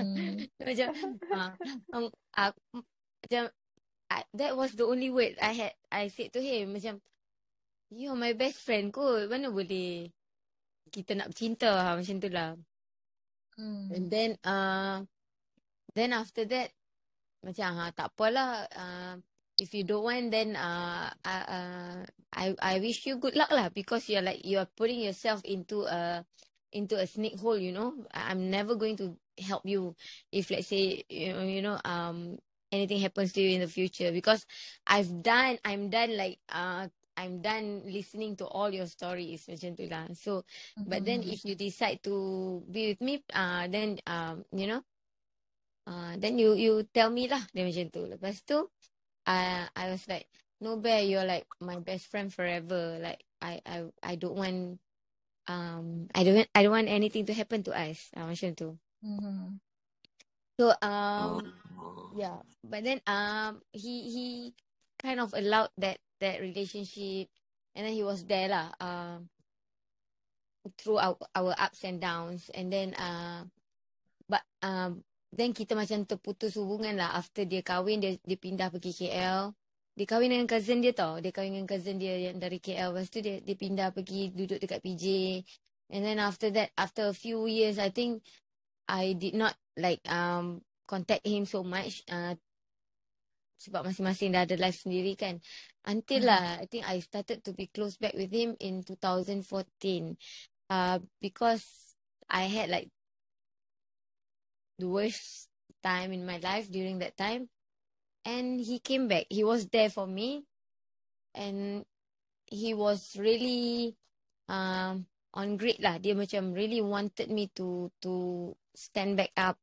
[0.68, 0.88] macam,
[1.32, 1.52] uh,
[1.96, 2.06] um,
[2.36, 2.84] aku,
[3.24, 3.42] macam,
[4.12, 7.00] I, that was the only word I had, I said to him, macam,
[7.88, 10.12] you're my best friend kot, mana boleh
[10.92, 12.52] kita nak bercinta ha, macam tu lah.
[13.56, 13.88] Hmm.
[13.88, 15.08] And then, uh,
[15.96, 16.68] then after that,
[17.40, 19.16] macam ha, tak apalah, uh,
[19.58, 21.98] if you don't want, then uh, uh, uh,
[22.32, 25.84] I I wish you good luck lah because you're like you are putting yourself into
[25.84, 26.24] a
[26.72, 27.94] into a snake hole, you know.
[28.14, 29.94] I'm never going to help you
[30.32, 32.38] if let's say you know, you know um
[32.72, 34.46] anything happens to you in the future because
[34.86, 39.84] I've done I'm done like uh I'm done listening to all your stories macam tu
[39.88, 40.08] lah.
[40.16, 40.48] So
[40.88, 41.28] but then Mhm.
[41.28, 44.80] if you decide to be with me uh then um you know
[45.86, 48.02] uh then you you tell me lah dia macam tu.
[48.08, 48.64] Lepas tu
[49.26, 50.28] uh, I was like
[50.60, 54.80] no bear you're like my best friend forever like I I I don't want
[55.48, 58.10] um I don't want I don't want anything to happen to us.
[58.16, 58.78] I macam tu.
[59.02, 59.60] Mhm.
[60.58, 60.72] So
[61.18, 61.42] Oh.
[61.42, 61.52] um
[62.10, 64.26] yeah, but then um he he
[64.98, 67.28] kind of allowed that that relationship,
[67.74, 68.72] and then he was there lah.
[68.80, 69.28] Um,
[70.78, 73.44] through our our ups and downs, and then uh,
[74.28, 78.92] but um then kita macam terputus hubungan lah after dia kahwin dia dia pindah pergi
[78.92, 79.56] KL.
[79.96, 81.20] Dia kahwin dengan cousin dia tau.
[81.20, 82.92] Dia kahwin dengan cousin dia yang dari KL.
[82.92, 85.04] Lepas tu dia dia pindah pergi duduk dekat PJ.
[85.92, 88.24] And then after that, after a few years, I think
[88.88, 92.36] I did not like um contact him so much uh,
[93.56, 95.38] sebab masing-masing dah ada life sendiri kan.
[95.86, 96.28] Until Mhm.
[96.28, 100.18] lah, I think I started to be close back with him in 2014.
[100.72, 101.94] Uh, because
[102.28, 102.88] I had like
[104.82, 105.46] the worst
[105.86, 107.46] time in my life during that time.
[108.26, 109.30] And he came back.
[109.30, 110.42] He was there for me.
[111.34, 111.86] And
[112.50, 113.94] he was really
[114.50, 116.02] um on great lah.
[116.02, 119.56] Dia macam really wanted me to to stand back up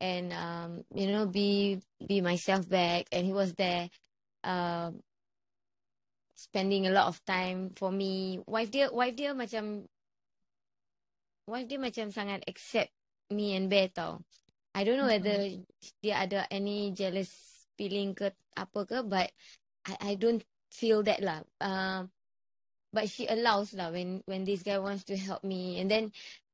[0.00, 3.92] and um you know be be myself back and he was there
[4.48, 5.04] um
[6.32, 8.40] spending a lot of time for me.
[8.48, 9.84] Wife dia wife dia macam
[11.44, 12.94] wife dia macam sangat accept
[13.28, 14.24] me and Bear tau.
[14.74, 15.66] I don't know whether Mhm.
[16.02, 17.30] dia ada any jealous
[17.74, 19.28] feeling ke apa ke but
[19.88, 21.42] I I don't feel that lah.
[21.58, 22.12] Um
[22.94, 26.04] but she allows lah when when this guy wants to help me and then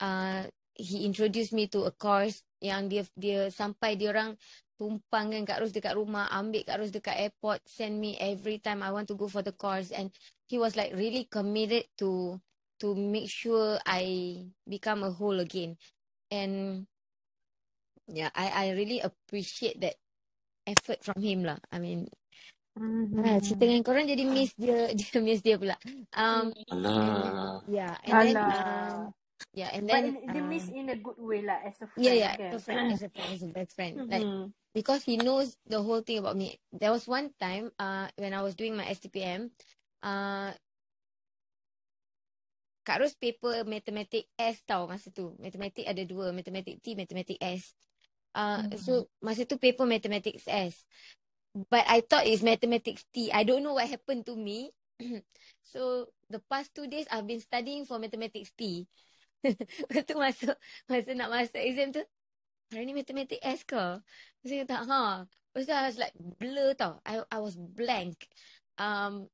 [0.01, 0.45] uh
[0.77, 4.37] he introduced me to a course yang dia dia sampai dia orang
[4.77, 8.85] tumpang kan Kak Ros dekat rumah ambil Kak Ros dekat airport send me every time
[8.85, 10.13] I want to go for the course and
[10.53, 12.37] he was like really committed to
[12.85, 15.81] to make sure I become a whole again
[16.29, 16.85] and
[18.09, 19.97] yeah I I really appreciate that
[20.67, 22.09] effort from him lah I mean
[23.17, 25.81] Ah, cerita dengan korang jadi miss dia, dia miss dia pula.
[26.13, 26.53] Um,
[27.01, 27.63] and Alah.
[27.65, 29.13] yeah, and then, um, Alah.
[29.57, 31.89] yeah, and But then, in, they miss um, in a good way lah as a
[31.97, 32.53] yeah, friend yeah, kan.
[32.53, 34.05] as a friend, as a friend, as a best friend.
[34.09, 34.53] Like, Mhm.
[34.75, 36.61] because he knows the whole thing about me.
[36.73, 39.51] There was one time, uh, when I was doing my STPM,
[40.03, 40.53] uh,
[42.87, 45.35] Kak Ros paper matematik S tau masa tu.
[45.43, 47.75] Matematik ada dua, matematik T, matematik S.
[48.37, 48.77] Uh, Mhm.
[48.77, 48.93] so
[49.25, 50.85] masa tu paper mathematics S.
[51.57, 53.33] But I thought it's mathematics T.
[53.33, 54.77] I don't know what happened to me.
[55.73, 58.85] so the past two days I've been studying for mathematics T.
[59.89, 62.03] Lepas tu masuk, masa nak masuk exam tu,
[62.75, 63.79] hari ni matematik S ke?
[63.79, 65.03] Lepas tu saya kata, ha.
[65.55, 67.01] Lepas tu I was like blur tau.
[67.07, 68.29] I I was blank.
[68.77, 69.33] Um,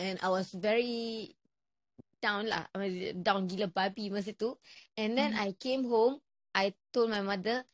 [0.00, 1.34] and I was very
[2.24, 2.68] down lah.
[2.72, 4.56] I was down gila babi masa tu.
[4.96, 5.40] And then Mhm.
[5.40, 6.20] I came home,
[6.54, 7.64] I told my mother,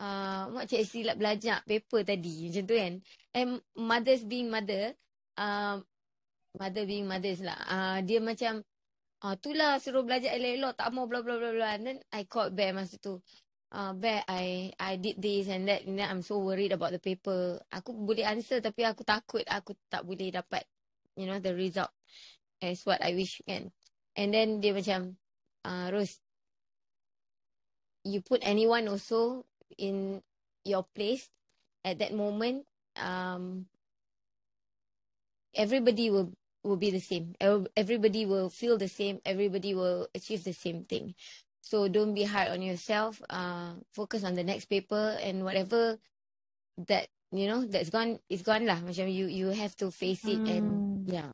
[0.00, 2.50] uh, mak cik silap belajar paper tadi.
[2.50, 2.94] Macam tu kan.
[3.34, 4.94] And mothers being mother,
[5.38, 5.86] um,
[6.58, 7.58] mother being mothers lah.
[7.68, 8.62] Uh, dia macam,
[9.22, 11.68] ah, tu lah suruh belajar elok-elok, tak mau bla bla bla bla.
[11.78, 13.22] And then I called Bear masa tu.
[13.72, 17.02] uh, Bear, I I did this and that and then I'm so worried about the
[17.02, 17.60] paper.
[17.72, 20.64] Aku boleh answer tapi aku takut aku tak boleh dapat
[21.18, 21.92] you know the result
[22.62, 23.68] as what I wish kan.
[24.18, 25.14] And then dia macam
[25.62, 26.18] uh, Rose,
[28.04, 29.44] you put anyone also
[29.78, 30.22] in
[30.64, 31.28] your place
[31.84, 32.66] at that moment,
[32.96, 33.66] um,
[35.54, 36.32] everybody will
[36.64, 37.34] will be the same.
[37.76, 39.20] Everybody will feel the same.
[39.26, 41.14] Everybody will achieve the same thing.
[41.62, 43.22] So don't be hard on yourself.
[43.30, 45.98] Uh, focus on the next paper and whatever
[46.88, 48.80] that you know that's gone is gone lah.
[48.82, 51.06] Macam you you have to face it and Hmm.
[51.06, 51.32] yeah.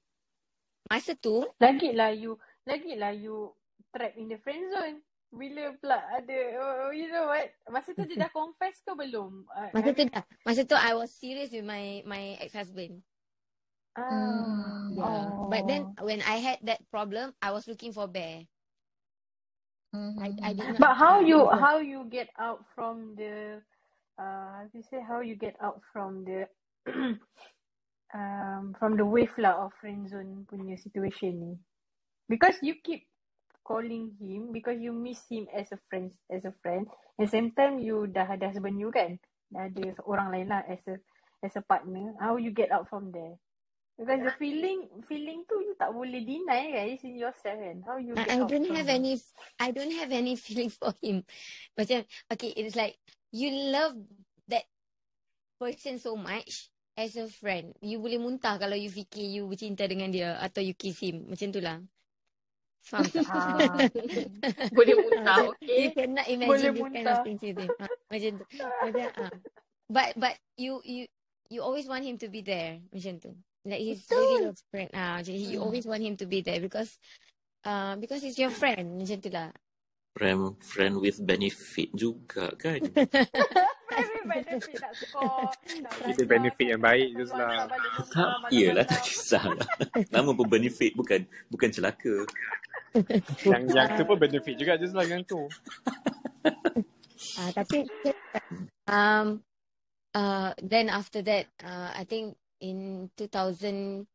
[0.91, 2.39] Masa tu, Lagilah you,
[2.69, 3.55] lagilah you
[3.97, 4.99] trapped in the friend zone.
[5.35, 7.51] Bila pula ada, oh, you know what?
[7.70, 9.44] Masa tu dia dah confess ke belum?
[9.51, 10.24] Uh, masa tu you, dah.
[10.47, 13.02] Masa tu I was serious with my my ex-husband.
[13.98, 14.47] ah,
[14.94, 15.27] Yeah.
[15.51, 16.06] But then Oh.
[16.06, 18.47] when I had that problem, I was looking for Bear.
[19.94, 23.62] I I did not But how you how you get out from the
[24.19, 26.51] uh how to say how you get out from the
[28.15, 31.55] um from the wave lah of friend zone punya situation ni?
[32.27, 33.06] Because you keep
[33.65, 36.86] calling him because you miss him as a friend as a friend.
[37.16, 39.16] The same time you dah ada husband you kan?
[39.49, 41.01] Dah ada orang lain lah as a
[41.41, 42.12] as a partner.
[42.20, 43.41] How you get out from there?
[43.95, 46.85] Because the feeling feeling tu you tak boleh deny kan?
[46.93, 47.78] It's in yourself kan?
[47.89, 49.15] How you get I, I out don't have any
[49.57, 51.24] I don't have any feeling for him.
[51.78, 53.01] Macam okay, it's like
[53.32, 53.97] you love
[54.53, 54.69] that
[55.57, 57.74] person so much as a friend.
[57.78, 61.31] You boleh muntah kalau you fikir you bercinta dengan dia atau you kiss him.
[61.31, 61.78] Macam tu lah.
[62.93, 63.89] Ah,
[64.77, 65.94] Boleh muntah, Macam you okay?
[65.97, 67.24] cannot boleh imagine this kind of muntah.
[67.24, 67.73] things you think.
[67.81, 68.44] Ah, macam tu.
[68.61, 69.32] Macam ah.
[69.89, 71.02] But but you you
[71.48, 72.81] you always want him to be there.
[72.93, 73.32] Macam tu.
[73.65, 74.52] Like he's really Betul.
[74.52, 74.90] your friend.
[74.93, 75.65] Ah, macam you Hmm.
[75.65, 77.01] always want him to be there because
[77.65, 79.01] uh, because he's your friend.
[79.01, 79.48] Macam tu lah.
[80.15, 82.78] Friend, friend with benefit juga kan?
[84.24, 85.51] Benefit nak score,
[85.82, 87.66] nak Kita benefit yang baik je keluar lah.
[88.09, 89.05] tak iyalah tak malam-malam.
[89.05, 89.69] kisahlah.
[90.15, 92.14] Nama pun benefit bukan bukan celaka.
[93.51, 95.51] Yang yang tu pun benefit juga je lah yang tu.
[97.43, 97.82] ah, tapi
[98.87, 99.43] um
[100.14, 104.06] uh then after that uh I think in 2018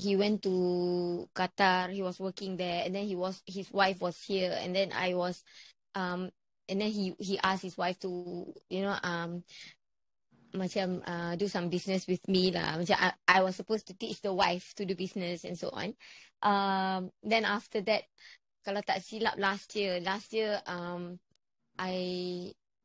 [0.00, 1.92] he went to Qatar.
[1.92, 5.12] He was working there, and then he was his wife was here, and then I
[5.14, 5.44] was,
[5.94, 6.32] um,
[6.68, 8.08] and then he he asked his wife to
[8.72, 9.44] you know um
[10.50, 12.80] macam uh, do some business with me lah.
[12.80, 15.94] Macam I, I was supposed to teach the wife to do business and so on.
[16.42, 18.08] Um, then after that,
[18.66, 21.20] kalau tak silap last year, last year um
[21.78, 21.94] I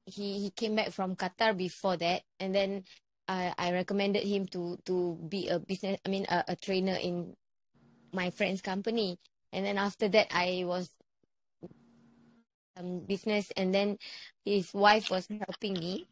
[0.06, 2.86] he he came back from Qatar before that, and then
[3.28, 6.00] I I recommended him to to be a business.
[6.06, 7.34] I mean a, a trainer in
[8.14, 9.18] my friend's company,
[9.52, 10.90] and then after that I was
[12.78, 13.98] um business, and then
[14.46, 16.06] his wife was helping me.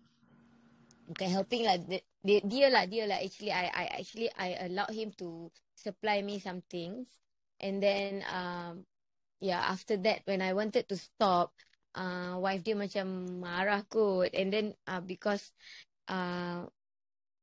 [1.13, 1.67] Okay, helping.
[1.67, 3.19] Dia, dia, dia lah, dia lah.
[3.19, 7.11] Actually, I I actually I allowed him to supply me some things,
[7.59, 8.87] and then um
[9.43, 11.51] yeah after that when I wanted to stop,
[11.93, 15.51] uh wife dia macam marah kot, and then uh because
[16.07, 16.65] uh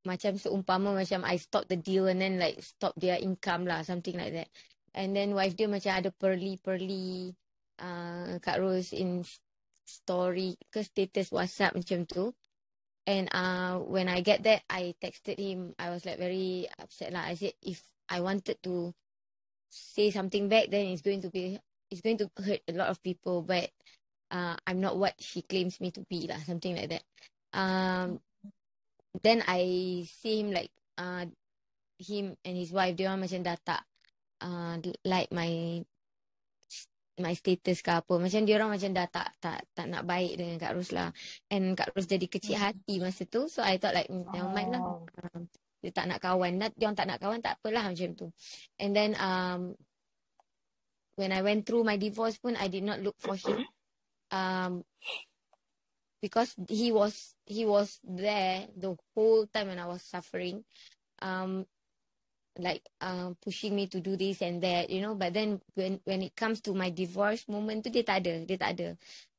[0.04, 4.16] macam seumpama macam I stop the deal and then like stop their income lah something
[4.16, 4.48] like that.
[4.96, 7.36] And then wife dia macam ada pearly pearly
[7.78, 9.22] uh, Kak Rose in
[9.84, 12.32] story ke status WhatsApp macam tu.
[13.08, 15.74] And uh, when I get that, I texted him.
[15.80, 17.26] I was like very upset lah.
[17.26, 18.94] I said if I wanted to
[19.70, 21.58] say something back, then it's going to be
[21.90, 23.42] it's going to hurt a lot of people.
[23.42, 23.70] But
[24.30, 27.04] uh, I'm not what she claims me to be lah, something like that.
[27.50, 28.22] Um,
[29.18, 31.26] then I see him like uh,
[31.98, 32.94] him and his wife.
[32.94, 33.82] Dia orang macam dah tak
[34.42, 35.82] uh, like my
[37.20, 38.16] my status ke apa.
[38.16, 41.12] Macam dia orang macam dah tak tak tak nak baik dengan Kak Ros lah.
[41.52, 43.46] And Kak Ros jadi kecil hati masa tu.
[43.50, 44.82] So I thought like never mind lah.
[44.82, 45.04] Oh.
[45.20, 45.50] Um,
[45.84, 46.60] dia tak nak kawan.
[46.60, 48.26] Dia orang tak nak kawan tak apalah macam tu.
[48.80, 49.76] And then um
[51.20, 53.68] when I went through my divorce pun I did not look for him.
[54.32, 54.86] Um
[56.22, 60.64] because he was he was there the whole time when I was suffering.
[61.20, 61.66] Um
[62.58, 65.14] like um pushing me to do this and that you know.
[65.14, 68.70] But then when when it comes to my divorce moment dia tak ada dia tak
[68.76, 68.88] ada.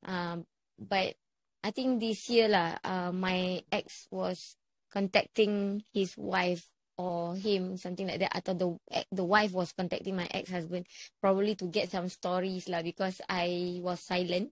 [0.06, 0.46] Um
[0.78, 1.14] but
[1.62, 4.58] I think this year lah uh, my ex was
[4.90, 6.66] contacting his wife
[6.98, 8.34] or him something like that.
[8.34, 8.68] Atau the
[9.14, 10.86] the wife was contacting my ex-husband
[11.22, 14.50] probably to get some stories lah because I was silent.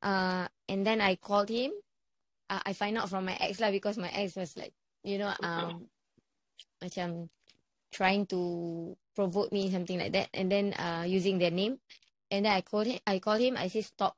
[0.00, 1.72] Uh and then I called him
[2.50, 4.72] uh, I find out from my ex lah because my ex was like
[5.04, 5.88] you know um
[6.82, 7.28] macam
[7.90, 11.78] trying to provoke me something like that and then uh using their name
[12.30, 14.16] and then I called him I called him I say stop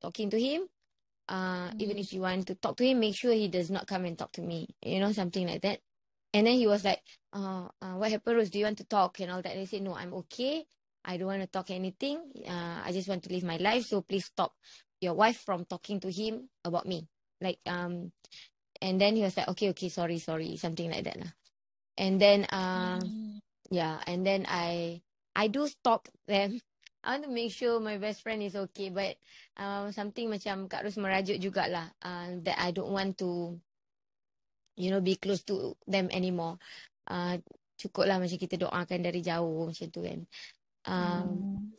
[0.00, 0.68] talking to him.
[1.28, 4.04] Uh, even if you want to talk to him, make sure he does not come
[4.04, 4.66] and talk to me.
[4.82, 5.78] You know, something like that.
[6.34, 8.50] And then he was like, uh, uh, what happened, Rose?
[8.50, 9.52] Do you want to talk and all that?
[9.52, 10.64] And I said, no, I'm okay.
[11.04, 12.18] I don't want to talk anything.
[12.46, 13.86] Uh, I just want to live my life.
[13.86, 14.54] So please stop
[15.00, 17.08] your wife from talking to him about me.
[17.40, 18.12] Like, um,
[18.80, 21.18] and then he was like, okay, okay, sorry, sorry, something like that.
[21.18, 21.32] Lah.
[21.96, 23.00] And then, uh,
[23.70, 25.00] yeah, and then I,
[25.34, 26.60] I do stalk them.
[27.04, 28.92] I want to make sure my best friend is okay.
[28.92, 29.16] But
[29.56, 31.88] uh, something macam Kak Ros merajuk jugalah.
[32.04, 33.56] Uh, that I don't want to,
[34.76, 36.60] you know, be close to them anymore.
[37.08, 37.40] Uh,
[37.80, 40.20] cukup lah macam kita doakan dari jauh macam tu kan.
[40.84, 41.28] Um,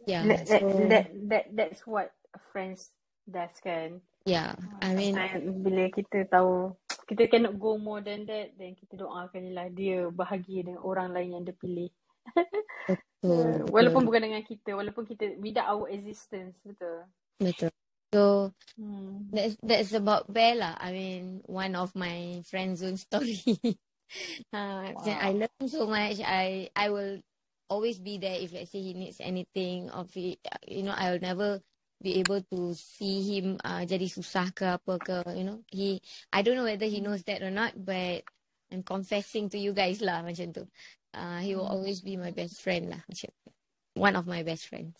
[0.09, 2.13] yeah, That, that, so that, that, that's what
[2.49, 2.89] friends
[3.31, 4.03] does kan.
[4.25, 4.53] yeah,
[4.83, 5.15] I mean,
[5.63, 6.75] bila kita tahu
[7.09, 11.35] kita cannot go more than that, then kita doakan lah dia bahagia dengan orang lain
[11.39, 11.91] yang dia pilih.
[12.87, 17.07] betul, walaupun betul, bukan dengan kita, walaupun kita without our existence, betul.
[17.39, 17.71] betul.
[18.11, 19.31] So Hmm.
[19.31, 20.75] that's that's about Bella.
[20.79, 23.43] I mean, one of my friend zone story.
[24.55, 26.19] uh, macam I love him so much.
[26.23, 27.23] I I will
[27.71, 30.43] always be there if let's say he needs anything of it.
[30.67, 31.63] You know, I'll never
[32.01, 35.17] be able to see him uh, jadi susah ke apa ke.
[35.37, 36.01] You know, he
[36.33, 38.25] I don't know whether he knows that or not, but
[38.73, 40.65] I'm confessing to you guys lah macam tu.
[41.13, 43.49] Uh, he will always be my best friend lah macam tu.
[43.99, 44.97] One of my best friends.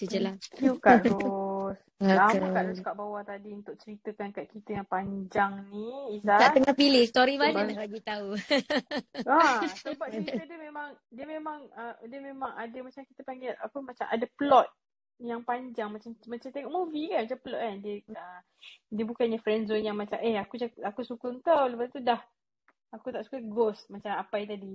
[0.00, 0.34] Tu je lah.
[0.56, 1.76] Thank you Kak Ros.
[2.02, 2.66] Lama Kak Welcome.
[2.72, 6.38] Ros kat bawah tadi untuk ceritakan kat kita yang panjang ni, Izzah.
[6.40, 8.28] Tak tengah pilih story mana Sebab nak bagi tahu.
[9.28, 13.78] Ah, sebab cerita dia memang dia memang uh, dia memang ada macam kita panggil apa
[13.78, 14.66] macam ada plot
[15.22, 15.88] yang panjang.
[15.88, 17.76] Macam macam tengok movie kan macam plot kan.
[17.80, 18.40] Dia uh,
[18.90, 21.64] dia bukannya friend zone yang macam eh aku aku suka kau.
[21.70, 22.20] Lepas tu dah
[22.90, 23.88] aku tak suka ghost.
[23.88, 24.74] Macam apa tadi.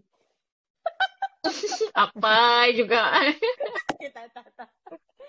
[2.08, 3.02] Apa juga.
[3.98, 4.70] Okay, tak tak tak.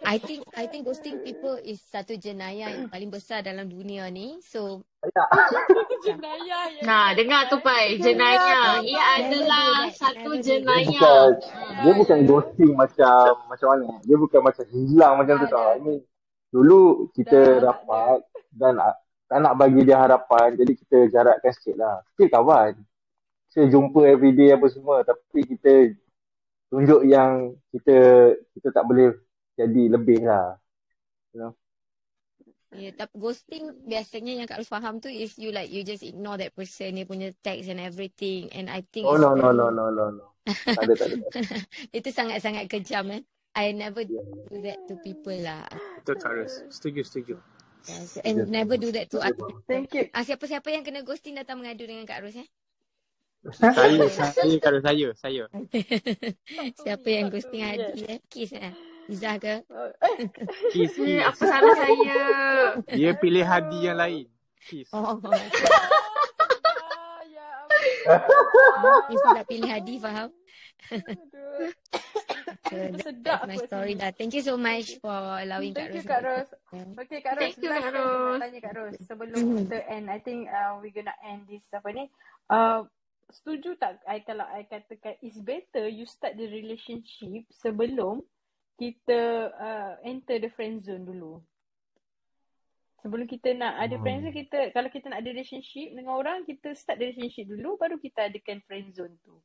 [0.04, 4.38] I think I think ghosting people is satu jenayah yang paling besar dalam dunia ni.
[4.44, 4.84] So
[6.06, 6.82] Jenayah ya.
[6.86, 7.98] Nah, dengar tu Pai.
[7.98, 8.78] Jenayah.
[8.84, 11.00] Ia adalah satu Dia jenayah.
[11.00, 11.28] bukan
[11.82, 13.84] dia bukan ghosting macam macam mana.
[14.04, 15.70] Dia bukan macam hilang macam tu tau.
[15.82, 15.94] Ini
[16.48, 16.82] dulu
[17.16, 18.20] kita rapat
[18.54, 18.78] dan
[19.28, 22.04] tak nak bagi dia harapan jadi kita jarakkan sikit lah.
[22.14, 22.78] Still kawan.
[23.50, 25.90] Kita jumpa everyday apa semua tapi kita
[26.68, 27.96] tunjuk yang kita
[28.56, 29.16] kita tak boleh
[29.58, 30.56] jadi lebih lah.
[31.32, 31.52] You know?
[32.76, 36.36] yeah, tapi ghosting biasanya yang Kak Ros faham tu is you like you just ignore
[36.36, 39.66] that person dia punya text and everything and I think Oh no no very no
[39.72, 40.24] no no no.
[40.48, 41.16] Tak ada tak ada.
[41.98, 43.22] itu sangat-sangat kejam eh.
[43.56, 44.20] I never do
[44.62, 45.66] that to people lah.
[46.04, 46.54] Betul Kak Ros.
[46.70, 47.34] Setuju, setuju.
[47.88, 49.64] Yes, and never do that to other people.
[49.64, 50.12] Thank you.
[50.12, 52.48] Ah, siapa-siapa yang kena ghosting datang mengadu dengan Kak Ros eh.
[53.54, 55.42] Saya, saya Kak Ros, saya, saya.
[56.74, 58.18] Siapa yang ghosting Adi eh?
[58.26, 58.74] Kiss eh?
[59.08, 59.62] Izzah ke?
[60.68, 61.24] Kiss, Eh, kiss.
[61.24, 62.18] apa salah saya?
[62.84, 64.26] Dia pilih hadi yang lain.
[64.58, 64.90] Kiss.
[64.92, 65.16] Oh,
[67.24, 67.48] ya
[69.14, 70.28] Izzah dah pilih Hadi faham?
[70.88, 70.98] So
[72.74, 74.02] that, Sedap that's my story sini.
[74.02, 74.10] dah.
[74.12, 76.04] Thank you so much for allowing Thank Kak you Ros.
[76.04, 76.48] Kak untuk Ros.
[76.68, 76.86] kongsikan.
[76.98, 78.38] Okay Kak Ros, Thank you last Kak Ros.
[78.42, 80.06] tanya Kak Ros sebelum kita end.
[80.10, 82.04] I think uh, we gonna end this apa ni.
[82.48, 82.84] Uh,
[83.28, 88.24] setuju tak I kalau I katakan it's better you start the relationship sebelum
[88.78, 89.20] kita
[89.52, 91.42] uh, enter the friend zone dulu.
[92.98, 96.74] Sebelum kita nak ada friend zone, kita kalau kita nak ada relationship dengan orang, kita
[96.74, 99.38] start the relationship dulu baru kita adakan friend zone tu.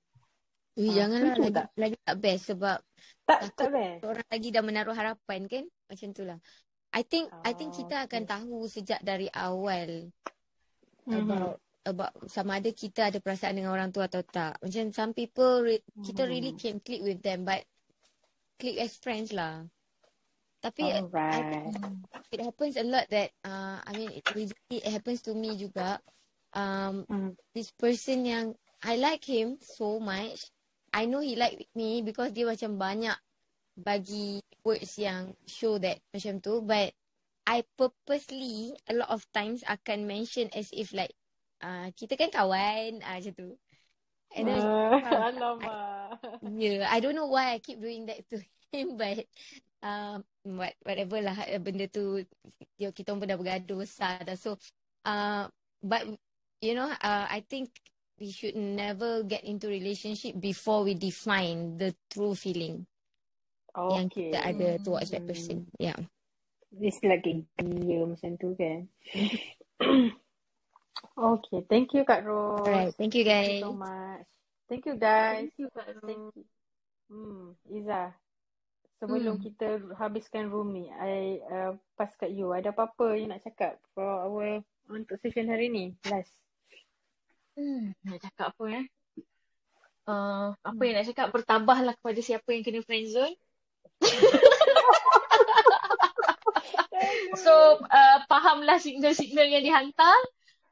[0.73, 1.67] Ui, Ah, janganlah lagi, tak?
[1.77, 2.77] lagi tak best sebab
[3.29, 4.01] Tak tak best.
[4.03, 5.65] orang lagi dah menaruh harapan kan?
[5.85, 6.41] Macam tu lah.
[6.93, 8.31] I think I think Oh, kita akan okay.
[8.37, 10.13] tahu sejak dari awal
[11.05, 11.25] Mhm.
[11.25, 14.59] about about sama ada kita ada perasaan dengan orang tu atau tak.
[14.63, 16.57] Macam some people re- kita really Hmm.
[16.57, 17.63] can click with them but
[18.59, 19.67] click as friends lah.
[20.63, 21.43] Tapi I Alright.
[21.43, 21.75] think
[22.31, 24.25] it happens a lot that uh, I mean it,
[24.71, 25.99] it happens to me juga.
[26.55, 27.35] Um, Hmm.
[27.51, 28.45] this person yang
[28.83, 30.51] I like him so much.
[30.93, 33.17] I know he like me because dia macam banyak
[33.75, 36.61] bagi words yang show that macam tu.
[36.63, 36.93] But
[37.43, 41.11] I purposely a lot of times akan mention as if like
[41.63, 43.49] uh, kita kan kawan uh, macam tu.
[44.35, 45.19] And then Uh, macam,
[45.63, 46.19] I, alamak.
[46.59, 48.41] yeah, I don't know why I keep doing that to
[48.73, 49.23] him but
[49.85, 52.25] um, what, whatever lah eh, benda tu
[52.75, 54.35] dia, kita pun dah bergaduh besar dah.
[54.35, 54.57] So
[55.05, 55.47] uh,
[55.85, 56.03] but
[56.59, 57.69] you know uh, I think
[58.17, 62.85] we should never get into relationship before we define the true feeling
[63.73, 64.33] yang Okay.
[64.33, 65.29] kita ada towards that Hmm.
[65.29, 65.57] person.
[65.77, 65.97] Yeah.
[66.81, 68.89] It's like a dia macam tu kan.
[71.15, 72.63] okay, thank you Kak Ros.
[72.63, 73.61] Alright, thank you Thank you guys.
[73.61, 74.25] so much.
[74.67, 75.37] Thank you guys.
[75.37, 76.45] Thank you Kak Thank you.
[77.07, 78.15] Hmm, Iza.
[78.97, 79.43] sebelum Hmm.
[79.43, 79.67] kita
[79.99, 82.55] habiskan room ni, I uh, pass kat you.
[82.55, 85.91] Ada apa-apa you nak cakap for our untuk session hari ni?
[86.07, 86.31] Last.
[87.53, 88.85] Hmm, nak cakap apa eh?
[90.07, 90.87] Uh, apa Hmm.
[90.87, 91.27] yang nak cakap?
[91.35, 93.35] Bertabahlah kepada siapa yang kena friendzone.
[97.43, 100.17] so, uh, fahamlah signal-signal yang dihantar.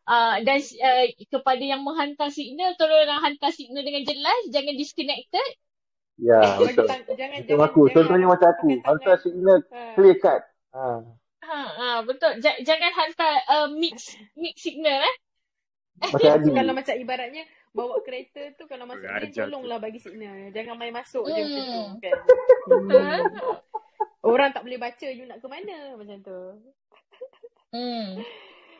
[0.02, 4.42] Uh, dan uh, kepada yang menghantar signal, tolonglah hantar signal dengan jelas.
[4.50, 5.50] Jangan disconnected.
[6.22, 6.86] Ya, betul.
[7.18, 7.82] jangan jangan aku.
[7.90, 8.70] jangan Contohnya macam aku.
[8.86, 9.82] Hantar signal Ha.
[9.98, 10.42] clear cut.
[10.74, 10.86] Ha.
[11.42, 12.38] Ha, ha betul.
[12.38, 15.16] J- jangan hantar uh, mix mix signal eh.
[16.02, 16.50] Macam So, Adi.
[16.60, 19.42] kalau macam ibaratnya bawa kereta tu kalau masuk tu.
[19.48, 20.50] tolonglah bagi signal.
[20.52, 21.98] Jangan main masuk je macam tu Hmm.
[21.98, 22.16] kan.
[22.70, 23.58] Hmm.
[24.30, 26.40] Orang tak boleh baca you nak ke mana macam tu.
[27.74, 28.22] Hmm.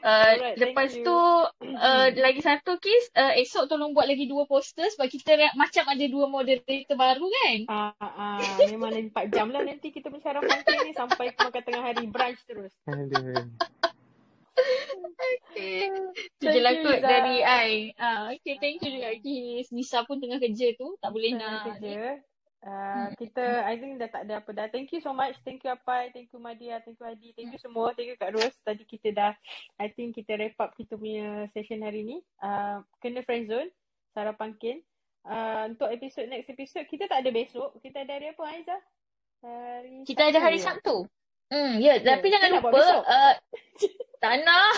[0.02, 4.90] Uh, Alright, lepas tu uh, lagi satu kes uh, esok tolong buat lagi dua poster
[4.90, 7.58] sebab kita macam ada dua moderator baru kan.
[7.70, 8.58] Ah, ah, ah.
[8.66, 12.06] memang lagi 4 jam lah nanti kita bersyarah funky ni sampai ke makan tengah hari
[12.10, 12.74] brunch terus.
[15.22, 15.90] Okay.
[16.42, 17.70] Tu je lah kot dari I.
[17.96, 19.70] Uh, okay, thank you juga Kis.
[19.70, 20.98] Nisa pun tengah kerja tu.
[20.98, 22.22] Tak boleh Tengah nak kerja.
[22.62, 23.18] Uh, Hmm.
[23.18, 24.70] kita I think dah tak ada apa dah.
[24.70, 25.34] Thank you so much.
[25.42, 27.90] Thank you Apai, thank you Madia, thank you Adi, thank you semua.
[27.98, 28.54] Thank you Kak Ros.
[28.62, 29.34] Tadi kita dah
[29.82, 32.18] I think kita wrap up kita punya session hari ni.
[32.38, 33.74] Uh, kena friendzone,
[34.14, 34.78] Sarah Pangkin.
[35.26, 37.82] Uh, untuk episod next episode kita tak ada besok.
[37.82, 38.78] Kita ada hari apa Aiza?
[39.42, 40.66] Hari Kita ada hari ya?
[40.70, 41.10] Sabtu.
[41.50, 41.98] Hmm, ya.
[41.98, 42.98] Ya, Tapi kita jangan buat lupa.
[43.10, 43.34] Uh,
[44.22, 44.72] tak nak.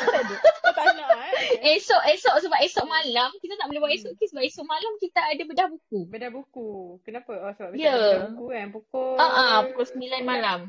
[0.63, 1.75] Tak nak eh.
[1.75, 3.29] Esok, esok sebab esok malam.
[3.43, 5.99] Kita tak boleh buat esok Kis sebab esok malam kita ada bedah buku.
[6.07, 6.69] Bedah buku.
[7.03, 7.33] Kenapa?
[7.35, 7.91] Oh sebab Ya.
[7.91, 8.67] ada bedah buku kan.
[8.71, 10.59] Pukul Ah, ah, pukul 9 malam.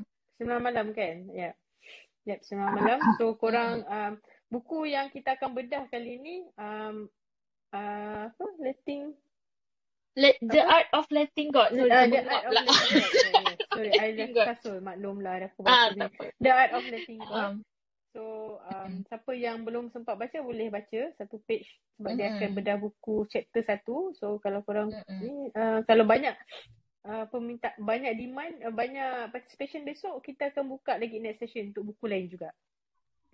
[0.42, 1.16] 9 malam kan?
[1.30, 1.50] Ya.
[2.26, 2.98] Yep, 9 malam.
[3.16, 4.12] So korang um,
[4.50, 7.06] buku yang kita akan bedah kali ni um,
[7.70, 8.44] uh, apa?
[8.58, 9.14] Letting
[10.14, 10.70] Let, the Apa?
[10.70, 11.74] art of letting God.
[11.74, 12.62] Sorry, uh, The Art of pula.
[12.62, 12.86] Letting God.
[12.94, 13.54] Yeah, yeah.
[13.66, 14.46] Sorry, I God.
[14.46, 14.78] kasut.
[14.78, 16.24] Maklumlah dah aku Ah, baca.
[16.38, 17.34] The Art of Letting God.
[17.34, 17.54] Um,
[18.14, 21.66] So um, siapa yang belum sempat baca boleh baca satu page
[21.98, 24.14] sebab dia akan bedah buku chapter satu.
[24.14, 25.18] So kalau korang Mm-mm.
[25.18, 26.38] ni uh, kalau banyak
[27.10, 31.90] uh, peminta banyak demand uh, banyak participation besok kita akan buka lagi next session untuk
[31.90, 32.54] buku lain juga.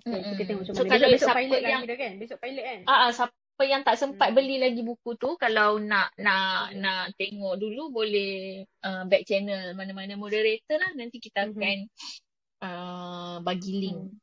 [0.01, 0.97] So kita tengok macam So mana.
[0.97, 2.13] Besok besok siapa pilot lah yang kira kan?
[2.17, 2.81] Besok pilot kan?
[2.89, 4.37] ah, ah, siapa yang tak sempat Hmm.
[4.41, 6.81] beli lagi buku tu kalau nak nak Hmm.
[6.81, 11.53] nak tengok dulu boleh uh, back channel mana-mana moderator lah nanti kita Mhm.
[11.53, 11.77] akan
[12.65, 14.01] uh, bagi link.
[14.09, 14.17] Hmm.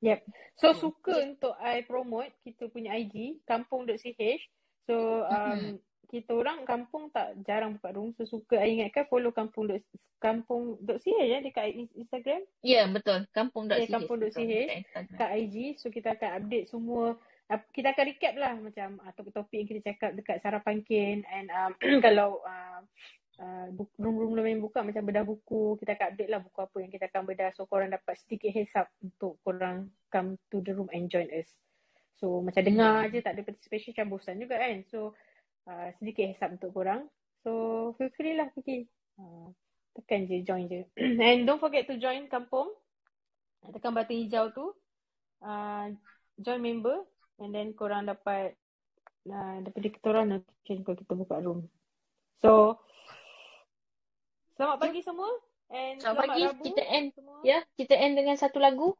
[0.00, 0.20] Yep.
[0.56, 0.80] So Hmm.
[0.80, 4.20] suka untuk I promote kita punya IG kampung.ch.
[4.88, 5.72] So um, Mhm.
[6.10, 8.10] kita orang kampung tak jarang buka room.
[8.16, 9.70] So suka I ingatkan follow kampung
[10.20, 12.44] kampung.ch ya dekat in- Instagram.
[12.60, 13.24] Ya, betul.
[13.32, 13.76] Kampung.ch.
[13.76, 14.36] Ya kampung.ch
[15.16, 15.80] kat IG.
[15.80, 17.16] So kita akan update semua
[17.74, 21.74] kita akan recap lah macam uh, topik-topik yang kita cakap dekat Sarah Pangkin and um,
[22.04, 22.78] kalau uh,
[23.40, 27.04] uh, room-room lain buka macam bedah buku kita akan update lah buku apa yang kita
[27.08, 27.50] akan bedah.
[27.56, 31.48] So korang dapat sedikit heads up untuk korang come to the room and join us.
[32.20, 34.84] So macam dengar je tak ada participation macam bosan juga kan?
[34.92, 35.16] So
[35.66, 37.08] uh, sedikit heads up untuk korang.
[37.40, 37.50] So
[37.96, 38.84] feel free lah pergi
[39.16, 39.48] uh,
[39.96, 40.84] tekan je join je.
[41.24, 42.76] And don't forget to join kampung.
[43.64, 44.76] Tekan button hijau tu.
[45.40, 45.96] Uh,
[46.36, 47.08] join member.
[47.40, 48.52] And then korang dapat
[49.32, 50.44] uh, daripada kita orang
[50.84, 51.64] kalau kita buka room.
[52.44, 52.80] So
[54.60, 55.30] Selamat pagi semua
[55.72, 56.42] and Selamat selamat pagi.
[56.44, 57.06] Rabu Kita end.
[57.16, 57.36] semua.
[57.40, 58.92] Ya, kita end dengan satu lagu.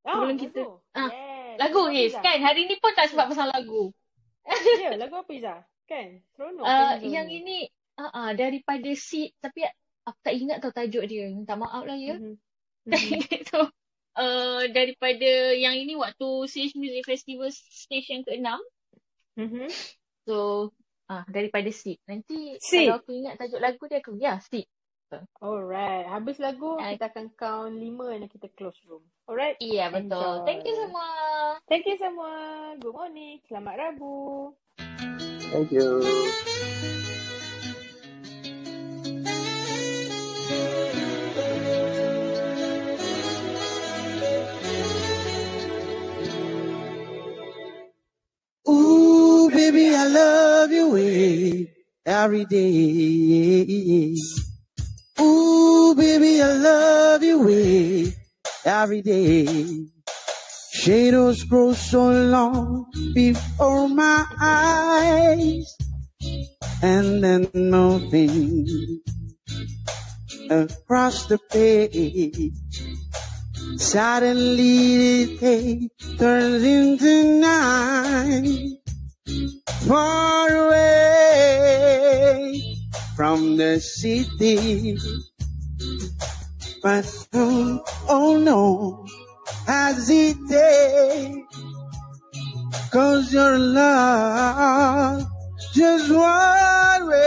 [0.00, 0.40] Ah, Sebelum lagu.
[0.40, 0.60] kita
[0.96, 1.56] ah, Yes.
[1.60, 2.22] lagu yes Izzah?
[2.24, 3.92] kan hari ni pun tak sebab pasal lagu.
[4.80, 5.60] Ya, lagu apa Izzah?
[5.84, 6.24] Kan?
[6.32, 7.44] Seronok Uh, yang ni.
[7.44, 7.58] ini
[8.00, 9.68] uh, uh, daripada Seed tapi
[10.00, 11.28] aku tak ingat tau tajuk dia.
[11.28, 12.16] Minta maaf lah ya.
[12.16, 12.32] Mhm.
[12.88, 13.20] Mhm.
[13.20, 13.60] ingat tu.
[14.16, 18.48] Uh, daripada yang ini waktu CH Music Festival stage yang ke-6.
[19.36, 19.68] Mhm.
[20.24, 20.72] So
[21.06, 22.00] ah daripada Seed.
[22.04, 22.88] Nanti Seed.
[22.88, 24.66] kalau aku ingat tajuk lagu dia aku ya Seed.
[25.38, 26.10] Alright.
[26.10, 29.04] Habis lagu Ah, kita akan count lima and then kita close room.
[29.30, 29.54] Alright?
[29.62, 30.42] Iya betul.
[30.42, 30.82] Thank you Enjoy.
[30.90, 31.08] semua.
[31.70, 32.32] Thank you semua.
[32.82, 33.38] Good morning.
[33.46, 34.50] Selamat Rabu.
[35.54, 36.02] Thank you.
[49.74, 51.66] Baby, I love you
[52.06, 54.14] every day.
[55.20, 58.12] Ooh, baby, I love you
[58.64, 59.86] every day.
[60.72, 65.76] Shadows grow so long before my eyes,
[66.82, 69.00] and then moving
[70.50, 72.52] across the page.
[73.76, 75.88] Suddenly the day
[76.18, 78.83] turns into night,
[79.86, 80.94] far away
[83.16, 84.98] from the city.
[86.82, 89.06] But soon, oh no,
[89.66, 91.44] hesitate.
[92.92, 95.26] Cause your love
[95.74, 97.24] just one way.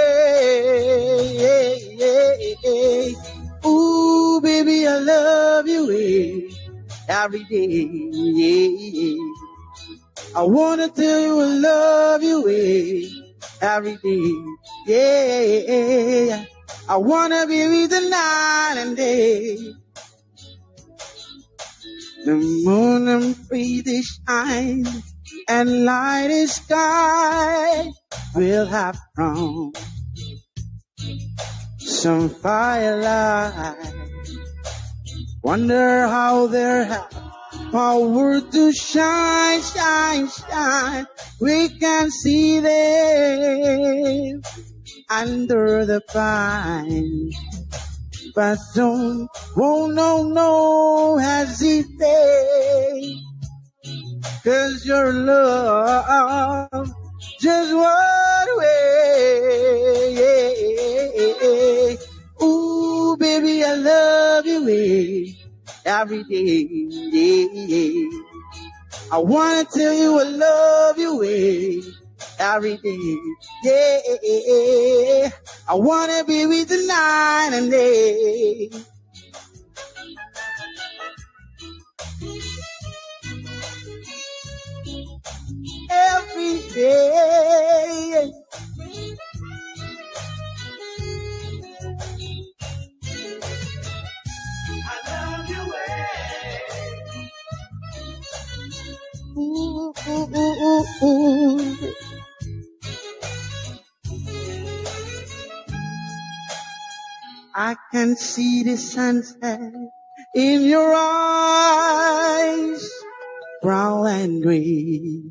[3.66, 6.50] Ooh, baby, I love you
[7.10, 7.88] every day.
[10.38, 12.48] I wanna tell you I love you
[13.60, 14.34] every day.
[14.86, 16.46] Yeah,
[16.88, 19.58] I wanna be with you night and day.
[22.24, 24.86] The moon and free they shine
[25.50, 27.90] and light the sky
[28.36, 29.74] will have from
[31.80, 33.92] some firelight.
[35.42, 36.86] Wonder how they
[37.72, 41.08] power to shine, shine, shine.
[41.40, 44.42] We can see them
[45.10, 47.32] under the pine.
[48.36, 51.98] But don't, won't no, no hesitate.
[54.44, 56.92] Cause your love
[57.40, 58.68] just one way.
[62.44, 65.32] Ooh, baby, I love you eh,
[65.88, 68.10] every day.
[69.12, 71.24] I wanna tell you I love you
[72.40, 73.18] every day.
[73.64, 75.30] Yeah,
[75.70, 78.70] I wanna be with you night and day.
[85.92, 88.32] Every day.
[99.40, 99.94] I
[107.92, 109.74] can see the sunset
[110.34, 112.90] in your eyes,
[113.62, 115.22] brown and gray,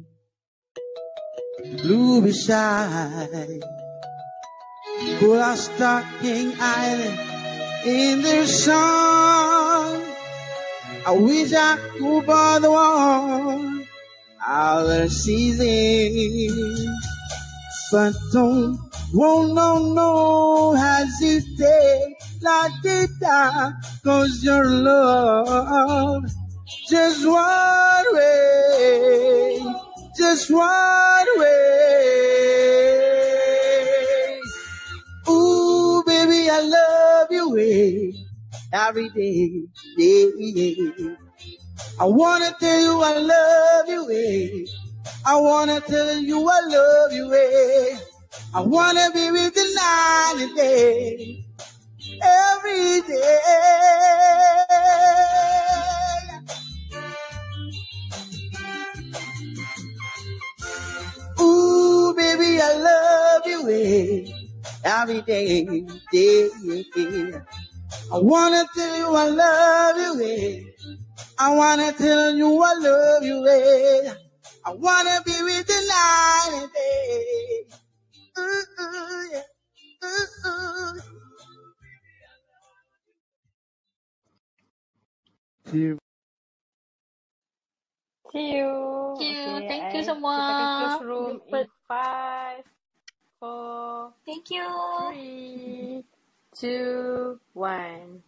[1.82, 3.60] blue beside,
[6.20, 7.18] King Island
[7.84, 10.00] in the sun.
[11.04, 13.85] I wish I could buy the one
[14.46, 15.66] other season,
[17.90, 18.78] but don't,
[19.12, 23.72] won't no, no hesitate like it does,
[24.04, 26.24] cause your love
[26.88, 29.58] just one way,
[30.16, 31.96] just one way.
[35.28, 38.12] Ooh, baby, I love you eh,
[38.72, 39.62] every day.
[39.96, 41.25] Yeah, yeah.
[41.98, 44.66] I wanna tell you I love you eh.
[45.26, 47.98] I wanna tell you I love you eh.
[48.54, 51.44] I wanna be with you night and day,
[52.22, 53.40] every day.
[61.40, 64.26] Ooh, baby, I love you eh,
[64.84, 65.64] every day,
[66.12, 66.50] day,
[66.96, 67.40] yeah.
[68.12, 70.62] I wanna tell you I love you eh.
[71.38, 74.14] I wanna tell you I love you eh.
[74.66, 77.66] I wanna be with you night and day.
[78.38, 79.42] Ooh, ooh, yeah.
[80.04, 81.00] Ooh, ooh.
[85.66, 85.98] See you.
[88.32, 88.72] See you.
[89.18, 89.62] Thank you.
[89.62, 90.36] Okay, Thank you I, semua.
[90.36, 91.66] kita akan close room Jumpa.
[91.88, 92.64] five,
[93.40, 94.66] four, Thank you.
[94.98, 96.04] three,
[96.56, 98.22] two, one.